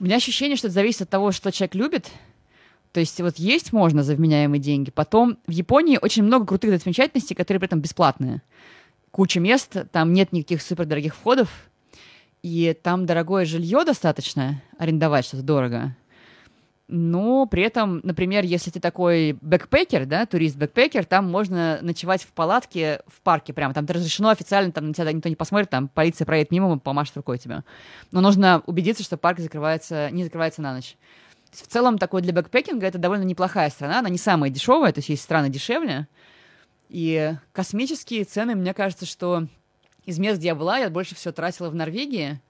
У 0.00 0.04
меня 0.04 0.16
ощущение, 0.16 0.56
что 0.56 0.66
это 0.66 0.74
зависит 0.74 1.02
от 1.02 1.10
того, 1.10 1.30
что 1.30 1.52
человек 1.52 1.76
любит. 1.76 2.10
То 2.90 2.98
есть 2.98 3.20
вот 3.20 3.38
есть 3.38 3.72
можно 3.72 4.02
за 4.02 4.16
вменяемые 4.16 4.60
деньги. 4.60 4.90
Потом 4.90 5.38
в 5.46 5.52
Японии 5.52 5.98
очень 6.02 6.24
много 6.24 6.44
крутых 6.44 6.72
достопримечательностей, 6.72 7.36
которые 7.36 7.60
при 7.60 7.66
этом 7.66 7.80
бесплатные. 7.80 8.42
Куча 9.12 9.38
мест, 9.38 9.76
там 9.92 10.12
нет 10.12 10.32
никаких 10.32 10.60
супердорогих 10.60 11.14
входов. 11.14 11.48
И 12.42 12.76
там 12.82 13.06
дорогое 13.06 13.44
жилье 13.44 13.84
достаточно, 13.84 14.60
арендовать 14.76 15.24
что-то 15.24 15.44
дорого. 15.44 15.94
Но 16.88 17.46
при 17.46 17.64
этом, 17.64 18.00
например, 18.04 18.44
если 18.44 18.70
ты 18.70 18.78
такой 18.78 19.32
backpacker, 19.40 20.06
да, 20.06 20.24
турист-backpacker, 20.24 21.04
там 21.04 21.28
можно 21.28 21.80
ночевать 21.82 22.22
в 22.22 22.28
палатке 22.28 23.00
в 23.08 23.20
парке 23.22 23.52
прямо. 23.52 23.74
Там 23.74 23.84
разрешено 23.86 24.28
официально, 24.28 24.70
там 24.70 24.88
на 24.88 24.94
тебя 24.94 25.10
никто 25.10 25.28
не 25.28 25.34
посмотрит, 25.34 25.68
там 25.68 25.88
полиция 25.88 26.26
проедет 26.26 26.52
мимо, 26.52 26.78
помашет 26.78 27.16
рукой 27.16 27.38
тебе. 27.38 27.64
Но 28.12 28.20
нужно 28.20 28.62
убедиться, 28.66 29.02
что 29.02 29.16
парк 29.16 29.40
закрывается, 29.40 30.10
не 30.12 30.22
закрывается 30.22 30.62
на 30.62 30.74
ночь. 30.74 30.96
В 31.50 31.66
целом 31.66 31.98
такой 31.98 32.22
для 32.22 32.32
бэкпекинга 32.32 32.86
это 32.86 32.98
довольно 32.98 33.24
неплохая 33.24 33.70
страна, 33.70 33.98
она 33.98 34.08
не 34.08 34.18
самая 34.18 34.50
дешевая, 34.50 34.92
то 34.92 34.98
есть 34.98 35.08
есть 35.08 35.22
страны 35.22 35.48
дешевле. 35.48 36.06
И 36.88 37.34
космические 37.52 38.24
цены, 38.24 38.54
мне 38.54 38.74
кажется, 38.74 39.06
что 39.06 39.48
из 40.04 40.20
мест, 40.20 40.38
где 40.38 40.48
я 40.48 40.54
была, 40.54 40.78
я 40.78 40.88
больше 40.88 41.16
всего 41.16 41.32
тратила 41.32 41.68
в 41.68 41.74
Норвегии 41.74 42.40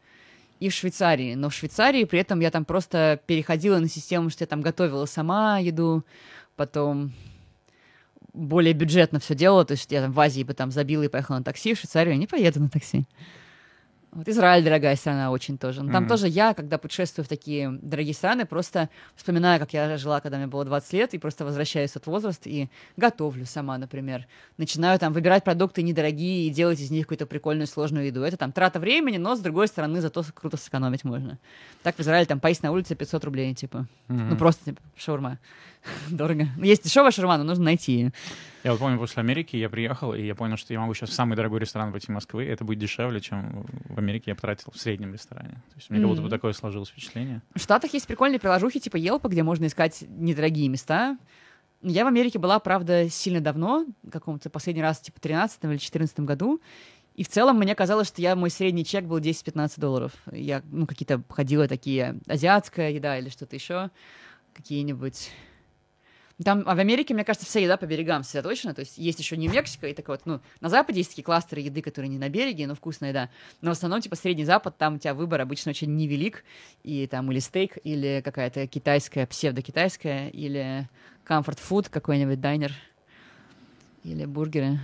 и 0.61 0.69
в 0.69 0.75
Швейцарии. 0.75 1.35
Но 1.35 1.51
в 1.51 1.55
Швейцарии 1.55 2.05
при 2.05 2.21
этом 2.21 2.41
я 2.41 2.51
там 2.51 2.65
просто 2.65 3.21
переходила 3.27 3.79
на 3.79 3.89
систему, 3.89 4.31
что 4.31 4.43
я 4.43 4.47
там 4.47 4.61
готовила 4.61 5.07
сама 5.07 5.59
еду, 5.59 6.05
потом 6.57 7.13
более 8.33 8.75
бюджетно 8.75 9.19
все 9.19 9.35
делала, 9.35 9.65
то 9.65 9.73
есть 9.73 9.91
я 9.91 10.03
там 10.03 10.13
в 10.13 10.21
Азии 10.21 10.43
бы 10.43 10.55
там 10.55 10.71
забила 10.71 11.03
и 11.03 11.09
поехала 11.09 11.39
на 11.39 11.45
такси, 11.45 11.75
в 11.75 11.79
Швейцарию 11.79 12.15
я 12.15 12.19
не 12.19 12.27
поеду 12.27 12.61
на 12.61 12.69
такси. 12.69 13.05
Вот 14.17 14.27
Израиль 14.29 14.65
дорогая 14.65 14.97
страна 14.97 15.31
очень 15.31 15.59
тоже. 15.59 15.83
Но 15.83 15.93
там 15.93 16.05
Мгм. 16.05 16.09
тоже 16.09 16.27
я, 16.27 16.55
когда 16.55 16.79
путешествую 16.79 17.27
в 17.27 17.29
такие 17.29 17.71
дорогие 17.83 18.15
страны, 18.15 18.47
просто 18.47 18.89
вспоминаю, 19.15 19.61
как 19.61 19.75
я 19.75 19.99
жила, 19.99 20.21
когда 20.23 20.39
мне 20.39 20.47
было 20.47 20.65
20 20.65 20.93
лет, 20.95 21.13
и 21.13 21.19
просто 21.19 21.45
возвращаюсь 21.45 21.91
в 21.91 21.97
этот 21.97 22.07
возраст 22.07 22.47
и 22.47 22.71
готовлю 22.97 23.45
сама, 23.45 23.77
например. 23.77 24.27
Начинаю 24.57 24.99
там 24.99 25.13
выбирать 25.13 25.45
продукты 25.45 25.83
недорогие 25.83 26.47
и 26.47 26.51
делать 26.51 26.81
из 26.81 26.91
них 26.91 27.05
какую-то 27.05 27.27
прикольную 27.27 27.67
сложную 27.67 28.07
еду. 28.07 28.23
Это 28.23 28.39
там 28.39 28.53
трата 28.53 28.81
времени, 28.81 29.19
но 29.19 29.37
с 29.37 29.41
другой 29.41 29.69
стороны 29.69 30.01
зато 30.01 30.25
круто 30.35 30.57
сэкономить 30.57 31.05
можно. 31.05 31.39
Так 31.83 31.97
в 31.97 32.01
Израиле 32.01 32.25
там 32.25 32.41
поесть 32.41 32.63
на 32.63 32.73
улице 32.73 32.95
500 32.95 33.23
рублей, 33.25 33.55
типа. 33.55 33.87
Мгм. 34.09 34.31
Ну 34.31 34.37
просто 34.37 34.65
типа, 34.65 34.81
шаурма. 34.97 35.39
Дорого. 36.11 36.49
Ну, 36.57 36.65
Есть 36.65 36.85
дешевая 36.85 37.11
шаурма, 37.11 37.37
но 37.39 37.45
нужно 37.45 37.65
найти 37.65 37.93
ее. 37.93 38.13
Я 38.65 38.73
вот 38.73 38.81
помню, 38.81 38.99
после 38.99 39.21
Америки 39.21 39.57
я 39.57 39.69
приехал, 39.69 40.13
и 40.13 40.23
я 40.25 40.35
понял, 40.35 40.57
что 40.57 40.73
я 40.73 40.81
могу 40.81 40.93
сейчас 40.95 41.11
в 41.11 41.13
самый 41.13 41.37
дорогой 41.37 41.61
ресторан 41.61 41.93
пойти 41.93 42.11
Москвы, 42.11 42.45
и 42.45 42.49
это 42.49 42.65
будет 42.65 42.79
дешевле, 42.81 43.21
чем 43.21 43.65
в 43.89 43.99
Америке 43.99 44.33
я 44.33 44.35
потратил 44.35 44.73
в 44.73 44.79
среднем 44.79 45.13
ресторане. 45.13 45.63
То 45.71 45.77
есть 45.77 45.91
у 45.91 45.95
меня 45.95 46.03
как 46.03 46.11
будто 46.11 46.23
бы 46.23 46.29
такое 46.29 46.53
сложилось 46.53 46.89
впечатление. 46.89 47.43
В 47.55 47.61
Штатах 47.61 47.95
есть 47.95 48.07
прикольные 48.07 48.41
приложухи 48.41 48.81
типа 48.81 48.97
Yelp, 48.97 49.29
где 49.29 49.43
можно 49.43 49.67
искать 49.67 50.05
недорогие 50.09 50.69
места. 50.69 51.17
Я 51.83 52.05
в 52.05 52.09
Америке 52.09 52.39
была, 52.39 52.59
правда, 52.59 53.09
сильно 53.09 53.41
давно, 53.41 53.87
каком-то 54.11 54.51
последний 54.51 54.83
раз, 54.83 54.99
типа, 55.01 55.21
13 55.21 55.65
или 55.65 55.77
14 55.77 56.21
году. 56.21 56.61
И 57.15 57.25
в 57.25 57.29
целом 57.29 57.59
мне 57.59 57.75
казалось, 57.75 58.09
что 58.09 58.21
я, 58.21 58.37
мой 58.37 58.51
средний 58.51 58.85
чек 58.85 59.05
был 59.05 59.19
10-15 59.19 59.81
долларов. 59.81 60.13
Я, 60.31 60.63
ну, 60.71 60.87
какие-то 60.87 61.23
ходила 61.31 61.67
такие 61.67 62.19
азиатская 62.27 62.91
еда 62.91 63.19
или 63.19 63.31
что-то 63.31 63.57
еще, 63.57 63.91
какие-нибудь... 64.53 65.31
Там, 66.45 66.65
а 66.67 66.75
в 66.75 66.79
Америке, 66.79 67.15
мне 67.15 67.25
кажется, 67.25 67.47
вся 67.47 67.61
еда 67.61 67.79
по 67.79 67.87
берегам 67.87 68.23
сосредоточена. 68.23 68.75
То 68.75 68.81
есть 68.81 68.99
есть 68.99 69.19
еще 69.19 69.39
Нью-Мексико, 69.39 69.89
и 69.89 69.95
так 69.95 70.07
вот, 70.09 70.27
ну, 70.27 70.41
на 70.61 70.69
Западе 70.69 70.99
есть 70.99 71.11
такие 71.11 71.25
кластеры 71.25 71.63
еды, 71.63 71.81
которые 71.81 72.11
не 72.11 72.19
на 72.19 72.29
береге, 72.29 72.67
но 72.67 72.75
вкусная 72.75 73.09
еда. 73.09 73.31
Но 73.63 73.71
в 73.71 73.73
основном, 73.73 74.03
типа, 74.03 74.17
Средний 74.17 74.45
Запад, 74.45 74.77
там 74.77 74.97
у 74.97 74.99
тебя 74.99 75.15
выбор 75.15 75.41
обычно 75.41 75.71
очень 75.71 75.97
невелик. 75.97 76.45
И 76.83 77.07
там 77.07 77.33
или 77.33 77.39
стейк, 77.39 77.79
или 77.85 78.21
какая-то 78.23 78.67
китайская, 78.67 79.27
псевдо-китайская, 79.27 80.29
или 80.29 80.89
комфорт-фуд, 81.25 81.89
какой-нибудь 81.89 82.41
дайнер, 82.41 82.73
или 84.05 84.27
бургеры. 84.27 84.79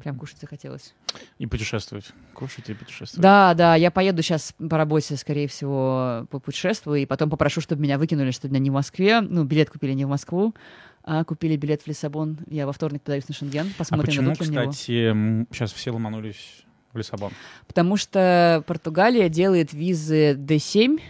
Прям 0.00 0.18
кушать 0.18 0.38
захотелось. 0.40 0.94
И 1.38 1.46
путешествовать. 1.46 2.06
Кушать 2.34 2.68
и 2.68 2.74
путешествовать. 2.74 3.22
Да, 3.22 3.54
да, 3.54 3.74
я 3.76 3.90
поеду 3.90 4.22
сейчас 4.22 4.54
по 4.58 4.76
работе, 4.76 5.16
скорее 5.16 5.48
всего, 5.48 6.26
по 6.30 6.38
путешествую, 6.38 7.00
и 7.00 7.06
потом 7.06 7.30
попрошу, 7.30 7.60
чтобы 7.62 7.82
меня 7.82 7.98
выкинули, 7.98 8.30
чтобы 8.30 8.52
меня 8.52 8.64
не 8.64 8.70
в 8.70 8.74
Москве, 8.74 9.20
ну, 9.22 9.44
билет 9.44 9.70
купили 9.70 9.92
не 9.92 10.04
в 10.04 10.08
Москву, 10.08 10.54
а 11.02 11.24
купили 11.24 11.56
билет 11.56 11.82
в 11.82 11.86
Лиссабон. 11.86 12.38
Я 12.46 12.66
во 12.66 12.72
вторник 12.72 13.02
подаюсь 13.02 13.26
на 13.28 13.34
Шенген, 13.34 13.68
А 13.68 13.78
посмотрим, 13.78 14.06
почему, 14.06 14.30
дадут 14.30 14.40
ли 14.40 14.46
кстати, 14.46 15.46
сейчас 15.52 15.72
все 15.72 15.92
ломанулись 15.92 16.64
в 16.92 16.98
Лиссабон? 16.98 17.32
Потому 17.66 17.96
что 17.96 18.62
Португалия 18.66 19.30
делает 19.30 19.72
визы 19.72 20.32
D7, 20.34 21.00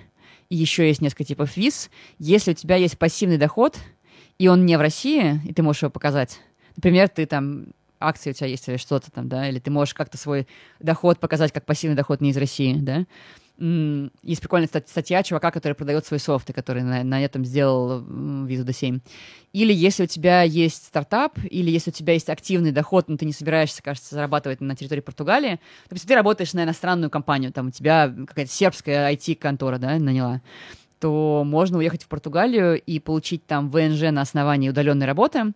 и 0.49 0.57
еще 0.57 0.87
есть 0.87 1.01
несколько 1.01 1.25
типов 1.25 1.57
виз. 1.57 1.91
Если 2.19 2.53
у 2.53 2.55
тебя 2.55 2.77
есть 2.77 2.99
пассивный 2.99 3.39
доход, 3.39 3.79
и 4.39 4.47
он 4.49 4.65
не 4.65 4.77
в 4.77 4.81
России, 4.81 5.41
и 5.45 5.53
ты 5.53 5.63
можешь 5.63 5.83
его 5.83 5.91
показать, 5.91 6.41
например, 6.77 7.09
ты 7.09 7.27
там 7.27 7.69
акции 8.01 8.31
у 8.31 8.33
тебя 8.33 8.49
есть 8.49 8.69
или 8.69 8.77
что-то 8.77 9.11
там, 9.11 9.29
да, 9.29 9.49
или 9.49 9.59
ты 9.59 9.71
можешь 9.71 9.95
как-то 9.95 10.19
свой 10.19 10.47
доход 10.81 11.19
показать 11.19 11.53
как 11.53 11.65
пассивный 11.65 11.97
доход 11.97 12.21
не 12.21 12.31
из 12.31 12.37
России, 12.37 12.75
да. 12.75 13.05
Есть 13.59 14.43
прикольная 14.43 14.69
стат- 14.69 14.89
статья 14.89 15.23
чувака, 15.23 15.51
который 15.51 15.73
продает 15.73 16.05
свой 16.05 16.21
софт, 16.21 16.51
и 16.51 16.53
который 16.53 16.83
на, 16.83 17.03
на 17.05 17.25
этом 17.25 17.43
сделал 17.43 18.03
визу 18.45 18.67
D7. 18.67 19.01
Или 19.55 19.73
если 19.73 20.05
у 20.05 20.07
тебя 20.07 20.43
есть 20.43 20.85
стартап, 20.85 21.39
или 21.43 21.71
если 21.71 21.89
у 21.91 21.95
тебя 21.95 22.13
есть 22.13 22.29
активный 22.29 22.71
доход, 22.71 23.09
но 23.09 23.17
ты 23.17 23.25
не 23.25 23.33
собираешься, 23.33 23.83
кажется, 23.83 24.15
зарабатывать 24.15 24.61
на 24.61 24.77
территории 24.77 25.01
Португалии, 25.01 25.59
допустим, 25.89 26.09
ты 26.09 26.15
работаешь 26.15 26.53
на 26.53 26.65
иностранную 26.65 27.09
компанию, 27.09 27.51
там 27.51 27.69
у 27.69 27.71
тебя 27.71 28.13
какая-то 28.27 28.53
сербская 28.53 29.11
IT-контора, 29.15 29.79
да, 29.79 29.99
наняла, 29.99 30.43
то 31.01 31.43
можно 31.47 31.79
уехать 31.79 32.03
в 32.03 32.09
Португалию 32.09 32.79
и 32.79 32.99
получить 32.99 33.47
там 33.47 33.71
ВНЖ 33.71 34.03
на 34.11 34.21
основании 34.21 34.69
удаленной 34.69 35.07
работы. 35.07 35.53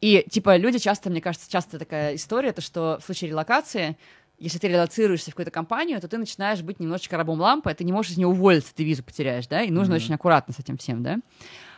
И, 0.00 0.26
типа, 0.30 0.56
люди 0.56 0.78
часто, 0.78 1.10
мне 1.10 1.20
кажется, 1.20 1.50
часто 1.50 1.78
такая 1.78 2.14
история, 2.14 2.52
то 2.52 2.60
что 2.60 2.98
в 3.00 3.04
случае 3.04 3.30
релокации, 3.30 3.96
если 4.38 4.58
ты 4.58 4.68
релоцируешься 4.68 5.30
в 5.30 5.34
какую-то 5.34 5.50
компанию, 5.50 6.00
то 6.00 6.08
ты 6.08 6.18
начинаешь 6.18 6.60
быть 6.62 6.78
немножечко 6.80 7.16
рабом 7.16 7.40
лампы, 7.40 7.72
ты 7.72 7.84
не 7.84 7.92
можешь 7.92 8.12
из 8.12 8.18
нее 8.18 8.26
уволиться, 8.26 8.74
ты 8.74 8.84
визу 8.84 9.02
потеряешь, 9.02 9.46
да, 9.46 9.62
и 9.62 9.70
нужно 9.70 9.94
Мгм. 9.94 10.02
очень 10.04 10.14
аккуратно 10.14 10.52
с 10.52 10.58
этим 10.58 10.76
всем, 10.76 11.02
да. 11.02 11.18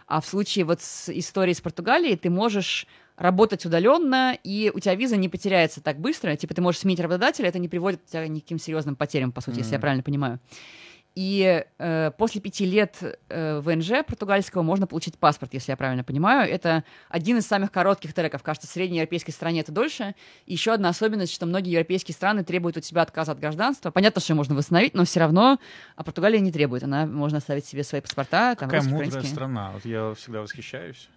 А 0.09 0.21
в 0.21 0.27
случае 0.27 0.65
вот 0.65 0.81
с 0.81 1.11
историей 1.11 1.55
с 1.55 1.61
Португалией 1.61 2.17
ты 2.17 2.31
можешь 2.31 2.87
работать 3.17 3.67
удаленно, 3.67 4.37
и 4.43 4.73
у 4.75 4.79
тебя 4.81 4.95
виза 4.95 5.17
не 5.17 5.29
потеряется 5.29 5.83
так 5.83 5.99
быстро. 5.99 6.35
Типа 6.37 6.55
ты 6.55 6.63
можешь 6.63 6.81
сменить 6.81 7.01
работодателя, 7.01 7.49
это 7.49 7.59
не 7.59 7.69
приводит 7.69 8.05
тебя 8.07 8.25
к 8.25 8.29
никаким 8.29 8.59
серьезным 8.59 8.97
потерям, 8.97 9.33
по 9.33 9.41
сути, 9.41 9.59
если 9.59 9.75
я 9.75 9.79
правильно 9.81 10.03
понимаю. 10.03 10.41
И 11.19 11.65
э, 11.79 12.13
после 12.17 12.41
пяти 12.41 12.65
лет 12.65 12.97
э, 13.29 13.59
ВНЖ 13.59 14.07
португальского 14.07 14.63
можно 14.63 14.87
получить 14.87 15.19
паспорт, 15.19 15.53
если 15.53 15.73
я 15.73 15.77
правильно 15.77 16.05
понимаю. 16.05 16.49
Это 16.49 16.85
один 17.09 17.39
из 17.39 17.45
самых 17.45 17.73
коротких 17.73 18.15
треков. 18.15 18.45
Кажется, 18.45 18.69
в 18.69 18.71
средней 18.71 18.99
европейской 18.99 19.33
стране 19.33 19.63
это 19.63 19.73
дольше. 19.73 20.15
И 20.47 20.53
еще 20.53 20.73
одна 20.73 20.91
особенность, 20.91 21.35
что 21.35 21.45
многие 21.45 21.73
европейские 21.73 22.15
страны 22.15 22.45
требуют 22.45 22.77
у 22.77 22.81
тебя 22.81 23.03
отказа 23.03 23.33
от 23.33 23.41
гражданства. 23.41 23.91
Понятно, 23.91 24.21
что 24.21 24.37
можно 24.37 24.55
восстановить, 24.55 24.95
но 24.95 25.05
все 25.05 25.19
равно 25.19 25.59
а 25.97 26.05
Португалия 26.05 26.39
не 26.39 26.53
требует. 26.53 26.85
Она 26.85 27.05
можно 27.05 27.39
оставить 27.39 27.67
себе 27.67 27.83
свои 27.83 28.01
паспорта. 28.01 28.55
Там, 28.55 28.71
Какая 28.71 28.89
мудрая 28.89 29.25
страна. 29.25 29.73
Вот 29.75 29.85
я 29.85 30.15
всегда 30.15 30.43
восхищаюсь. 30.43 31.09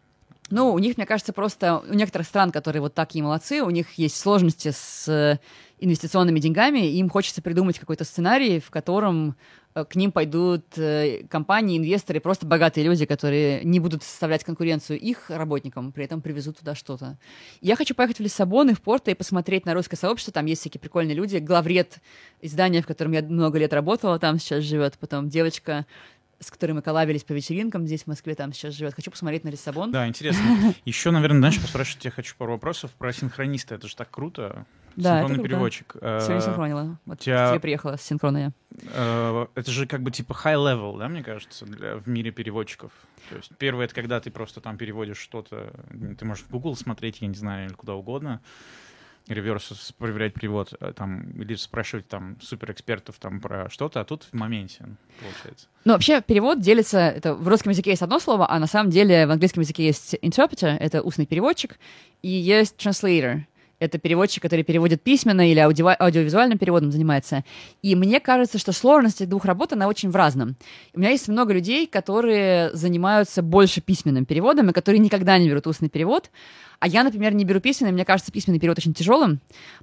Ну, 0.49 0.74
у 0.74 0.80
них, 0.80 0.97
мне 0.97 1.06
кажется, 1.06 1.32
просто 1.32 1.84
у 1.88 1.93
некоторых 1.93 2.28
стран, 2.28 2.52
которые 2.52 2.82
вот 2.82 2.93
такие 2.93 3.24
молодцы, 3.24 3.62
у 3.62 3.70
них 3.70 3.93
есть 3.93 4.18
сложности 4.18 4.72
с 4.72 5.39
инвестиционными 5.82 6.39
деньгами, 6.39 6.80
и 6.80 6.97
им 6.97 7.10
хочется 7.10 7.41
придумать 7.41 7.80
какой-то 7.80 8.04
сценарий, 8.04 8.60
в 8.60 8.70
котором 8.70 9.30
э, 9.30 9.34
к 9.74 9.95
ним 9.95 10.11
пойдут 10.11 10.78
э, 10.78 11.24
компании, 11.30 11.78
инвесторы, 11.78 12.19
просто 12.19 12.45
богатые 12.45 12.86
люди, 12.86 13.05
которые 13.05 13.63
не 13.63 13.80
будут 13.80 14.03
составлять 14.03 14.43
конкуренцию 14.43 14.99
их 14.99 15.30
работникам, 15.30 15.91
при 15.91 16.05
этом 16.05 16.22
привезут 16.22 16.59
туда 16.59 16.76
что-то. 16.76 17.17
Я 17.61 17.76
хочу 17.76 17.95
поехать 17.95 18.17
в 18.17 18.22
Лиссабон 18.22 18.69
и 18.69 18.74
в 18.74 18.82
Порто 18.82 19.11
и 19.11 19.15
посмотреть 19.15 19.65
на 19.65 19.74
русское 19.74 19.95
сообщество. 19.95 20.34
Там 20.34 20.45
есть 20.45 20.61
всякие 20.61 20.80
прикольные 20.80 21.15
люди. 21.15 21.38
Главред 21.38 21.99
издания, 22.41 22.82
в 22.82 22.88
котором 22.88 23.13
я 23.13 23.22
много 23.22 23.59
лет 23.59 23.74
работала, 23.74 24.19
там 24.19 24.39
сейчас 24.39 24.63
живет. 24.63 24.97
Потом 24.99 25.30
девочка 25.30 25.86
с 26.41 26.49
которой 26.49 26.72
мы 26.72 26.82
коллабились 26.82 27.24
по 27.24 27.34
вечеринкам 27.34 27.86
здесь, 27.86 28.03
в 28.03 28.07
Москве, 28.07 28.34
там 28.34 28.51
сейчас 28.51 28.74
живет. 28.74 28.95
Хочу 28.95 29.11
посмотреть 29.11 29.43
на 29.43 29.49
Лиссабон. 29.49 29.91
Да, 29.91 30.07
интересно. 30.07 30.74
Еще, 30.86 31.11
наверное, 31.11 31.39
дальше 31.39 31.61
поспрашивать 31.61 32.01
тебя 32.01 32.11
хочу 32.11 32.36
пару 32.36 32.53
вопросов 32.53 32.89
про 32.97 33.13
синхрониста. 33.13 33.76
Это 33.76 33.88
же 33.88 33.95
так 33.95 34.09
круто. 34.09 34.65
Да, 34.96 35.20
Синхронный 35.20 35.36
это 35.39 35.44
переводчик. 35.44 35.94
Сегодня 35.94 36.38
Э, 36.38 36.42
синхронила. 36.42 37.00
Вот 37.06 37.20
тебя- 37.20 37.50
тебе 37.52 37.60
приехала 37.60 37.96
с 37.96 38.02
синхрона 38.02 38.38
я. 38.38 38.52
э, 38.94 39.46
Это 39.56 39.72
же 39.72 39.88
как 39.88 40.02
бы 40.02 40.12
типа 40.12 40.34
high 40.34 40.56
level, 40.58 40.98
да, 40.98 41.08
мне 41.08 41.24
кажется, 41.24 41.66
для, 41.66 41.96
в 41.98 42.08
мире 42.08 42.32
переводчиков. 42.32 42.92
То 43.30 43.36
есть 43.38 43.52
первое, 43.58 43.86
это 43.86 43.96
когда 43.96 44.20
ты 44.20 44.32
просто 44.32 44.62
там 44.62 44.78
переводишь 44.78 45.18
что-то, 45.18 45.72
ты 46.20 46.26
можешь 46.26 46.44
в 46.44 46.50
Google 46.50 46.76
смотреть, 46.76 47.22
я 47.22 47.28
не 47.28 47.36
знаю, 47.36 47.68
или 47.68 47.74
куда 47.74 47.94
угодно, 47.96 48.42
реверс 49.28 49.94
проверять 49.98 50.34
перевод, 50.34 50.74
э, 50.80 50.94
там, 50.96 51.30
или 51.39 51.54
спрашивать 51.56 52.08
там 52.08 52.38
суперэкспертов 52.42 53.18
там 53.20 53.39
про 53.39 53.70
что-то, 53.70 54.02
а 54.02 54.04
тут 54.04 54.24
в 54.24 54.34
моменте, 54.34 54.86
получается. 55.20 55.68
Ну, 55.86 55.94
вообще, 55.94 56.22
перевод 56.22 56.60
делится... 56.60 56.98
Это 57.00 57.36
в 57.36 57.48
русском 57.48 57.72
языке 57.72 57.92
есть 57.92 58.02
одно 58.02 58.20
слово, 58.20 58.50
а 58.50 58.58
на 58.60 58.68
самом 58.68 58.89
деле 58.89 59.28
в 59.28 59.32
английском 59.32 59.62
языке 59.62 59.86
есть 59.86 60.16
interpreter, 60.16 60.76
это 60.76 61.02
устный 61.04 61.28
переводчик, 61.28 61.78
и 62.24 62.30
есть 62.30 62.76
translator, 62.84 63.42
это 63.82 63.97
переводчик, 63.97 64.43
который 64.43 64.63
переводит 64.63 65.01
письменно 65.01 65.49
или 65.49 65.59
аудио- 65.59 65.95
аудиовизуальным 65.99 66.57
переводом 66.59 66.91
занимается. 66.91 67.43
И 67.82 67.95
мне 67.95 68.19
кажется, 68.19 68.59
что 68.59 68.71
сложность 68.71 69.17
этих 69.21 69.29
двух 69.29 69.43
работ, 69.43 69.73
она 69.73 69.88
очень 69.88 70.11
в 70.11 70.15
разном. 70.15 70.55
У 70.93 70.99
меня 70.99 71.09
есть 71.09 71.27
много 71.27 71.51
людей, 71.51 71.88
которые 71.88 72.71
занимаются 72.73 73.41
больше 73.41 73.82
письменным 73.82 74.25
переводом, 74.25 74.69
и 74.69 74.73
которые 74.73 74.99
никогда 74.99 75.38
не 75.39 75.49
берут 75.49 75.65
устный 75.65 75.89
перевод. 75.89 76.29
А 76.82 76.88
я, 76.88 77.03
например, 77.03 77.36
не 77.36 77.45
беру 77.45 77.59
письменный, 77.59 77.91
мне 77.93 78.05
кажется 78.05 78.32
письменный 78.32 78.59
перевод 78.59 78.79
очень 78.79 78.95
тяжелым, 78.95 79.39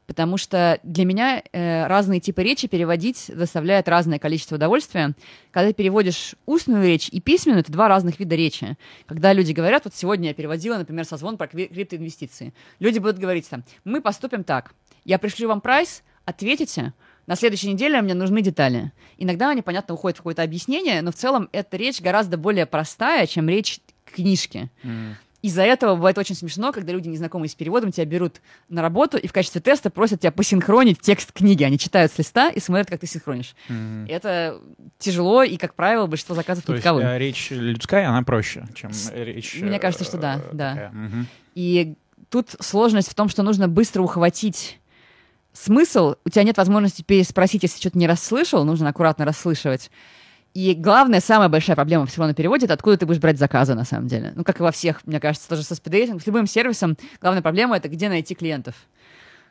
потому 0.09 0.37
что 0.37 0.81
для 0.83 1.05
меня 1.05 1.45
э, 1.53 1.87
разные 1.87 2.19
типы 2.19 2.43
речи 2.43 2.67
переводить 2.67 3.31
доставляет 3.33 3.89
разное 3.89 4.19
количество 4.19 4.57
удовольствия. 4.57 5.15
Когда 5.53 5.69
ты 5.69 5.75
переводишь 5.75 6.35
устную 6.45 6.85
речь 6.85 7.09
и 7.09 7.21
письменную, 7.21 7.61
это 7.61 7.71
два 7.71 7.87
разных 7.87 8.19
вида 8.19 8.35
речи. 8.35 8.77
Когда 9.07 9.33
люди 9.33 9.53
говорят, 9.53 9.85
вот 9.85 9.95
сегодня 9.95 10.31
я 10.31 10.35
переводила, 10.35 10.77
например, 10.77 11.05
созвон 11.05 11.37
про 11.37 11.47
криптоинвестиции. 11.47 12.53
Люди 12.81 12.99
будут 12.99 13.19
говорить 13.19 13.49
там, 13.49 13.63
мы 13.85 14.01
поступим 14.01 14.43
так, 14.43 14.75
я 15.05 15.21
пришлю 15.21 15.47
вам 15.47 15.61
прайс, 15.61 16.03
ответите, 16.25 16.95
на 17.29 17.37
следующей 17.37 17.73
неделе 17.73 18.03
мне 18.03 18.15
нужны 18.15 18.43
детали. 18.43 18.91
Иногда 19.19 19.51
они, 19.51 19.63
понятно, 19.63 19.95
уходят 19.95 20.17
в 20.17 20.23
какое-то 20.23 20.43
объяснение, 20.43 21.01
но 21.03 21.13
в 21.13 21.15
целом 21.15 21.49
эта 21.53 21.77
речь 21.77 22.01
гораздо 22.01 22.39
более 22.39 22.67
простая, 22.67 23.29
чем 23.29 23.49
речь 23.49 23.79
книжки. 24.05 24.69
Из-за 25.41 25.63
этого 25.63 25.95
бывает 25.95 26.19
очень 26.19 26.35
смешно, 26.35 26.73
когда 26.73 26.93
люди, 26.93 27.09
незнакомые 27.09 27.49
с 27.49 27.55
переводом, 27.55 27.93
тебя 27.93 28.05
берут 28.07 28.41
на 28.69 28.83
работу 28.83 29.17
и 29.17 29.29
в 29.29 29.33
качестве 29.33 29.61
теста 29.61 29.89
просят 29.89 30.21
тебя 30.21 30.33
посинхронить 30.33 31.01
текст 31.01 31.33
книги. 31.33 31.63
Они 31.63 31.79
читают 31.79 32.11
с 32.11 32.19
листа 32.19 32.51
и 32.51 32.59
смотрят, 32.59 32.89
как 32.89 33.01
ты 33.01 33.07
синхронишь. 33.07 33.55
Мгм. 33.69 34.07
Это 34.09 34.61
тяжело, 34.99 35.45
и, 35.45 35.57
как 35.57 35.75
правило, 35.75 36.07
большинство 36.07 36.35
заказов 36.35 36.65
То 36.65 36.73
не 36.73 36.77
есть 36.77 36.85
таковы. 36.85 37.03
э, 37.03 37.19
речь 37.19 37.51
людская, 37.51 38.09
она 38.09 38.23
проще, 38.23 38.67
чем 38.75 38.91
речь... 39.13 39.61
Мне 39.61 39.77
э, 39.77 39.81
кажется, 39.81 40.05
что 40.05 40.19
да, 40.19 40.37
э, 40.37 40.51
да. 40.53 40.71
такая. 40.71 41.27
И 41.55 41.95
тут 42.31 42.57
сложность 42.59 43.09
в 43.09 43.15
том, 43.15 43.29
что 43.29 43.45
нужно 43.45 43.69
быстро 43.69 44.03
ухватить 44.03 44.81
смысл. 45.53 46.17
У 46.25 46.31
тебя 46.31 46.43
нет 46.43 46.57
возможности 46.57 47.03
переспросить, 47.03 47.63
если 47.63 47.79
что-то 47.79 47.99
не 47.99 48.07
расслышал, 48.07 48.65
нужно 48.65 48.89
аккуратно 48.89 49.25
расслышивать. 49.25 49.91
И 50.55 50.75
главная, 50.75 51.21
самая 51.21 51.49
большая 51.49 51.77
проблема 51.77 52.07
всего 52.07 52.27
на 52.27 52.35
переводе, 52.35 52.65
это 52.65 52.75
откуда 52.75 52.97
ты 52.97 53.07
будешь 53.07 53.21
брать 53.21 53.39
заказы, 53.39 53.75
на 53.75 53.85
самом 53.85 54.09
деле. 54.09 54.33
Ну, 54.35 54.45
как 54.45 54.61
и 54.61 54.63
во 54.63 54.73
всех, 54.73 55.07
мне 55.07 55.21
кажется, 55.21 55.49
тоже 55.49 55.63
со 55.63 55.75
спидейтингом, 55.75 56.21
с 56.21 56.27
любым 56.27 56.47
сервисом, 56.47 56.97
главная 57.21 57.43
проблема— 57.43 57.77
это 57.79 57.89
где 57.89 58.09
найти 58.09 58.35
клиентов. 58.35 58.75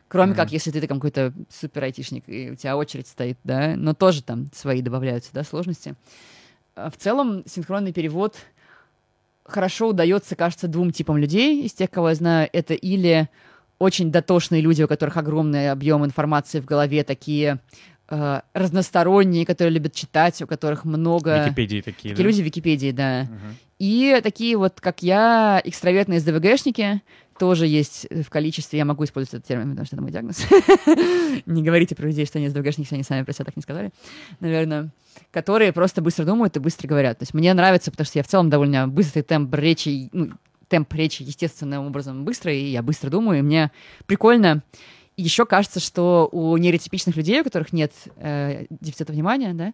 Кроме 0.09 0.31
Мгм. 0.31 0.37
как, 0.37 0.51
если 0.51 0.71
ты 0.71 0.85
там 0.87 0.97
какой-то 0.97 1.33
супер 1.49 1.83
айтишник, 1.83 2.23
и 2.27 2.51
у 2.51 2.55
тебя 2.55 2.77
очередь 2.77 3.07
стоит, 3.07 3.37
да, 3.43 3.75
но 3.75 3.93
тоже 3.93 4.23
там 4.23 4.47
свои 4.53 4.81
добавляются, 4.81 5.31
да, 5.33 5.43
сложности. 5.43 5.95
А 6.75 6.89
В 6.89 6.97
целом, 6.97 7.43
синхронный 7.45 7.91
перевод 7.91 8.35
хорошо 9.43 9.89
удается, 9.89 10.35
кажется, 10.35 10.67
двум 10.67 10.91
типам 10.91 11.17
людей 11.17 11.63
из 11.63 11.73
тех, 11.73 11.89
кого 11.89 12.09
я 12.09 12.15
знаю. 12.15 12.49
Это 12.53 12.73
или 12.73 13.29
очень 13.79 14.11
дотошные 14.11 14.61
люди, 14.61 14.83
у 14.83 14.87
которых 14.87 15.17
огромный 15.17 15.71
объем 15.71 16.05
информации 16.05 16.59
в 16.59 16.65
голове, 16.65 17.03
такие 17.03 17.59
э, 18.10 18.41
разносторонние, 18.53 19.45
которые 19.45 19.74
любят 19.74 19.93
читать, 19.93 20.41
у 20.41 20.47
которых 20.47 20.86
много... 20.86 21.45
Википедии 21.45 21.82
такие, 21.82 22.14
Такие 22.14 22.16
да? 22.16 22.24
люди 22.24 22.41
в 22.41 22.45
Википедии, 22.45 22.91
да. 22.91 23.24
Мгм. 23.24 23.58
И 23.80 24.20
такие 24.24 24.58
вот, 24.58 24.82
как 24.82 25.03
я, 25.03 25.62
экстравертные 25.64 26.20
СДВГшники, 26.20 27.01
тоже 27.38 27.68
есть 27.68 28.08
в 28.10 28.30
количестве, 28.30 28.80
я 28.80 28.86
могу 28.86 29.03
использовать 29.03 29.36
этот 29.36 29.47
термин, 29.47 29.70
потому 29.72 29.86
что 29.86 29.95
это 29.95 30.01
мой 30.01 30.12
диагноз. 30.12 30.45
Не 31.45 31.64
говорите 31.64 31.95
про 31.95 32.08
людей, 32.08 32.26
что 32.26 32.39
они 32.39 32.49
СДВГшники, 32.49 32.93
они 32.93 33.03
сами 33.03 33.24
про 33.24 33.34
себя 33.34 33.45
так 33.45 33.55
не 33.55 33.62
сказали, 33.62 33.91
наверное. 34.39 34.89
Которые 35.32 35.72
просто 35.74 36.01
быстро 36.01 36.26
думают 36.26 36.58
и 36.58 36.60
быстро 36.60 36.88
говорят. 36.88 37.20
То 37.20 37.24
есть 37.24 37.34
мне 37.34 37.53
нравится, 37.53 37.91
потому 37.91 38.05
что 38.05 38.20
я 38.20 38.24
в 38.24 38.28
целом 38.28 38.49
довольно 38.49 38.88
быстрый 38.88 39.22
темп 39.22 39.53
речи, 39.55 40.10
ну, 40.12 40.32
темп 40.68 40.93
речи 40.93 41.24
естественным 41.24 41.86
образом 41.86 42.26
быстрый, 42.26 42.60
и 42.60 42.72
я 42.72 42.82
быстро 42.82 43.10
думаю, 43.10 43.39
и 43.39 43.43
мне 43.43 43.72
прикольно. 44.05 44.64
Еще 45.18 45.45
кажется, 45.45 45.80
что 45.80 46.30
у 46.32 46.55
нейротипичных 46.57 47.15
людей, 47.15 47.41
у 47.41 47.43
которых 47.43 47.74
нет 47.74 47.91
э, 48.18 48.65
дефицита 48.70 49.11
внимания, 49.11 49.53
да, 49.53 49.74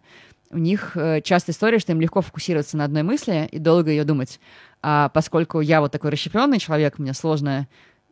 у 0.50 0.58
них 0.58 0.96
э, 0.96 1.20
часто 1.20 1.52
история, 1.52 1.78
что 1.78 1.92
им 1.92 2.00
легко 2.00 2.22
фокусироваться 2.22 2.76
на 2.76 2.84
одной 2.84 3.02
мысли 3.02 3.48
и 3.52 3.58
долго 3.58 3.90
ее 3.90 4.04
думать. 4.04 4.40
А 4.82 5.10
поскольку 5.10 5.60
я 5.60 5.80
вот 5.80 5.92
такой 5.92 6.10
расщепленный 6.10 6.58
человек, 6.58 6.98
мне 6.98 7.12
сложно 7.12 7.68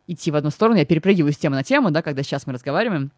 идти 0.07 0.29
в 0.29 0.35
одну 0.35 0.51
сторону, 0.51 0.77
я 0.77 0.85
перепрыгиваю 0.85 1.33
с 1.33 1.37
темы 1.37 1.55
на 1.55 1.63
тему, 1.63 1.89
да, 1.89 2.01
когда 2.01 2.21
сейчас 2.21 2.45
мы 2.45 2.53
разговариваем. 2.53 3.11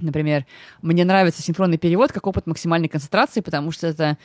Например, 0.00 0.44
мне 0.82 1.04
нравится 1.04 1.42
синхронный 1.42 1.78
перевод 1.78 2.12
как 2.12 2.26
опыт 2.26 2.46
максимальной 2.46 2.88
концентрации, 2.88 3.40
потому 3.40 3.70
что 3.70 3.86
это 3.86 4.18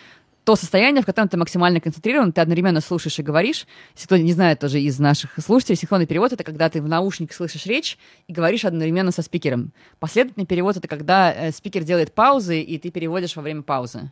то 0.44 0.56
состояние, 0.56 1.04
в 1.04 1.06
котором 1.06 1.30
ты 1.30 1.38
максимально 1.38 1.80
концентрирован, 1.80 2.32
ты 2.32 2.42
одновременно 2.42 2.82
слушаешь 2.82 3.20
и 3.20 3.24
говоришь. 3.24 3.68
Если 3.96 4.08
кто 4.08 4.18
не 4.18 4.34
знает 4.34 4.60
тоже 4.60 4.82
из 4.82 5.00
наших 5.00 5.36
слушателей, 5.40 5.78
синхронный 5.78 6.08
перевод— 6.08 6.32
это 6.34 6.44
когда 6.44 6.70
ты 6.70 6.82
в 6.82 6.88
наушник 6.88 7.34
слышишь 7.34 7.66
речь 7.66 7.98
и 8.28 8.34
говоришь 8.34 8.66
одновременно 8.66 9.12
со 9.12 9.22
спикером. 9.22 9.72
Последовательный 10.00 10.48
перевод— 10.48 10.76
это 10.78 10.88
когда 10.88 11.32
э, 11.32 11.52
спикер 11.52 11.84
делает 11.84 12.14
паузы, 12.14 12.60
и 12.60 12.78
ты 12.80 12.90
переводишь 12.90 13.36
во 13.36 13.44
время 13.44 13.62
паузы. 13.62 14.12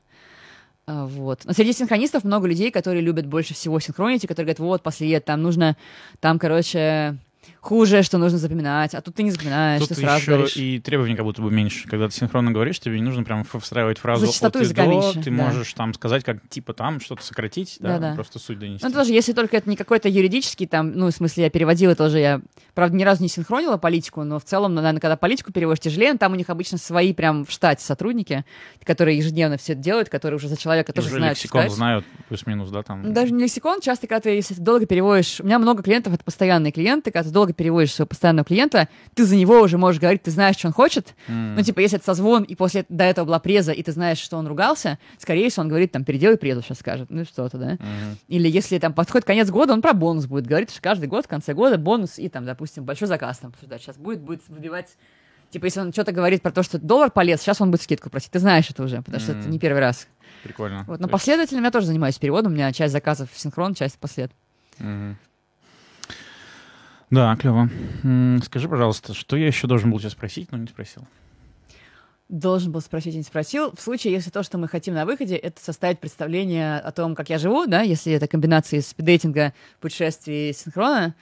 А, 0.86 1.05
Вот. 1.07 1.41
Но 1.45 1.53
среди 1.53 1.73
синхронистов 1.73 2.23
много 2.23 2.47
людей, 2.47 2.69
которые 2.69 3.01
любят 3.01 3.25
больше 3.25 3.53
всего 3.53 3.80
синхронить, 3.80 4.23
и 4.23 4.27
которые 4.27 4.53
говорят, 4.53 4.59
вот, 4.59 4.84
после 4.84 5.19
там 5.19 5.41
нужно, 5.41 5.77
там, 6.19 6.38
короче, 6.38 7.17
хуже, 7.62 8.03
что 8.03 8.18
нужно 8.18 8.38
запоминать, 8.38 8.95
а 8.95 9.01
тут 9.01 9.16
ты 9.16 9.24
не 9.24 9.32
запоминаешь, 9.32 9.80
Тут 9.82 9.89
ты 9.89 9.95
сразу 9.95 10.22
еще 10.22 10.32
говоришь. 10.32 10.57
и 10.57 10.80
требований 10.80 11.16
как 11.16 11.26
будто 11.26 11.41
бы 11.41 11.51
меньше. 11.51 11.88
Когда 11.88 12.07
ты 12.07 12.14
синхронно 12.16 12.51
говоришь, 12.51 12.80
тебе 12.80 12.95
не 12.95 13.05
нужно 13.05 13.24
прям 13.24 13.43
встраивать 13.43 13.97
фразу 13.97 14.26
За 14.28 14.47
от 14.47 14.55
и 14.55 14.74
до. 14.74 14.86
меньше, 14.88 15.22
Ты 15.22 15.30
да. 15.30 15.43
можешь 15.43 15.74
там 15.74 15.93
сказать, 15.93 16.24
как 16.24 16.38
типа 16.49 16.74
там 16.74 16.99
что-то 16.99 17.24
сократить, 17.24 17.78
да, 17.80 17.97
Да-да. 17.99 18.16
просто 18.16 18.39
суть 18.39 18.60
донести. 18.60 18.86
Ну, 18.86 18.91
тоже, 18.93 19.12
если 19.12 19.34
только 19.34 19.57
это 19.57 19.70
не 19.70 19.76
какой-то 19.76 20.07
юридический, 20.10 20.68
там, 20.68 20.91
ну, 20.93 21.07
в 21.07 21.12
смысле, 21.12 21.45
я 21.45 21.49
переводила 21.49 21.95
тоже, 21.95 22.20
я, 22.20 22.41
правда, 22.74 22.95
ни 22.95 23.03
разу 23.03 23.22
не 23.22 23.30
синхронила 23.30 23.78
политику, 23.78 24.24
но 24.24 24.39
в 24.39 24.43
целом, 24.45 24.74
ну, 24.74 24.82
наверное, 24.82 25.01
когда 25.01 25.18
политику 25.18 25.51
переводишь 25.51 25.82
тяжелее, 25.82 26.14
там 26.16 26.32
у 26.34 26.36
них 26.36 26.49
обычно 26.49 26.78
свои 26.78 27.14
прям 27.14 27.45
в 27.45 27.51
штате 27.51 27.84
сотрудники, 27.86 28.45
которые 28.84 29.18
ежедневно 29.18 29.57
все 29.57 29.74
это 29.74 29.82
делают, 29.82 30.10
которые 30.10 30.38
уже 30.38 30.47
за 30.47 30.57
человека 30.57 30.93
тоже 30.93 31.07
уже 31.07 31.18
знают, 31.18 31.38
лексикон 31.38 31.62
сказать. 31.62 31.76
знают 31.76 32.05
плюс-минус, 32.30 32.70
да, 32.70 32.84
там. 32.84 33.14
Даже 33.14 33.34
не 33.34 33.43
лексикон, 33.43 33.82
часто, 33.82 34.07
когда 34.07 34.22
ты, 34.22 34.30
если 34.32 34.53
ты 34.53 34.62
долго 34.62 34.86
переводишь... 34.86 35.39
У 35.39 35.43
меня 35.45 35.60
много 35.60 35.84
клиентов, 35.84 36.14
это 36.14 36.24
постоянные 36.24 36.72
клиенты, 36.72 37.12
когда 37.12 37.28
ты 37.28 37.34
долго 37.34 37.53
переводишь 37.60 37.93
своего 37.93 38.07
постоянного 38.07 38.45
клиента, 38.45 38.88
ты 39.16 39.26
за 39.26 39.36
него 39.36 39.60
уже 39.60 39.78
можешь 39.78 39.99
говорить, 39.99 40.24
ты 40.24 40.32
знаешь, 40.32 40.55
что 40.55 40.68
он 40.68 40.74
хочет. 40.74 41.14
М. 41.28 41.55
Ну, 41.55 41.62
типа, 41.62 41.82
если 41.82 41.97
это 41.97 42.05
созвон, 42.05 42.43
и 42.43 42.55
после 42.55 42.86
до 42.88 43.03
этого 43.03 43.26
была 43.26 43.39
преза, 43.39 43.74
и 43.74 43.84
ты 43.84 43.91
знаешь, 43.91 44.18
что 44.18 44.38
он 44.38 44.47
ругался, 44.47 44.98
скорее 45.18 45.49
всего, 45.49 45.64
он 45.64 45.68
говорит, 45.68 45.91
там, 45.91 46.06
переделай 46.06 46.38
презу, 46.38 46.61
сейчас 46.61 46.80
скажет, 46.80 47.07
ну, 47.10 47.26
что-то, 47.26 47.57
да. 47.57 47.73
Мгм. 47.73 48.18
Или 48.30 48.48
если 48.49 48.80
там 48.80 48.94
подходит 48.94 49.27
конец 49.27 49.49
года, 49.49 49.73
он 49.73 49.81
про 49.81 49.91
бонус 49.91 50.26
будет 50.26 50.48
говорить, 50.48 50.72
что 50.72 50.81
каждый 50.81 51.07
год 51.07 51.26
в 51.26 51.27
конце 51.27 51.53
года 51.53 51.77
бонус 51.77 52.18
и 52.18 52.30
там, 52.30 52.45
допустим, 52.45 52.86
большой 52.86 53.10
заказ 53.10 53.40
там 53.40 53.52
обсуждать. 53.52 53.81
Сейчас 53.81 53.98
будет, 53.98 54.22
будет 54.22 54.41
выбивать 54.48 54.95
Типа, 55.52 55.65
если 55.65 55.80
он 55.80 55.91
что-то 55.91 56.11
говорит 56.11 56.44
про 56.44 56.52
то, 56.52 56.61
что 56.61 56.77
доллар 56.77 57.10
полез, 57.10 57.41
сейчас 57.41 57.60
он 57.60 57.72
будет 57.72 57.81
скидку 57.81 58.11
просить. 58.11 58.30
Ты 58.30 58.38
знаешь 58.38 58.69
это 58.69 58.84
уже, 58.84 59.02
потому 59.02 59.19
что 59.19 59.31
это 59.31 59.49
не 59.49 59.57
первый 59.57 59.80
раз. 59.80 60.07
Прикольно. 60.44 60.84
Вот, 60.86 60.88
но 60.88 60.95
То 60.98 61.02
есть- 61.06 61.11
последовательно 61.11 61.65
я 61.65 61.72
тоже 61.72 61.88
занимаюсь 61.88 62.19
переводом. 62.19 62.52
У 62.52 62.56
меня 62.56 62.72
часть 62.72 62.94
заказов 62.94 63.30
синхрон, 63.34 63.73
часть 63.73 63.98
послед. 63.98 64.31
Мгм. 64.77 65.18
Да, 67.10 67.36
клево. 67.36 67.69
Скажи, 68.44 68.69
пожалуйста, 68.69 69.14
что 69.14 69.36
я 69.36 69.48
еще 69.48 69.68
должен 69.68 69.91
был 69.91 69.99
тебя 69.99 70.11
спросить, 70.11 70.52
но 70.52 70.57
не 70.57 70.68
спросил? 70.68 71.03
Должен 72.27 72.72
был 72.72 72.81
спросить 72.81 73.15
не 73.15 73.23
спросил. 73.23 73.72
В 73.76 73.81
случае, 73.81 74.14
если 74.14 74.30
то, 74.30 74.44
что 74.44 74.60
мы 74.60 74.68
хотим 74.68 74.94
на 74.94 75.06
выходе, 75.06 75.36
это 75.36 75.64
составить 75.64 75.99
представление 75.99 76.77
о 76.77 76.91
том, 76.91 77.15
как 77.15 77.30
я 77.30 77.40
живу, 77.40 77.65
да, 77.65 77.81
если 77.81 78.14
это 78.14 78.27
комбинация 78.27 78.81
спиддейтинга, 78.81 79.53
путешествий 79.80 80.52
и 80.52 80.53
синхрона, 80.53 81.15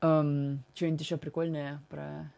эм, 0.00 0.62
что-нибудь 0.74 1.02
еще 1.02 1.18
прикольное 1.18 1.82
про 1.90 2.30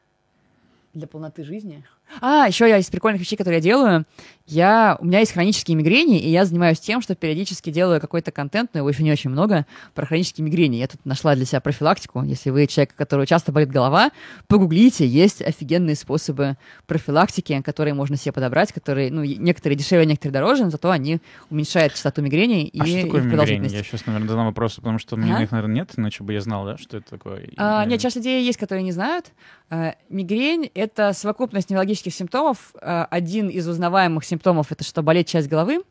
для 0.92 1.06
полноты 1.06 1.44
жизни. 1.44 1.84
А, 2.20 2.46
еще 2.46 2.68
я 2.68 2.78
из 2.78 2.88
прикольных 2.88 3.20
вещей, 3.20 3.36
которые 3.36 3.58
я 3.58 3.62
делаю, 3.62 4.04
я, 4.46 4.96
у 5.00 5.04
меня 5.04 5.18
есть 5.18 5.32
хронические 5.32 5.76
мигрени, 5.76 6.20
и 6.20 6.30
я 6.30 6.44
занимаюсь 6.44 6.78
тем, 6.78 7.02
что 7.02 7.16
периодически 7.16 7.70
делаю 7.70 8.00
какой-то 8.00 8.30
контент, 8.30 8.70
но 8.72 8.78
его 8.78 8.88
еще 8.88 9.02
не 9.02 9.10
очень 9.10 9.30
много, 9.30 9.66
про 9.92 10.06
хронические 10.06 10.44
мигрени. 10.44 10.76
Я 10.76 10.86
тут 10.86 11.04
нашла 11.04 11.34
для 11.34 11.44
себя 11.44 11.60
профилактику. 11.60 12.22
Если 12.22 12.50
вы 12.50 12.68
человек, 12.68 12.92
у 12.94 12.96
которого 12.96 13.26
часто 13.26 13.50
болит 13.50 13.70
голова, 13.70 14.12
погуглите, 14.46 15.04
есть 15.04 15.42
офигенные 15.42 15.96
способы 15.96 16.56
профилактики, 16.86 17.60
которые 17.62 17.94
можно 17.94 18.16
себе 18.16 18.32
подобрать, 18.32 18.72
которые, 18.72 19.10
ну, 19.10 19.24
и 19.24 19.34
некоторые 19.34 19.76
дешевле, 19.76 20.06
некоторые 20.06 20.32
дороже, 20.34 20.64
но 20.64 20.70
зато 20.70 20.90
они 20.90 21.18
уменьшают 21.50 21.94
частоту 21.94 22.22
мигрений 22.22 22.64
и 22.64 22.80
а 22.80 22.86
что 22.86 23.02
такое 23.02 23.22
мигрень? 23.22 23.66
Я 23.66 23.82
сейчас, 23.82 24.06
наверное, 24.06 24.28
задам 24.28 24.46
вопрос, 24.46 24.74
потому 24.76 25.00
что 25.00 25.16
у 25.16 25.18
меня 25.18 25.34
Ага. 25.34 25.42
их, 25.42 25.50
наверное, 25.50 25.74
нет, 25.74 25.90
иначе 25.96 26.22
бы 26.22 26.32
я 26.32 26.40
знал, 26.40 26.64
да, 26.64 26.78
что 26.78 26.98
это 26.98 27.10
такое. 27.10 27.40
И, 27.40 27.54
А, 27.56 27.78
наверное, 27.78 27.86
нет, 27.90 28.00
часть 28.00 28.16
людей 28.16 28.44
есть, 28.46 28.58
которые 28.58 28.84
не 28.84 28.92
знают. 28.92 29.32
А, 29.70 29.96
мигрень— 30.08 30.70
это 30.74 31.12
совокупность 31.12 31.68
неврологических 31.68 31.95
симптомов. 32.02 32.72
А, 32.80 33.06
один 33.10 33.48
из 33.48 33.68
узнаваемых 33.68 34.24
симптомов— 34.24 34.66
это 34.72 34.84
что 34.84 35.02
болит 35.02 35.26
часть 35.26 35.48
головы. 35.48 35.82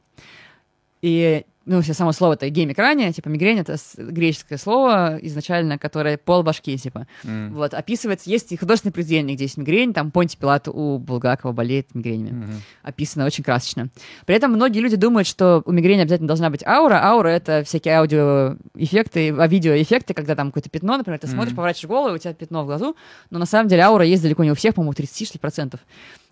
И, 1.01 1.45
ну, 1.65 1.81
все 1.81 1.93
само 1.93 2.11
слово 2.11 2.33
это 2.33 2.47
гемикрания, 2.49 3.11
типа 3.11 3.27
мигрень— 3.29 3.59
это 3.59 3.75
греческое 3.97 4.57
слово 4.57 5.17
изначально, 5.21 5.77
которое 5.77 6.17
пол 6.17 6.43
башки, 6.43 6.77
типа. 6.77 7.07
м, 7.23 7.53
Вот, 7.53 7.73
описывается, 7.73 8.29
есть 8.29 8.51
и 8.51 8.57
художественное 8.57 8.93
произведение, 8.93 9.35
где 9.35 9.45
есть 9.45 9.57
мигрень, 9.57 9.93
там 9.93 10.11
Понти 10.11 10.37
Пилат 10.37 10.67
у 10.67 10.97
Булгакова 10.99 11.51
болеет 11.53 11.93
мигренями 11.95 12.45
мгм. 12.45 12.61
описано 12.83 13.25
очень 13.25 13.43
красочно. 13.43 13.89
При 14.25 14.35
этом 14.35 14.51
многие 14.51 14.79
люди 14.79 14.95
думают, 14.95 15.27
что 15.27 15.63
у 15.65 15.71
мигрени 15.71 16.01
обязательно 16.01 16.27
должна 16.27 16.49
быть 16.49 16.63
аура. 16.65 17.03
Аура— 17.03 17.27
это 17.29 17.63
всякие 17.65 17.95
аудиоэффекты, 17.95 19.33
а 19.37 19.47
видеоэффекты, 19.47 20.13
когда 20.13 20.35
там 20.35 20.47
какое-то 20.51 20.69
пятно, 20.69 20.97
например, 20.97 21.19
ты 21.19 21.27
смотришь, 21.27 21.51
Мгм. 21.51 21.57
поворачиваешь 21.57 21.89
голову, 21.89 22.13
и 22.13 22.15
у 22.15 22.19
тебя 22.19 22.33
пятно 22.33 22.63
в 22.63 22.67
глазу, 22.67 22.95
но 23.29 23.39
на 23.39 23.45
самом 23.45 23.67
деле 23.69 23.81
аура 23.83 24.05
есть 24.05 24.21
далеко 24.21 24.43
не 24.43 24.51
у 24.51 24.55
всех, 24.55 24.75
по-моему, 24.75 24.93
30 24.93 25.25
что 25.25 25.35
ли, 25.35 25.39
процентов 25.39 25.79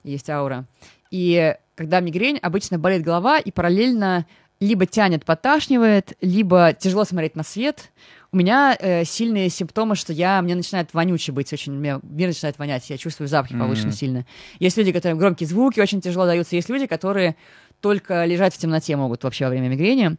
есть 0.03 0.29
аура. 0.29 0.65
И 1.11 1.55
когда 1.75 1.99
мигрень, 2.01 2.37
обычно 2.37 2.77
болит 2.77 3.03
голова, 3.03 3.39
и 3.39 3.51
параллельно 3.51 4.25
либо 4.63 4.85
тянет, 4.85 5.25
поташнивает, 5.25 6.13
либо 6.21 6.73
тяжело 6.73 7.03
смотреть 7.03 7.35
на 7.35 7.43
свет. 7.43 7.91
У 8.31 8.37
меня 8.37 8.75
э, 8.79 9.03
сильные 9.03 9.49
симптомы, 9.49 9.95
что 9.95 10.13
я, 10.13 10.41
мне 10.41 10.55
начинает 10.55 10.93
вонюче 10.93 11.33
быть, 11.33 11.51
очень, 11.51 11.73
мне 11.73 11.99
мир 12.01 12.29
начинает 12.29 12.57
вонять, 12.57 12.89
я 12.89 12.97
чувствую 12.97 13.27
запахи 13.27 13.57
повышенно 13.57 13.89
Мгм. 13.89 13.97
сильно. 13.97 14.25
Есть 14.59 14.77
люди, 14.77 14.91
которым 14.91 15.17
громкие 15.17 15.47
звуки 15.47 15.81
очень 15.81 16.01
тяжело 16.01 16.25
даются, 16.25 16.55
есть 16.55 16.69
люди, 16.69 16.87
которые 16.87 17.35
только 17.81 18.23
лежать 18.23 18.55
в 18.55 18.57
темноте 18.57 18.95
могут 18.95 19.23
вообще 19.23 19.43
во 19.45 19.49
время 19.49 19.67
мигрени. 19.67 20.15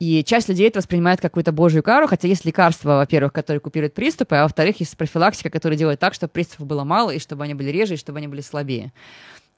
И 0.00 0.24
часть 0.24 0.48
людей 0.48 0.68
это 0.68 0.78
воспринимает 0.78 1.20
как 1.20 1.30
какую-то 1.30 1.52
божью 1.52 1.82
кару, 1.82 2.08
хотя 2.08 2.26
есть 2.26 2.44
лекарства, 2.46 2.96
во-первых, 2.96 3.32
которые 3.32 3.60
купируют 3.60 3.94
приступы, 3.94 4.36
а 4.36 4.42
во-вторых, 4.44 4.80
есть 4.80 4.96
профилактика, 4.96 5.50
которая 5.50 5.78
делает 5.78 6.00
так, 6.00 6.14
чтобы 6.14 6.32
приступов 6.32 6.66
было 6.66 6.82
мало, 6.82 7.10
и 7.10 7.18
чтобы 7.20 7.44
они 7.44 7.54
были 7.54 7.68
реже, 7.68 7.94
и 7.94 7.98
чтобы 7.98 8.18
они 8.18 8.26
были 8.26 8.40
слабее. 8.40 8.92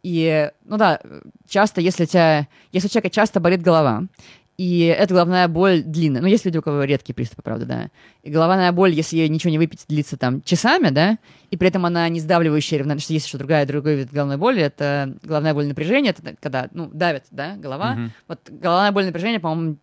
И, 0.04 0.50
ну 0.66 0.76
да, 0.76 1.00
часто, 1.48 1.80
если, 1.80 2.04
у 2.04 2.06
тебя, 2.06 2.46
если 2.72 2.88
у 2.88 2.90
человека 2.90 3.08
часто 3.08 3.40
болит 3.40 3.62
голова, 3.62 4.04
и 4.58 4.80
эта 4.82 5.14
головная 5.14 5.48
боль 5.48 5.82
длинная, 5.82 6.20
ну, 6.20 6.28
есть 6.28 6.44
люди, 6.44 6.58
у 6.58 6.62
кого 6.62 6.84
редкие 6.84 7.14
приступы, 7.14 7.40
правда, 7.42 7.64
да, 7.64 7.88
и 8.22 8.30
головная 8.30 8.70
боль, 8.70 8.92
если 8.92 9.16
ей 9.16 9.28
ничего 9.30 9.50
не 9.50 9.56
выпить, 9.58 9.86
длится 9.88 10.18
там 10.18 10.42
часами, 10.42 10.90
да, 10.90 11.16
и 11.50 11.56
при 11.56 11.68
этом 11.68 11.86
она 11.86 12.06
не 12.10 12.20
сдавливающая, 12.20 12.78
равно- 12.80 12.98
что 12.98 13.14
есть 13.14 13.26
еще 13.26 13.38
другая, 13.38 13.64
другой 13.66 13.96
вид 13.96 14.12
головной 14.12 14.36
боли, 14.36 14.60
это 14.60 15.16
головная 15.22 15.54
боль 15.54 15.66
напряжения, 15.66 16.10
это 16.10 16.36
когда, 16.38 16.68
ну, 16.72 16.86
давит, 16.92 17.24
да, 17.30 17.56
голова, 17.56 17.94
Мгм. 17.94 18.12
вот 18.28 18.40
головная 18.50 18.92
боль 18.92 19.06
напряжения, 19.06 19.40
по-моему, 19.40 19.78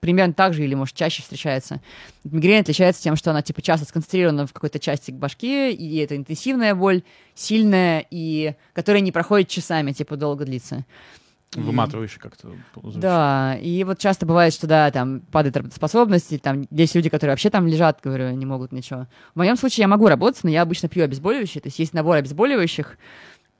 примерно 0.00 0.34
так 0.34 0.54
же 0.54 0.64
или, 0.64 0.74
может, 0.74 0.94
чаще 0.94 1.22
встречается. 1.22 1.80
Мигрень 2.24 2.60
отличается 2.60 3.02
тем, 3.02 3.16
что 3.16 3.30
она, 3.30 3.42
типа, 3.42 3.62
часто 3.62 3.86
сконцентрирована 3.86 4.46
в 4.46 4.52
какой-то 4.52 4.78
части 4.78 5.10
башки, 5.10 5.72
и 5.72 5.96
это 5.98 6.16
интенсивная 6.16 6.74
боль, 6.74 7.02
сильная, 7.34 8.04
и 8.10 8.54
которая 8.72 9.02
не 9.02 9.12
проходит 9.12 9.48
часами, 9.48 9.92
типа, 9.92 10.16
долго 10.16 10.44
длится. 10.44 10.84
Выматывающе 11.54 12.18
как-то. 12.18 12.52
звучит. 12.74 13.00
Да, 13.00 13.56
и 13.60 13.84
вот 13.84 13.98
часто 13.98 14.26
бывает, 14.26 14.52
что, 14.52 14.66
да, 14.66 14.90
там 14.90 15.20
падает 15.20 15.56
работоспособность, 15.56 16.40
там 16.42 16.66
есть 16.70 16.94
люди, 16.94 17.08
которые 17.08 17.32
вообще 17.32 17.50
там 17.50 17.66
лежат, 17.66 18.00
говорю, 18.02 18.30
не 18.30 18.44
могут 18.44 18.72
ничего. 18.72 19.06
В 19.34 19.38
моем 19.38 19.56
случае 19.56 19.82
я 19.82 19.88
могу 19.88 20.08
работать, 20.08 20.42
но 20.44 20.50
я 20.50 20.62
обычно 20.62 20.88
пью 20.88 21.04
обезболивающие, 21.04 21.62
то 21.62 21.68
есть 21.68 21.78
есть 21.78 21.94
набор 21.94 22.16
обезболивающих, 22.16 22.98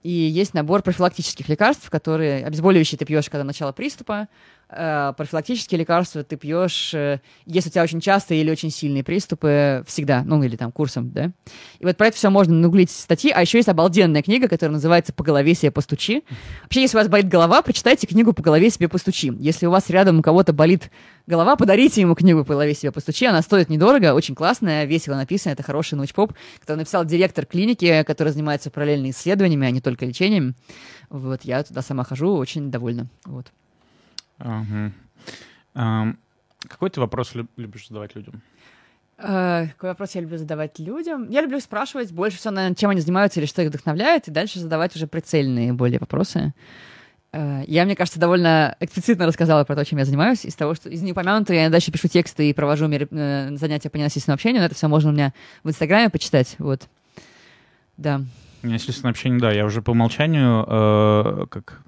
и 0.02 0.10
есть 0.10 0.54
набор 0.54 0.82
профилактических 0.82 1.48
лекарств, 1.48 1.90
которые... 1.90 2.44
Обезболивающие 2.46 2.98
ты 2.98 3.04
пьешь, 3.04 3.28
когда 3.28 3.44
начало 3.44 3.72
приступа, 3.72 4.28
профилактические 4.68 5.78
лекарства 5.78 6.24
ты 6.24 6.36
пьешь, 6.36 6.93
э, 6.93 7.20
если 7.47 7.68
у 7.68 7.72
тебя 7.72 7.84
очень 7.84 8.01
частые 8.01 8.40
или 8.40 8.51
очень 8.51 8.70
сильные 8.70 9.05
приступы, 9.05 9.84
всегда, 9.86 10.24
ну 10.24 10.43
или 10.43 10.56
там 10.56 10.72
курсом, 10.72 11.10
да. 11.10 11.30
И 11.78 11.84
вот 11.84 11.97
про 11.97 12.09
это 12.09 12.16
все 12.16 12.30
можно 12.30 12.52
нагуглить 12.55 12.90
статьи, 12.90 13.30
а 13.30 13.40
еще 13.40 13.59
есть 13.59 13.68
обалденная 13.68 14.22
книга, 14.22 14.48
которая 14.48 14.74
называется 14.74 15.12
«По 15.12 15.22
голове 15.22 15.55
себе 15.55 15.70
постучи». 15.70 16.24
Вообще, 16.62 16.80
если 16.80 16.97
у 16.97 17.01
вас 17.01 17.09
болит 17.09 17.28
голова, 17.28 17.62
прочитайте 17.62 18.09
книгу 18.09 18.32
«По 18.32 18.43
голове 18.43 18.68
себе 18.70 18.88
постучи». 18.88 19.32
Если 19.38 19.66
у 19.66 19.70
вас 19.70 19.88
рядом 19.88 20.18
у 20.18 20.22
кого-то 20.22 20.52
болит 20.52 20.90
голова, 21.28 21.55
подарите 21.55 22.01
ему 22.01 22.16
книгу 22.16 22.44
«По 22.44 22.55
голове 22.55 22.74
себе 22.74 22.90
постучи». 22.90 23.24
Она 23.24 23.43
стоит 23.43 23.68
недорого, 23.68 24.14
очень 24.14 24.34
классная, 24.34 24.84
весело 24.84 25.14
написана. 25.14 25.52
Это 25.52 25.62
хороший 25.62 25.94
научпоп, 25.94 26.32
который 26.59 26.78
написал 26.78 27.05
директор 27.05 27.47
клиники, 27.47 28.02
который 28.05 28.32
занимается 28.32 28.70
параллельно 28.70 29.10
исследованиями, 29.10 29.68
а 29.68 29.70
не 29.70 29.80
только 29.80 30.06
лечением. 30.06 30.56
Вот, 31.09 31.43
я 31.44 31.62
туда 31.62 31.82
сама 31.82 32.02
хожу, 32.02 32.34
очень 32.34 32.72
довольна. 32.72 33.06
Вот. 33.24 33.52
Какой 36.68 36.90
ты 36.90 37.00
вопрос 37.00 37.34
люб- 37.34 37.50
любишь 37.56 37.88
задавать 37.88 38.14
людям? 38.16 38.42
Э, 39.18 39.68
Какой 39.68 39.90
вопрос 39.90 40.14
я 40.14 40.20
люблю 40.20 40.36
задавать 40.38 40.78
людям? 40.78 41.28
Я 41.30 41.40
люблю 41.42 41.60
спрашивать 41.60 42.12
больше 42.12 42.38
всего, 42.38 42.52
наверное, 42.54 42.74
чем 42.76 42.90
они 42.90 43.00
занимаются 43.00 43.40
или 43.40 43.46
что 43.46 43.62
их 43.62 43.68
вдохновляет, 43.68 44.28
и 44.28 44.30
дальше 44.30 44.58
задавать 44.58 44.94
уже 44.96 45.06
прицельные 45.06 45.72
более 45.72 45.98
вопросы. 45.98 46.52
Э, 47.32 47.62
Я, 47.66 47.84
мне 47.84 47.94
кажется, 47.96 48.18
довольно 48.20 48.76
эксплицитно 48.80 49.26
рассказала 49.26 49.64
про 49.64 49.76
то, 49.76 49.84
чем 49.84 49.98
я 49.98 50.04
занимаюсь. 50.04 50.44
Из 50.44 50.54
того, 50.54 50.74
что 50.74 50.88
из 50.90 51.02
неупомянутого 51.02 51.56
я 51.56 51.70
дальше 51.70 51.92
пишу 51.92 52.08
тексты 52.08 52.50
и 52.50 52.52
провожу 52.52 52.88
мере- 52.88 53.08
э, 53.10 53.56
занятия 53.56 53.90
по 53.90 53.96
ненасильственному 53.96 54.34
общению, 54.36 54.60
но 54.60 54.66
это 54.66 54.74
все 54.74 54.88
можно 54.88 55.10
у 55.10 55.12
меня 55.12 55.32
в 55.62 55.68
Инстаграме 55.68 56.10
почитать. 56.10 56.56
Вот. 56.58 56.88
Да. 57.96 58.22
Естественно 58.62 59.10
общение, 59.10 59.38
да, 59.40 59.52
я 59.52 59.64
уже 59.64 59.80
по 59.82 59.92
умолчанию 59.92 60.64
э, 60.66 61.46
как 61.48 61.80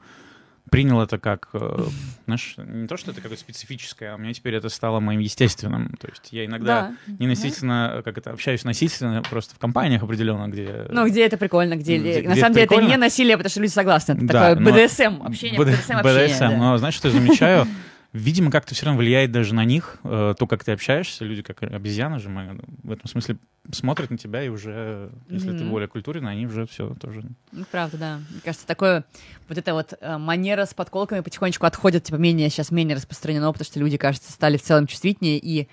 принял 0.70 1.00
это 1.00 1.18
как, 1.18 1.48
э, 1.52 1.84
знаешь, 2.26 2.54
не 2.58 2.86
то, 2.86 2.96
что 2.96 3.10
это 3.10 3.20
какое-то 3.20 3.40
специфическое, 3.40 4.12
а 4.12 4.14
у 4.16 4.18
меня 4.18 4.32
теперь 4.32 4.54
это 4.54 4.68
стало 4.68 5.00
моим 5.00 5.20
естественным. 5.20 5.94
То 6.00 6.08
есть 6.08 6.28
я 6.32 6.44
иногда 6.44 6.92
Да. 7.06 7.14
не 7.18 7.26
насильственно, 7.26 8.02
как 8.04 8.18
это, 8.18 8.30
общаюсь 8.30 8.64
насильственно, 8.64 9.22
просто 9.28 9.54
в 9.54 9.58
компаниях 9.58 10.02
определенно, 10.02 10.48
где... 10.48 10.86
Ну, 10.90 11.06
где 11.08 11.24
это 11.26 11.36
прикольно, 11.36 11.74
где... 11.76 11.98
Где- 11.98 12.22
на 12.28 12.32
где 12.32 12.40
самом 12.40 12.52
это 12.52 12.54
деле 12.54 12.64
это 12.64 12.68
прикольно. 12.74 12.88
не 12.90 12.96
насилие, 12.96 13.36
потому 13.36 13.50
что 13.50 13.60
люди 13.60 13.72
согласны. 13.72 14.12
Это 14.12 14.26
Да, 14.26 14.54
такое 14.54 14.64
но- 14.64 14.70
БДСМ, 14.72 15.22
общение, 15.22 15.58
БДСМ 15.60 15.92
общение. 15.96 16.28
BDSM, 16.28 16.38
да. 16.50 16.56
но 16.56 16.78
знаешь, 16.78 16.94
что 16.94 17.08
я 17.08 17.14
замечаю? 17.14 17.66
Видимо, 18.14 18.50
как-то 18.50 18.74
все 18.74 18.86
равно 18.86 18.98
влияет 19.00 19.32
даже 19.32 19.54
на 19.54 19.64
них, 19.66 19.98
э, 20.02 20.34
то, 20.38 20.46
как 20.46 20.64
ты 20.64 20.72
общаешься. 20.72 21.24
Люди, 21.24 21.42
как 21.42 21.62
обезьяны 21.62 22.18
же, 22.18 22.30
мы 22.30 22.58
в 22.82 22.90
этом 22.90 23.06
смысле 23.06 23.36
смотрят 23.70 24.10
на 24.10 24.16
тебя, 24.16 24.42
и 24.42 24.48
уже, 24.48 25.10
если 25.28 25.50
ты 25.50 25.64
Мгм. 25.64 25.70
более 25.70 25.88
культурный, 25.88 26.30
они 26.32 26.46
уже 26.46 26.66
все 26.66 26.94
тоже... 26.94 27.22
Ну, 27.52 27.64
правда, 27.70 27.98
да. 27.98 28.20
Мне 28.30 28.40
кажется, 28.42 28.66
такое 28.66 29.04
вот 29.46 29.58
эта 29.58 29.74
вот 29.74 29.92
э, 30.00 30.16
манера 30.16 30.64
с 30.64 30.72
подколками 30.72 31.20
потихонечку 31.20 31.66
отходит, 31.66 32.04
типа 32.04 32.16
менее 32.16 32.48
сейчас 32.48 32.70
менее 32.70 32.96
распространено, 32.96 33.52
потому 33.52 33.66
что 33.66 33.78
люди, 33.78 33.98
кажется, 33.98 34.32
стали 34.32 34.56
в 34.56 34.62
целом 34.62 34.86
чувствительнее 34.86 35.38
и 35.38 35.68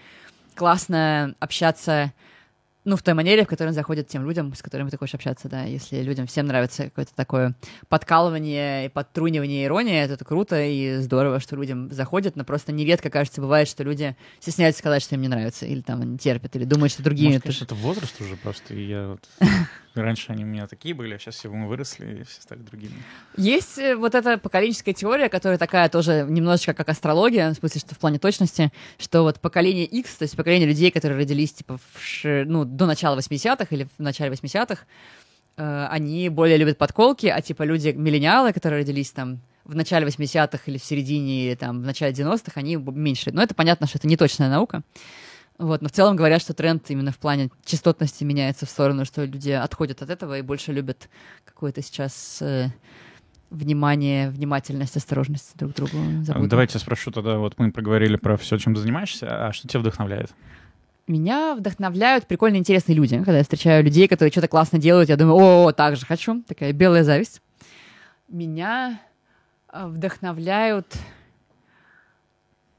классно 0.56 1.36
общаться, 1.40 2.12
ну, 2.86 2.96
в 2.96 3.04
той 3.04 3.16
манере, 3.16 3.44
в 3.44 3.48
которой 3.48 3.74
заходят 3.74 4.08
тем 4.08 4.26
людям, 4.26 4.54
с 4.54 4.62
которыми 4.62 4.90
ты 4.90 4.98
хочешь 4.98 5.16
общаться, 5.16 5.50
да. 5.50 5.64
Если 5.64 6.02
людям 6.02 6.28
всем 6.28 6.46
нравится 6.46 6.86
какое-то 6.86 7.14
такое 7.16 7.56
подкалывание, 7.90 8.86
и 8.86 8.90
подтрунивание, 8.90 9.66
ирония, 9.66 10.08
то 10.08 10.14
это 10.14 10.24
круто 10.24 10.62
и 10.64 10.98
здорово, 10.98 11.40
что 11.40 11.56
людям 11.56 11.92
заходит, 11.92 12.36
но 12.36 12.44
просто 12.44 12.72
нередко, 12.72 13.10
кажется, 13.10 13.42
бывает, 13.42 13.68
что 13.68 13.84
люди 13.84 14.16
стесняются 14.40 14.80
сказать, 14.80 15.02
что 15.02 15.16
им 15.16 15.22
не 15.22 15.28
нравится, 15.28 15.66
или 15.66 15.82
там 15.82 16.02
они 16.02 16.18
терпят, 16.18 16.56
или 16.56 16.64
думают, 16.64 16.94
что 16.94 17.04
другие... 17.04 17.30
Может, 17.30 17.40
это 17.40 17.48
конечно, 17.48 17.66
это 17.66 17.76
возраст 17.76 18.22
уже 18.22 18.36
просто, 18.38 18.74
и 18.74 18.86
я. 18.86 19.18
Раньше 19.96 20.32
они 20.32 20.44
у 20.44 20.48
меня 20.48 20.68
такие 20.68 20.94
были, 20.94 21.14
а 21.14 21.20
сейчас 21.20 21.36
все 21.36 21.50
мы 21.50 21.68
выросли, 21.68 22.22
и 22.22 22.24
все 22.24 22.42
стали 22.42 22.60
другими. 22.60 22.94
Есть 23.38 23.78
э, 23.78 23.96
вот 23.96 24.14
эта 24.14 24.38
поколенческая 24.38 24.94
теория, 24.94 25.30
которая 25.30 25.58
такая 25.58 25.88
тоже 25.90 26.26
немножечко 26.28 26.74
как 26.74 26.90
астрология, 26.90 27.50
в 27.52 27.56
смысле, 27.56 27.80
что 27.80 27.96
в 27.96 28.00
плане 28.00 28.20
точности, 28.20 28.72
что 28.98 29.24
вот 29.24 29.40
поколение 29.40 29.86
X, 29.86 30.16
то 30.16 30.24
есть 30.24 30.36
поколение 30.36 30.68
людей, 30.68 30.92
которые 30.92 31.20
родились 31.20 31.54
типа 31.54 31.78
в 31.78 32.24
ну, 32.24 32.66
до 32.66 32.86
начала 32.86 33.18
80-х 33.18 33.68
или 33.70 33.88
в 33.98 34.02
начале 34.02 34.34
80-х, 34.34 34.84
э, 35.58 35.88
они 35.90 36.30
более 36.30 36.58
любят 36.58 36.78
подколки, 36.78 37.28
а 37.28 37.42
типа 37.42 37.64
люди 37.64 37.90
миллениалы, 37.90 38.52
которые 38.52 38.82
родились 38.82 39.12
там 39.12 39.40
в 39.66 39.76
начале 39.76 40.06
80-х 40.06 40.60
или 40.68 40.78
в 40.78 40.84
середине, 40.84 41.56
там, 41.56 41.82
в 41.82 41.86
начале 41.86 42.14
90-х, 42.14 42.52
они 42.56 42.76
меньше. 42.76 43.32
Но 43.32 43.42
это 43.42 43.56
понятно, 43.56 43.88
что 43.88 43.98
это 43.98 44.08
не 44.08 44.16
точная 44.16 44.50
наука. 44.50 44.84
Вот, 45.58 45.82
но 45.82 45.88
в 45.88 45.92
целом 45.92 46.16
говорят, 46.16 46.42
что 46.42 46.54
тренд 46.54 46.90
именно 46.90 47.12
в 47.12 47.18
плане 47.18 47.50
частотности 47.64 48.24
меняется 48.24 48.66
в 48.66 48.70
сторону, 48.70 49.06
что 49.06 49.24
люди 49.24 49.52
отходят 49.52 50.02
от 50.02 50.10
этого 50.10 50.38
и 50.38 50.42
больше 50.42 50.74
любят 50.74 51.10
какое-то 51.46 51.82
сейчас 51.82 52.42
э, 52.42 52.72
внимание, 53.50 54.30
внимательность, 54.30 54.98
осторожность 54.98 55.56
друг 55.56 55.72
к 55.72 55.76
другу. 55.76 55.98
Заботу. 56.24 56.48
Давайте 56.48 56.78
спрошу 56.78 57.12
тогда, 57.12 57.38
вот 57.38 57.58
мы 57.58 57.72
проговорили 57.72 58.18
про 58.18 58.36
все, 58.36 58.58
чем 58.58 58.76
занимаешься, 58.76 59.48
а 59.48 59.54
что 59.54 59.68
тебя 59.68 59.80
вдохновляет? 59.80 60.32
Меня 61.08 61.56
вдохновляют 61.56 62.26
прикольно 62.26 62.58
интересные 62.58 62.96
люди. 62.96 63.16
Когда 63.18 63.38
я 63.38 63.44
встречаю 63.44 63.84
людей, 63.84 64.08
которые 64.08 64.32
что-то 64.32 64.48
классно 64.48 64.80
делают, 64.80 65.08
я 65.08 65.16
думаю, 65.16 65.36
о, 65.36 65.72
так 65.72 65.96
же 65.96 66.06
хочу. 66.06 66.42
Такая 66.44 66.74
белая 66.74 67.04
зависть. 67.04 67.42
Меня 68.28 69.00
э, 69.72 69.86
вдохновляют 69.86 70.98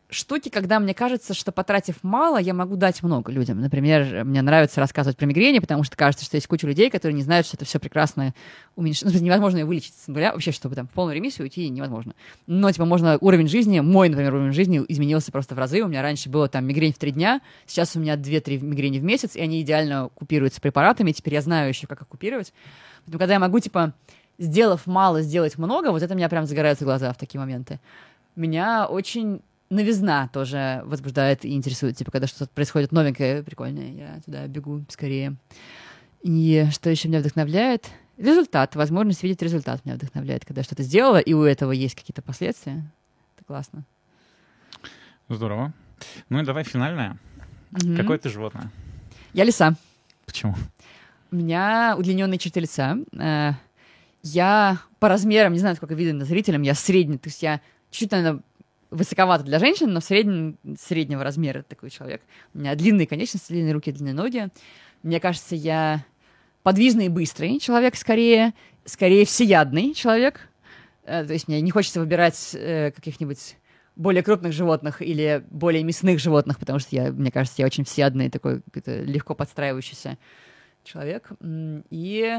штуки, 0.08 0.48
когда 0.48 0.78
мне 0.78 0.94
кажется, 0.94 1.34
что 1.34 1.50
потратив 1.50 1.96
мало, 2.02 2.38
я 2.38 2.54
могу 2.54 2.76
дать 2.76 3.02
много 3.02 3.32
людям. 3.32 3.60
Например, 3.60 4.24
мне 4.24 4.40
нравится 4.40 4.80
рассказывать 4.80 5.16
про 5.16 5.26
мигрени, 5.26 5.58
потому 5.58 5.82
что 5.82 5.96
кажется, 5.96 6.24
что 6.24 6.36
есть 6.36 6.46
куча 6.46 6.66
людей, 6.66 6.90
которые 6.90 7.14
не 7.14 7.22
знают, 7.22 7.46
что 7.46 7.56
это 7.56 7.64
все 7.64 7.80
прекрасно 7.80 8.34
уменьшить. 8.76 9.04
Ну, 9.04 9.10
невозможно 9.20 9.58
ее 9.58 9.64
вылечить 9.64 9.94
с 9.94 10.06
вообще, 10.06 10.52
чтобы 10.52 10.76
там 10.76 10.86
в 10.86 10.90
полную 10.90 11.16
ремиссию 11.16 11.44
уйти 11.44 11.68
невозможно. 11.68 12.14
Но, 12.46 12.70
типа, 12.70 12.84
можно 12.84 13.18
уровень 13.20 13.48
жизни, 13.48 13.80
мой, 13.80 14.08
например, 14.08 14.34
уровень 14.34 14.52
жизни 14.52 14.84
изменился 14.88 15.32
просто 15.32 15.54
в 15.54 15.58
разы. 15.58 15.82
У 15.82 15.88
меня 15.88 16.02
раньше 16.02 16.28
было 16.28 16.48
там 16.48 16.64
мигрень 16.64 16.92
в 16.92 16.98
три 16.98 17.10
дня, 17.10 17.40
сейчас 17.66 17.96
у 17.96 18.00
меня 18.00 18.16
две-три 18.16 18.58
мигрени 18.58 18.98
в 19.00 19.04
месяц, 19.04 19.34
и 19.34 19.40
они 19.40 19.60
идеально 19.62 20.10
купируются 20.14 20.60
препаратами, 20.60 21.12
теперь 21.12 21.34
я 21.34 21.42
знаю 21.42 21.68
еще, 21.68 21.86
как 21.86 22.02
их 22.02 22.08
купировать. 22.08 22.52
Поэтому, 23.04 23.18
когда 23.18 23.34
я 23.34 23.40
могу, 23.40 23.58
типа, 23.58 23.92
сделав 24.38 24.86
мало, 24.86 25.22
сделать 25.22 25.58
много, 25.58 25.90
вот 25.90 26.02
это 26.02 26.14
меня 26.14 26.28
прям 26.28 26.46
загораются 26.46 26.84
глаза 26.84 27.12
в 27.12 27.16
такие 27.16 27.40
моменты. 27.40 27.80
Меня 28.36 28.86
очень 28.86 29.40
новизна 29.70 30.28
тоже 30.28 30.82
возбуждает 30.84 31.44
и 31.44 31.54
интересует. 31.54 31.96
Типа, 31.96 32.10
когда 32.10 32.26
что-то 32.26 32.50
происходит 32.52 32.92
новенькое, 32.92 33.42
прикольное, 33.42 33.90
я 33.92 34.20
туда 34.24 34.46
бегу 34.46 34.84
скорее. 34.88 35.36
И 36.22 36.66
что 36.72 36.90
еще 36.90 37.08
меня 37.08 37.20
вдохновляет? 37.20 37.90
Результат, 38.16 38.74
возможность 38.76 39.22
видеть 39.22 39.42
результат 39.42 39.84
меня 39.84 39.96
вдохновляет, 39.96 40.44
когда 40.44 40.62
что-то 40.62 40.82
сделала, 40.82 41.18
и 41.18 41.34
у 41.34 41.42
этого 41.42 41.72
есть 41.72 41.94
какие-то 41.94 42.22
последствия. 42.22 42.90
Это 43.36 43.44
классно. 43.46 43.84
Здорово. 45.28 45.72
Ну 46.28 46.40
и 46.40 46.44
давай 46.44 46.64
финальное. 46.64 47.18
Угу. 47.72 47.96
Какое 47.96 48.18
ты 48.18 48.28
животное? 48.28 48.70
Я 49.32 49.44
лиса. 49.44 49.74
Почему? 50.24 50.54
У 51.30 51.36
меня 51.36 51.94
удлиненные 51.98 52.38
черты 52.38 52.60
лица. 52.60 52.96
Э, 53.12 53.52
я 54.22 54.78
по 54.98 55.08
размерам, 55.08 55.52
не 55.52 55.58
знаю, 55.58 55.76
сколько 55.76 55.94
видно 55.94 56.24
зрителям, 56.24 56.62
я 56.62 56.74
средний, 56.74 57.18
то 57.18 57.28
есть 57.28 57.42
я 57.42 57.60
чуть-чуть, 57.90 58.10
наверное, 58.12 58.42
высоковато 58.90 59.44
для 59.44 59.58
женщин, 59.58 59.92
но 59.92 60.00
в 60.00 60.04
среднего 60.04 61.24
размера 61.24 61.62
такой 61.62 61.90
человек. 61.90 62.22
У 62.54 62.58
меня 62.58 62.74
длинные 62.74 63.06
конечности, 63.06 63.52
длинные 63.52 63.72
руки, 63.72 63.92
длинные 63.92 64.14
ноги. 64.14 64.48
Мне 65.02 65.20
кажется, 65.20 65.54
я 65.54 66.04
подвижный 66.62 67.06
и 67.06 67.08
быстрый 67.08 67.58
человек 67.60 67.96
скорее, 67.96 68.54
скорее 68.84 69.24
всеядный 69.24 69.94
человек. 69.94 70.48
Э, 71.04 71.24
то 71.24 71.32
есть 71.32 71.48
мне 71.48 71.60
не 71.60 71.70
хочется 71.70 72.00
выбирать 72.00 72.54
э, 72.54 72.90
каких-нибудь 72.90 73.56
более 73.94 74.22
крупных 74.22 74.52
животных 74.52 75.00
или 75.00 75.44
более 75.50 75.82
мясных 75.82 76.18
животных, 76.18 76.58
потому 76.58 76.78
что 76.78 76.94
я, 76.94 77.12
мне 77.12 77.30
кажется, 77.30 77.62
я 77.62 77.66
очень 77.66 77.84
всеядный, 77.84 78.30
такой 78.30 78.62
легко 78.84 79.34
подстраивающийся 79.34 80.18
человек. 80.84 81.30
И 81.90 82.36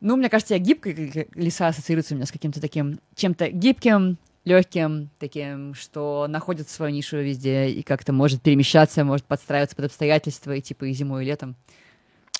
ну, 0.00 0.16
мне 0.16 0.28
кажется, 0.28 0.54
я 0.54 0.60
гибкая, 0.60 1.26
лиса 1.34 1.68
ассоциируется 1.68 2.14
у 2.14 2.16
меня 2.16 2.26
с 2.26 2.32
каким-то 2.32 2.60
таким 2.60 3.00
чем-то 3.14 3.48
гибким, 3.48 4.18
легким, 4.46 5.10
таким, 5.18 5.74
что 5.74 6.26
находит 6.28 6.68
свою 6.70 6.94
нишу 6.94 7.18
везде 7.18 7.68
и 7.68 7.82
как-то 7.82 8.12
может 8.12 8.40
перемещаться, 8.40 9.04
может 9.04 9.26
подстраиваться 9.26 9.74
под 9.76 9.86
обстоятельства, 9.86 10.52
и 10.52 10.62
типа 10.62 10.84
и 10.84 10.92
зимой, 10.92 11.24
и 11.24 11.26
летом. 11.26 11.56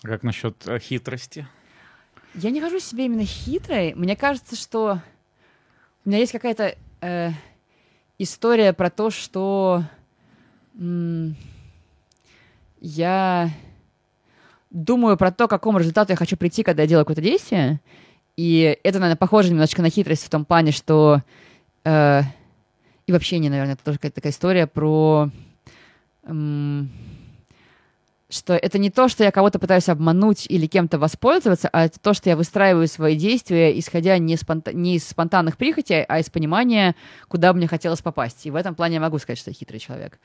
Как 0.03 0.23
насчет 0.23 0.57
э, 0.67 0.79
хитрости? 0.79 1.47
Я 2.35 2.51
не 2.51 2.61
хожу 2.61 2.79
себе 2.79 3.07
именно 3.07 3.25
хитрой. 3.25 3.93
Мне 3.95 4.15
кажется, 4.15 4.55
что 4.57 5.01
у 6.05 6.09
меня 6.09 6.19
есть 6.21 6.31
какая-то 6.33 6.77
э, 7.01 7.31
история 8.19 8.73
про 8.73 8.89
то, 8.89 9.11
что 9.11 9.83
м- 10.79 11.35
я 12.81 13.51
думаю 14.71 15.17
про 15.17 15.33
то, 15.33 15.49
к 15.49 15.51
какому 15.51 15.79
результату 15.79 16.13
я 16.13 16.17
хочу 16.17 16.37
прийти, 16.37 16.63
когда 16.63 16.83
я 16.83 16.89
делаю 16.89 17.05
какое-то 17.05 17.23
действие. 17.23 17.81
И 18.37 18.79
это, 18.85 19.01
наверное, 19.01 19.17
похоже 19.19 19.51
немножечко 19.51 19.83
на 19.83 19.91
хитрость 19.91 20.25
в 20.25 20.31
том 20.31 20.45
плане, 20.45 20.71
что 20.71 21.23
Э, 21.87 22.23
и 23.07 23.13
вообще 23.13 23.39
не, 23.39 23.49
наверное, 23.49 23.75
это 23.75 23.85
тоже 23.85 23.99
какая-то 23.99 24.17
такая 24.17 24.33
история 24.33 24.67
про... 24.67 25.31
Эм, 26.25 26.91
что 28.29 28.55
это 28.55 28.79
не 28.79 28.91
то, 28.91 29.07
что 29.07 29.23
я 29.23 29.31
кого-то 29.31 29.61
пытаюсь 29.61 29.89
обмануть 29.89 30.47
или 30.49 30.67
кем-то 30.67 30.99
воспользоваться, 30.99 31.69
а 31.73 31.85
это 31.85 32.01
то, 32.01 32.13
что 32.13 32.29
я 32.29 32.37
выстраиваю 32.37 32.89
свои 32.89 33.15
действия, 33.15 33.79
исходя 33.79 34.19
не, 34.19 34.35
спонта- 34.35 34.73
не 34.73 34.97
из 34.97 35.07
спонтанных 35.07 35.57
прихотей, 35.57 36.03
а 36.03 36.19
из 36.19 36.29
понимания, 36.29 36.97
куда 37.29 37.53
бы 37.53 37.59
мне 37.59 37.69
хотелось 37.69 38.03
попасть. 38.03 38.45
И 38.45 38.51
в 38.51 38.57
этом 38.57 38.75
плане 38.75 38.95
я 38.95 39.01
могу 39.01 39.21
сказать, 39.21 39.39
что 39.39 39.51
я 39.51 39.55
хитрый 39.55 39.79
человек. 39.79 40.19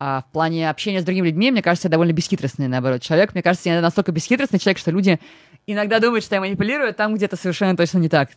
А 0.00 0.24
в 0.28 0.32
плане 0.32 0.68
общения 0.68 1.00
с 1.00 1.04
другими 1.04 1.28
людьми, 1.28 1.52
мне 1.52 1.62
кажется, 1.62 1.86
я 1.86 1.92
довольно 1.92 2.12
бесхитростный, 2.12 2.66
наоборот, 2.66 3.02
человек. 3.02 3.34
Мне 3.34 3.44
кажется, 3.44 3.68
я 3.68 3.80
настолько 3.80 4.10
бесхитростный 4.10 4.58
человек, 4.58 4.78
что 4.78 4.90
люди 4.90 5.20
иногда 5.68 6.00
думают, 6.00 6.24
что 6.24 6.34
я 6.34 6.40
манипулирую, 6.40 6.92
там 6.92 7.14
где-то 7.14 7.36
совершенно 7.36 7.76
точно 7.76 7.98
не 7.98 8.08
так. 8.08 8.30